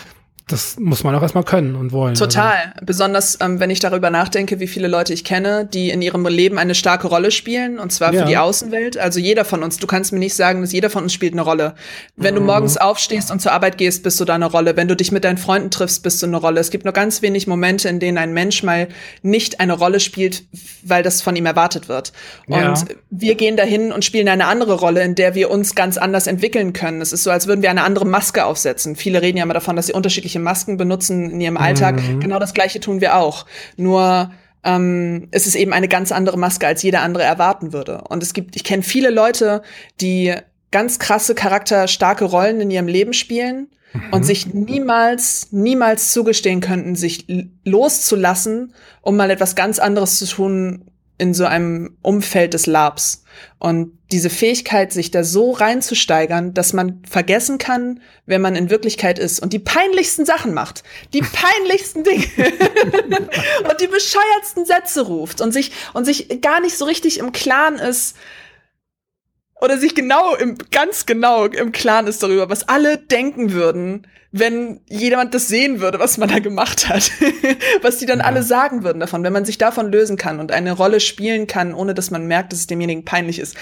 das 0.49 0.79
muss 0.79 1.03
man 1.03 1.13
auch 1.13 1.21
erstmal 1.21 1.43
können 1.43 1.75
und 1.75 1.91
wollen. 1.91 2.15
Total. 2.15 2.73
Also. 2.73 2.85
Besonders, 2.85 3.37
ähm, 3.39 3.59
wenn 3.59 3.69
ich 3.69 3.79
darüber 3.79 4.09
nachdenke, 4.09 4.59
wie 4.59 4.67
viele 4.67 4.87
Leute 4.87 5.13
ich 5.13 5.23
kenne, 5.23 5.69
die 5.71 5.91
in 5.91 6.01
ihrem 6.01 6.25
Leben 6.25 6.57
eine 6.57 6.73
starke 6.73 7.07
Rolle 7.07 7.29
spielen, 7.29 7.77
und 7.77 7.91
zwar 7.91 8.13
ja. 8.13 8.21
für 8.21 8.27
die 8.27 8.37
Außenwelt. 8.37 8.97
Also 8.97 9.19
jeder 9.19 9.45
von 9.45 9.61
uns. 9.61 9.77
Du 9.77 9.85
kannst 9.85 10.11
mir 10.11 10.17
nicht 10.17 10.33
sagen, 10.33 10.61
dass 10.61 10.71
jeder 10.71 10.89
von 10.89 11.03
uns 11.03 11.13
spielt 11.13 11.33
eine 11.33 11.43
Rolle. 11.43 11.75
Wenn 12.15 12.33
mhm. 12.33 12.39
du 12.39 12.45
morgens 12.45 12.77
aufstehst 12.77 13.29
und 13.29 13.41
zur 13.41 13.51
Arbeit 13.51 13.77
gehst, 13.77 14.01
bist 14.01 14.19
du 14.19 14.25
da 14.25 14.35
eine 14.35 14.47
Rolle. 14.47 14.75
Wenn 14.75 14.87
du 14.87 14.95
dich 14.95 15.11
mit 15.11 15.23
deinen 15.23 15.37
Freunden 15.37 15.69
triffst, 15.69 16.01
bist 16.01 16.21
du 16.23 16.25
eine 16.25 16.37
Rolle. 16.37 16.59
Es 16.59 16.71
gibt 16.71 16.83
nur 16.83 16.93
ganz 16.93 17.21
wenig 17.21 17.45
Momente, 17.45 17.87
in 17.87 17.99
denen 17.99 18.17
ein 18.17 18.33
Mensch 18.33 18.63
mal 18.63 18.87
nicht 19.21 19.59
eine 19.59 19.73
Rolle 19.73 19.99
spielt, 19.99 20.43
weil 20.83 21.03
das 21.03 21.21
von 21.21 21.35
ihm 21.35 21.45
erwartet 21.45 21.89
wird. 21.89 22.11
Und 22.47 22.57
ja. 22.57 22.75
wir 23.11 23.35
gehen 23.35 23.55
dahin 23.55 23.91
und 23.91 24.03
spielen 24.03 24.27
eine 24.27 24.47
andere 24.47 24.73
Rolle, 24.73 25.03
in 25.03 25.13
der 25.13 25.35
wir 25.35 25.51
uns 25.51 25.75
ganz 25.75 25.97
anders 25.97 26.25
entwickeln 26.25 26.73
können. 26.73 27.01
Es 27.01 27.13
ist 27.13 27.23
so, 27.23 27.29
als 27.29 27.45
würden 27.45 27.61
wir 27.61 27.69
eine 27.69 27.83
andere 27.83 28.05
Maske 28.05 28.45
aufsetzen. 28.45 28.95
Viele 28.95 29.21
reden 29.21 29.37
ja 29.37 29.43
immer 29.43 29.53
davon, 29.53 29.75
dass 29.75 29.85
sie 29.85 29.93
unterschiedliche 29.93 30.38
irgendwelche 30.39 30.43
Masken 30.43 30.77
benutzen 30.77 31.29
in 31.31 31.41
ihrem 31.41 31.57
Alltag. 31.57 32.01
Mhm. 32.01 32.19
Genau 32.19 32.39
das 32.39 32.53
Gleiche 32.53 32.79
tun 32.79 33.01
wir 33.01 33.15
auch. 33.15 33.45
Nur 33.77 34.31
ähm, 34.63 35.27
es 35.31 35.47
ist 35.47 35.55
eben 35.55 35.73
eine 35.73 35.87
ganz 35.87 36.11
andere 36.11 36.37
Maske, 36.37 36.67
als 36.67 36.83
jeder 36.83 37.01
andere 37.01 37.23
erwarten 37.23 37.73
würde. 37.73 38.01
Und 38.09 38.23
es 38.23 38.33
gibt, 38.33 38.55
ich 38.55 38.63
kenne 38.63 38.83
viele 38.83 39.09
Leute, 39.09 39.61
die 40.01 40.33
ganz 40.71 40.99
krasse, 40.99 41.33
charakterstarke 41.33 42.25
Rollen 42.25 42.61
in 42.61 42.71
ihrem 42.71 42.87
Leben 42.87 43.13
spielen 43.13 43.69
mhm. 43.93 44.01
und 44.11 44.23
sich 44.23 44.53
niemals, 44.53 45.47
niemals 45.51 46.11
zugestehen 46.11 46.61
könnten, 46.61 46.95
sich 46.95 47.25
loszulassen, 47.63 48.73
um 49.01 49.15
mal 49.15 49.31
etwas 49.31 49.55
ganz 49.55 49.79
anderes 49.79 50.17
zu 50.17 50.25
tun, 50.27 50.85
in 51.19 51.33
so 51.33 51.45
einem 51.45 51.97
Umfeld 52.01 52.53
des 52.53 52.65
Labs. 52.65 53.23
Und 53.59 53.91
diese 54.11 54.29
Fähigkeit, 54.29 54.91
sich 54.91 55.11
da 55.11 55.23
so 55.23 55.51
reinzusteigern, 55.51 56.53
dass 56.53 56.73
man 56.73 57.03
vergessen 57.07 57.57
kann, 57.57 58.01
wer 58.25 58.39
man 58.39 58.55
in 58.55 58.69
Wirklichkeit 58.69 59.19
ist 59.19 59.39
und 59.39 59.53
die 59.53 59.59
peinlichsten 59.59 60.25
Sachen 60.25 60.53
macht, 60.53 60.83
die 61.13 61.21
peinlichsten 61.21 62.03
Dinge 62.03 62.25
und 63.69 63.81
die 63.81 63.87
bescheuertsten 63.87 64.65
Sätze 64.65 65.01
ruft 65.01 65.41
und 65.41 65.51
sich, 65.51 65.71
und 65.93 66.05
sich 66.05 66.41
gar 66.41 66.61
nicht 66.61 66.77
so 66.77 66.85
richtig 66.85 67.19
im 67.19 67.31
Klaren 67.31 67.75
ist, 67.75 68.15
oder 69.61 69.77
sich 69.77 69.95
genau 69.95 70.35
im, 70.35 70.57
ganz 70.71 71.05
genau 71.05 71.45
im 71.45 71.71
Klaren 71.71 72.07
ist 72.07 72.23
darüber, 72.23 72.49
was 72.49 72.67
alle 72.67 72.97
denken 72.97 73.51
würden, 73.51 74.07
wenn 74.31 74.81
jemand 74.87 75.33
das 75.33 75.47
sehen 75.47 75.79
würde, 75.81 75.99
was 75.99 76.17
man 76.17 76.29
da 76.29 76.39
gemacht 76.39 76.87
hat. 76.87 77.11
was 77.81 77.97
die 77.97 78.05
dann 78.05 78.19
ja. 78.19 78.25
alle 78.25 78.43
sagen 78.43 78.83
würden 78.83 78.99
davon, 78.99 79.23
wenn 79.23 79.33
man 79.33 79.45
sich 79.45 79.57
davon 79.57 79.91
lösen 79.91 80.17
kann 80.17 80.39
und 80.39 80.51
eine 80.51 80.71
Rolle 80.71 80.99
spielen 80.99 81.47
kann, 81.47 81.73
ohne 81.73 81.93
dass 81.93 82.11
man 82.11 82.27
merkt, 82.27 82.51
dass 82.51 82.59
es 82.59 82.67
demjenigen 82.67 83.05
peinlich 83.05 83.39
ist, 83.39 83.57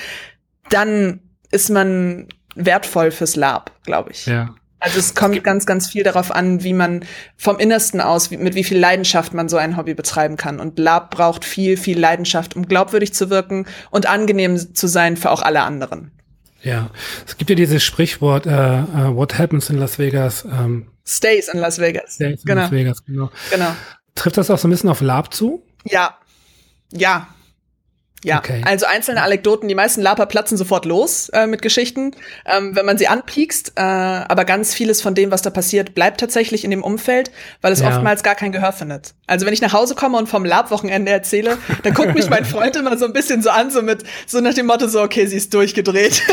dann 0.70 1.22
ist 1.52 1.70
man 1.70 2.28
wertvoll 2.56 3.12
fürs 3.12 3.36
Lab, 3.36 3.72
glaube 3.84 4.12
ich. 4.12 4.26
Ja. 4.26 4.56
Also 4.80 5.00
es 5.00 5.16
kommt 5.16 5.44
ganz, 5.44 5.66
ganz 5.66 5.90
viel 5.90 6.04
darauf 6.04 6.32
an, 6.32 6.64
wie 6.64 6.74
man 6.74 7.04
vom 7.36 7.58
Innersten 7.58 8.00
aus, 8.00 8.30
wie, 8.30 8.38
mit 8.38 8.54
wie 8.54 8.64
viel 8.64 8.78
Leidenschaft 8.78 9.34
man 9.34 9.50
so 9.50 9.58
ein 9.58 9.76
Hobby 9.76 9.96
betreiben 9.96 10.38
kann. 10.38 10.60
Und 10.60 10.78
Lab 10.78 11.12
braucht 11.12 11.46
viel, 11.46 11.78
viel 11.78 12.00
Leidenschaft, 12.00 12.56
um 12.56 12.68
glaubwürdig 12.68 13.14
zu 13.14 13.30
wirken 13.30 13.66
und 13.90 14.06
angenehm 14.06 14.76
zu 14.76 14.88
sein 14.88 15.18
für 15.18 15.32
auch 15.32 15.42
alle 15.42 15.62
anderen. 15.62 16.12
Ja, 16.62 16.90
es 17.26 17.38
gibt 17.38 17.50
ja 17.50 17.56
dieses 17.56 17.84
Sprichwort, 17.84 18.46
uh, 18.46 18.50
uh, 18.50 19.16
what 19.16 19.38
happens 19.38 19.70
in 19.70 19.78
Las 19.78 20.00
Vegas? 20.00 20.46
Ähm, 20.46 20.88
Stays 21.06 21.48
in 21.48 21.60
Las 21.60 21.80
Vegas. 21.80 22.16
Stays 22.16 22.42
in 22.42 22.46
genau. 22.46 22.62
Las 22.62 22.72
Vegas, 22.72 23.06
genau. 23.06 23.32
genau. 23.52 23.72
Trifft 24.16 24.38
das 24.38 24.50
auch 24.50 24.58
so 24.58 24.68
ein 24.68 24.72
bisschen 24.72 24.90
auf 24.90 25.02
Lab 25.02 25.34
zu? 25.34 25.64
Ja. 25.86 26.18
Ja. 26.92 27.28
Ja, 28.24 28.40
okay. 28.40 28.64
also 28.66 28.88
einzelne 28.88 29.22
Anekdoten, 29.22 29.70
die 29.70 29.76
meisten 29.76 30.02
Laper 30.02 30.26
platzen 30.26 30.58
sofort 30.58 30.86
los 30.86 31.30
äh, 31.30 31.46
mit 31.46 31.62
Geschichten, 31.62 32.14
ähm, 32.46 32.76
wenn 32.76 32.86
man 32.86 32.98
sie 32.98 33.08
anpiekst, 33.08 33.74
äh, 33.76 33.82
aber 33.82 34.44
ganz 34.44 34.74
vieles 34.74 35.04
von 35.04 35.14
dem, 35.14 35.30
was 35.30 35.44
da 35.44 35.52
passiert, 35.52 35.94
bleibt 35.94 36.20
tatsächlich 36.20 36.64
in 36.64 36.72
dem 36.72 36.84
Umfeld, 36.84 37.30
weil 37.62 37.72
es 37.72 37.82
ja. 37.82 37.90
oftmals 37.90 38.24
gar 38.24 38.34
kein 38.34 38.52
Gehör 38.52 38.74
findet. 38.74 39.14
Also 39.28 39.46
wenn 39.46 39.54
ich 39.54 39.62
nach 39.62 39.74
Hause 39.74 39.94
komme 39.94 40.18
und 40.18 40.28
vom 40.28 40.46
Lab-Wochenende 40.46 41.12
erzähle, 41.12 41.60
dann 41.84 41.94
guckt 41.94 42.16
mich 42.16 42.28
mein 42.28 42.44
Freund 42.44 42.76
immer 42.76 42.98
so 42.98 43.06
ein 43.06 43.14
bisschen 43.14 43.44
so 43.44 43.52
an, 43.52 43.70
so 43.70 43.84
mit, 43.84 44.04
so 44.26 44.40
nach 44.40 44.56
dem 44.56 44.66
Motto 44.66 44.88
so, 44.88 45.02
okay, 45.02 45.28
sie 45.28 45.38
ist 45.38 45.54
durchgedreht. 45.54 46.24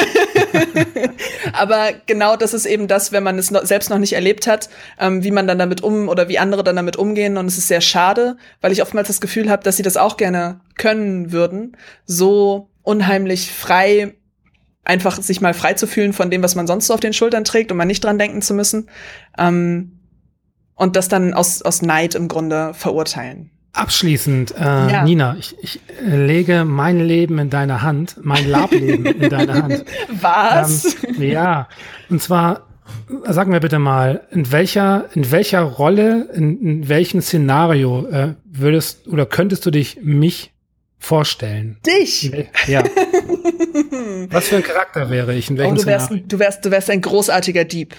aber 1.52 1.88
genau 2.06 2.36
das 2.36 2.54
ist 2.54 2.64
eben 2.64 2.88
das, 2.88 3.12
wenn 3.12 3.22
man 3.22 3.38
es 3.38 3.50
noch, 3.50 3.66
selbst 3.66 3.90
noch 3.90 3.98
nicht 3.98 4.14
erlebt 4.14 4.46
hat, 4.46 4.70
ähm, 4.98 5.22
wie 5.22 5.30
man 5.30 5.46
dann 5.46 5.58
damit 5.58 5.82
um 5.82 6.08
oder 6.08 6.28
wie 6.28 6.38
andere 6.38 6.64
dann 6.64 6.76
damit 6.76 6.96
umgehen 6.96 7.36
und 7.36 7.44
es 7.46 7.58
ist 7.58 7.68
sehr 7.68 7.82
schade, 7.82 8.38
weil 8.62 8.72
ich 8.72 8.80
oftmals 8.80 9.08
das 9.08 9.20
Gefühl 9.20 9.50
habe, 9.50 9.62
dass 9.62 9.76
sie 9.76 9.82
das 9.82 9.98
auch 9.98 10.16
gerne 10.16 10.60
können 10.76 11.32
würden, 11.32 11.76
so 12.04 12.70
unheimlich 12.82 13.52
frei 13.52 14.14
einfach 14.84 15.20
sich 15.20 15.40
mal 15.40 15.54
frei 15.54 15.74
zu 15.74 15.86
fühlen 15.86 16.12
von 16.12 16.30
dem, 16.30 16.42
was 16.42 16.54
man 16.54 16.66
sonst 16.66 16.86
so 16.86 16.94
auf 16.94 17.00
den 17.00 17.12
Schultern 17.12 17.44
trägt 17.44 17.70
und 17.70 17.78
mal 17.78 17.84
nicht 17.84 18.04
dran 18.04 18.18
denken 18.18 18.42
zu 18.42 18.54
müssen. 18.54 18.88
Ähm, 19.38 19.98
und 20.74 20.96
das 20.96 21.08
dann 21.08 21.34
aus, 21.34 21.62
aus 21.62 21.82
Neid 21.82 22.14
im 22.14 22.28
Grunde 22.28 22.74
verurteilen. 22.74 23.50
Abschließend, 23.72 24.54
äh, 24.56 24.62
ja. 24.62 25.04
Nina, 25.04 25.36
ich, 25.36 25.56
ich 25.60 25.80
lege 26.00 26.64
mein 26.64 27.00
Leben 27.00 27.38
in 27.38 27.50
deine 27.50 27.82
Hand, 27.82 28.18
mein 28.22 28.48
Lableben 28.48 29.04
in 29.06 29.28
deine 29.30 29.54
Hand. 29.54 29.84
Was? 30.20 30.96
Ähm, 31.04 31.22
ja, 31.22 31.68
und 32.08 32.22
zwar, 32.22 32.68
sag 33.24 33.48
mir 33.48 33.58
bitte 33.58 33.80
mal, 33.80 34.28
in 34.30 34.52
welcher, 34.52 35.06
in 35.14 35.30
welcher 35.32 35.62
Rolle, 35.62 36.28
in, 36.34 36.60
in 36.60 36.88
welchem 36.88 37.20
Szenario 37.20 38.06
äh, 38.06 38.34
würdest 38.44 39.08
oder 39.08 39.26
könntest 39.26 39.66
du 39.66 39.72
dich 39.72 39.98
mich 40.02 40.53
vorstellen. 41.04 41.76
Dich? 41.86 42.32
Ja. 42.66 42.82
Was 44.30 44.48
für 44.48 44.56
ein 44.56 44.62
Charakter 44.62 45.10
wäre 45.10 45.34
ich? 45.34 45.50
In 45.50 45.58
welchem 45.58 45.74
oh, 45.74 45.76
du, 45.76 45.86
wärst, 45.86 46.10
du, 46.10 46.38
wärst, 46.38 46.64
du 46.64 46.70
wärst 46.70 46.90
ein 46.90 47.00
großartiger 47.00 47.64
Dieb. 47.64 47.94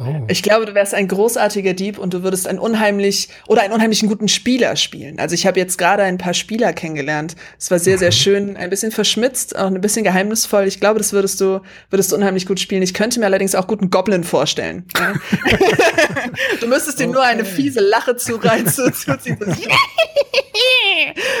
Oh. 0.00 0.24
Ich 0.28 0.44
glaube, 0.44 0.64
du 0.64 0.74
wärst 0.74 0.94
ein 0.94 1.08
großartiger 1.08 1.74
Dieb 1.74 1.98
und 1.98 2.14
du 2.14 2.22
würdest 2.22 2.46
einen 2.46 2.60
unheimlich 2.60 3.28
oder 3.48 3.62
einen 3.62 3.72
unheimlichen 3.72 4.08
guten 4.08 4.28
Spieler 4.28 4.76
spielen. 4.76 5.18
Also 5.18 5.34
ich 5.34 5.44
habe 5.44 5.58
jetzt 5.58 5.76
gerade 5.76 6.04
ein 6.04 6.18
paar 6.18 6.34
Spieler 6.34 6.72
kennengelernt. 6.72 7.34
Es 7.58 7.70
war 7.72 7.80
sehr, 7.80 7.98
sehr 7.98 8.10
mhm. 8.10 8.12
schön, 8.12 8.56
ein 8.56 8.70
bisschen 8.70 8.92
verschmitzt, 8.92 9.56
auch 9.56 9.66
ein 9.66 9.80
bisschen 9.80 10.04
geheimnisvoll. 10.04 10.68
Ich 10.68 10.78
glaube, 10.78 10.98
das 10.98 11.12
würdest 11.12 11.40
du, 11.40 11.60
würdest 11.90 12.12
du 12.12 12.16
unheimlich 12.16 12.46
gut 12.46 12.60
spielen. 12.60 12.82
Ich 12.82 12.94
könnte 12.94 13.18
mir 13.18 13.26
allerdings 13.26 13.56
auch 13.56 13.66
guten 13.66 13.90
Goblin 13.90 14.22
vorstellen. 14.22 14.84
Ja? 14.96 15.14
du 16.60 16.68
müsstest 16.68 17.00
okay. 17.00 17.08
nur 17.08 17.22
eine 17.24 17.44
fiese 17.44 17.80
Lache 17.80 18.14
zureizen, 18.16 18.94
zuziehen. 18.94 19.38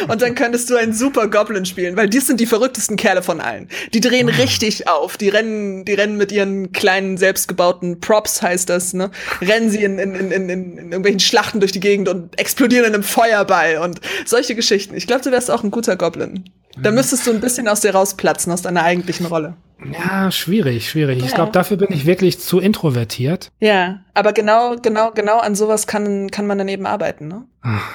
und 0.08 0.20
dann 0.20 0.34
könntest 0.34 0.68
du 0.70 0.76
einen 0.76 0.92
super 0.92 1.28
Goblin 1.28 1.64
spielen, 1.64 1.96
weil 1.96 2.08
die 2.08 2.20
sind 2.20 2.40
die 2.40 2.46
verrücktesten 2.46 2.96
Kerle 2.96 3.22
von 3.22 3.40
allen. 3.40 3.68
Die 3.94 4.00
drehen 4.00 4.28
ah. 4.28 4.36
richtig 4.36 4.88
auf. 4.88 5.16
Die 5.16 5.28
rennen, 5.28 5.84
die 5.84 5.94
rennen 5.94 6.16
mit 6.16 6.32
ihren 6.32 6.72
kleinen 6.72 7.16
selbstgebauten 7.16 8.00
Props 8.00 8.42
heißt 8.48 8.68
das, 8.68 8.94
ne? 8.94 9.10
Rennen 9.40 9.70
sie 9.70 9.82
in, 9.84 9.98
in, 9.98 10.14
in, 10.14 10.32
in, 10.32 10.48
in 10.48 10.78
irgendwelchen 10.78 11.20
Schlachten 11.20 11.60
durch 11.60 11.72
die 11.72 11.80
Gegend 11.80 12.08
und 12.08 12.38
explodieren 12.38 12.86
in 12.86 12.94
einem 12.94 13.02
Feuerball 13.04 13.78
und 13.78 14.00
solche 14.24 14.54
Geschichten. 14.54 14.94
Ich 14.96 15.06
glaube, 15.06 15.22
du 15.22 15.30
wärst 15.30 15.50
auch 15.50 15.62
ein 15.62 15.70
guter 15.70 15.96
Goblin. 15.96 16.44
Da 16.76 16.90
mhm. 16.90 16.96
müsstest 16.96 17.26
du 17.26 17.30
ein 17.30 17.40
bisschen 17.40 17.68
aus 17.68 17.80
dir 17.80 17.94
rausplatzen, 17.94 18.52
aus 18.52 18.62
deiner 18.62 18.82
eigentlichen 18.82 19.26
Rolle. 19.26 19.56
Ja, 19.92 20.30
schwierig, 20.30 20.90
schwierig. 20.90 21.20
Ja. 21.20 21.26
Ich 21.26 21.34
glaube, 21.34 21.52
dafür 21.52 21.76
bin 21.76 21.92
ich 21.92 22.04
wirklich 22.04 22.40
zu 22.40 22.58
introvertiert. 22.58 23.52
Ja, 23.60 24.00
aber 24.14 24.32
genau, 24.32 24.76
genau, 24.76 25.12
genau 25.12 25.38
an 25.38 25.54
sowas 25.54 25.86
kann, 25.86 26.30
kann 26.30 26.46
man 26.46 26.58
dann 26.58 26.68
eben 26.68 26.86
arbeiten, 26.86 27.28
ne? 27.28 27.44
Ach. 27.62 27.88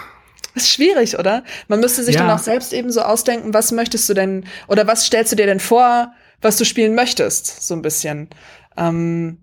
Ist 0.55 0.69
schwierig, 0.69 1.17
oder? 1.17 1.43
Man 1.67 1.79
müsste 1.79 2.03
sich 2.03 2.15
ja. 2.15 2.21
dann 2.21 2.29
auch 2.29 2.41
selbst 2.41 2.73
eben 2.73 2.91
so 2.91 3.01
ausdenken, 3.01 3.53
was 3.53 3.71
möchtest 3.71 4.07
du 4.07 4.13
denn, 4.13 4.45
oder 4.67 4.85
was 4.85 5.05
stellst 5.05 5.31
du 5.31 5.35
dir 5.35 5.47
denn 5.47 5.59
vor, 5.59 6.13
was 6.41 6.57
du 6.57 6.65
spielen 6.65 6.93
möchtest, 6.93 7.65
so 7.65 7.73
ein 7.73 7.81
bisschen. 7.81 8.29
Ähm, 8.77 9.39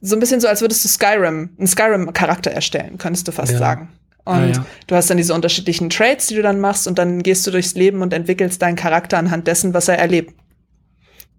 so 0.00 0.16
ein 0.16 0.20
bisschen 0.20 0.40
so, 0.40 0.48
als 0.48 0.60
würdest 0.60 0.84
du 0.84 0.88
Skyrim, 0.88 1.50
einen 1.58 1.66
Skyrim-Charakter 1.66 2.50
erstellen, 2.50 2.98
könntest 2.98 3.28
du 3.28 3.32
fast 3.32 3.52
ja. 3.52 3.58
sagen. 3.58 3.88
Und 4.24 4.48
ja, 4.48 4.56
ja. 4.56 4.66
du 4.86 4.94
hast 4.94 5.10
dann 5.10 5.16
diese 5.16 5.34
unterschiedlichen 5.34 5.90
Traits, 5.90 6.28
die 6.28 6.34
du 6.34 6.42
dann 6.42 6.60
machst, 6.60 6.86
und 6.86 6.98
dann 6.98 7.22
gehst 7.22 7.46
du 7.46 7.50
durchs 7.50 7.74
Leben 7.74 8.02
und 8.02 8.12
entwickelst 8.12 8.62
deinen 8.62 8.76
Charakter 8.76 9.18
anhand 9.18 9.46
dessen, 9.46 9.74
was 9.74 9.88
er 9.88 9.98
erlebt. 9.98 10.34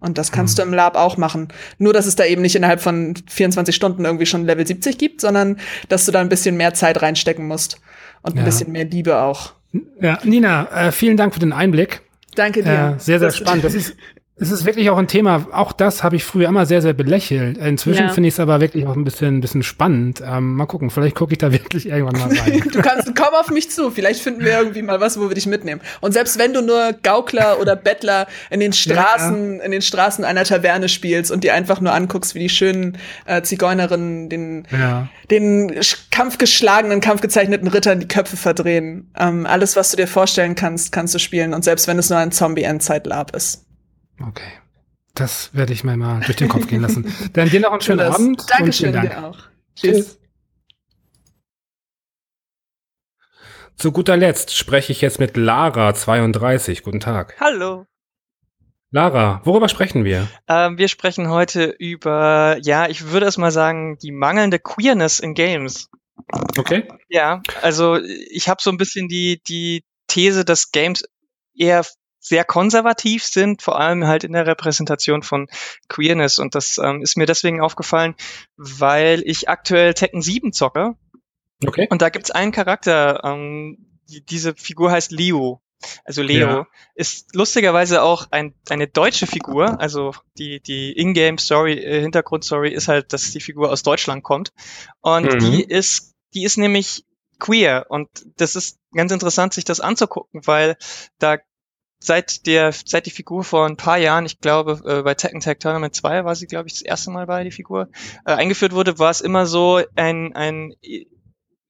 Und 0.00 0.18
das 0.18 0.32
kannst 0.32 0.58
hm. 0.58 0.64
du 0.64 0.68
im 0.70 0.74
Lab 0.74 0.96
auch 0.96 1.16
machen. 1.16 1.48
Nur, 1.78 1.92
dass 1.92 2.06
es 2.06 2.16
da 2.16 2.24
eben 2.24 2.42
nicht 2.42 2.56
innerhalb 2.56 2.80
von 2.80 3.14
24 3.28 3.74
Stunden 3.74 4.04
irgendwie 4.04 4.26
schon 4.26 4.44
Level 4.44 4.66
70 4.66 4.98
gibt, 4.98 5.20
sondern 5.20 5.58
dass 5.88 6.06
du 6.06 6.12
da 6.12 6.20
ein 6.20 6.28
bisschen 6.28 6.56
mehr 6.56 6.74
Zeit 6.74 7.00
reinstecken 7.02 7.46
musst. 7.46 7.80
Und 8.22 8.34
ein 8.34 8.38
ja. 8.38 8.44
bisschen 8.44 8.72
mehr 8.72 8.84
Liebe 8.84 9.18
auch. 9.18 9.52
Ja, 10.00 10.18
Nina, 10.24 10.88
äh, 10.88 10.92
vielen 10.92 11.16
Dank 11.16 11.34
für 11.34 11.40
den 11.40 11.52
Einblick. 11.52 12.02
Danke 12.34 12.62
dir. 12.62 12.96
Äh, 12.96 13.00
sehr, 13.00 13.18
sehr 13.18 13.30
spannend. 13.30 13.64
Das 13.64 13.74
ist, 13.74 13.94
es 14.36 14.50
ist 14.50 14.64
wirklich 14.64 14.88
auch 14.88 14.96
ein 14.96 15.08
Thema, 15.08 15.46
auch 15.52 15.72
das 15.72 16.02
habe 16.02 16.16
ich 16.16 16.24
früher 16.24 16.48
immer 16.48 16.64
sehr, 16.64 16.80
sehr 16.80 16.94
belächelt. 16.94 17.58
Inzwischen 17.58 18.06
ja. 18.06 18.12
finde 18.12 18.28
ich 18.28 18.34
es 18.34 18.40
aber 18.40 18.62
wirklich 18.62 18.86
auch 18.86 18.96
ein 18.96 19.04
bisschen, 19.04 19.36
ein 19.36 19.40
bisschen 19.42 19.62
spannend. 19.62 20.22
Ähm, 20.26 20.54
mal 20.54 20.64
gucken, 20.64 20.88
vielleicht 20.88 21.14
gucke 21.14 21.32
ich 21.32 21.38
da 21.38 21.52
wirklich 21.52 21.86
irgendwann 21.86 22.18
mal 22.18 22.38
rein. 22.38 22.62
du 22.72 22.80
kannst, 22.80 23.14
komm 23.14 23.34
auf 23.34 23.50
mich 23.50 23.70
zu, 23.70 23.90
vielleicht 23.90 24.20
finden 24.20 24.40
wir 24.40 24.58
irgendwie 24.58 24.80
mal 24.80 25.00
was, 25.00 25.20
wo 25.20 25.28
wir 25.28 25.34
dich 25.34 25.46
mitnehmen. 25.46 25.82
Und 26.00 26.12
selbst 26.12 26.38
wenn 26.38 26.54
du 26.54 26.62
nur 26.62 26.94
Gaukler 27.02 27.60
oder 27.60 27.76
Bettler 27.76 28.26
in 28.48 28.60
den 28.60 28.72
Straßen, 28.72 29.58
ja. 29.58 29.64
in 29.64 29.70
den 29.70 29.82
Straßen 29.82 30.24
einer 30.24 30.44
Taverne 30.44 30.88
spielst 30.88 31.30
und 31.30 31.44
dir 31.44 31.52
einfach 31.52 31.82
nur 31.82 31.92
anguckst, 31.92 32.34
wie 32.34 32.40
die 32.40 32.48
schönen 32.48 32.96
äh, 33.26 33.42
Zigeunerinnen 33.42 34.30
den, 34.30 34.66
ja. 34.72 35.08
den 35.30 35.78
kampfgeschlagenen, 36.10 37.02
kampfgezeichneten 37.02 37.68
Rittern 37.68 38.00
die 38.00 38.08
Köpfe 38.08 38.38
verdrehen. 38.38 39.10
Ähm, 39.16 39.44
alles, 39.44 39.76
was 39.76 39.90
du 39.90 39.98
dir 39.98 40.08
vorstellen 40.08 40.54
kannst, 40.54 40.90
kannst 40.90 41.14
du 41.14 41.18
spielen. 41.18 41.52
Und 41.52 41.64
selbst 41.64 41.86
wenn 41.86 41.98
es 41.98 42.08
nur 42.08 42.18
ein 42.18 42.32
Zombie-Endzeit-Lab 42.32 43.36
ist. 43.36 43.66
Okay. 44.28 44.52
Das 45.14 45.54
werde 45.54 45.72
ich 45.72 45.84
mir 45.84 45.96
mal 45.96 46.20
durch 46.20 46.36
den 46.36 46.48
Kopf 46.48 46.66
gehen 46.66 46.80
lassen. 46.80 47.12
Dann 47.34 47.50
dir 47.50 47.60
noch 47.60 47.72
einen 47.72 47.80
schönen 47.80 47.98
das. 47.98 48.14
Abend. 48.14 48.42
Dankeschön, 48.48 48.92
Dank. 48.92 49.10
dir 49.10 49.24
auch. 49.24 49.38
Tschüss. 49.76 50.18
Zu 53.76 53.92
guter 53.92 54.16
Letzt 54.16 54.56
spreche 54.56 54.92
ich 54.92 55.00
jetzt 55.00 55.18
mit 55.18 55.36
Lara32. 55.36 56.82
Guten 56.82 57.00
Tag. 57.00 57.36
Hallo. 57.40 57.86
Lara, 58.90 59.40
worüber 59.44 59.68
sprechen 59.68 60.04
wir? 60.04 60.28
Ähm, 60.48 60.76
wir 60.76 60.88
sprechen 60.88 61.30
heute 61.30 61.64
über, 61.78 62.58
ja, 62.60 62.88
ich 62.88 63.08
würde 63.08 63.26
es 63.26 63.38
mal 63.38 63.50
sagen, 63.50 63.96
die 63.98 64.12
mangelnde 64.12 64.58
Queerness 64.58 65.18
in 65.18 65.32
Games. 65.32 65.88
Okay. 66.58 66.86
Ja, 67.08 67.42
also 67.62 67.96
ich 67.96 68.48
habe 68.48 68.62
so 68.62 68.70
ein 68.70 68.76
bisschen 68.76 69.08
die, 69.08 69.42
die 69.48 69.82
These, 70.08 70.44
dass 70.44 70.72
Games 70.72 71.04
eher 71.56 71.84
sehr 72.22 72.44
konservativ 72.44 73.24
sind, 73.24 73.62
vor 73.62 73.78
allem 73.78 74.06
halt 74.06 74.22
in 74.22 74.32
der 74.32 74.46
Repräsentation 74.46 75.22
von 75.22 75.48
Queerness. 75.88 76.38
Und 76.38 76.54
das 76.54 76.78
ähm, 76.82 77.02
ist 77.02 77.16
mir 77.16 77.26
deswegen 77.26 77.60
aufgefallen, 77.60 78.14
weil 78.56 79.22
ich 79.26 79.48
aktuell 79.48 79.92
Tekken 79.92 80.22
7 80.22 80.52
zocke. 80.52 80.94
Okay. 81.66 81.88
Und 81.90 82.00
da 82.00 82.10
gibt's 82.10 82.30
einen 82.30 82.52
Charakter, 82.52 83.22
ähm, 83.24 83.98
die, 84.08 84.24
diese 84.24 84.54
Figur 84.54 84.92
heißt 84.92 85.10
Leo. 85.10 85.60
Also 86.04 86.22
Leo 86.22 86.48
ja. 86.48 86.66
ist 86.94 87.34
lustigerweise 87.34 88.02
auch 88.02 88.28
ein, 88.30 88.54
eine 88.68 88.86
deutsche 88.86 89.26
Figur. 89.26 89.80
Also 89.80 90.14
die, 90.38 90.60
die 90.60 90.96
Ingame-Story, 90.96 91.72
äh, 91.72 92.00
Hintergrundstory 92.02 92.72
ist 92.72 92.86
halt, 92.86 93.12
dass 93.12 93.32
die 93.32 93.40
Figur 93.40 93.70
aus 93.72 93.82
Deutschland 93.82 94.22
kommt. 94.22 94.52
Und 95.00 95.24
mhm. 95.24 95.38
die 95.40 95.64
ist, 95.64 96.14
die 96.34 96.44
ist 96.44 96.56
nämlich 96.56 97.04
queer. 97.40 97.86
Und 97.88 98.08
das 98.36 98.54
ist 98.54 98.78
ganz 98.94 99.10
interessant, 99.10 99.54
sich 99.54 99.64
das 99.64 99.80
anzugucken, 99.80 100.42
weil 100.46 100.76
da 101.18 101.38
seit 102.04 102.46
der, 102.46 102.72
seit 102.72 103.06
die 103.06 103.10
Figur 103.10 103.44
vor 103.44 103.66
ein 103.66 103.76
paar 103.76 103.98
Jahren, 103.98 104.26
ich 104.26 104.40
glaube, 104.40 104.80
äh, 104.84 105.02
bei 105.02 105.14
Tekken 105.14 105.40
Tag 105.40 105.60
Tournament 105.60 105.94
2 105.94 106.24
war 106.24 106.34
sie, 106.34 106.46
glaube 106.46 106.68
ich, 106.68 106.74
das 106.74 106.82
erste 106.82 107.10
Mal 107.10 107.26
bei 107.26 107.44
die 107.44 107.50
Figur, 107.50 107.88
äh, 108.24 108.32
eingeführt 108.32 108.72
wurde, 108.72 108.98
war 108.98 109.10
es 109.10 109.20
immer 109.20 109.46
so 109.46 109.80
ein, 109.94 110.34
ein 110.34 110.74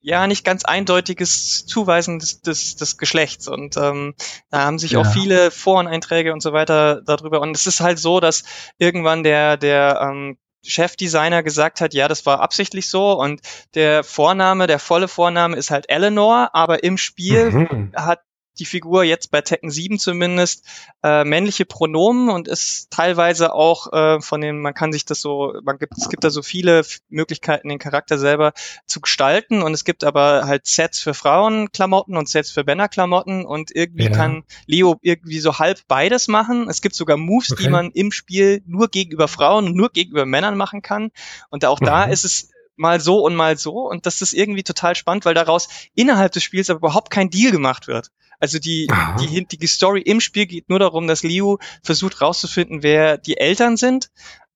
ja 0.00 0.26
nicht 0.26 0.44
ganz 0.44 0.64
eindeutiges 0.64 1.64
Zuweisen 1.64 2.18
des, 2.18 2.40
des, 2.42 2.76
des 2.76 2.98
Geschlechts. 2.98 3.46
Und 3.46 3.76
ähm, 3.76 4.14
da 4.50 4.62
haben 4.64 4.78
sich 4.78 4.92
ja. 4.92 5.00
auch 5.00 5.06
viele 5.06 5.50
Foreneinträge 5.50 6.32
und 6.32 6.42
so 6.42 6.52
weiter 6.52 7.00
darüber. 7.02 7.40
Und 7.40 7.56
es 7.56 7.66
ist 7.66 7.80
halt 7.80 7.98
so, 7.98 8.18
dass 8.18 8.42
irgendwann 8.78 9.22
der, 9.22 9.56
der 9.56 10.00
ähm, 10.02 10.38
Chefdesigner 10.64 11.42
gesagt 11.42 11.80
hat, 11.80 11.94
ja, 11.94 12.08
das 12.08 12.26
war 12.26 12.40
absichtlich 12.40 12.88
so 12.88 13.12
und 13.12 13.40
der 13.74 14.04
Vorname, 14.04 14.66
der 14.66 14.78
volle 14.78 15.08
Vorname 15.08 15.56
ist 15.56 15.70
halt 15.70 15.88
Eleanor, 15.88 16.50
aber 16.52 16.84
im 16.84 16.98
Spiel 16.98 17.50
mhm. 17.50 17.92
hat 17.96 18.20
die 18.58 18.66
Figur 18.66 19.04
jetzt 19.04 19.30
bei 19.30 19.40
Tekken 19.40 19.70
7 19.70 19.98
zumindest 19.98 20.64
äh, 21.02 21.24
männliche 21.24 21.64
Pronomen 21.64 22.28
und 22.28 22.48
ist 22.48 22.90
teilweise 22.90 23.54
auch 23.54 23.92
äh, 23.92 24.20
von 24.20 24.40
den, 24.40 24.60
man 24.60 24.74
kann 24.74 24.92
sich 24.92 25.04
das 25.04 25.20
so, 25.20 25.54
man 25.62 25.78
gibt, 25.78 25.94
es 25.96 26.08
gibt 26.08 26.24
da 26.24 26.30
so 26.30 26.42
viele 26.42 26.82
Möglichkeiten, 27.08 27.68
den 27.68 27.78
Charakter 27.78 28.18
selber 28.18 28.52
zu 28.86 29.00
gestalten 29.00 29.62
und 29.62 29.72
es 29.72 29.84
gibt 29.84 30.04
aber 30.04 30.46
halt 30.46 30.66
Sets 30.66 31.00
für 31.00 31.14
Frauenklamotten 31.14 32.16
und 32.16 32.28
Sets 32.28 32.50
für 32.50 32.64
Männerklamotten 32.64 33.44
und 33.44 33.74
irgendwie 33.74 34.04
ja. 34.04 34.10
kann 34.10 34.44
Leo 34.66 34.98
irgendwie 35.02 35.40
so 35.40 35.58
halb 35.58 35.80
beides 35.88 36.28
machen. 36.28 36.68
Es 36.68 36.82
gibt 36.82 36.94
sogar 36.94 37.16
Moves, 37.16 37.52
okay. 37.52 37.64
die 37.64 37.70
man 37.70 37.90
im 37.92 38.12
Spiel 38.12 38.62
nur 38.66 38.88
gegenüber 38.88 39.28
Frauen 39.28 39.66
und 39.66 39.76
nur 39.76 39.90
gegenüber 39.90 40.26
Männern 40.26 40.56
machen 40.56 40.82
kann 40.82 41.10
und 41.50 41.64
auch 41.64 41.80
mhm. 41.80 41.86
da 41.86 42.04
ist 42.04 42.24
es 42.24 42.51
mal 42.76 43.00
so 43.00 43.24
und 43.24 43.34
mal 43.34 43.56
so. 43.56 43.88
Und 43.88 44.06
das 44.06 44.22
ist 44.22 44.32
irgendwie 44.32 44.62
total 44.62 44.94
spannend, 44.94 45.24
weil 45.24 45.34
daraus 45.34 45.68
innerhalb 45.94 46.32
des 46.32 46.42
Spiels 46.42 46.70
aber 46.70 46.78
überhaupt 46.78 47.10
kein 47.10 47.30
Deal 47.30 47.52
gemacht 47.52 47.86
wird. 47.86 48.10
Also 48.40 48.58
die, 48.58 48.88
die, 49.20 49.46
die 49.46 49.66
Story 49.68 50.00
im 50.00 50.20
Spiel 50.20 50.46
geht 50.46 50.68
nur 50.68 50.80
darum, 50.80 51.06
dass 51.06 51.22
Liu 51.22 51.58
versucht 51.84 52.20
rauszufinden, 52.20 52.82
wer 52.82 53.16
die 53.16 53.36
Eltern 53.36 53.76
sind 53.76 54.10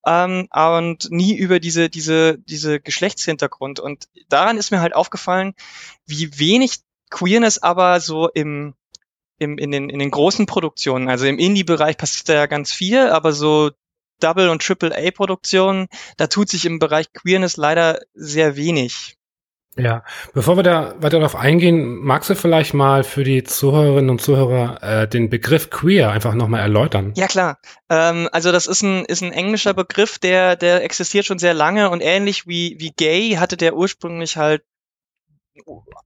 ähm, 0.04 0.48
und 0.52 1.10
nie 1.10 1.36
über 1.36 1.60
diese, 1.60 1.88
diese, 1.88 2.38
diese 2.38 2.80
Geschlechtshintergrund. 2.80 3.78
Und 3.78 4.08
daran 4.28 4.58
ist 4.58 4.72
mir 4.72 4.80
halt 4.80 4.94
aufgefallen, 4.94 5.54
wie 6.04 6.38
wenig 6.38 6.78
Queerness 7.10 7.58
aber 7.58 8.00
so 8.00 8.28
im, 8.28 8.74
im, 9.38 9.58
in, 9.58 9.70
den, 9.70 9.90
in 9.90 9.98
den 9.98 10.10
großen 10.10 10.46
Produktionen, 10.46 11.08
also 11.08 11.26
im 11.26 11.38
Indie-Bereich 11.38 11.96
passiert 11.96 12.28
da 12.28 12.34
ja 12.34 12.46
ganz 12.46 12.72
viel, 12.72 13.08
aber 13.08 13.32
so 13.32 13.70
Double- 14.20 14.50
und 14.50 14.62
Triple-A-Produktionen, 14.62 15.88
da 16.16 16.26
tut 16.26 16.48
sich 16.48 16.64
im 16.64 16.78
Bereich 16.78 17.12
Queerness 17.12 17.56
leider 17.56 18.00
sehr 18.14 18.56
wenig. 18.56 19.16
Ja, 19.78 20.04
bevor 20.32 20.56
wir 20.56 20.62
da 20.62 20.94
weiter 21.02 21.18
darauf 21.18 21.36
eingehen, 21.36 21.98
magst 21.98 22.30
du 22.30 22.34
vielleicht 22.34 22.72
mal 22.72 23.04
für 23.04 23.24
die 23.24 23.44
Zuhörerinnen 23.44 24.08
und 24.08 24.22
Zuhörer 24.22 24.82
äh, 24.82 25.08
den 25.08 25.28
Begriff 25.28 25.68
queer 25.68 26.10
einfach 26.10 26.32
nochmal 26.32 26.62
erläutern? 26.62 27.12
Ja, 27.14 27.26
klar. 27.26 27.58
Ähm, 27.90 28.26
also 28.32 28.52
das 28.52 28.66
ist 28.66 28.80
ein, 28.82 29.04
ist 29.04 29.22
ein 29.22 29.32
englischer 29.32 29.74
Begriff, 29.74 30.18
der, 30.18 30.56
der 30.56 30.82
existiert 30.82 31.26
schon 31.26 31.38
sehr 31.38 31.52
lange 31.52 31.90
und 31.90 32.00
ähnlich 32.00 32.46
wie, 32.46 32.76
wie 32.78 32.92
gay 32.96 33.36
hatte 33.36 33.58
der 33.58 33.76
ursprünglich 33.76 34.38
halt 34.38 34.62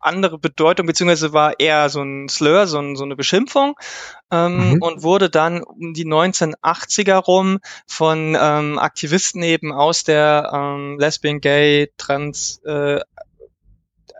andere 0.01 0.39
Bedeutung, 0.39 0.87
beziehungsweise 0.87 1.33
war 1.33 1.59
eher 1.59 1.89
so 1.89 2.03
ein 2.03 2.29
Slur, 2.29 2.67
so, 2.67 2.79
ein, 2.79 2.97
so 2.97 3.05
eine 3.05 3.17
Beschimpfung 3.17 3.77
ähm, 4.31 4.73
mhm. 4.73 4.83
und 4.83 5.03
wurde 5.03 5.31
dann 5.31 5.63
um 5.63 5.95
die 5.95 6.07
1980er 6.07 7.17
rum 7.17 7.59
von 7.87 8.37
ähm, 8.41 8.79
Aktivisten 8.79 9.43
eben 9.43 9.73
aus 9.73 10.05
der 10.05 10.51
ähm, 10.53 10.99
Lesbian, 10.99 11.41
Gay, 11.41 11.91
Trans, 11.97 12.61
äh, 12.65 13.01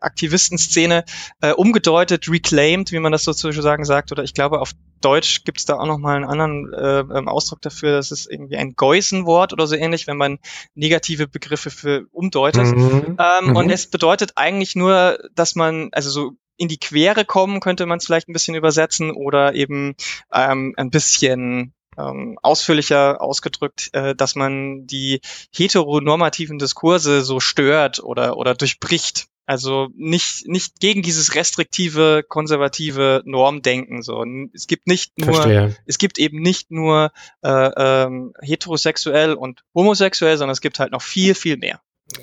Aktivistenszene 0.01 1.05
äh, 1.41 1.53
umgedeutet, 1.53 2.29
reclaimed, 2.29 2.91
wie 2.93 2.99
man 2.99 3.13
das 3.13 3.25
sozusagen 3.25 3.85
sagt, 3.85 4.13
oder 4.13 4.23
ich 4.23 4.35
glaube 4.35 4.61
auf 4.61 4.73
Deutsch 5.01 5.45
gibt 5.45 5.59
es 5.59 5.65
da 5.65 5.79
auch 5.79 5.87
nochmal 5.87 6.17
einen 6.17 6.25
anderen 6.25 6.73
äh, 6.73 7.01
ähm, 7.01 7.29
Ausdruck 7.29 7.61
dafür, 7.63 7.93
das 7.93 8.11
ist 8.11 8.31
irgendwie 8.31 8.57
ein 8.57 8.75
Geusenwort 8.75 9.53
oder 9.53 9.67
so 9.67 9.75
ähnlich, 9.75 10.07
wenn 10.07 10.17
man 10.17 10.39
negative 10.75 11.27
Begriffe 11.29 11.71
für 11.71 12.07
umdeutet. 12.13 12.67
Mhm. 12.67 13.17
Ähm, 13.19 13.47
mhm. 13.49 13.57
Und 13.57 13.71
es 13.71 13.89
bedeutet 13.89 14.33
eigentlich 14.37 14.77
nur, 14.77 15.19
dass 15.35 15.55
man, 15.55 15.89
also 15.93 16.11
so 16.11 16.33
in 16.57 16.69
die 16.69 16.79
Quere 16.79 17.25
kommen, 17.25 17.61
könnte 17.61 17.87
man 17.87 17.99
es 17.99 18.07
vielleicht 18.07 18.29
ein 18.29 18.35
bisschen 18.35 18.55
übersetzen 18.55 19.11
oder 19.11 19.55
eben 19.55 19.95
ähm, 20.33 20.75
ein 20.77 20.91
bisschen 20.91 21.73
ähm, 21.97 22.39
ausführlicher 22.43 23.21
ausgedrückt, 23.21 23.91
äh, 23.93 24.15
dass 24.15 24.35
man 24.35 24.87
die 24.87 25.21
heteronormativen 25.55 26.59
Diskurse 26.59 27.23
so 27.23 27.41
stört 27.41 28.03
oder, 28.03 28.37
oder 28.37 28.55
durchbricht. 28.55 29.27
Also 29.51 29.89
nicht, 29.97 30.47
nicht 30.47 30.79
gegen 30.79 31.03
dieses 31.03 31.35
restriktive, 31.35 32.23
konservative 32.23 33.21
Normdenken. 33.25 34.01
So. 34.01 34.25
Es 34.55 34.69
gibt 34.69 34.87
nicht 34.87 35.19
nur, 35.19 35.35
Verstehe. 35.35 35.77
es 35.87 35.99
gibt 35.99 36.21
eben 36.21 36.41
nicht 36.41 36.71
nur 36.71 37.11
äh, 37.43 37.71
ähm, 37.77 38.33
heterosexuell 38.41 39.35
und 39.35 39.65
homosexuell, 39.75 40.39
sondern 40.39 40.53
es 40.53 40.61
gibt 40.61 40.79
halt 40.79 40.93
noch 40.93 41.03
viel, 41.03 41.35
viel 41.35 41.57
mehr. 41.57 41.81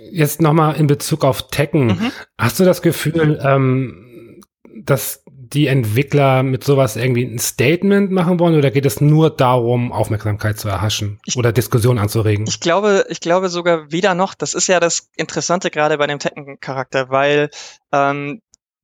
Jetzt 0.09 0.39
nochmal 0.39 0.77
in 0.77 0.87
Bezug 0.87 1.25
auf 1.25 1.49
Tekken. 1.49 1.87
Mhm. 1.87 2.11
Hast 2.37 2.61
du 2.61 2.63
das 2.63 2.81
Gefühl, 2.81 3.41
ähm, 3.43 4.41
dass 4.73 5.25
die 5.53 5.67
Entwickler 5.67 6.43
mit 6.43 6.63
sowas 6.63 6.95
irgendwie 6.95 7.23
ein 7.23 7.39
Statement 7.39 8.11
machen 8.11 8.39
wollen 8.39 8.55
oder 8.55 8.71
geht 8.71 8.85
es 8.85 9.01
nur 9.01 9.29
darum, 9.29 9.91
Aufmerksamkeit 9.91 10.59
zu 10.59 10.67
erhaschen 10.67 11.19
ich, 11.25 11.37
oder 11.37 11.51
Diskussion 11.51 11.97
anzuregen? 11.97 12.45
Ich 12.47 12.59
glaube, 12.59 13.05
ich 13.09 13.19
glaube 13.19 13.49
sogar 13.49 13.91
weder 13.91 14.13
noch. 14.13 14.33
Das 14.33 14.53
ist 14.53 14.67
ja 14.67 14.79
das 14.79 15.09
Interessante 15.15 15.69
gerade 15.69 15.97
bei 15.97 16.07
dem 16.07 16.19
Tekken-Charakter, 16.19 17.09
weil 17.09 17.49
ähm, 17.91 18.41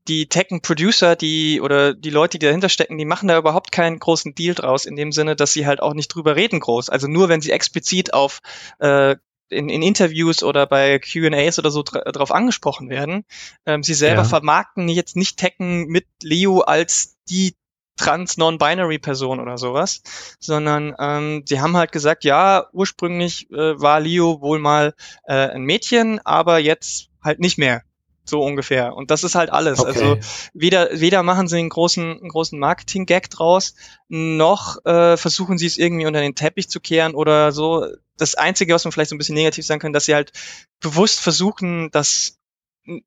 die 0.08 0.28
Tekken-Producer, 0.28 1.16
die 1.16 1.62
oder 1.62 1.94
die 1.94 2.10
Leute, 2.10 2.38
die 2.38 2.46
dahinter 2.46 2.70
stecken, 2.70 2.98
die 2.98 3.06
machen 3.06 3.28
da 3.28 3.38
überhaupt 3.38 3.72
keinen 3.72 4.00
großen 4.00 4.36
Deal 4.36 4.54
draus, 4.54 4.86
in 4.86 4.96
dem 4.96 5.12
Sinne, 5.12 5.36
dass 5.36 5.54
sie 5.54 5.66
halt 5.66 5.82
auch 5.82 5.94
nicht 5.94 6.10
drüber 6.10 6.36
reden 6.36 6.60
groß. 6.60 6.90
Also 6.90 7.08
nur 7.08 7.30
wenn 7.30 7.42
sie 7.42 7.52
explizit 7.52 8.14
auf 8.14 8.40
äh, 8.80 9.16
in, 9.50 9.70
in 9.70 9.82
Interviews 9.82 10.44
oder 10.44 10.66
bei 10.66 11.00
Q&As 11.00 11.60
oder 11.60 11.72
so 11.72 11.84
drauf 11.84 12.32
angesprochen 12.32 12.90
werden. 12.90 13.26
Ähm, 13.66 13.84
sie 13.84 13.94
selber 13.94 14.24
ja. 14.24 14.28
vermarkten 14.28 14.90
jetzt 14.90 15.16
nicht 15.16 15.38
Tekken 15.38 15.88
mit 15.88 16.06
Leo 16.22 16.60
als 16.62 17.18
die 17.30 17.56
trans 17.96 18.38
non-binary 18.38 19.00
Person 19.00 19.40
oder 19.40 19.58
sowas, 19.58 20.02
sondern 20.40 20.96
ähm, 21.00 21.44
sie 21.48 21.62
haben 21.62 21.78
halt 21.78 21.92
gesagt, 21.92 22.24
ja, 22.24 22.68
ursprünglich 22.74 23.52
äh, 23.52 23.80
war 23.80 24.00
Leo 24.00 24.42
wohl 24.42 24.60
mal 24.60 24.94
äh, 25.26 25.50
ein 25.50 25.64
Mädchen, 25.64 26.20
aber 26.26 26.58
jetzt 26.58 27.10
halt 27.24 27.40
nicht 27.40 27.58
mehr. 27.58 27.84
So 28.26 28.42
ungefähr. 28.42 28.96
Und 28.96 29.12
das 29.12 29.24
ist 29.24 29.36
halt 29.36 29.52
alles. 29.52 29.80
Okay. 29.80 29.90
Also 29.90 30.18
weder, 30.54 31.00
weder 31.00 31.24
machen 31.24 31.48
sie 31.48 31.58
einen 31.58 31.70
großen, 31.70 32.20
einen 32.20 32.30
großen 32.30 32.58
Marketing-Gag 32.58 33.30
draus, 33.30 33.76
noch 34.08 34.84
äh, 34.86 35.18
versuchen 35.18 35.58
sie 35.58 35.66
es 35.68 35.78
irgendwie 35.78 36.06
unter 36.06 36.22
den 36.22 36.36
Teppich 36.36 36.70
zu 36.70 36.80
kehren 36.80 37.16
oder 37.16 37.52
so. 37.52 37.88
Das 38.18 38.36
Einzige, 38.36 38.74
was 38.74 38.86
man 38.86 38.92
vielleicht 38.92 39.10
so 39.10 39.16
ein 39.16 39.18
bisschen 39.18 39.36
negativ 39.36 39.66
sagen 39.66 39.82
kann, 39.82 39.94
dass 39.94 40.06
sie 40.06 40.16
halt 40.16 40.32
bewusst 40.80 41.20
versuchen, 41.20 41.90
das 41.92 42.38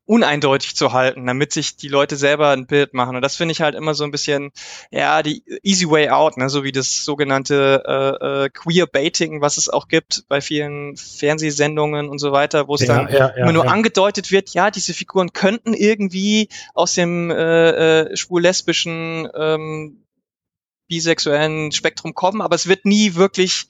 uneindeutig 0.06 0.74
zu 0.74 0.92
halten, 0.92 1.26
damit 1.26 1.52
sich 1.52 1.76
die 1.76 1.88
Leute 1.88 2.16
selber 2.16 2.50
ein 2.50 2.66
Bild 2.66 2.94
machen. 2.94 3.14
Und 3.14 3.22
das 3.22 3.36
finde 3.36 3.52
ich 3.52 3.60
halt 3.60 3.74
immer 3.74 3.94
so 3.94 4.04
ein 4.04 4.10
bisschen, 4.10 4.52
ja, 4.90 5.22
die 5.22 5.42
easy 5.62 5.88
way 5.88 6.08
out, 6.08 6.38
ne? 6.38 6.48
so 6.48 6.64
wie 6.64 6.72
das 6.72 7.04
sogenannte 7.04 7.82
äh, 7.86 8.44
äh, 8.44 8.48
Queer 8.48 8.86
Baiting, 8.86 9.42
was 9.42 9.58
es 9.58 9.68
auch 9.68 9.88
gibt 9.88 10.24
bei 10.28 10.40
vielen 10.40 10.96
Fernsehsendungen 10.96 12.08
und 12.08 12.18
so 12.18 12.32
weiter, 12.32 12.68
wo 12.68 12.74
es 12.74 12.82
ja, 12.82 12.86
dann 12.86 13.12
ja, 13.12 13.18
ja, 13.18 13.26
immer 13.36 13.52
nur 13.52 13.68
angedeutet 13.68 14.30
wird, 14.30 14.50
ja, 14.54 14.70
diese 14.70 14.94
Figuren 14.94 15.32
könnten 15.34 15.74
irgendwie 15.74 16.48
aus 16.72 16.94
dem 16.94 17.30
äh, 17.30 18.00
äh, 18.00 18.16
schwul-lesbischen 18.16 19.28
ähm, 19.34 20.06
bisexuellen 20.88 21.72
Spektrum 21.72 22.14
kommen, 22.14 22.40
aber 22.40 22.54
es 22.54 22.66
wird 22.66 22.86
nie 22.86 23.14
wirklich 23.14 23.66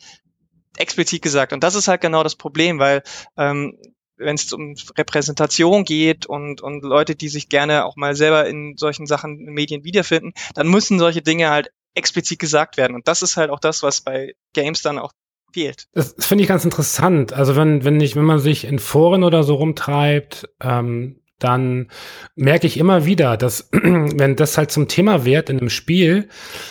explizit 0.76 1.22
gesagt. 1.22 1.52
Und 1.52 1.64
das 1.64 1.74
ist 1.74 1.88
halt 1.88 2.00
genau 2.00 2.22
das 2.22 2.36
Problem, 2.36 2.78
weil 2.78 3.02
ähm, 3.36 3.78
wenn 4.16 4.34
es 4.34 4.52
um 4.52 4.74
Repräsentation 4.96 5.84
geht 5.84 6.26
und, 6.26 6.60
und 6.60 6.82
Leute, 6.82 7.14
die 7.14 7.28
sich 7.28 7.48
gerne 7.48 7.84
auch 7.84 7.96
mal 7.96 8.14
selber 8.14 8.46
in 8.46 8.76
solchen 8.76 9.06
Sachen 9.06 9.40
in 9.40 9.52
Medien 9.52 9.84
wiederfinden, 9.84 10.32
dann 10.54 10.68
müssen 10.68 10.98
solche 10.98 11.22
Dinge 11.22 11.50
halt 11.50 11.70
explizit 11.94 12.38
gesagt 12.38 12.76
werden. 12.76 12.94
Und 12.94 13.08
das 13.08 13.22
ist 13.22 13.36
halt 13.36 13.50
auch 13.50 13.60
das, 13.60 13.82
was 13.82 14.00
bei 14.00 14.34
Games 14.52 14.82
dann 14.82 14.98
auch 14.98 15.12
fehlt. 15.52 15.86
Das 15.92 16.14
finde 16.18 16.42
ich 16.42 16.48
ganz 16.48 16.64
interessant. 16.64 17.32
Also 17.32 17.56
wenn, 17.56 17.84
wenn 17.84 18.00
ich, 18.00 18.16
wenn 18.16 18.24
man 18.24 18.38
sich 18.38 18.64
in 18.64 18.78
Foren 18.78 19.24
oder 19.24 19.42
so 19.42 19.54
rumtreibt, 19.54 20.48
ähm, 20.60 21.20
dann 21.38 21.90
merke 22.34 22.66
ich 22.66 22.78
immer 22.78 23.04
wieder, 23.04 23.36
dass 23.36 23.68
wenn 23.72 24.36
das 24.36 24.56
halt 24.56 24.70
zum 24.70 24.88
Thema 24.88 25.24
wird 25.24 25.50
in 25.50 25.58
einem 25.58 25.70
Spiel, 25.70 26.28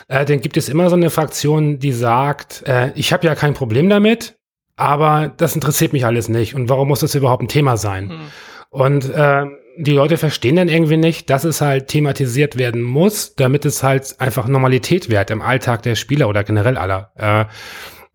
äh, 0.08 0.26
dann 0.26 0.42
gibt 0.42 0.58
es 0.58 0.70
immer 0.70 0.90
so 0.90 0.96
eine 0.96 1.10
Fraktion, 1.10 1.80
die 1.80 1.92
sagt, 1.92 2.64
äh, 2.66 2.92
ich 2.96 3.14
habe 3.14 3.28
ja 3.28 3.36
kein 3.36 3.54
Problem 3.54 3.90
damit, 3.90 4.38
aber 4.76 5.32
das 5.38 5.56
interessiert 5.56 5.94
mich 5.94 6.06
alles 6.06 6.30
nicht. 6.30 6.56
Und 6.56 6.70
warum 6.70 6.90
muss 6.90 7.00
das 7.00 7.16
überhaupt 7.16 7.44
ein 7.44 7.48
Thema 7.48 7.78
sein? 7.78 8.08
Mhm. 8.08 8.22
Und 8.70 9.10
äh, 9.10 9.46
die 9.78 9.92
Leute 9.92 10.18
verstehen 10.18 10.56
dann 10.56 10.70
irgendwie 10.70 10.98
nicht, 10.98 11.30
dass 11.30 11.44
es 11.44 11.62
halt 11.62 11.88
thematisiert 11.88 12.58
werden 12.58 12.82
muss, 12.82 13.36
damit 13.36 13.66
es 13.66 13.84
halt 13.84 14.16
einfach 14.20 14.48
Normalität 14.48 15.10
wird 15.10 15.32
im 15.32 15.42
Alltag 15.42 15.84
der 15.84 15.96
Spieler 15.96 16.30
oder 16.30 16.44
generell 16.44 16.78
aller. 16.78 17.12
Äh, 17.16 17.46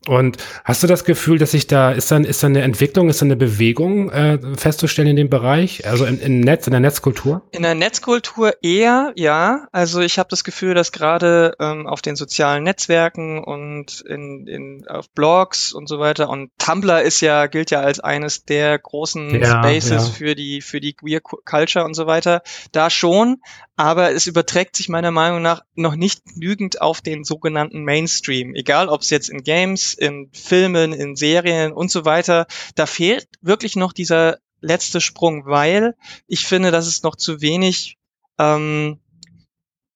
und 0.08 0.38
hast 0.64 0.82
du 0.82 0.86
das 0.86 1.04
Gefühl, 1.04 1.38
dass 1.38 1.50
sich 1.50 1.66
da, 1.66 1.92
ist 1.92 2.10
dann, 2.10 2.24
ist 2.24 2.42
da 2.42 2.46
eine 2.46 2.62
Entwicklung, 2.62 3.10
ist 3.10 3.20
da 3.20 3.26
eine 3.26 3.36
Bewegung 3.36 4.10
äh, 4.10 4.38
festzustellen 4.56 5.08
in 5.08 5.16
dem 5.16 5.28
Bereich, 5.28 5.86
also 5.86 6.06
im, 6.06 6.18
im 6.20 6.40
Netz, 6.40 6.66
in 6.66 6.70
der 6.70 6.80
Netzkultur? 6.80 7.42
In 7.50 7.62
der 7.62 7.74
Netzkultur 7.74 8.54
eher, 8.62 9.12
ja. 9.16 9.68
Also 9.72 10.00
ich 10.00 10.18
habe 10.18 10.30
das 10.30 10.42
Gefühl, 10.42 10.72
dass 10.72 10.92
gerade 10.92 11.54
ähm, 11.60 11.86
auf 11.86 12.00
den 12.00 12.16
sozialen 12.16 12.64
Netzwerken 12.64 13.44
und 13.44 14.00
in, 14.00 14.46
in, 14.46 14.88
auf 14.88 15.10
Blogs 15.10 15.74
und 15.74 15.86
so 15.86 15.98
weiter 15.98 16.30
und 16.30 16.50
Tumblr 16.56 17.02
ist 17.02 17.20
ja, 17.20 17.46
gilt 17.46 17.70
ja 17.70 17.80
als 17.80 18.00
eines 18.00 18.46
der 18.46 18.78
großen 18.78 19.38
ja, 19.38 19.62
Spaces 19.62 20.08
ja. 20.08 20.14
für 20.14 20.34
die, 20.34 20.62
für 20.62 20.80
die 20.80 20.94
Queer 20.94 21.20
Culture 21.20 21.84
und 21.84 21.92
so 21.92 22.06
weiter. 22.06 22.40
Da 22.72 22.88
schon, 22.88 23.42
aber 23.80 24.12
es 24.12 24.26
überträgt 24.26 24.76
sich 24.76 24.90
meiner 24.90 25.10
Meinung 25.10 25.40
nach 25.40 25.62
noch 25.74 25.96
nicht 25.96 26.22
genügend 26.26 26.82
auf 26.82 27.00
den 27.00 27.24
sogenannten 27.24 27.82
Mainstream. 27.82 28.54
Egal, 28.54 28.90
ob 28.90 29.00
es 29.00 29.08
jetzt 29.08 29.30
in 29.30 29.42
Games 29.42 29.94
in 29.94 30.28
Filmen, 30.34 30.92
in 30.92 31.16
Serien 31.16 31.72
und 31.72 31.90
so 31.90 32.04
weiter, 32.04 32.46
da 32.74 32.84
fehlt 32.84 33.26
wirklich 33.40 33.76
noch 33.76 33.94
dieser 33.94 34.36
letzte 34.60 35.00
Sprung, 35.00 35.46
weil 35.46 35.96
ich 36.26 36.44
finde, 36.44 36.72
dass 36.72 36.86
es 36.86 37.02
noch 37.02 37.16
zu 37.16 37.40
wenig 37.40 37.96
ähm, 38.38 39.00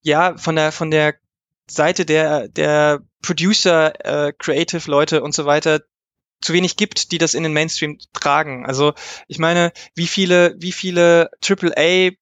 ja 0.01 0.39
von 0.39 0.57
der 0.57 0.73
von 0.73 0.91
der 0.91 1.17
Seite 1.67 2.07
der 2.07 2.49
der 2.49 3.03
Producer, 3.21 4.29
äh, 4.29 4.33
Creative 4.33 4.91
Leute 4.91 5.23
und 5.23 5.35
so 5.35 5.45
weiter 5.45 5.83
zu 6.41 6.55
wenig 6.55 6.79
gibt, 6.79 7.13
die 7.13 7.19
das 7.19 7.35
in 7.35 7.43
den 7.43 7.53
Mainstream 7.53 7.99
tragen. 8.15 8.65
Also 8.65 8.95
ich 9.29 9.39
meine, 9.39 9.73
wie 9.95 10.07
viele 10.07 10.55
wie 10.59 10.73
viele 10.73 11.29
AAA 11.47 12.13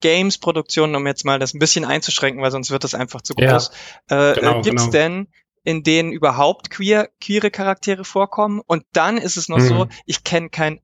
Games 0.00 0.38
Produktionen, 0.38 0.94
um 0.94 1.06
jetzt 1.06 1.24
mal 1.24 1.38
das 1.38 1.54
ein 1.54 1.58
bisschen 1.58 1.84
einzuschränken, 1.84 2.42
weil 2.42 2.50
sonst 2.50 2.70
wird 2.70 2.84
das 2.84 2.94
einfach 2.94 3.22
zu 3.22 3.34
groß. 3.34 3.70
Ja, 4.10 4.30
äh, 4.30 4.34
genau, 4.34 4.62
gibt's 4.62 4.84
genau. 4.84 4.92
denn 4.92 5.28
in 5.62 5.82
denen 5.82 6.12
überhaupt 6.12 6.70
queer, 6.70 7.10
queere 7.20 7.50
Charaktere 7.50 8.04
vorkommen. 8.04 8.60
Und 8.66 8.84
dann 8.92 9.18
ist 9.18 9.36
es 9.36 9.48
noch 9.48 9.58
mhm. 9.58 9.68
so, 9.68 9.88
ich 10.06 10.24
kenne 10.24 10.48
kein 10.48 10.80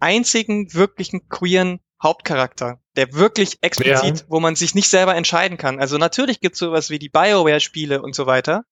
einzigen 0.00 0.72
wirklichen 0.74 1.28
queeren 1.28 1.80
Hauptcharakter, 2.02 2.80
der 2.96 3.14
wirklich 3.14 3.58
explizit, 3.62 4.20
ja. 4.20 4.24
wo 4.28 4.40
man 4.40 4.56
sich 4.56 4.74
nicht 4.74 4.88
selber 4.88 5.14
entscheiden 5.14 5.56
kann. 5.56 5.80
Also 5.80 5.96
natürlich 5.96 6.40
gibt's 6.40 6.58
sowas 6.58 6.90
wie 6.90 6.98
die 6.98 7.08
BioWare-Spiele 7.08 8.02
und 8.02 8.14
so 8.14 8.26
weiter, 8.26 8.64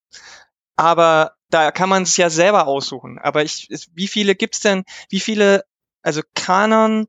aber 0.76 1.32
da 1.48 1.70
kann 1.70 1.88
man 1.88 2.02
es 2.02 2.16
ja 2.16 2.30
selber 2.30 2.66
aussuchen. 2.66 3.18
Aber 3.18 3.42
ich, 3.42 3.68
wie 3.94 4.08
viele 4.08 4.34
gibt's 4.34 4.60
denn, 4.60 4.84
wie 5.08 5.20
viele, 5.20 5.64
also 6.02 6.22
Kanon, 6.34 7.06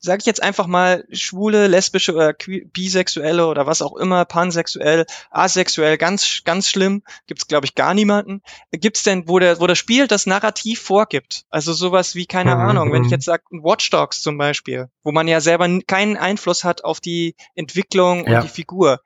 sag 0.00 0.20
ich 0.20 0.26
jetzt 0.26 0.42
einfach 0.42 0.66
mal, 0.66 1.04
schwule, 1.12 1.66
lesbische 1.66 2.14
oder 2.14 2.32
bisexuelle 2.32 3.46
oder 3.46 3.66
was 3.66 3.82
auch 3.82 3.96
immer, 3.96 4.24
pansexuell, 4.24 5.04
asexuell, 5.30 5.98
ganz, 5.98 6.42
ganz 6.44 6.68
schlimm, 6.68 7.02
gibt's 7.26 7.46
glaube 7.46 7.66
ich 7.66 7.74
gar 7.74 7.92
niemanden. 7.92 8.42
Gibt's 8.72 9.02
denn, 9.02 9.28
wo 9.28 9.38
der, 9.38 9.60
wo 9.60 9.66
das 9.66 9.78
Spiel 9.78 10.06
das 10.06 10.26
Narrativ 10.26 10.80
vorgibt? 10.80 11.44
Also 11.50 11.74
sowas 11.74 12.14
wie, 12.14 12.26
keine 12.26 12.54
mhm. 12.54 12.60
Ahnung, 12.62 12.92
wenn 12.92 13.04
ich 13.04 13.10
jetzt 13.10 13.26
sage, 13.26 13.44
Watch 13.50 13.90
Dogs 13.90 14.22
zum 14.22 14.38
Beispiel, 14.38 14.88
wo 15.02 15.12
man 15.12 15.28
ja 15.28 15.40
selber 15.40 15.68
keinen 15.86 16.16
Einfluss 16.16 16.64
hat 16.64 16.82
auf 16.82 17.00
die 17.00 17.36
Entwicklung 17.54 18.26
ja. 18.26 18.38
und 18.38 18.44
die 18.44 18.48
Figur 18.48 19.00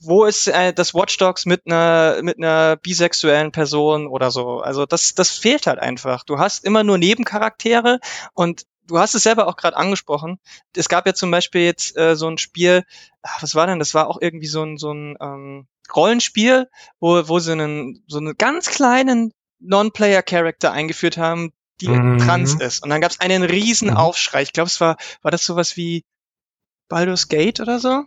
wo 0.00 0.24
ist 0.24 0.46
äh, 0.46 0.72
das 0.72 0.94
Watch 0.94 1.16
Dogs 1.16 1.44
mit 1.44 1.62
einer 1.66 2.22
mit 2.22 2.38
einer 2.38 2.76
bisexuellen 2.76 3.50
Person 3.50 4.06
oder 4.06 4.30
so? 4.30 4.60
Also 4.60 4.86
das 4.86 5.14
das 5.14 5.30
fehlt 5.30 5.66
halt 5.66 5.80
einfach. 5.80 6.22
Du 6.24 6.38
hast 6.38 6.64
immer 6.64 6.84
nur 6.84 6.98
Nebencharaktere 6.98 7.98
und 8.32 8.64
du 8.88 8.98
hast 8.98 9.14
es 9.14 9.22
selber 9.22 9.46
auch 9.46 9.56
gerade 9.56 9.76
angesprochen. 9.76 10.38
Es 10.74 10.88
gab 10.88 11.06
ja 11.06 11.14
zum 11.14 11.30
Beispiel 11.30 11.62
jetzt 11.62 11.96
äh, 11.96 12.16
so 12.16 12.28
ein 12.28 12.38
Spiel, 12.38 12.84
ach, 13.22 13.42
was 13.42 13.54
war 13.54 13.66
denn? 13.66 13.78
Das 13.78 13.94
war 13.94 14.08
auch 14.08 14.20
irgendwie 14.20 14.46
so 14.46 14.62
ein 14.62 14.76
so 14.78 14.92
ein 14.92 15.16
ähm, 15.20 15.68
Rollenspiel, 15.94 16.68
wo 16.98 17.28
wo 17.28 17.38
sie 17.38 17.52
einen 17.52 18.02
so 18.08 18.18
einen 18.18 18.36
ganz 18.36 18.70
kleinen 18.70 19.32
Non-Player-Character 19.60 20.72
eingeführt 20.72 21.18
haben, 21.18 21.52
die 21.80 21.88
mhm. 21.88 22.18
trans 22.18 22.54
ist. 22.54 22.82
Und 22.82 22.90
dann 22.90 23.00
gab 23.00 23.10
es 23.10 23.20
einen 23.20 23.42
riesen 23.42 23.90
mhm. 23.90 23.96
Aufschrei. 23.96 24.42
Ich 24.42 24.52
glaube, 24.52 24.68
es 24.68 24.80
war 24.80 24.96
war 25.22 25.30
das 25.30 25.44
sowas 25.44 25.76
wie 25.76 26.04
Baldur's 26.88 27.28
Gate 27.28 27.60
oder 27.60 27.78
so? 27.78 28.04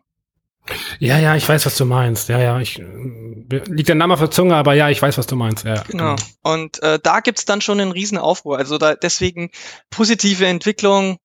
Ja, 1.00 1.18
ja, 1.18 1.36
ich 1.36 1.48
weiß, 1.48 1.66
was 1.66 1.76
du 1.76 1.86
meinst. 1.86 2.30
Ja, 2.30 2.40
ja, 2.40 2.60
ich 2.60 2.78
liegt 2.78 3.90
der 3.90 3.96
Name 3.96 4.14
auf 4.14 4.20
der 4.20 4.32
Zunge, 4.32 4.56
aber 4.56 4.74
ja, 4.74 4.90
ich 4.90 5.02
weiß, 5.02 5.18
was 5.18 5.28
du 5.28 5.36
meinst. 5.36 5.66
Ja, 5.66 5.82
genau. 5.84 6.16
genau. 6.16 6.28
Und 6.44 6.82
äh, 6.84 7.00
da 7.02 7.20
gibt's 7.20 7.46
dann 7.46 7.62
schon 7.62 7.80
einen 7.80 7.92
riesen 7.92 8.18
Aufruhr. 8.18 8.58
Also 8.58 8.78
da 8.78 8.96
deswegen 8.96 9.50
positive 9.90 10.46
Entwicklung 10.46 11.18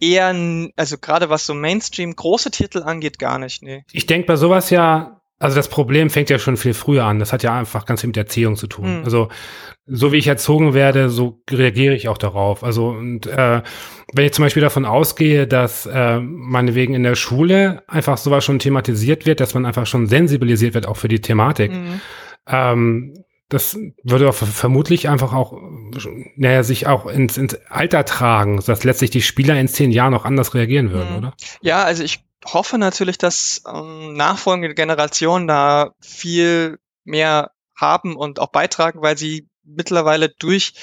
eher, 0.00 0.34
also 0.76 0.98
gerade 0.98 1.30
was 1.30 1.46
so 1.46 1.54
Mainstream 1.54 2.14
große 2.14 2.50
Titel 2.50 2.82
angeht, 2.82 3.18
gar 3.18 3.38
nicht. 3.38 3.62
Nee. 3.62 3.84
Ich 3.92 4.06
denke 4.06 4.26
bei 4.26 4.36
sowas 4.36 4.70
ja 4.70 5.17
also 5.38 5.54
das 5.54 5.68
Problem 5.68 6.10
fängt 6.10 6.30
ja 6.30 6.38
schon 6.38 6.56
viel 6.56 6.74
früher 6.74 7.04
an. 7.04 7.20
Das 7.20 7.32
hat 7.32 7.42
ja 7.42 7.56
einfach 7.56 7.86
ganz 7.86 8.00
viel 8.00 8.08
mit 8.08 8.16
Erziehung 8.16 8.56
zu 8.56 8.66
tun. 8.66 8.98
Mhm. 8.98 9.04
Also 9.04 9.28
so 9.86 10.12
wie 10.12 10.16
ich 10.16 10.26
erzogen 10.26 10.74
werde, 10.74 11.10
so 11.10 11.40
reagiere 11.48 11.94
ich 11.94 12.08
auch 12.08 12.18
darauf. 12.18 12.64
Also 12.64 12.88
und 12.88 13.26
äh, 13.26 13.62
wenn 14.12 14.24
ich 14.24 14.32
zum 14.32 14.44
Beispiel 14.44 14.62
davon 14.62 14.84
ausgehe, 14.84 15.46
dass 15.46 15.86
äh, 15.86 16.18
meinetwegen 16.20 16.94
in 16.94 17.04
der 17.04 17.14
Schule 17.14 17.84
einfach 17.86 18.18
sowas 18.18 18.44
schon 18.44 18.58
thematisiert 18.58 19.26
wird, 19.26 19.38
dass 19.40 19.54
man 19.54 19.64
einfach 19.64 19.86
schon 19.86 20.08
sensibilisiert 20.08 20.74
wird 20.74 20.86
auch 20.86 20.96
für 20.96 21.08
die 21.08 21.20
Thematik. 21.20 21.72
Mhm. 21.72 22.00
Ähm, 22.48 23.14
das 23.48 23.78
würde 24.02 24.28
auch 24.28 24.34
vermutlich 24.34 25.08
einfach 25.08 25.32
auch, 25.32 25.58
naja, 26.36 26.62
sich 26.62 26.86
auch 26.86 27.06
ins, 27.06 27.38
ins 27.38 27.54
Alter 27.70 28.04
tragen, 28.04 28.60
dass 28.66 28.84
letztlich 28.84 29.10
die 29.10 29.22
Spieler 29.22 29.58
in 29.58 29.68
zehn 29.68 29.90
Jahren 29.90 30.12
auch 30.12 30.26
anders 30.26 30.54
reagieren 30.54 30.90
würden, 30.90 31.12
mhm. 31.12 31.18
oder? 31.18 31.34
Ja, 31.62 31.82
also 31.82 32.02
ich 32.02 32.27
hoffe 32.44 32.78
natürlich, 32.78 33.18
dass 33.18 33.62
ähm, 33.66 34.14
nachfolgende 34.14 34.74
Generationen 34.74 35.46
da 35.46 35.94
viel 36.00 36.78
mehr 37.04 37.52
haben 37.74 38.16
und 38.16 38.40
auch 38.40 38.50
beitragen, 38.50 39.02
weil 39.02 39.16
sie 39.16 39.48
mittlerweile 39.64 40.28
durch 40.28 40.74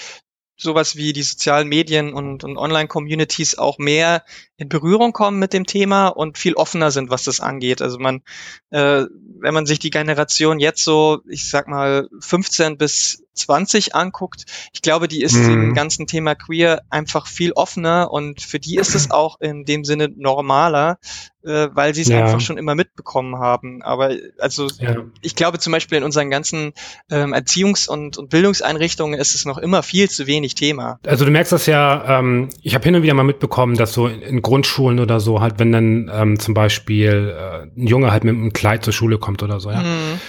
sowas 0.58 0.96
wie 0.96 1.12
die 1.14 1.24
sozialen 1.24 1.68
Medien 1.68 2.14
und, 2.14 2.44
und 2.44 2.58
Online-Communities 2.58 3.58
auch 3.58 3.78
mehr 3.78 4.24
in 4.58 4.70
Berührung 4.70 5.12
kommen 5.12 5.38
mit 5.38 5.54
dem 5.54 5.66
Thema 5.66 6.08
und 6.08 6.38
viel 6.38 6.54
offener 6.54 6.92
sind, 6.92 7.10
was 7.10 7.24
das 7.24 7.40
angeht. 7.40 7.82
Also 7.82 8.00
man, 8.00 8.22
äh, 8.70 9.06
wenn 9.40 9.54
man 9.54 9.66
sich 9.66 9.80
die 9.80 9.90
Generation 9.90 10.60
jetzt 10.60 10.84
so, 10.84 11.20
ich 11.28 11.50
sag 11.50 11.68
mal, 11.68 12.08
15 12.20 12.78
bis 12.78 13.24
20 13.34 13.96
anguckt, 13.96 14.46
ich 14.72 14.82
glaube, 14.82 15.08
die 15.10 15.22
ist 15.22 15.36
mhm. 15.36 15.52
im 15.52 15.74
ganzen 15.74 16.08
Thema 16.08 16.36
Queer 16.36 16.84
einfach 16.90 17.28
viel 17.28 17.52
offener 17.52 18.12
und 18.12 18.42
für 18.42 18.60
die 18.60 18.78
ist 18.78 18.96
es 18.96 19.12
auch 19.12 19.42
in 19.42 19.66
dem 19.66 19.84
Sinne 19.84 20.10
normaler, 20.16 21.00
äh, 21.44 21.70
weil 21.74 21.94
sie 21.94 22.02
es 22.02 22.08
ja. 22.08 22.24
einfach 22.24 22.40
schon 22.40 22.58
immer 22.58 22.76
mitbekommen 22.76 23.38
haben. 23.38 23.82
Aber 23.84 24.12
also 24.40 24.68
ja. 24.80 25.04
ich 25.22 25.36
glaube 25.36 25.60
zum 25.60 25.74
Beispiel 25.74 25.98
in 25.98 26.04
unseren 26.04 26.30
ganzen 26.30 26.74
ähm, 27.12 27.34
Erziehungs- 27.34 27.90
und, 27.90 28.18
und 28.18 28.30
Bildungseinrichtungen 28.30 29.20
ist 29.20 29.36
es 29.36 29.46
noch 29.46 29.58
immer 29.58 29.84
viel 29.84 30.10
zu 30.10 30.28
wenig 30.28 30.56
Thema. 30.56 31.00
Also 31.06 31.26
du 31.26 31.32
merkst 31.32 31.52
das 31.52 31.66
ja, 31.66 32.20
ähm, 32.20 32.50
ich 32.62 32.74
habe 32.74 32.86
hin 32.86 32.96
und 32.96 33.04
wieder 33.04 33.14
mal 33.14 33.24
mitbekommen, 33.24 33.76
dass 33.76 33.94
so 33.94 34.08
in 34.08 34.42
Grundschulen 34.46 35.00
oder 35.00 35.20
so 35.20 35.42
halt, 35.42 35.60
wenn 35.60 35.72
dann 35.72 36.12
ähm, 36.14 36.40
zum 36.40 36.54
Beispiel 36.54 37.36
äh, 37.38 37.64
ein 37.80 37.88
Junge 37.88 38.12
halt 38.12 38.24
mit 38.24 38.36
einem 38.36 38.54
Kleid 38.54 38.84
zur 38.86 38.94
Schule 38.94 39.18
kommt 39.18 39.44
oder 39.44 39.60
so, 39.60 39.72
ja. 39.72 39.82
Mhm 39.82 40.20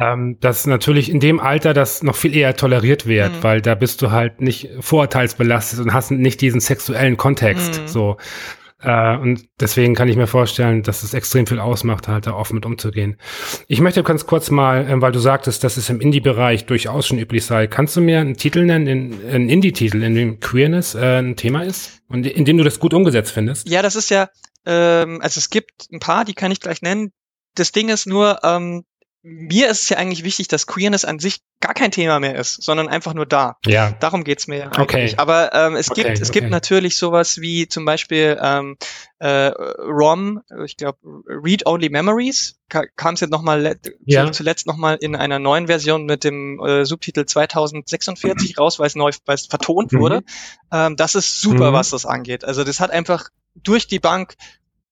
ähm, 0.00 0.38
dass 0.40 0.66
natürlich 0.66 1.10
in 1.10 1.20
dem 1.20 1.40
Alter 1.40 1.74
das 1.74 2.02
noch 2.02 2.16
viel 2.16 2.34
eher 2.34 2.56
toleriert 2.56 3.06
wird, 3.06 3.32
mhm. 3.32 3.42
weil 3.42 3.60
da 3.60 3.74
bist 3.74 4.00
du 4.02 4.10
halt 4.10 4.40
nicht 4.40 4.70
vorurteilsbelastet 4.80 5.78
und 5.80 5.92
hast 5.92 6.10
nicht 6.10 6.40
diesen 6.40 6.60
sexuellen 6.60 7.16
Kontext. 7.16 7.82
Mhm. 7.82 7.88
So. 7.88 8.16
Äh, 8.82 9.16
und 9.16 9.46
deswegen 9.60 9.94
kann 9.94 10.08
ich 10.08 10.16
mir 10.16 10.26
vorstellen, 10.26 10.82
dass 10.82 11.02
es 11.02 11.14
extrem 11.14 11.46
viel 11.46 11.60
ausmacht, 11.60 12.08
halt 12.08 12.26
da 12.26 12.32
offen 12.32 12.54
mit 12.54 12.66
umzugehen. 12.66 13.16
Ich 13.68 13.80
möchte 13.80 14.02
ganz 14.02 14.26
kurz 14.26 14.50
mal, 14.50 14.88
äh, 14.88 15.00
weil 15.00 15.12
du 15.12 15.18
sagtest, 15.18 15.62
dass 15.64 15.76
es 15.76 15.90
im 15.90 16.00
Indie-Bereich 16.00 16.66
durchaus 16.66 17.06
schon 17.06 17.18
üblich 17.18 17.44
sei. 17.44 17.66
Kannst 17.66 17.96
du 17.96 18.00
mir 18.00 18.20
einen 18.20 18.36
Titel 18.36 18.64
nennen, 18.64 19.20
einen 19.28 19.48
Indie-Titel, 19.48 20.02
in 20.02 20.14
dem 20.14 20.40
Queerness 20.40 20.94
äh, 20.94 21.18
ein 21.18 21.36
Thema 21.36 21.62
ist 21.62 22.02
und 22.08 22.26
in 22.26 22.44
dem 22.44 22.56
du 22.56 22.64
das 22.64 22.80
gut 22.80 22.94
umgesetzt 22.94 23.32
findest? 23.32 23.68
Ja, 23.68 23.82
das 23.82 23.96
ist 23.96 24.10
ja, 24.10 24.28
ähm, 24.64 25.20
also 25.22 25.38
es 25.38 25.50
gibt 25.50 25.88
ein 25.92 26.00
paar, 26.00 26.24
die 26.24 26.34
kann 26.34 26.50
ich 26.50 26.60
gleich 26.60 26.82
nennen. 26.82 27.12
Das 27.54 27.72
Ding 27.72 27.88
ist 27.88 28.06
nur, 28.06 28.40
ähm, 28.44 28.84
mir 29.22 29.68
ist 29.68 29.82
es 29.82 29.88
ja 29.90 29.98
eigentlich 29.98 30.24
wichtig, 30.24 30.48
dass 30.48 30.66
Queerness 30.66 31.04
an 31.04 31.18
sich 31.18 31.40
gar 31.60 31.74
kein 31.74 31.90
Thema 31.90 32.20
mehr 32.20 32.36
ist, 32.36 32.62
sondern 32.62 32.88
einfach 32.88 33.12
nur 33.12 33.26
da. 33.26 33.58
Ja. 33.66 33.92
Darum 34.00 34.24
geht's 34.24 34.46
mir 34.46 34.64
eigentlich. 34.64 34.78
Okay. 34.78 35.14
Aber 35.18 35.52
ähm, 35.52 35.76
es 35.76 35.90
okay, 35.90 36.04
gibt 36.04 36.20
es 36.20 36.30
okay. 36.30 36.40
gibt 36.40 36.50
natürlich 36.50 36.96
sowas 36.96 37.40
wie 37.40 37.68
zum 37.68 37.84
Beispiel 37.84 38.38
ähm, 38.42 38.78
äh, 39.18 39.48
ROM, 39.48 40.40
ich 40.64 40.78
glaube 40.78 40.98
Read 41.26 41.66
Only 41.66 41.90
Memories, 41.90 42.56
kam 42.68 43.14
es 43.14 43.20
jetzt 43.20 43.30
nochmal 43.30 43.76
ja. 44.06 44.32
zuletzt 44.32 44.66
nochmal 44.66 44.96
in 45.00 45.14
einer 45.14 45.38
neuen 45.38 45.66
Version 45.66 46.06
mit 46.06 46.24
dem 46.24 46.58
äh, 46.60 46.86
Subtitel 46.86 47.26
2046 47.26 48.58
raus, 48.58 48.78
weil 48.78 48.86
es 48.86 48.94
neu 48.94 49.10
weil 49.26 49.34
es 49.34 49.46
vertont 49.46 49.92
mhm. 49.92 49.98
wurde. 49.98 50.22
Ähm, 50.72 50.96
das 50.96 51.14
ist 51.14 51.42
super, 51.42 51.72
mhm. 51.72 51.74
was 51.74 51.90
das 51.90 52.06
angeht. 52.06 52.44
Also 52.44 52.64
das 52.64 52.80
hat 52.80 52.90
einfach 52.90 53.28
durch 53.54 53.86
die 53.86 53.98
Bank 53.98 54.36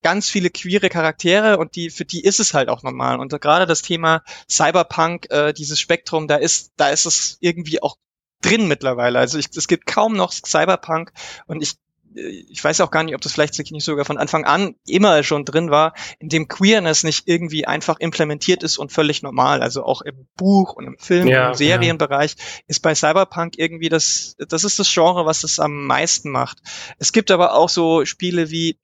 ganz 0.02 0.28
viele 0.28 0.50
queere 0.50 0.88
Charaktere 0.88 1.58
und 1.58 1.76
die 1.76 1.90
für 1.90 2.04
die 2.04 2.22
ist 2.22 2.40
es 2.40 2.54
halt 2.54 2.68
auch 2.68 2.82
normal 2.82 3.18
und 3.18 3.38
gerade 3.40 3.66
das 3.66 3.82
Thema 3.82 4.22
Cyberpunk 4.48 5.30
äh, 5.30 5.52
dieses 5.52 5.80
Spektrum 5.80 6.28
da 6.28 6.36
ist 6.36 6.72
da 6.76 6.90
ist 6.90 7.06
es 7.06 7.38
irgendwie 7.40 7.82
auch 7.82 7.96
drin 8.42 8.68
mittlerweile 8.68 9.18
also 9.18 9.38
ich, 9.38 9.48
es 9.56 9.66
gibt 9.66 9.86
kaum 9.86 10.14
noch 10.14 10.32
Cyberpunk 10.32 11.12
und 11.46 11.62
ich 11.62 11.74
äh, 12.14 12.44
ich 12.50 12.62
weiß 12.62 12.80
auch 12.80 12.90
gar 12.90 13.02
nicht, 13.04 13.14
ob 13.14 13.20
das 13.20 13.32
vielleicht 13.32 13.58
nicht 13.58 13.84
sogar 13.84 14.04
von 14.04 14.18
Anfang 14.18 14.44
an 14.44 14.74
immer 14.86 15.22
schon 15.22 15.44
drin 15.44 15.70
war, 15.70 15.94
in 16.18 16.28
dem 16.28 16.48
Queerness 16.48 17.04
nicht 17.04 17.28
irgendwie 17.28 17.66
einfach 17.66 18.00
implementiert 18.00 18.62
ist 18.62 18.78
und 18.78 18.92
völlig 18.92 19.22
normal. 19.22 19.62
Also 19.62 19.84
auch 19.84 20.02
im 20.02 20.26
Buch 20.36 20.72
und 20.72 20.86
im 20.86 20.98
Film 20.98 21.28
ja, 21.28 21.46
und 21.46 21.52
im 21.52 21.56
Serienbereich 21.56 22.34
ja. 22.36 22.44
ist 22.66 22.80
bei 22.80 22.94
Cyberpunk 22.94 23.58
irgendwie 23.58 23.88
das, 23.88 24.36
das 24.48 24.64
ist 24.64 24.78
das 24.78 24.92
Genre, 24.92 25.26
was 25.26 25.40
das 25.42 25.58
am 25.58 25.84
meisten 25.86 26.30
macht. 26.30 26.58
Es 26.98 27.12
gibt 27.12 27.30
aber 27.30 27.54
auch 27.54 27.68
so 27.68 28.04
Spiele 28.04 28.50
wie 28.50 28.78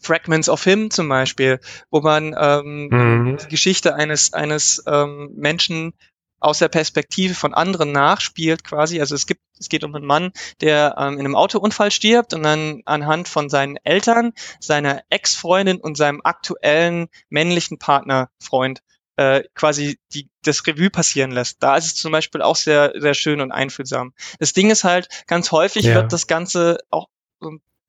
Fragments 0.00 0.48
of 0.48 0.64
Him 0.64 0.90
zum 0.90 1.08
Beispiel, 1.08 1.60
wo 1.90 2.00
man 2.00 2.34
ähm, 2.38 2.88
mhm. 2.90 3.36
die 3.38 3.48
Geschichte 3.48 3.94
eines 3.94 4.32
eines 4.32 4.82
ähm, 4.86 5.30
Menschen 5.34 5.94
aus 6.40 6.58
der 6.58 6.68
Perspektive 6.68 7.34
von 7.34 7.54
anderen 7.54 7.92
nachspielt 7.92 8.64
quasi. 8.64 9.00
Also 9.00 9.14
es 9.14 9.26
gibt, 9.26 9.40
es 9.58 9.68
geht 9.68 9.84
um 9.84 9.94
einen 9.94 10.06
Mann, 10.06 10.32
der 10.60 10.94
ähm, 10.98 11.14
in 11.14 11.20
einem 11.20 11.34
Autounfall 11.34 11.90
stirbt 11.90 12.32
und 12.34 12.42
dann 12.42 12.82
anhand 12.84 13.28
von 13.28 13.48
seinen 13.48 13.76
Eltern, 13.84 14.32
seiner 14.60 15.02
Ex-Freundin 15.10 15.80
und 15.80 15.96
seinem 15.96 16.20
aktuellen 16.22 17.08
männlichen 17.28 17.78
Partner, 17.78 18.30
Freund, 18.40 18.82
äh, 19.16 19.42
quasi 19.54 19.98
die, 20.12 20.28
das 20.44 20.64
Revue 20.66 20.90
passieren 20.90 21.32
lässt. 21.32 21.62
Da 21.62 21.76
ist 21.76 21.86
es 21.86 21.94
zum 21.96 22.12
Beispiel 22.12 22.40
auch 22.40 22.56
sehr, 22.56 22.92
sehr 22.96 23.14
schön 23.14 23.40
und 23.40 23.50
einfühlsam. 23.50 24.14
Das 24.38 24.52
Ding 24.52 24.70
ist 24.70 24.84
halt, 24.84 25.08
ganz 25.26 25.50
häufig 25.50 25.86
ja. 25.86 25.96
wird 25.96 26.12
das 26.12 26.28
Ganze 26.28 26.78
auch 26.90 27.08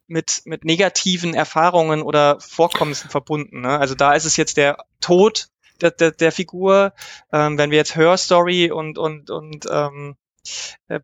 mit, 0.10 0.42
mit 0.46 0.66
negativen 0.66 1.34
Erfahrungen 1.34 2.02
oder 2.02 2.40
Vorkommnissen 2.40 3.10
verbunden. 3.10 3.62
Ne? 3.62 3.80
Also 3.80 3.96
da 3.96 4.14
ist 4.14 4.26
es 4.26 4.38
jetzt 4.38 4.58
der 4.58 4.78
Tod 5.02 5.50
der, 5.82 5.92
der, 5.92 6.12
der 6.12 6.32
Figur. 6.32 6.94
Ähm, 7.32 7.58
wenn 7.58 7.72
wir 7.72 7.78
jetzt 7.78 7.96
Her 7.96 8.18
Story 8.18 8.72
und, 8.72 8.98
und, 8.98 9.30
und 9.30 9.66
ähm, 9.72 10.16
äh, 10.88 11.00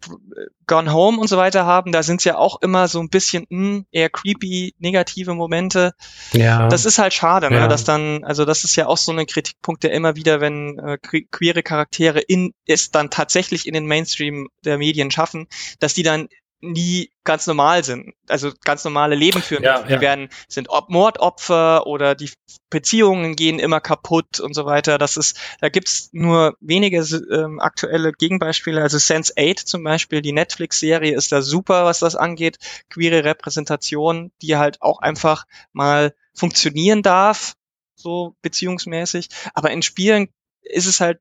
Gone 0.66 0.92
Home 0.92 1.20
und 1.20 1.28
so 1.28 1.38
weiter 1.38 1.66
haben, 1.66 1.92
da 1.92 2.04
sind 2.04 2.22
es 2.22 2.26
ja 2.26 2.38
auch 2.38 2.62
immer 2.62 2.88
so 2.88 3.00
ein 3.00 3.10
bisschen 3.10 3.46
mh, 3.50 3.68
hm, 3.68 3.86
eher 3.92 4.10
creepy, 4.10 4.74
negative 4.80 5.34
Momente. 5.34 5.94
Ja. 6.34 6.68
Das 6.70 6.86
ist 6.86 6.98
halt 6.98 7.14
schade, 7.14 7.50
ne? 7.50 7.58
Ja. 7.58 7.68
Dass 7.68 7.84
dann, 7.84 8.24
also 8.24 8.46
das 8.46 8.64
ist 8.64 8.76
ja 8.76 8.88
auch 8.88 8.98
so 8.98 9.12
ein 9.12 9.26
Kritikpunkt, 9.26 9.84
der 9.84 9.92
immer 9.92 10.16
wieder, 10.16 10.42
wenn 10.42 10.80
äh, 10.80 10.98
queere 10.98 11.64
Charaktere 11.64 12.20
in 12.20 12.54
es 12.66 12.92
dann 12.92 13.10
tatsächlich 13.10 13.68
in 13.68 13.74
den 13.74 13.86
Mainstream 13.86 14.48
der 14.64 14.78
Medien 14.78 15.12
schaffen, 15.12 15.48
dass 15.80 15.94
die 15.94 16.04
dann 16.04 16.28
nie 16.72 17.12
ganz 17.24 17.48
normal 17.48 17.84
sind, 17.84 18.14
also 18.28 18.52
ganz 18.64 18.84
normale 18.84 19.16
Leben 19.16 19.42
führen. 19.42 19.64
Ja, 19.64 19.84
die 19.84 19.94
ja. 19.94 20.02
werden, 20.02 20.30
sind 20.48 20.68
Mordopfer 20.88 21.88
oder 21.88 22.16
die 22.16 22.30
Beziehungen 22.70 23.36
gehen 23.36 23.60
immer 23.60 23.80
kaputt 23.80 24.40
und 24.40 24.54
so 24.54 24.66
weiter. 24.66 24.98
Das 24.98 25.18
ist, 25.18 25.40
da 25.62 25.70
gibt's 25.70 26.10
nur 26.12 26.56
wenige 26.60 26.98
ähm, 26.98 27.60
aktuelle 27.60 28.12
Gegenbeispiele. 28.12 28.82
Also 28.82 28.98
Sense 28.98 29.34
8 29.38 29.60
zum 29.60 29.84
Beispiel, 29.84 30.22
die 30.22 30.34
Netflix-Serie 30.34 31.16
ist 31.16 31.32
da 31.32 31.42
super, 31.42 31.86
was 31.86 32.00
das 32.00 32.16
angeht. 32.16 32.58
Queere 32.90 33.24
Repräsentation, 33.24 34.32
die 34.42 34.58
halt 34.58 34.82
auch 34.82 35.00
einfach 35.00 35.46
mal 35.74 36.14
funktionieren 36.34 37.02
darf, 37.02 37.56
so 37.96 38.36
beziehungsmäßig. 38.42 39.30
Aber 39.54 39.72
in 39.72 39.82
Spielen 39.82 40.30
ist 40.62 40.88
es 40.88 41.00
halt 41.00 41.20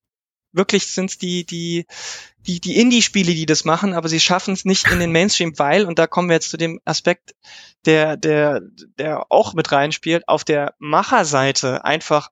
wirklich 0.55 0.87
sind 0.87 1.21
die, 1.23 1.45
die, 1.45 1.87
die, 2.47 2.61
die 2.61 2.79
Indie-Spiele, 2.79 3.35
die 3.35 3.47
das 3.47 3.65
machen, 3.65 3.95
aber 3.95 4.09
sie 4.09 4.21
schaffen 4.21 4.55
es 4.55 4.65
nicht 4.65 4.91
in 4.91 5.01
den 5.01 5.13
Mainstream, 5.13 5.59
weil, 5.59 5.85
und 5.85 5.99
da 5.99 6.07
kommen 6.07 6.29
wir 6.29 6.35
jetzt 6.35 6.51
zu 6.51 6.57
dem 6.57 6.81
Aspekt, 6.85 7.35
der, 7.87 8.17
der, 8.17 8.61
der 8.99 9.31
auch 9.31 9.55
mit 9.55 9.73
reinspielt, 9.73 10.29
auf 10.29 10.45
der 10.45 10.75
Macherseite 10.79 11.85
einfach 11.85 12.31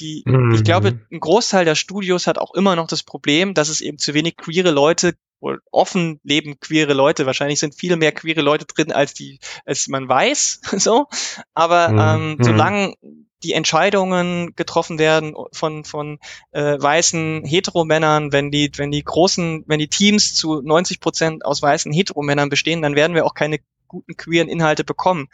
die, 0.00 0.24
mhm. 0.26 0.54
ich 0.54 0.64
glaube, 0.64 1.00
ein 1.10 1.20
Großteil 1.20 1.64
der 1.64 1.76
Studios 1.76 2.26
hat 2.26 2.38
auch 2.38 2.54
immer 2.54 2.74
noch 2.74 2.88
das 2.88 3.04
Problem, 3.04 3.54
dass 3.54 3.68
es 3.68 3.80
eben 3.80 3.98
zu 3.98 4.12
wenig 4.12 4.36
queere 4.36 4.70
Leute 4.70 5.14
offen 5.70 6.20
leben 6.22 6.58
queere 6.58 6.94
Leute. 6.94 7.26
Wahrscheinlich 7.26 7.60
sind 7.60 7.74
viele 7.74 7.96
mehr 7.96 8.12
queere 8.12 8.40
Leute 8.40 8.64
drin, 8.64 8.92
als 8.92 9.14
die, 9.14 9.38
als 9.64 9.88
man 9.88 10.08
weiß, 10.08 10.60
so. 10.78 11.06
Aber 11.52 11.88
mhm. 11.88 11.98
ähm, 11.98 12.36
mhm. 12.38 12.44
solange 12.44 12.94
die 13.44 13.52
Entscheidungen 13.52 14.56
getroffen 14.56 14.98
werden 14.98 15.34
von 15.52 15.84
von 15.84 16.18
äh, 16.52 16.80
weißen 16.80 17.44
Heteromännern, 17.44 18.32
wenn 18.32 18.50
die 18.50 18.70
wenn 18.76 18.90
die 18.90 19.04
großen, 19.04 19.64
wenn 19.66 19.78
die 19.78 19.88
Teams 19.88 20.34
zu 20.34 20.62
90 20.62 21.00
Prozent 21.00 21.44
aus 21.44 21.62
weißen 21.62 21.92
Heteromännern 21.92 22.48
bestehen, 22.48 22.82
dann 22.82 22.96
werden 22.96 23.14
wir 23.14 23.26
auch 23.26 23.34
keine 23.34 23.58
guten 23.86 24.16
queeren 24.16 24.48
Inhalte 24.48 24.82
bekommen. 24.82 25.28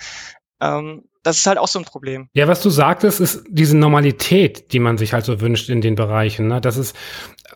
Ähm, 0.61 1.05
das 1.23 1.39
ist 1.39 1.47
halt 1.47 1.59
auch 1.59 1.69
so 1.69 1.79
ein 1.79 1.85
Problem. 1.85 2.29
Ja, 2.33 2.49
was 2.49 2.63
du 2.63 2.71
sagtest, 2.71 3.21
ist 3.21 3.45
diese 3.49 3.77
Normalität, 3.77 4.73
die 4.73 4.79
man 4.79 4.97
sich 4.97 5.13
halt 5.13 5.27
so 5.27 5.41
wünscht 5.41 5.69
in 5.69 5.83
den 5.83 5.95
Bereichen. 5.95 6.49
Ne? 6.49 6.63
Das 6.63 6.79
ist, 6.79 6.97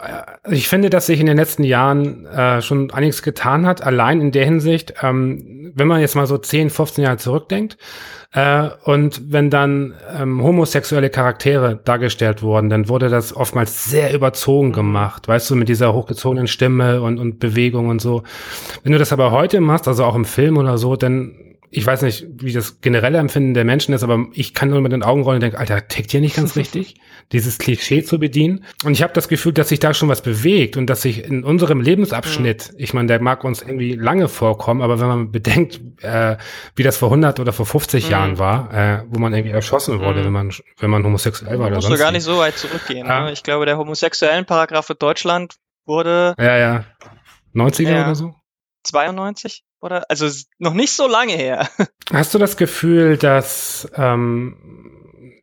äh, 0.01 0.53
ich 0.55 0.69
finde, 0.69 0.91
dass 0.91 1.07
sich 1.07 1.19
in 1.19 1.27
den 1.27 1.39
letzten 1.39 1.65
Jahren 1.65 2.27
äh, 2.27 2.61
schon 2.61 2.91
einiges 2.91 3.23
getan 3.23 3.67
hat, 3.67 3.83
allein 3.83 4.21
in 4.21 4.33
der 4.33 4.45
Hinsicht, 4.45 4.95
ähm, 5.03 5.73
wenn 5.75 5.89
man 5.89 6.01
jetzt 6.01 6.15
mal 6.15 6.27
so 6.27 6.37
10, 6.37 6.69
15 6.69 7.05
Jahre 7.05 7.17
zurückdenkt, 7.17 7.79
äh, 8.35 8.69
und 8.85 9.33
wenn 9.33 9.49
dann 9.49 9.95
ähm, 10.15 10.43
homosexuelle 10.43 11.09
Charaktere 11.09 11.81
dargestellt 11.83 12.43
wurden, 12.43 12.69
dann 12.69 12.89
wurde 12.89 13.09
das 13.09 13.35
oftmals 13.35 13.85
sehr 13.85 14.13
überzogen 14.13 14.73
gemacht, 14.73 15.27
weißt 15.29 15.49
du, 15.51 15.55
mit 15.55 15.69
dieser 15.69 15.95
hochgezogenen 15.95 16.49
Stimme 16.49 17.01
und, 17.01 17.19
und 17.19 17.39
Bewegung 17.39 17.89
und 17.89 18.03
so. 18.03 18.25
Wenn 18.83 18.93
du 18.93 18.99
das 18.99 19.13
aber 19.13 19.31
heute 19.31 19.61
machst, 19.61 19.89
also 19.89 20.05
auch 20.05 20.17
im 20.17 20.25
Film 20.25 20.59
oder 20.59 20.77
so, 20.77 20.97
dann 20.97 21.54
ich 21.77 21.85
weiß 21.85 22.03
nicht, 22.03 22.27
wie 22.37 22.53
das 22.53 22.81
generelle 22.81 23.19
Empfinden 23.19 23.53
der 23.53 23.65
Menschen 23.65 23.95
ist, 23.95 24.05
aber 24.05 24.27
ich 24.33 24.55
kann 24.55 24.71
nur 24.71 24.81
mit 24.81 24.93
den 24.93 25.03
Augen 25.03 25.23
rollen 25.23 25.37
und 25.37 25.43
denke, 25.43 25.59
Alter, 25.59 25.89
tickt 25.89 26.13
hier 26.13 26.21
nicht 26.21 26.37
ganz 26.37 26.57
richtig, 26.57 26.95
dieses 27.33 27.59
Klischee 27.59 28.05
zu 28.05 28.19
bedienen. 28.19 28.65
Und 28.85 28.93
ich 28.93 29.03
habe 29.03 29.13
das 29.13 29.29
Gefühl, 29.29 29.53
dass 29.53 29.71
sich 29.71 29.81
da 29.81 29.93
schon 29.93 30.09
was 30.09 30.23
bewegt 30.23 30.77
und 30.77 30.87
dass 30.87 31.03
sich 31.03 31.25
in 31.25 31.43
unserem 31.43 31.81
Lebensabschnitt, 31.81 32.73
mhm. 32.73 32.79
ich 32.79 32.95
meine, 32.95 33.09
der 33.09 33.21
mag 33.21 33.43
uns 33.43 33.61
irgendwie 33.61 33.95
lange 33.95 34.29
vorkommen, 34.29 34.83
aber 34.83 35.01
wenn 35.01 35.09
man 35.09 35.33
bedenkt, 35.33 35.81
äh, 36.03 36.37
wie 36.77 36.85
das 36.85 36.97
vor 36.97 37.09
100 37.09 37.41
oder 37.41 37.53
vor 37.53 37.67
50 37.67 38.05
mhm. 38.05 38.11
Jahren 38.11 38.39
war, 38.39 38.73
äh, 38.73 39.03
wo 39.09 39.19
man 39.19 39.35
irgendwie 39.35 39.53
erschossen 39.53 39.99
wurde, 39.99 40.21
mhm. 40.21 40.25
wenn 40.27 40.33
man 40.33 40.53
wenn 40.79 40.91
man 40.91 41.05
homosexuell 41.05 41.59
war 41.59 41.67
oder 41.67 41.81
sonst. 41.81 41.89
Musst 41.89 42.01
du 42.01 42.05
gar 42.05 42.13
nicht 42.13 42.23
so 42.23 42.39
weit 42.39 42.57
zurückgehen. 42.57 43.07
Ja. 43.07 43.25
Ne? 43.25 43.33
Ich 43.33 43.43
glaube, 43.43 43.67
der 43.67 43.79
homosexuellen 43.79 44.45
Paragraph 44.45 44.87
für 44.87 44.95
Deutschland 44.95 45.57
wurde 45.87 46.35
ja 46.39 46.57
ja 46.57 46.85
90er 47.55 47.91
ja. 47.91 48.05
oder 48.05 48.15
so. 48.15 48.35
92 48.85 49.65
oder? 49.85 50.05
Also 50.09 50.27
noch 50.59 50.75
nicht 50.75 50.93
so 50.93 51.07
lange 51.07 51.35
her. 51.35 51.69
Hast 52.13 52.35
du 52.35 52.39
das 52.39 52.57
Gefühl, 52.57 53.17
dass, 53.17 53.89
ähm, 53.95 54.57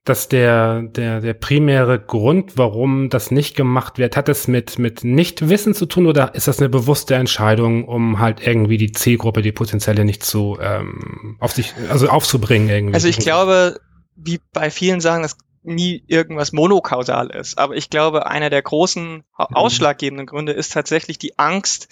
dass 0.03 0.27
der, 0.27 0.81
der, 0.81 1.22
der 1.22 1.34
primäre 1.34 1.99
Grund, 1.99 2.57
warum 2.57 3.09
das 3.09 3.30
nicht 3.30 3.55
gemacht 3.55 3.99
wird, 3.99 4.18
hat 4.18 4.30
es 4.30 4.47
mit, 4.47 4.80
mit 4.80 5.03
Nichtwissen 5.03 5.76
zu 5.76 5.85
tun 5.85 6.07
oder 6.07 6.34
ist 6.34 6.47
das 6.47 6.59
eine 6.59 6.69
bewusste 6.69 7.15
Entscheidung, 7.15 7.88
um 7.88 8.19
halt 8.19 8.45
irgendwie 8.45 8.77
die 8.77 8.91
Zielgruppe, 8.91 9.43
die 9.43 9.51
potenzielle 9.51 10.03
nicht 10.03 10.23
zu 10.23 10.57
ähm, 10.59 11.38
auf 11.39 11.51
sich, 11.51 11.73
also 11.89 12.09
aufzubringen 12.09 12.69
irgendwie? 12.69 12.95
Also 12.95 13.07
ich 13.07 13.19
glaube, 13.19 13.80
wie 14.15 14.41
bei 14.53 14.72
vielen 14.72 15.01
Sachen, 15.01 15.22
dass 15.22 15.38
nie 15.63 16.03
irgendwas 16.07 16.51
monokausal 16.51 17.30
ist. 17.30 17.57
Aber 17.57 17.76
ich 17.76 17.91
glaube, 17.91 18.26
einer 18.26 18.49
der 18.49 18.63
großen 18.63 19.18
mhm. 19.18 19.23
ausschlaggebenden 19.38 20.26
Gründe 20.26 20.53
ist 20.53 20.73
tatsächlich 20.73 21.19
die 21.19 21.38
Angst 21.38 21.88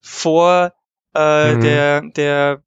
vor 0.00 0.74
äh, 1.14 1.54
mhm. 1.54 1.60
der, 1.60 2.00
der, 2.02 2.62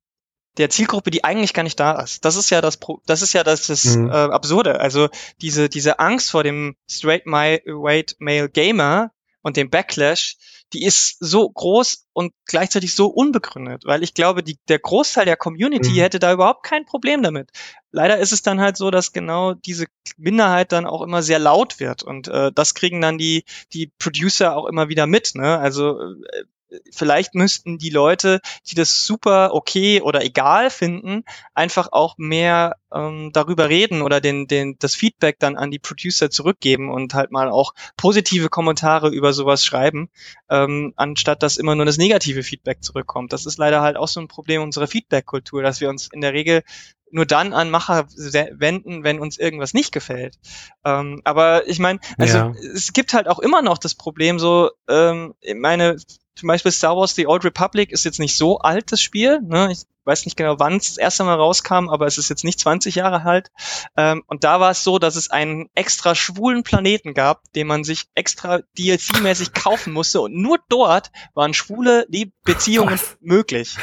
der 0.58 0.70
Zielgruppe, 0.70 1.12
die 1.12 1.24
eigentlich 1.24 1.54
gar 1.54 1.64
nicht 1.64 1.80
da 1.80 2.00
ist. 2.02 2.26
Das 2.26 2.36
ist 2.36 2.50
ja 2.50 2.62
das, 2.62 2.78
Pro 2.78 3.02
das 3.06 3.22
ist 3.22 3.34
ja 3.34 3.44
das, 3.44 3.68
das 3.68 3.84
mhm. 3.96 4.10
äh, 4.10 4.14
Absurde. 4.14 4.80
Also 4.80 5.10
diese, 5.42 5.70
diese 5.70 6.00
Angst 6.00 6.32
vor 6.32 6.44
dem 6.44 6.76
straight 6.90 7.26
white 7.26 8.16
male 8.20 8.50
Gamer 8.50 9.12
und 9.42 9.58
dem 9.58 9.70
Backlash, 9.70 10.38
die 10.74 10.84
ist 10.84 11.18
so 11.20 11.50
groß 11.50 12.08
und 12.12 12.34
gleichzeitig 12.46 12.94
so 12.94 13.08
unbegründet, 13.08 13.84
weil 13.86 14.04
ich 14.04 14.14
glaube, 14.14 14.44
die, 14.44 14.58
der 14.68 14.80
Großteil 14.80 15.26
der 15.26 15.38
Community 15.38 15.92
mhm. 15.92 15.96
hätte 15.96 16.20
da 16.20 16.34
überhaupt 16.34 16.64
kein 16.64 16.86
Problem 16.86 17.24
damit. 17.24 17.52
Leider 17.92 18.18
ist 18.18 18.34
es 18.34 18.42
dann 18.42 18.60
halt 18.60 18.76
so, 18.76 18.92
dass 18.92 19.14
genau 19.14 19.54
diese 19.54 19.86
Minderheit 20.18 20.74
dann 20.74 20.86
auch 20.86 21.02
immer 21.02 21.24
sehr 21.24 21.40
laut 21.40 21.80
wird 21.80 22.04
und 22.04 22.28
äh, 22.28 22.52
das 22.54 22.74
kriegen 22.74 23.00
dann 23.00 23.18
die 23.18 23.46
die 23.72 23.92
Producer 23.98 24.58
auch 24.58 24.66
immer 24.66 24.90
wieder 24.90 25.08
mit. 25.08 25.36
Ne? 25.36 25.58
Also 25.58 26.02
äh, 26.02 26.44
vielleicht 26.92 27.36
müssten 27.36 27.78
die 27.78 27.90
Leute, 27.90 28.40
die 28.68 28.76
das 28.76 29.06
super 29.06 29.54
okay 29.54 30.02
oder 30.02 30.24
egal 30.24 30.70
finden, 30.70 31.24
einfach 31.54 31.90
auch 31.92 32.18
mehr 32.18 32.76
ähm, 32.94 33.32
darüber 33.34 33.70
reden 33.70 34.02
oder 34.02 34.22
den, 34.22 34.48
den, 34.48 34.78
das 34.80 34.96
Feedback 34.96 35.40
dann 35.40 35.58
an 35.58 35.72
die 35.72 35.80
Producer 35.80 36.30
zurückgeben 36.30 36.90
und 36.90 37.14
halt 37.14 37.32
mal 37.32 37.50
auch 37.50 37.74
positive 37.96 38.50
Kommentare 38.50 39.10
über 39.10 39.34
sowas 39.34 39.64
schreiben, 39.64 40.10
ähm, 40.50 40.94
anstatt 40.96 41.44
dass 41.44 41.58
immer 41.58 41.76
nur 41.76 41.86
das 41.86 41.98
negative 41.98 42.44
Feedback 42.44 42.84
zurückkommt. 42.84 43.34
Das 43.34 43.46
ist 43.46 43.58
leider 43.58 43.82
halt 43.82 43.98
auch 43.98 44.08
so 44.08 44.20
ein 44.20 44.28
Problem 44.28 44.62
unserer 44.62 44.88
Feedback-Kultur, 44.88 45.64
dass 45.64 45.82
wir 45.82 45.90
uns 45.90 46.10
in 46.12 46.22
der 46.22 46.34
Regel 46.34 46.64
nur 47.10 47.26
dann 47.26 47.54
an 47.54 47.70
Macher 47.70 48.08
wenden, 48.52 49.04
wenn 49.04 49.20
uns 49.20 49.38
irgendwas 49.38 49.74
nicht 49.74 49.94
gefällt. 49.94 50.38
Ähm, 50.84 51.22
aber 51.24 51.68
ich 51.68 51.80
meine, 51.80 52.00
also 52.18 52.38
ja. 52.38 52.54
es 52.74 52.92
gibt 52.92 53.14
halt 53.14 53.28
auch 53.28 53.40
immer 53.40 53.62
noch 53.62 53.78
das 53.78 53.96
Problem, 53.96 54.40
so, 54.40 54.72
ähm, 54.90 55.34
meine, 55.56 55.98
zum 56.38 56.48
Beispiel 56.48 56.72
Star 56.72 56.96
Wars 56.96 57.16
The 57.16 57.26
Old 57.26 57.44
Republic 57.46 57.92
ist 57.92 58.06
jetzt 58.06 58.20
nicht 58.20 58.38
so 58.38 58.60
alt, 58.60 58.92
das 58.92 59.02
Spiel. 59.02 59.42
Ne? 59.42 59.72
Ich 59.72 59.80
weiß 60.06 60.26
nicht 60.26 60.38
genau, 60.38 60.60
wann 60.60 60.78
es 60.78 60.90
das 60.90 60.98
erste 60.98 61.24
Mal 61.24 61.34
rauskam, 61.34 61.90
aber 61.90 62.06
es 62.06 62.20
ist 62.20 62.30
jetzt 62.30 62.44
nicht 62.44 62.60
20 62.60 62.94
Jahre 62.94 63.24
alt. 63.24 63.50
Ähm, 63.98 64.24
und 64.28 64.44
da 64.44 64.60
war 64.60 64.70
es 64.70 64.84
so, 64.84 65.00
dass 65.00 65.16
es 65.16 65.32
einen 65.32 65.68
extra 65.74 66.14
schwulen 66.14 66.62
Planeten 66.62 67.16
gab, 67.16 67.42
den 67.54 67.66
man 67.66 67.84
sich 67.84 68.06
extra 68.14 68.62
DLC-mäßig 68.78 69.54
kaufen 69.54 69.94
musste. 69.94 70.22
Und 70.22 70.36
nur 70.36 70.60
dort 70.70 71.12
waren 71.34 71.56
schwule 71.56 72.06
Beziehungen 72.44 72.94
Was? 72.94 73.18
möglich. 73.20 73.76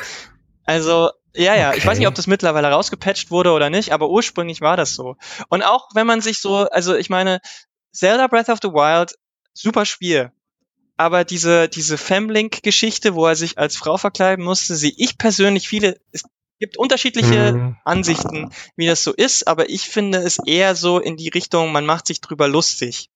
Also, 0.64 1.10
ja, 1.34 1.56
ja, 1.56 1.70
okay. 1.70 1.78
ich 1.78 1.86
weiß 1.86 1.98
nicht, 1.98 2.06
ob 2.06 2.14
das 2.14 2.28
mittlerweile 2.28 2.70
rausgepatcht 2.70 3.32
wurde 3.32 3.50
oder 3.50 3.68
nicht, 3.68 3.92
aber 3.92 4.08
ursprünglich 4.10 4.60
war 4.60 4.76
das 4.76 4.94
so. 4.94 5.16
Und 5.48 5.62
auch 5.62 5.88
wenn 5.94 6.06
man 6.06 6.20
sich 6.20 6.40
so, 6.40 6.68
also 6.70 6.94
ich 6.94 7.10
meine, 7.10 7.40
Zelda 7.92 8.28
Breath 8.28 8.48
of 8.48 8.60
the 8.62 8.68
Wild, 8.68 9.18
super 9.52 9.84
Spiel 9.84 10.30
aber 10.96 11.24
diese, 11.24 11.68
diese 11.68 11.98
Femlink-Geschichte, 11.98 13.14
wo 13.14 13.26
er 13.26 13.36
sich 13.36 13.58
als 13.58 13.76
Frau 13.76 13.96
verkleiden 13.96 14.44
musste, 14.44 14.76
sehe 14.76 14.92
ich 14.96 15.18
persönlich 15.18 15.68
viele, 15.68 16.00
es 16.12 16.22
gibt 16.60 16.76
unterschiedliche 16.76 17.52
mhm. 17.52 17.76
Ansichten, 17.84 18.50
wie 18.76 18.86
das 18.86 19.02
so 19.02 19.12
ist, 19.12 19.48
aber 19.48 19.68
ich 19.70 19.82
finde 19.82 20.18
es 20.18 20.38
eher 20.46 20.74
so 20.74 20.98
in 21.00 21.16
die 21.16 21.28
Richtung, 21.28 21.72
man 21.72 21.86
macht 21.86 22.06
sich 22.06 22.20
drüber 22.20 22.48
lustig 22.48 23.10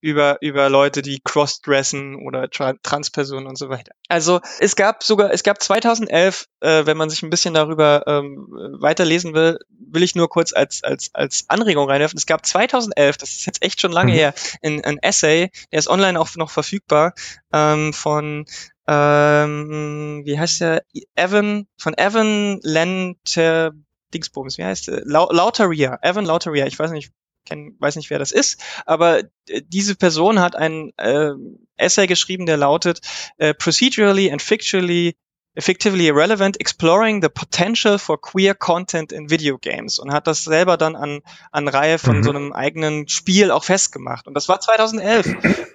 über, 0.00 0.38
über 0.40 0.68
Leute, 0.68 1.02
die 1.02 1.20
crossdressen 1.22 2.16
oder 2.16 2.48
tra 2.50 2.74
Transpersonen 2.82 3.46
und 3.46 3.58
so 3.58 3.68
weiter. 3.68 3.92
Also 4.08 4.40
es 4.60 4.76
gab 4.76 5.02
sogar, 5.02 5.32
es 5.32 5.42
gab 5.42 5.62
2011, 5.62 6.46
äh, 6.60 6.86
wenn 6.86 6.96
man 6.96 7.10
sich 7.10 7.22
ein 7.22 7.30
bisschen 7.30 7.54
darüber 7.54 8.04
ähm, 8.06 8.46
weiterlesen 8.80 9.34
will, 9.34 9.58
will 9.70 10.02
ich 10.02 10.14
nur 10.14 10.28
kurz 10.28 10.52
als, 10.52 10.84
als, 10.84 11.10
als 11.14 11.44
Anregung 11.48 11.88
reinwerfen. 11.88 12.16
Es 12.16 12.26
gab 12.26 12.46
2011, 12.46 13.16
das 13.16 13.30
ist 13.30 13.46
jetzt 13.46 13.64
echt 13.64 13.80
schon 13.80 13.92
lange 13.92 14.12
mhm. 14.12 14.16
her, 14.16 14.34
ein, 14.62 14.84
ein 14.84 14.98
Essay, 14.98 15.50
der 15.72 15.78
ist 15.78 15.88
online 15.88 16.18
auch 16.18 16.34
noch 16.36 16.50
verfügbar, 16.50 17.14
ähm, 17.52 17.92
von 17.92 18.46
ähm, 18.86 20.22
wie 20.24 20.38
heißt 20.38 20.62
der? 20.62 20.82
Evan, 21.14 21.66
von 21.76 21.94
Evan 21.98 22.58
Lenter 22.62 23.72
Dingsbums, 24.14 24.56
wie 24.56 24.64
heißt 24.64 24.88
der? 24.88 25.02
Lauteria, 25.04 25.98
Evan 26.00 26.24
Lauteria, 26.24 26.66
ich 26.66 26.78
weiß 26.78 26.92
nicht, 26.92 27.12
kenn, 27.48 27.76
weiß 27.78 27.96
nicht, 27.96 28.10
wer 28.10 28.18
das 28.18 28.32
ist, 28.32 28.60
aber 28.86 29.20
äh, 29.48 29.62
diese 29.66 29.94
Person 29.94 30.40
hat 30.40 30.56
ein 30.56 30.92
äh, 30.96 31.30
Essay 31.76 32.06
geschrieben, 32.06 32.46
der 32.46 32.56
lautet 32.56 33.00
äh, 33.38 33.54
Procedurally 33.54 34.30
and 34.30 34.42
Fictionally 34.42 35.16
Effectively 35.54 36.06
Irrelevant, 36.06 36.60
Exploring 36.60 37.20
the 37.20 37.28
Potential 37.28 37.98
for 37.98 38.20
Queer 38.20 38.54
Content 38.54 39.10
in 39.10 39.28
Video 39.28 39.58
Games 39.58 39.98
und 39.98 40.12
hat 40.12 40.28
das 40.28 40.44
selber 40.44 40.76
dann 40.76 40.94
an, 40.94 41.20
an 41.50 41.66
Reihe 41.66 41.98
von 41.98 42.18
mhm. 42.18 42.22
so 42.22 42.30
einem 42.30 42.52
eigenen 42.52 43.08
Spiel 43.08 43.50
auch 43.50 43.64
festgemacht. 43.64 44.28
Und 44.28 44.34
das 44.34 44.48
war 44.48 44.60
2011. 44.60 45.26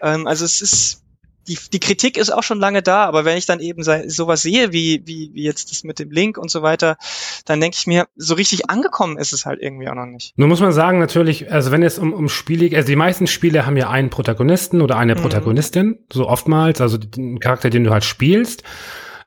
ähm, 0.01 0.25
also 0.25 0.45
es 0.45 0.61
ist 0.61 1.03
die, 1.47 1.57
die 1.71 1.79
Kritik 1.79 2.17
ist 2.17 2.31
auch 2.31 2.43
schon 2.43 2.59
lange 2.59 2.81
da, 2.81 3.05
aber 3.05 3.25
wenn 3.25 3.37
ich 3.37 3.45
dann 3.45 3.59
eben 3.59 3.83
sowas 3.83 4.41
sehe, 4.41 4.71
wie, 4.71 5.01
wie, 5.05 5.31
wie 5.33 5.43
jetzt 5.43 5.71
das 5.71 5.83
mit 5.83 5.99
dem 5.99 6.11
Link 6.11 6.37
und 6.37 6.49
so 6.49 6.61
weiter, 6.61 6.97
dann 7.45 7.59
denke 7.59 7.77
ich 7.79 7.87
mir, 7.87 8.07
so 8.15 8.35
richtig 8.35 8.69
angekommen 8.69 9.17
ist 9.17 9.33
es 9.33 9.45
halt 9.45 9.61
irgendwie 9.61 9.87
auch 9.89 9.95
noch 9.95 10.05
nicht. 10.05 10.33
Nun 10.37 10.49
muss 10.49 10.61
man 10.61 10.71
sagen, 10.71 10.99
natürlich, 10.99 11.51
also 11.51 11.71
wenn 11.71 11.83
es 11.83 11.99
um, 11.99 12.13
um 12.13 12.29
Spiele, 12.29 12.75
also 12.75 12.87
die 12.87 12.95
meisten 12.95 13.27
Spiele 13.27 13.65
haben 13.65 13.77
ja 13.77 13.89
einen 13.89 14.09
Protagonisten 14.09 14.81
oder 14.81 14.97
eine 14.97 15.15
mhm. 15.15 15.19
Protagonistin, 15.21 15.99
so 16.11 16.27
oftmals, 16.27 16.81
also 16.81 16.97
den 16.97 17.39
Charakter, 17.39 17.69
den 17.69 17.83
du 17.83 17.91
halt 17.91 18.03
spielst. 18.03 18.63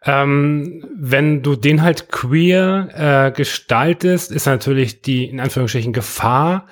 Ähm, 0.05 0.84
wenn 0.94 1.43
du 1.43 1.56
den 1.56 1.82
halt 1.82 2.09
queer 2.10 2.88
äh, 2.94 3.32
gestaltest, 3.32 4.30
ist 4.30 4.47
natürlich 4.47 5.02
die 5.02 5.24
in 5.24 5.40
Anführungsstrichen 5.40 5.93
Gefahr, 5.93 6.68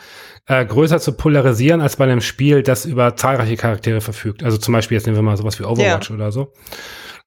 äh, 0.46 0.64
größer 0.64 1.00
zu 1.00 1.12
polarisieren 1.12 1.80
als 1.80 1.96
bei 1.96 2.04
einem 2.04 2.20
Spiel, 2.20 2.62
das 2.62 2.84
über 2.84 3.16
zahlreiche 3.16 3.56
Charaktere 3.56 4.00
verfügt. 4.00 4.42
Also 4.42 4.58
zum 4.58 4.72
Beispiel 4.72 4.96
jetzt 4.96 5.06
nehmen 5.06 5.16
wir 5.16 5.22
mal 5.22 5.36
sowas 5.36 5.58
wie 5.58 5.64
Overwatch 5.64 6.10
ja. 6.10 6.14
oder 6.14 6.32
so. 6.32 6.52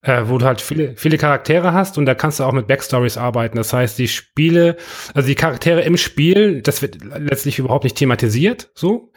Äh, 0.07 0.29
wo 0.29 0.37
du 0.37 0.45
halt 0.45 0.61
viele, 0.61 0.93
viele 0.95 1.17
Charaktere 1.17 1.73
hast 1.73 1.97
und 1.97 2.05
da 2.05 2.15
kannst 2.15 2.39
du 2.39 2.45
auch 2.45 2.53
mit 2.53 2.65
Backstories 2.67 3.17
arbeiten. 3.17 3.57
Das 3.57 3.73
heißt, 3.73 3.99
die 3.99 4.07
Spiele, 4.07 4.77
also 5.13 5.27
die 5.27 5.35
Charaktere 5.35 5.81
im 5.81 5.97
Spiel, 5.97 6.61
das 6.61 6.81
wird 6.81 6.99
letztlich 7.03 7.59
überhaupt 7.59 7.83
nicht 7.83 7.97
thematisiert, 7.97 8.71
so. 8.73 9.11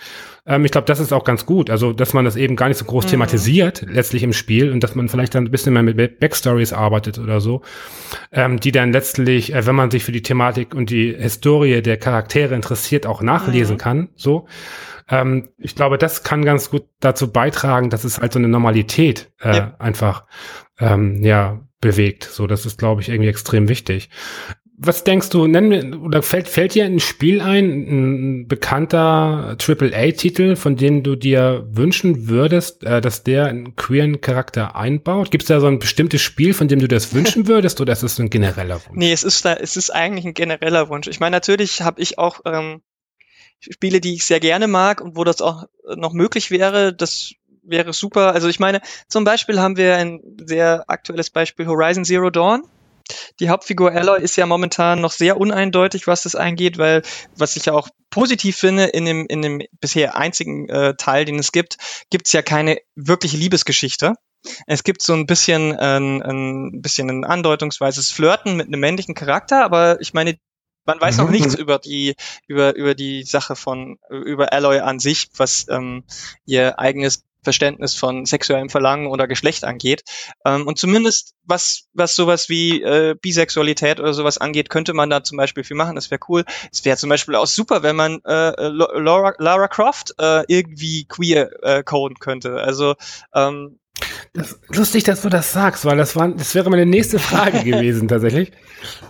Ähm, 0.47 0.65
ich 0.65 0.73
glaube, 0.73 0.87
das 0.87 0.99
ist 0.99 1.12
auch 1.12 1.23
ganz 1.23 1.47
gut. 1.47 1.71
Also, 1.71 1.93
dass 1.93 2.12
man 2.12 2.25
das 2.25 2.35
eben 2.35 2.57
gar 2.57 2.67
nicht 2.67 2.79
so 2.79 2.85
groß 2.87 3.05
mhm. 3.05 3.11
thematisiert, 3.11 3.87
letztlich 3.89 4.25
im 4.25 4.33
Spiel, 4.33 4.73
und 4.73 4.83
dass 4.83 4.97
man 4.97 5.09
vielleicht 5.09 5.37
dann 5.37 5.45
ein 5.45 5.53
bisschen 5.53 5.75
mehr 5.75 5.85
mit 5.85 6.19
Backstories 6.19 6.73
arbeitet 6.73 7.21
oder 7.21 7.41
so, 7.41 7.62
ähm, 8.33 8.59
die 8.59 8.73
dann 8.73 8.91
letztlich, 8.91 9.55
äh, 9.55 9.65
wenn 9.67 9.77
man 9.77 9.93
sich 9.93 10.03
für 10.03 10.12
die 10.12 10.23
Thematik 10.23 10.75
und 10.75 10.91
die 10.91 11.15
Historie 11.17 11.83
der 11.83 11.99
Charaktere 11.99 12.57
interessiert, 12.57 13.07
auch 13.07 13.23
nachlesen 13.23 13.77
mhm. 13.77 13.79
kann, 13.79 14.09
so. 14.17 14.49
Ähm, 15.11 15.49
ich 15.59 15.75
glaube, 15.75 15.99
das 15.99 16.23
kann 16.23 16.45
ganz 16.45 16.71
gut 16.71 16.85
dazu 17.01 17.33
beitragen, 17.33 17.91
dass 17.91 18.05
es 18.05 18.21
halt 18.21 18.33
so 18.33 18.39
eine 18.39 18.49
Normalität 18.49 19.31
äh, 19.41 19.57
ja. 19.57 19.75
einfach 19.79 20.25
ähm, 20.81 21.23
ja 21.23 21.61
bewegt. 21.81 22.24
So, 22.24 22.47
das 22.47 22.66
ist, 22.66 22.78
glaube 22.78 23.01
ich, 23.01 23.09
irgendwie 23.09 23.31
extrem 23.31 23.69
wichtig 23.69 24.11
was 24.82 25.05
denkst 25.05 25.28
du, 25.28 25.47
nennen 25.47 25.94
oder 25.94 26.23
fällt, 26.23 26.48
fällt 26.48 26.74
dir 26.74 26.86
ein 26.86 27.01
Spiel 27.01 27.43
ein, 27.43 27.66
ein 27.66 28.48
bekannter 28.48 29.59
AAA-Titel, 29.61 30.57
von 30.57 30.77
dem 30.77 31.02
du 31.02 31.16
dir 31.16 31.66
wünschen 31.70 32.28
würdest, 32.28 32.82
äh, 32.85 33.02
dass 33.02 33.23
der 33.23 33.47
einen 33.47 33.77
queeren 33.77 34.23
Charakter 34.23 34.77
einbaut? 34.77 35.31
Gibt 35.31 35.43
es 35.43 35.48
da 35.48 35.61
so 35.61 35.66
ein 35.66 35.81
bestimmtes 35.81 36.23
Spiel, 36.23 36.55
von 36.55 36.66
dem 36.66 36.78
du 36.78 36.89
das 36.89 37.12
wünschen 37.12 37.47
würdest, 37.47 37.82
oder 37.82 37.93
ist 37.93 38.02
es 38.02 38.19
ein 38.19 38.31
genereller 38.31 38.77
Wunsch? 38.86 38.97
Nee, 38.97 39.12
es 39.12 39.23
ist 39.23 39.44
da, 39.44 39.52
es 39.52 39.77
ist 39.77 39.90
eigentlich 39.90 40.24
ein 40.24 40.35
genereller 40.35 40.89
Wunsch. 40.89 41.09
Ich 41.09 41.20
meine, 41.20 41.36
natürlich 41.36 41.82
habe 41.82 42.01
ich 42.01 42.19
auch 42.19 42.40
ähm, 42.47 42.81
Spiele, 43.61 44.01
die 44.01 44.15
ich 44.15 44.24
sehr 44.24 44.40
gerne 44.40 44.66
mag 44.66 45.02
und 45.02 45.15
wo 45.15 45.24
das 45.24 45.43
auch 45.43 45.65
noch 45.94 46.15
möglich 46.15 46.51
wäre, 46.51 46.94
das 46.94 47.35
wäre 47.70 47.92
super. 47.92 48.34
Also 48.34 48.48
ich 48.48 48.60
meine, 48.60 48.80
zum 49.09 49.24
Beispiel 49.24 49.60
haben 49.60 49.76
wir 49.76 49.97
ein 49.97 50.20
sehr 50.44 50.84
aktuelles 50.88 51.30
Beispiel 51.30 51.66
Horizon 51.66 52.05
Zero 52.05 52.30
Dawn 52.30 52.64
die 53.40 53.48
Hauptfigur 53.48 53.92
Aloy 53.92 54.20
ist 54.20 54.36
ja 54.36 54.47
momentan 54.47 55.01
noch 55.01 55.12
sehr 55.12 55.38
uneindeutig, 55.38 56.06
was 56.06 56.22
das 56.22 56.34
angeht, 56.34 56.78
weil, 56.78 57.02
was 57.36 57.56
ich 57.56 57.66
ja 57.66 57.72
auch 57.72 57.88
positiv 58.10 58.56
finde, 58.56 58.84
in 58.84 59.05
dem, 59.05 59.26
in 59.26 59.42
dem 59.42 59.62
bisher 59.80 60.16
einzigen 60.16 60.68
äh, 60.68 60.94
Teil, 60.97 61.24
den 61.24 61.38
es 61.38 61.52
gibt, 61.52 61.76
gibt 62.10 62.26
es 62.26 62.32
ja 62.32 62.42
keine 62.42 62.78
wirkliche 62.94 63.36
Liebesgeschichte. 63.36 64.14
Es 64.66 64.84
gibt 64.84 65.02
so 65.02 65.12
ein 65.12 65.26
bisschen, 65.26 65.72
äh, 65.72 65.98
ein 65.98 66.80
bisschen 66.80 67.10
ein 67.10 67.24
andeutungsweises 67.24 68.10
Flirten 68.10 68.56
mit 68.56 68.68
einem 68.68 68.80
männlichen 68.80 69.14
Charakter, 69.14 69.64
aber 69.64 70.01
ich 70.01 70.14
meine, 70.14 70.38
man 70.86 71.01
weiß 71.01 71.18
noch 71.18 71.26
mhm. 71.26 71.32
nichts 71.32 71.55
über 71.55 71.78
die 71.78 72.16
über 72.48 72.74
über 72.74 72.94
die 72.94 73.22
Sache 73.22 73.55
von 73.55 73.98
über 74.09 74.55
Alloy 74.55 74.80
an 74.80 74.98
sich, 74.98 75.28
was 75.36 75.66
ähm, 75.68 76.05
ihr 76.47 76.78
eigenes 76.78 77.22
Verständnis 77.43 77.95
von 77.95 78.27
sexuellem 78.27 78.69
Verlangen 78.69 79.07
oder 79.07 79.27
Geschlecht 79.27 79.65
angeht. 79.65 80.03
Ähm, 80.45 80.67
und 80.67 80.79
zumindest 80.79 81.35
was, 81.45 81.89
was 81.95 82.15
sowas 82.15 82.49
wie 82.49 82.83
äh, 82.83 83.15
Bisexualität 83.21 84.01
oder 84.01 84.15
sowas 84.15 84.39
angeht, 84.39 84.71
könnte 84.71 84.95
man 84.95 85.11
da 85.11 85.23
zum 85.23 85.37
Beispiel 85.37 85.65
viel 85.65 85.77
machen. 85.77 85.97
Das 85.97 86.11
wäre 86.11 86.21
cool. 86.29 86.45
Es 86.73 86.85
wäre 86.85 86.97
zum 86.97 87.09
Beispiel 87.11 87.35
auch 87.35 87.47
super, 87.47 87.83
wenn 87.83 87.97
man 87.97 88.21
äh, 88.25 88.69
Laura, 88.69 89.35
Lara 89.39 89.69
Croft 89.69 90.15
äh, 90.19 90.45
irgendwie 90.49 91.05
queer 91.07 91.51
äh, 91.62 91.83
coden 91.83 92.19
könnte. 92.19 92.55
Also 92.55 92.95
ähm, 93.35 93.79
das, 94.32 94.61
lustig, 94.69 95.05
dass 95.05 95.23
du 95.23 95.28
das 95.28 95.52
sagst, 95.52 95.85
weil 95.85 95.97
das 95.97 96.15
war, 96.15 96.28
das 96.28 96.55
wäre 96.55 96.70
meine 96.70 96.86
nächste 96.86 97.19
Frage 97.19 97.65
gewesen 97.65 98.09
tatsächlich. 98.09 98.52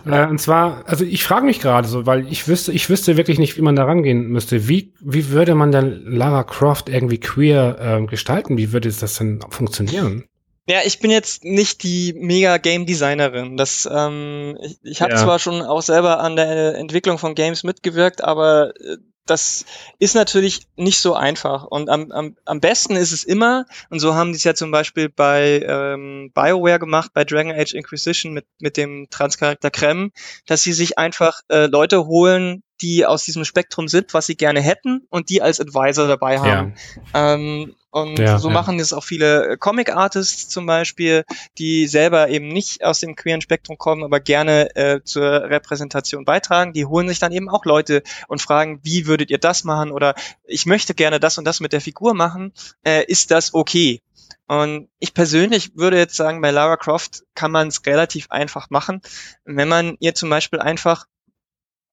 Äh, 0.05 0.25
und 0.27 0.39
zwar, 0.39 0.83
also 0.87 1.05
ich 1.05 1.23
frage 1.23 1.45
mich 1.45 1.59
gerade 1.59 1.87
so, 1.87 2.05
weil 2.05 2.27
ich 2.31 2.47
wüsste, 2.47 2.71
ich 2.71 2.89
wüsste 2.89 3.17
wirklich 3.17 3.37
nicht, 3.37 3.57
wie 3.57 3.61
man 3.61 3.75
da 3.75 3.83
rangehen 3.83 4.27
müsste. 4.27 4.67
Wie, 4.67 4.93
wie 4.99 5.29
würde 5.29 5.53
man 5.53 5.71
denn 5.71 6.03
Lara 6.05 6.43
Croft 6.43 6.89
irgendwie 6.89 7.19
queer 7.19 7.77
äh, 8.01 8.05
gestalten? 8.07 8.57
Wie 8.57 8.73
würde 8.73 8.89
das 8.91 9.15
denn 9.15 9.39
funktionieren? 9.49 10.25
Ja, 10.67 10.79
ich 10.85 10.99
bin 10.99 11.11
jetzt 11.11 11.43
nicht 11.43 11.83
die 11.83 12.13
mega 12.15 12.57
Game 12.57 12.85
Designerin. 12.85 13.57
Das, 13.57 13.89
ähm, 13.91 14.57
ich, 14.61 14.77
ich 14.83 15.01
habe 15.01 15.13
ja. 15.13 15.17
zwar 15.17 15.39
schon 15.39 15.61
auch 15.61 15.81
selber 15.81 16.19
an 16.19 16.35
der 16.35 16.75
Entwicklung 16.75 17.17
von 17.17 17.35
Games 17.35 17.63
mitgewirkt, 17.63 18.23
aber 18.23 18.73
äh, 18.79 18.97
das 19.25 19.65
ist 19.99 20.15
natürlich 20.15 20.67
nicht 20.75 20.99
so 20.99 21.13
einfach. 21.13 21.63
Und 21.65 21.89
am, 21.89 22.11
am, 22.11 22.35
am 22.45 22.59
besten 22.59 22.95
ist 22.95 23.11
es 23.11 23.23
immer, 23.23 23.65
und 23.89 23.99
so 23.99 24.15
haben 24.15 24.31
die 24.31 24.37
es 24.37 24.43
ja 24.43 24.53
zum 24.53 24.71
Beispiel 24.71 25.09
bei 25.09 25.63
ähm, 25.67 26.31
BioWare 26.33 26.79
gemacht, 26.79 27.11
bei 27.13 27.23
Dragon 27.23 27.51
Age 27.51 27.73
Inquisition 27.73 28.33
mit, 28.33 28.45
mit 28.59 28.77
dem 28.77 29.07
Transcharakter 29.09 29.71
Krem, 29.71 30.11
dass 30.47 30.63
sie 30.63 30.73
sich 30.73 30.97
einfach 30.97 31.41
äh, 31.49 31.67
Leute 31.67 32.05
holen, 32.05 32.63
die 32.81 33.05
aus 33.05 33.23
diesem 33.23 33.45
Spektrum 33.45 33.87
sind, 33.87 34.13
was 34.13 34.25
sie 34.25 34.35
gerne 34.35 34.61
hätten 34.61 35.05
und 35.09 35.29
die 35.29 35.41
als 35.41 35.59
Advisor 35.59 36.07
dabei 36.07 36.39
haben. 36.39 36.75
Ja. 37.13 37.33
Ähm, 37.33 37.75
und 37.91 38.19
ja, 38.19 38.39
so 38.39 38.47
ja. 38.47 38.53
machen 38.53 38.79
es 38.79 38.93
auch 38.93 39.03
viele 39.03 39.57
Comic-Artists 39.57 40.47
zum 40.47 40.65
Beispiel, 40.65 41.25
die 41.57 41.87
selber 41.87 42.29
eben 42.29 42.47
nicht 42.47 42.85
aus 42.85 43.01
dem 43.01 43.17
queeren 43.17 43.41
Spektrum 43.41 43.77
kommen, 43.77 44.03
aber 44.05 44.21
gerne 44.21 44.73
äh, 44.75 45.01
zur 45.03 45.23
Repräsentation 45.23 46.23
beitragen. 46.23 46.71
Die 46.71 46.85
holen 46.85 47.09
sich 47.09 47.19
dann 47.19 47.33
eben 47.33 47.49
auch 47.49 47.65
Leute 47.65 48.01
und 48.29 48.41
fragen, 48.41 48.79
wie 48.83 49.07
würdet 49.07 49.29
ihr 49.29 49.39
das 49.39 49.65
machen? 49.65 49.91
Oder 49.91 50.15
ich 50.45 50.65
möchte 50.65 50.93
gerne 50.93 51.19
das 51.19 51.37
und 51.37 51.43
das 51.43 51.59
mit 51.59 51.73
der 51.73 51.81
Figur 51.81 52.13
machen. 52.13 52.53
Äh, 52.85 53.03
ist 53.05 53.29
das 53.29 53.53
okay? 53.53 54.01
Und 54.47 54.89
ich 54.99 55.13
persönlich 55.13 55.75
würde 55.75 55.97
jetzt 55.97 56.15
sagen, 56.15 56.41
bei 56.41 56.51
Lara 56.51 56.77
Croft 56.77 57.23
kann 57.35 57.51
man 57.51 57.67
es 57.67 57.85
relativ 57.85 58.31
einfach 58.31 58.69
machen, 58.69 59.01
wenn 59.45 59.67
man 59.67 59.97
ihr 59.99 60.13
zum 60.13 60.29
Beispiel 60.29 60.59
einfach, 60.59 61.05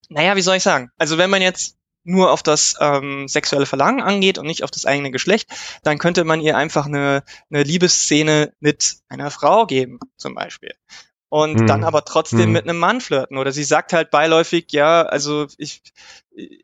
naja, 0.09 0.36
wie 0.36 0.43
soll 0.43 0.56
ich 0.56 0.62
sagen? 0.62 0.90
Also 0.98 1.18
wenn 1.18 1.30
man 1.30 1.43
jetzt 1.43 1.78
nur 2.05 2.32
auf 2.32 2.43
das 2.43 2.74
ähm, 2.80 3.28
sexuelle 3.28 3.66
Verlangen 3.66 4.01
angeht 4.01 4.39
und 4.39 4.47
nicht 4.47 4.64
auf 4.64 4.70
das 4.70 4.86
eigene 4.86 5.10
Geschlecht, 5.10 5.51
dann 5.82 5.98
könnte 5.98 6.24
man 6.24 6.40
ihr 6.40 6.56
einfach 6.56 6.86
eine, 6.86 7.22
eine 7.51 7.62
Liebeszene 7.62 8.52
mit 8.60 8.97
einer 9.09 9.30
Frau 9.30 9.66
geben, 9.66 9.98
zum 10.16 10.35
Beispiel. 10.35 10.74
Und 11.28 11.60
mhm. 11.60 11.66
dann 11.66 11.85
aber 11.85 12.06
trotzdem 12.06 12.47
mhm. 12.47 12.52
mit 12.52 12.62
einem 12.64 12.78
Mann 12.78 13.02
flirten. 13.02 13.36
Oder 13.36 13.52
sie 13.52 13.64
sagt 13.64 13.93
halt 13.93 14.10
beiläufig, 14.10 14.68
ja, 14.70 15.02
also 15.02 15.47
ich, 15.59 15.82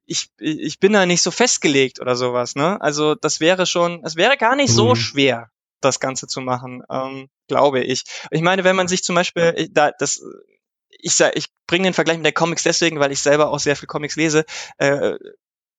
ich, 0.06 0.30
ich 0.38 0.80
bin 0.80 0.94
da 0.94 1.04
nicht 1.04 1.20
so 1.20 1.30
festgelegt 1.30 2.00
oder 2.00 2.16
sowas, 2.16 2.54
ne? 2.54 2.80
Also 2.80 3.14
das 3.14 3.40
wäre 3.40 3.66
schon, 3.66 4.02
es 4.04 4.16
wäre 4.16 4.38
gar 4.38 4.56
nicht 4.56 4.70
mhm. 4.70 4.76
so 4.76 4.94
schwer, 4.94 5.50
das 5.82 6.00
Ganze 6.00 6.26
zu 6.26 6.40
machen, 6.40 6.82
ähm, 6.90 7.28
glaube 7.48 7.82
ich. 7.82 8.04
Ich 8.30 8.40
meine, 8.40 8.64
wenn 8.64 8.76
man 8.76 8.88
sich 8.88 9.04
zum 9.04 9.14
Beispiel, 9.14 9.68
da, 9.70 9.90
das, 9.90 10.22
ich, 10.98 11.20
ich 11.34 11.46
bringe 11.66 11.84
den 11.84 11.94
Vergleich 11.94 12.16
mit 12.16 12.26
der 12.26 12.32
Comics 12.32 12.62
deswegen, 12.62 13.00
weil 13.00 13.12
ich 13.12 13.20
selber 13.20 13.50
auch 13.50 13.58
sehr 13.58 13.76
viel 13.76 13.86
Comics 13.86 14.16
lese. 14.16 14.44
Äh, 14.78 15.14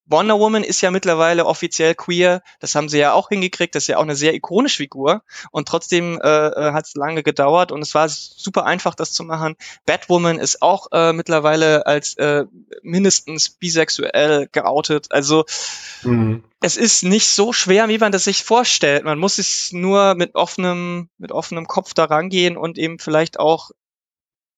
Wonder 0.08 0.40
Woman 0.40 0.64
ist 0.64 0.82
ja 0.82 0.92
mittlerweile 0.92 1.46
offiziell 1.46 1.96
queer. 1.96 2.44
Das 2.60 2.76
haben 2.76 2.90
sie 2.90 3.00
ja 3.00 3.14
auch 3.14 3.30
hingekriegt. 3.30 3.74
Das 3.74 3.84
ist 3.84 3.88
ja 3.88 3.98
auch 3.98 4.04
eine 4.04 4.16
sehr 4.16 4.36
ikonische 4.36 4.78
Figur. 4.78 5.24
Und 5.52 5.68
trotzdem 5.68 6.20
äh, 6.22 6.28
äh 6.28 6.74
hat 6.74 6.86
es 6.86 6.94
lange 6.94 7.24
gedauert 7.24 7.72
und 7.72 7.82
es 7.82 7.96
war 7.96 8.08
super 8.08 8.66
einfach, 8.66 8.94
das 8.94 9.14
zu 9.14 9.24
machen. 9.24 9.56
Batwoman 9.86 10.38
ist 10.38 10.62
auch 10.62 10.88
äh, 10.92 11.12
mittlerweile 11.12 11.88
als 11.88 12.16
äh, 12.18 12.46
mindestens 12.84 13.50
bisexuell 13.50 14.48
geoutet. 14.52 15.08
Also 15.12 15.46
mhm. 16.04 16.44
es 16.62 16.78
ist 16.78 17.04
nicht 17.04 17.28
so 17.28 17.52
schwer, 17.52 17.88
wie 17.90 17.98
man 17.98 18.12
das 18.12 18.26
sich 18.26 18.44
vorstellt. 18.44 19.06
Man 19.06 19.18
muss 19.18 19.40
es 19.40 19.72
nur 19.72 20.14
mit 20.14 20.36
offenem, 20.36 21.10
mit 21.18 21.32
offenem 21.32 21.66
Kopf 21.66 21.96
da 21.96 22.06
rangehen 22.06 22.58
und 22.58 22.78
eben 22.78 23.00
vielleicht 23.00 23.40
auch 23.40 23.72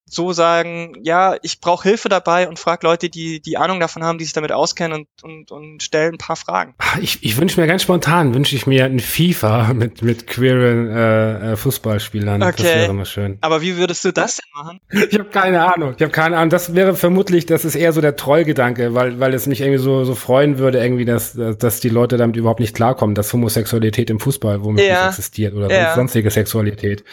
so 0.10 0.32
sagen, 0.32 0.94
ja, 1.04 1.36
ich 1.42 1.60
brauche 1.60 1.88
Hilfe 1.88 2.08
dabei 2.08 2.48
und 2.48 2.60
frage 2.60 2.88
Leute, 2.88 3.10
die 3.10 3.42
die 3.42 3.58
Ahnung 3.58 3.80
davon 3.80 4.04
haben, 4.04 4.18
die 4.18 4.24
sich 4.24 4.34
damit 4.34 4.54
auskennen 4.54 5.06
und, 5.22 5.24
und, 5.24 5.52
und 5.52 5.84
stellen 5.84 6.14
ein 6.16 6.18
paar 6.18 6.38
Fragen. 6.38 6.76
Ich, 7.02 7.24
ich 7.24 7.38
wünsche 7.38 7.60
mir 7.60 7.68
ganz 7.68 7.84
spontan, 7.84 8.34
wünsche 8.34 8.56
ich 8.56 8.66
mir 8.66 8.86
ein 8.86 9.00
FIFA 9.00 9.74
mit, 9.74 10.02
mit 10.02 10.26
queeren 10.26 10.90
äh, 10.90 11.54
äh 11.54 11.56
Fußballspielern. 11.58 12.42
Okay. 12.42 12.54
Das 12.58 12.64
wäre 12.64 12.94
mal 12.94 13.06
schön. 13.06 13.38
Aber 13.42 13.62
wie 13.62 13.78
würdest 13.78 14.06
du 14.06 14.14
das 14.14 14.38
denn 14.38 14.46
machen? 14.56 14.80
Ich 15.10 15.20
habe 15.20 15.30
keine 15.30 15.74
Ahnung. 15.74 15.94
Ich 15.98 16.02
habe 16.02 16.12
keine 16.12 16.38
Ahnung. 16.38 16.50
Das 16.50 16.74
wäre 16.74 16.96
vermutlich, 16.96 17.46
das 17.46 17.66
ist 17.66 17.76
eher 17.76 17.92
so 17.92 18.00
der 18.00 18.16
Trollgedanke, 18.16 18.94
weil, 18.94 19.20
weil 19.20 19.34
es 19.34 19.46
mich 19.46 19.62
irgendwie 19.62 19.80
so, 19.80 20.06
so 20.06 20.16
freuen 20.16 20.58
würde, 20.58 20.82
irgendwie, 20.82 21.06
dass, 21.06 21.34
dass 21.34 21.80
die 21.82 21.90
Leute 21.90 22.18
damit 22.18 22.38
überhaupt 22.38 22.62
nicht 22.62 22.76
klarkommen, 22.76 23.14
dass 23.14 23.34
Homosexualität 23.34 24.10
im 24.10 24.20
Fußball 24.20 24.64
womöglich 24.64 24.88
ja. 24.88 25.10
existiert 25.10 25.54
oder 25.54 25.70
ja. 25.70 25.96
sonstige 25.96 26.32
Sexualität. 26.32 27.04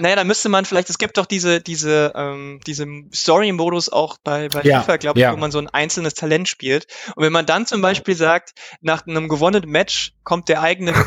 Naja, 0.00 0.16
da 0.16 0.24
müsste 0.24 0.48
man 0.48 0.64
vielleicht, 0.64 0.90
es 0.90 0.98
gibt 0.98 1.16
doch 1.16 1.26
diese, 1.26 1.60
diese 1.60 2.12
ähm, 2.32 2.60
diesem 2.66 3.10
Story-Modus 3.12 3.88
auch 3.88 4.16
bei, 4.22 4.48
bei 4.48 4.62
ja, 4.62 4.80
FIFA, 4.80 4.96
glaube 4.96 5.18
ich, 5.18 5.22
ja. 5.22 5.32
wo 5.32 5.36
man 5.36 5.50
so 5.50 5.58
ein 5.58 5.68
einzelnes 5.68 6.14
Talent 6.14 6.48
spielt. 6.48 6.86
Und 7.16 7.24
wenn 7.24 7.32
man 7.32 7.46
dann 7.46 7.66
zum 7.66 7.80
Beispiel 7.80 8.14
sagt, 8.14 8.52
nach 8.80 9.06
einem 9.06 9.28
gewonnenen 9.28 9.70
Match 9.70 10.12
kommt 10.22 10.48
der 10.48 10.62
eigene 10.62 10.92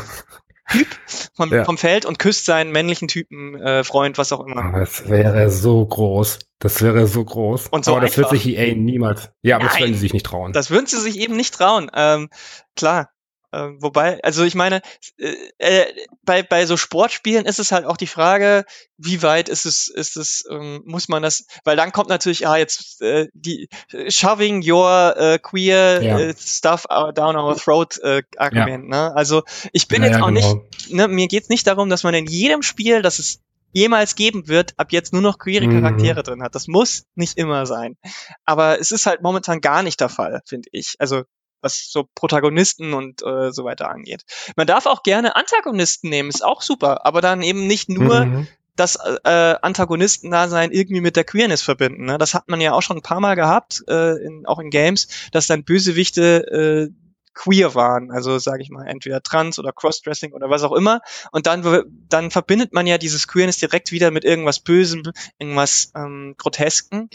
Typ 0.70 0.86
vom, 1.34 1.50
ja. 1.50 1.64
vom 1.64 1.78
Feld 1.78 2.04
und 2.04 2.18
küsst 2.18 2.44
seinen 2.44 2.72
männlichen 2.72 3.08
Typen, 3.08 3.54
äh, 3.54 3.84
Freund, 3.84 4.18
was 4.18 4.32
auch 4.32 4.44
immer. 4.44 4.78
Das 4.78 5.08
wäre 5.08 5.50
so 5.50 5.84
groß. 5.84 6.40
Das 6.58 6.82
wäre 6.82 7.06
so 7.06 7.24
groß. 7.24 7.68
Und 7.68 7.86
so 7.86 7.92
aber 7.92 8.02
das 8.02 8.18
wird 8.18 8.28
sich 8.28 8.46
EA 8.46 8.74
niemals. 8.74 9.30
Ja, 9.40 9.56
aber 9.56 9.64
Nein, 9.64 9.72
das 9.72 9.80
würden 9.80 9.94
sie 9.94 10.00
sich 10.00 10.12
nicht 10.12 10.26
trauen. 10.26 10.52
Das 10.52 10.70
würden 10.70 10.86
sie 10.86 11.00
sich 11.00 11.18
eben 11.18 11.36
nicht 11.36 11.54
trauen. 11.54 11.90
Ähm, 11.94 12.28
klar, 12.76 13.10
ähm, 13.52 13.78
wobei, 13.80 14.22
also 14.22 14.44
ich 14.44 14.54
meine, 14.54 14.82
äh, 15.18 15.34
äh, 15.58 15.86
bei, 16.22 16.42
bei 16.42 16.66
so 16.66 16.76
Sportspielen 16.76 17.46
ist 17.46 17.58
es 17.58 17.72
halt 17.72 17.86
auch 17.86 17.96
die 17.96 18.06
Frage, 18.06 18.64
wie 18.98 19.22
weit 19.22 19.48
ist 19.48 19.64
es, 19.64 19.88
ist 19.88 20.16
es, 20.16 20.44
ähm, 20.50 20.82
muss 20.84 21.08
man 21.08 21.22
das, 21.22 21.46
weil 21.64 21.76
dann 21.76 21.92
kommt 21.92 22.10
natürlich, 22.10 22.46
ah, 22.46 22.56
jetzt 22.56 23.00
äh, 23.00 23.28
die 23.32 23.68
shoving 24.08 24.62
your 24.68 25.16
äh, 25.16 25.38
queer 25.38 26.02
ja. 26.02 26.18
äh, 26.18 26.34
stuff 26.38 26.84
down 27.14 27.36
our 27.36 27.56
throat 27.56 27.98
äh, 28.02 28.22
Argument, 28.36 28.84
ja. 28.92 29.08
ne? 29.08 29.16
Also 29.16 29.42
ich 29.72 29.88
bin 29.88 30.02
ja, 30.02 30.10
jetzt 30.10 30.20
auch 30.20 30.28
genau. 30.28 30.54
nicht, 30.54 30.90
ne, 30.90 31.08
mir 31.08 31.28
geht's 31.28 31.48
nicht 31.48 31.66
darum, 31.66 31.88
dass 31.88 32.04
man 32.04 32.14
in 32.14 32.26
jedem 32.26 32.62
Spiel, 32.62 33.00
das 33.00 33.18
es 33.18 33.40
jemals 33.72 34.14
geben 34.14 34.48
wird, 34.48 34.74
ab 34.76 34.92
jetzt 34.92 35.12
nur 35.12 35.22
noch 35.22 35.38
queere 35.38 35.66
mhm. 35.66 35.80
Charaktere 35.80 36.20
mhm. 36.20 36.24
drin 36.24 36.42
hat. 36.42 36.54
Das 36.54 36.68
muss 36.68 37.04
nicht 37.14 37.38
immer 37.38 37.66
sein. 37.66 37.96
Aber 38.44 38.80
es 38.80 38.90
ist 38.92 39.06
halt 39.06 39.22
momentan 39.22 39.60
gar 39.60 39.82
nicht 39.82 40.00
der 40.00 40.08
Fall, 40.08 40.40
finde 40.46 40.68
ich. 40.72 40.96
Also 40.98 41.24
was 41.60 41.90
so 41.90 42.08
Protagonisten 42.14 42.94
und 42.94 43.22
äh, 43.22 43.52
so 43.52 43.64
weiter 43.64 43.90
angeht. 43.90 44.24
Man 44.56 44.66
darf 44.66 44.86
auch 44.86 45.02
gerne 45.02 45.36
Antagonisten 45.36 46.08
nehmen, 46.08 46.28
ist 46.28 46.44
auch 46.44 46.62
super, 46.62 47.06
aber 47.06 47.20
dann 47.20 47.42
eben 47.42 47.66
nicht 47.66 47.88
nur 47.88 48.24
mhm. 48.24 48.48
das 48.76 48.96
äh, 49.24 49.54
Antagonistendasein 49.60 50.70
irgendwie 50.70 51.00
mit 51.00 51.16
der 51.16 51.24
Queerness 51.24 51.62
verbinden. 51.62 52.04
Ne? 52.04 52.18
Das 52.18 52.34
hat 52.34 52.48
man 52.48 52.60
ja 52.60 52.72
auch 52.72 52.82
schon 52.82 52.98
ein 52.98 53.02
paar 53.02 53.20
Mal 53.20 53.34
gehabt, 53.34 53.82
äh, 53.88 54.16
in, 54.24 54.46
auch 54.46 54.58
in 54.58 54.70
Games, 54.70 55.08
dass 55.32 55.46
dann 55.46 55.64
Bösewichte 55.64 56.90
äh, 56.90 57.08
queer 57.38 57.74
waren, 57.76 58.10
also 58.10 58.38
sage 58.38 58.62
ich 58.62 58.70
mal 58.70 58.86
entweder 58.86 59.22
trans 59.22 59.60
oder 59.60 59.72
Crossdressing 59.72 60.32
oder 60.32 60.50
was 60.50 60.64
auch 60.64 60.72
immer 60.72 61.00
und 61.30 61.46
dann 61.46 61.84
dann 62.08 62.32
verbindet 62.32 62.72
man 62.72 62.88
ja 62.88 62.98
dieses 62.98 63.28
Queerness 63.28 63.58
direkt 63.58 63.92
wieder 63.92 64.10
mit 64.10 64.24
irgendwas 64.24 64.58
Bösem, 64.58 65.04
irgendwas 65.38 65.92
ähm, 65.94 66.34
Grotesken. 66.36 67.08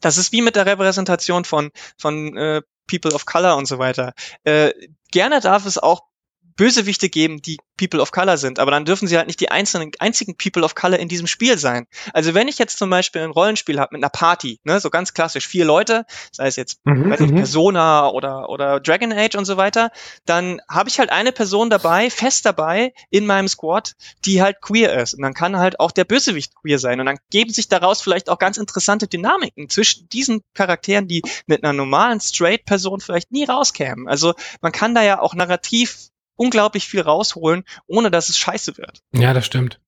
Das 0.00 0.18
ist 0.18 0.32
wie 0.32 0.42
mit 0.42 0.56
der 0.56 0.66
Repräsentation 0.66 1.44
von 1.44 1.70
von 1.96 2.36
äh, 2.36 2.62
People 2.86 3.14
of 3.14 3.26
Color 3.26 3.56
und 3.56 3.66
so 3.66 3.78
weiter. 3.78 4.12
Äh, 4.44 4.72
gerne 5.10 5.40
darf 5.40 5.66
es 5.66 5.78
auch 5.78 6.04
Bösewichte 6.56 7.08
geben, 7.08 7.42
die 7.42 7.58
People 7.76 8.00
of 8.00 8.10
Color 8.10 8.38
sind, 8.38 8.58
aber 8.58 8.70
dann 8.70 8.84
dürfen 8.84 9.06
sie 9.06 9.16
halt 9.16 9.26
nicht 9.26 9.40
die 9.40 9.50
einzelnen, 9.50 9.90
einzigen 9.98 10.36
People 10.36 10.64
of 10.64 10.74
Color 10.74 10.98
in 10.98 11.08
diesem 11.08 11.26
Spiel 11.26 11.58
sein. 11.58 11.86
Also 12.14 12.32
wenn 12.32 12.48
ich 12.48 12.58
jetzt 12.58 12.78
zum 12.78 12.88
Beispiel 12.88 13.22
ein 13.22 13.30
Rollenspiel 13.30 13.78
habe 13.78 13.94
mit 13.94 14.02
einer 14.02 14.10
Party, 14.10 14.60
ne, 14.64 14.80
so 14.80 14.88
ganz 14.88 15.12
klassisch, 15.12 15.46
vier 15.46 15.66
Leute, 15.66 16.06
sei 16.32 16.46
es 16.46 16.56
jetzt 16.56 16.80
mhm, 16.84 17.10
weiß 17.10 17.20
nicht, 17.20 17.32
mhm. 17.32 17.36
Persona 17.36 18.08
oder, 18.08 18.48
oder 18.48 18.80
Dragon 18.80 19.12
Age 19.12 19.36
und 19.36 19.44
so 19.44 19.56
weiter, 19.58 19.90
dann 20.24 20.60
habe 20.68 20.88
ich 20.88 20.98
halt 20.98 21.10
eine 21.10 21.32
Person 21.32 21.68
dabei, 21.68 22.08
fest 22.08 22.46
dabei 22.46 22.94
in 23.10 23.26
meinem 23.26 23.48
Squad, 23.48 23.94
die 24.24 24.40
halt 24.40 24.60
queer 24.62 24.94
ist. 25.00 25.14
Und 25.14 25.22
dann 25.22 25.34
kann 25.34 25.58
halt 25.58 25.78
auch 25.80 25.92
der 25.92 26.04
Bösewicht 26.04 26.54
queer 26.54 26.78
sein. 26.78 27.00
Und 27.00 27.06
dann 27.06 27.18
geben 27.30 27.52
sich 27.52 27.68
daraus 27.68 28.00
vielleicht 28.00 28.30
auch 28.30 28.38
ganz 28.38 28.56
interessante 28.56 29.06
Dynamiken 29.06 29.68
zwischen 29.68 30.08
diesen 30.08 30.40
Charakteren, 30.54 31.08
die 31.08 31.22
mit 31.46 31.62
einer 31.62 31.74
normalen 31.74 32.20
Straight-Person 32.20 33.00
vielleicht 33.00 33.30
nie 33.32 33.44
rauskämen. 33.44 34.08
Also 34.08 34.34
man 34.62 34.72
kann 34.72 34.94
da 34.94 35.02
ja 35.02 35.20
auch 35.20 35.34
narrativ 35.34 36.08
unglaublich 36.36 36.86
viel 36.86 37.00
rausholen, 37.00 37.64
ohne 37.86 38.10
dass 38.10 38.28
es 38.28 38.38
scheiße 38.38 38.78
wird. 38.78 39.02
Ja, 39.12 39.34
das 39.34 39.46
stimmt. 39.46 39.80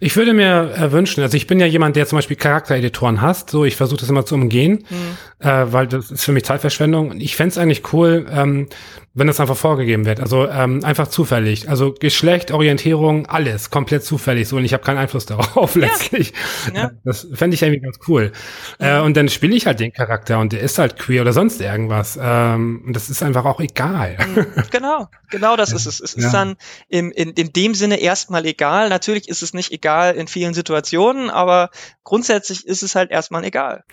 Ich 0.00 0.16
würde 0.16 0.32
mir 0.32 0.74
äh, 0.76 0.92
wünschen, 0.92 1.22
also 1.22 1.36
ich 1.36 1.46
bin 1.46 1.60
ja 1.60 1.66
jemand, 1.66 1.96
der 1.96 2.06
zum 2.06 2.18
Beispiel 2.18 2.36
Charaktereditoren 2.36 3.20
hasst, 3.20 3.50
so 3.50 3.64
ich 3.64 3.76
versuche 3.76 4.00
das 4.00 4.08
immer 4.08 4.24
zu 4.24 4.34
umgehen, 4.34 4.84
mhm. 4.88 5.46
äh, 5.46 5.72
weil 5.72 5.86
das 5.86 6.10
ist 6.10 6.24
für 6.24 6.32
mich 6.32 6.44
Zeitverschwendung. 6.44 7.10
Und 7.10 7.20
ich 7.20 7.36
fände 7.36 7.50
es 7.50 7.58
eigentlich 7.58 7.92
cool, 7.92 8.26
ähm, 8.30 8.68
wenn 9.16 9.26
das 9.26 9.40
einfach 9.40 9.56
vorgegeben 9.56 10.04
wird. 10.04 10.20
Also 10.20 10.46
ähm, 10.46 10.84
einfach 10.84 11.08
zufällig. 11.08 11.70
Also 11.70 11.94
Geschlecht, 11.98 12.50
Orientierung, 12.50 13.26
alles 13.26 13.70
komplett 13.70 14.04
zufällig. 14.04 14.46
So 14.46 14.58
und 14.58 14.64
ich 14.66 14.74
habe 14.74 14.84
keinen 14.84 14.98
Einfluss 14.98 15.24
darauf 15.26 15.74
ja. 15.74 15.86
letztlich. 15.86 16.34
Ja. 16.74 16.90
Das 17.02 17.26
fände 17.32 17.54
ich 17.54 17.62
irgendwie 17.62 17.80
ganz 17.80 17.98
cool. 18.08 18.32
Ja. 18.78 19.00
Äh, 19.00 19.02
und 19.02 19.16
dann 19.16 19.30
spiele 19.30 19.56
ich 19.56 19.66
halt 19.66 19.80
den 19.80 19.92
Charakter 19.92 20.38
und 20.38 20.52
der 20.52 20.60
ist 20.60 20.78
halt 20.78 20.98
queer 20.98 21.22
oder 21.22 21.32
sonst 21.32 21.62
irgendwas. 21.62 22.18
Ähm, 22.20 22.82
und 22.86 22.94
das 22.94 23.08
ist 23.08 23.22
einfach 23.22 23.46
auch 23.46 23.58
egal. 23.60 24.18
Mhm. 24.18 24.46
Genau, 24.70 25.08
genau 25.30 25.56
das 25.56 25.72
ist 25.72 25.86
es. 25.86 25.95
Es 26.00 26.14
ist 26.14 26.32
dann 26.32 26.56
im, 26.88 27.12
in, 27.12 27.30
in 27.30 27.52
dem 27.52 27.74
Sinne 27.74 28.00
erstmal 28.00 28.44
egal. 28.46 28.88
Natürlich 28.88 29.28
ist 29.28 29.42
es 29.42 29.54
nicht 29.54 29.72
egal 29.72 30.14
in 30.14 30.28
vielen 30.28 30.54
Situationen, 30.54 31.30
aber 31.30 31.70
grundsätzlich 32.04 32.66
ist 32.66 32.82
es 32.82 32.94
halt 32.94 33.10
erstmal 33.10 33.44
egal. 33.44 33.84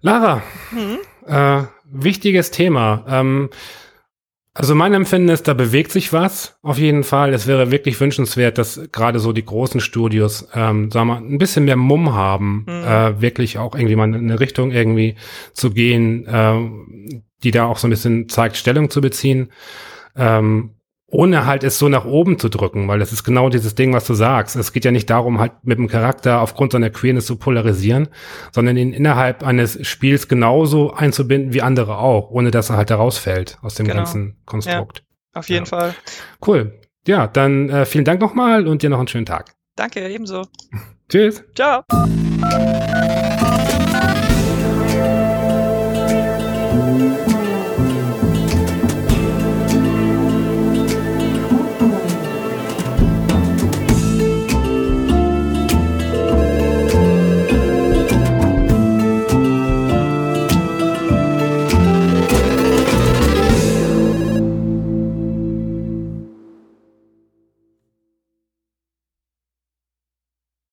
Lara, 0.00 0.42
mhm. 0.70 0.98
äh, 1.26 1.64
wichtiges 1.84 2.50
Thema. 2.50 3.04
Ähm, 3.08 3.50
also 4.56 4.76
mein 4.76 4.94
Empfinden 4.94 5.30
ist, 5.30 5.48
da 5.48 5.54
bewegt 5.54 5.90
sich 5.90 6.12
was 6.12 6.58
auf 6.62 6.78
jeden 6.78 7.02
Fall. 7.02 7.34
Es 7.34 7.48
wäre 7.48 7.72
wirklich 7.72 8.00
wünschenswert, 8.00 8.56
dass 8.56 8.80
gerade 8.92 9.18
so 9.18 9.32
die 9.32 9.44
großen 9.44 9.80
Studios, 9.80 10.46
ähm, 10.54 10.92
sagen 10.92 11.08
wir, 11.08 11.16
ein 11.16 11.38
bisschen 11.38 11.64
mehr 11.64 11.76
Mumm 11.76 12.14
haben, 12.14 12.64
mhm. 12.68 12.84
äh, 12.84 13.20
wirklich 13.20 13.58
auch 13.58 13.74
irgendwie 13.74 13.96
mal 13.96 14.08
in 14.08 14.14
eine 14.14 14.38
Richtung 14.38 14.70
irgendwie 14.70 15.16
zu 15.54 15.70
gehen, 15.70 16.26
äh, 16.26 17.20
die 17.42 17.50
da 17.50 17.64
auch 17.66 17.78
so 17.78 17.88
ein 17.88 17.90
bisschen 17.90 18.28
zeigt, 18.28 18.56
Stellung 18.56 18.90
zu 18.90 19.00
beziehen. 19.00 19.50
Ähm, 20.14 20.73
ohne 21.14 21.46
halt 21.46 21.62
es 21.62 21.78
so 21.78 21.88
nach 21.88 22.04
oben 22.04 22.40
zu 22.40 22.48
drücken, 22.48 22.88
weil 22.88 22.98
das 22.98 23.12
ist 23.12 23.22
genau 23.22 23.48
dieses 23.48 23.76
Ding, 23.76 23.92
was 23.92 24.04
du 24.04 24.14
sagst. 24.14 24.56
Es 24.56 24.72
geht 24.72 24.84
ja 24.84 24.90
nicht 24.90 25.08
darum, 25.08 25.38
halt 25.38 25.52
mit 25.62 25.78
dem 25.78 25.86
Charakter 25.86 26.40
aufgrund 26.40 26.72
seiner 26.72 26.90
Queerness 26.90 27.26
zu 27.26 27.36
polarisieren, 27.36 28.08
sondern 28.50 28.76
ihn 28.76 28.92
innerhalb 28.92 29.44
eines 29.44 29.86
Spiels 29.86 30.26
genauso 30.26 30.92
einzubinden 30.92 31.54
wie 31.54 31.62
andere 31.62 31.98
auch, 31.98 32.30
ohne 32.30 32.50
dass 32.50 32.70
er 32.70 32.76
halt 32.76 32.90
herausfällt 32.90 33.58
aus 33.62 33.76
dem 33.76 33.86
genau. 33.86 33.98
ganzen 33.98 34.38
Konstrukt. 34.44 35.04
Ja, 35.06 35.38
auf 35.38 35.48
jeden 35.48 35.66
ja. 35.66 35.70
Fall. 35.70 35.94
Cool. 36.44 36.80
Ja, 37.06 37.28
dann 37.28 37.68
äh, 37.70 37.86
vielen 37.86 38.04
Dank 38.04 38.20
nochmal 38.20 38.66
und 38.66 38.82
dir 38.82 38.90
noch 38.90 38.98
einen 38.98 39.08
schönen 39.08 39.26
Tag. 39.26 39.54
Danke, 39.76 40.08
ebenso. 40.08 40.42
Tschüss. 41.08 41.44
Ciao. 41.54 41.84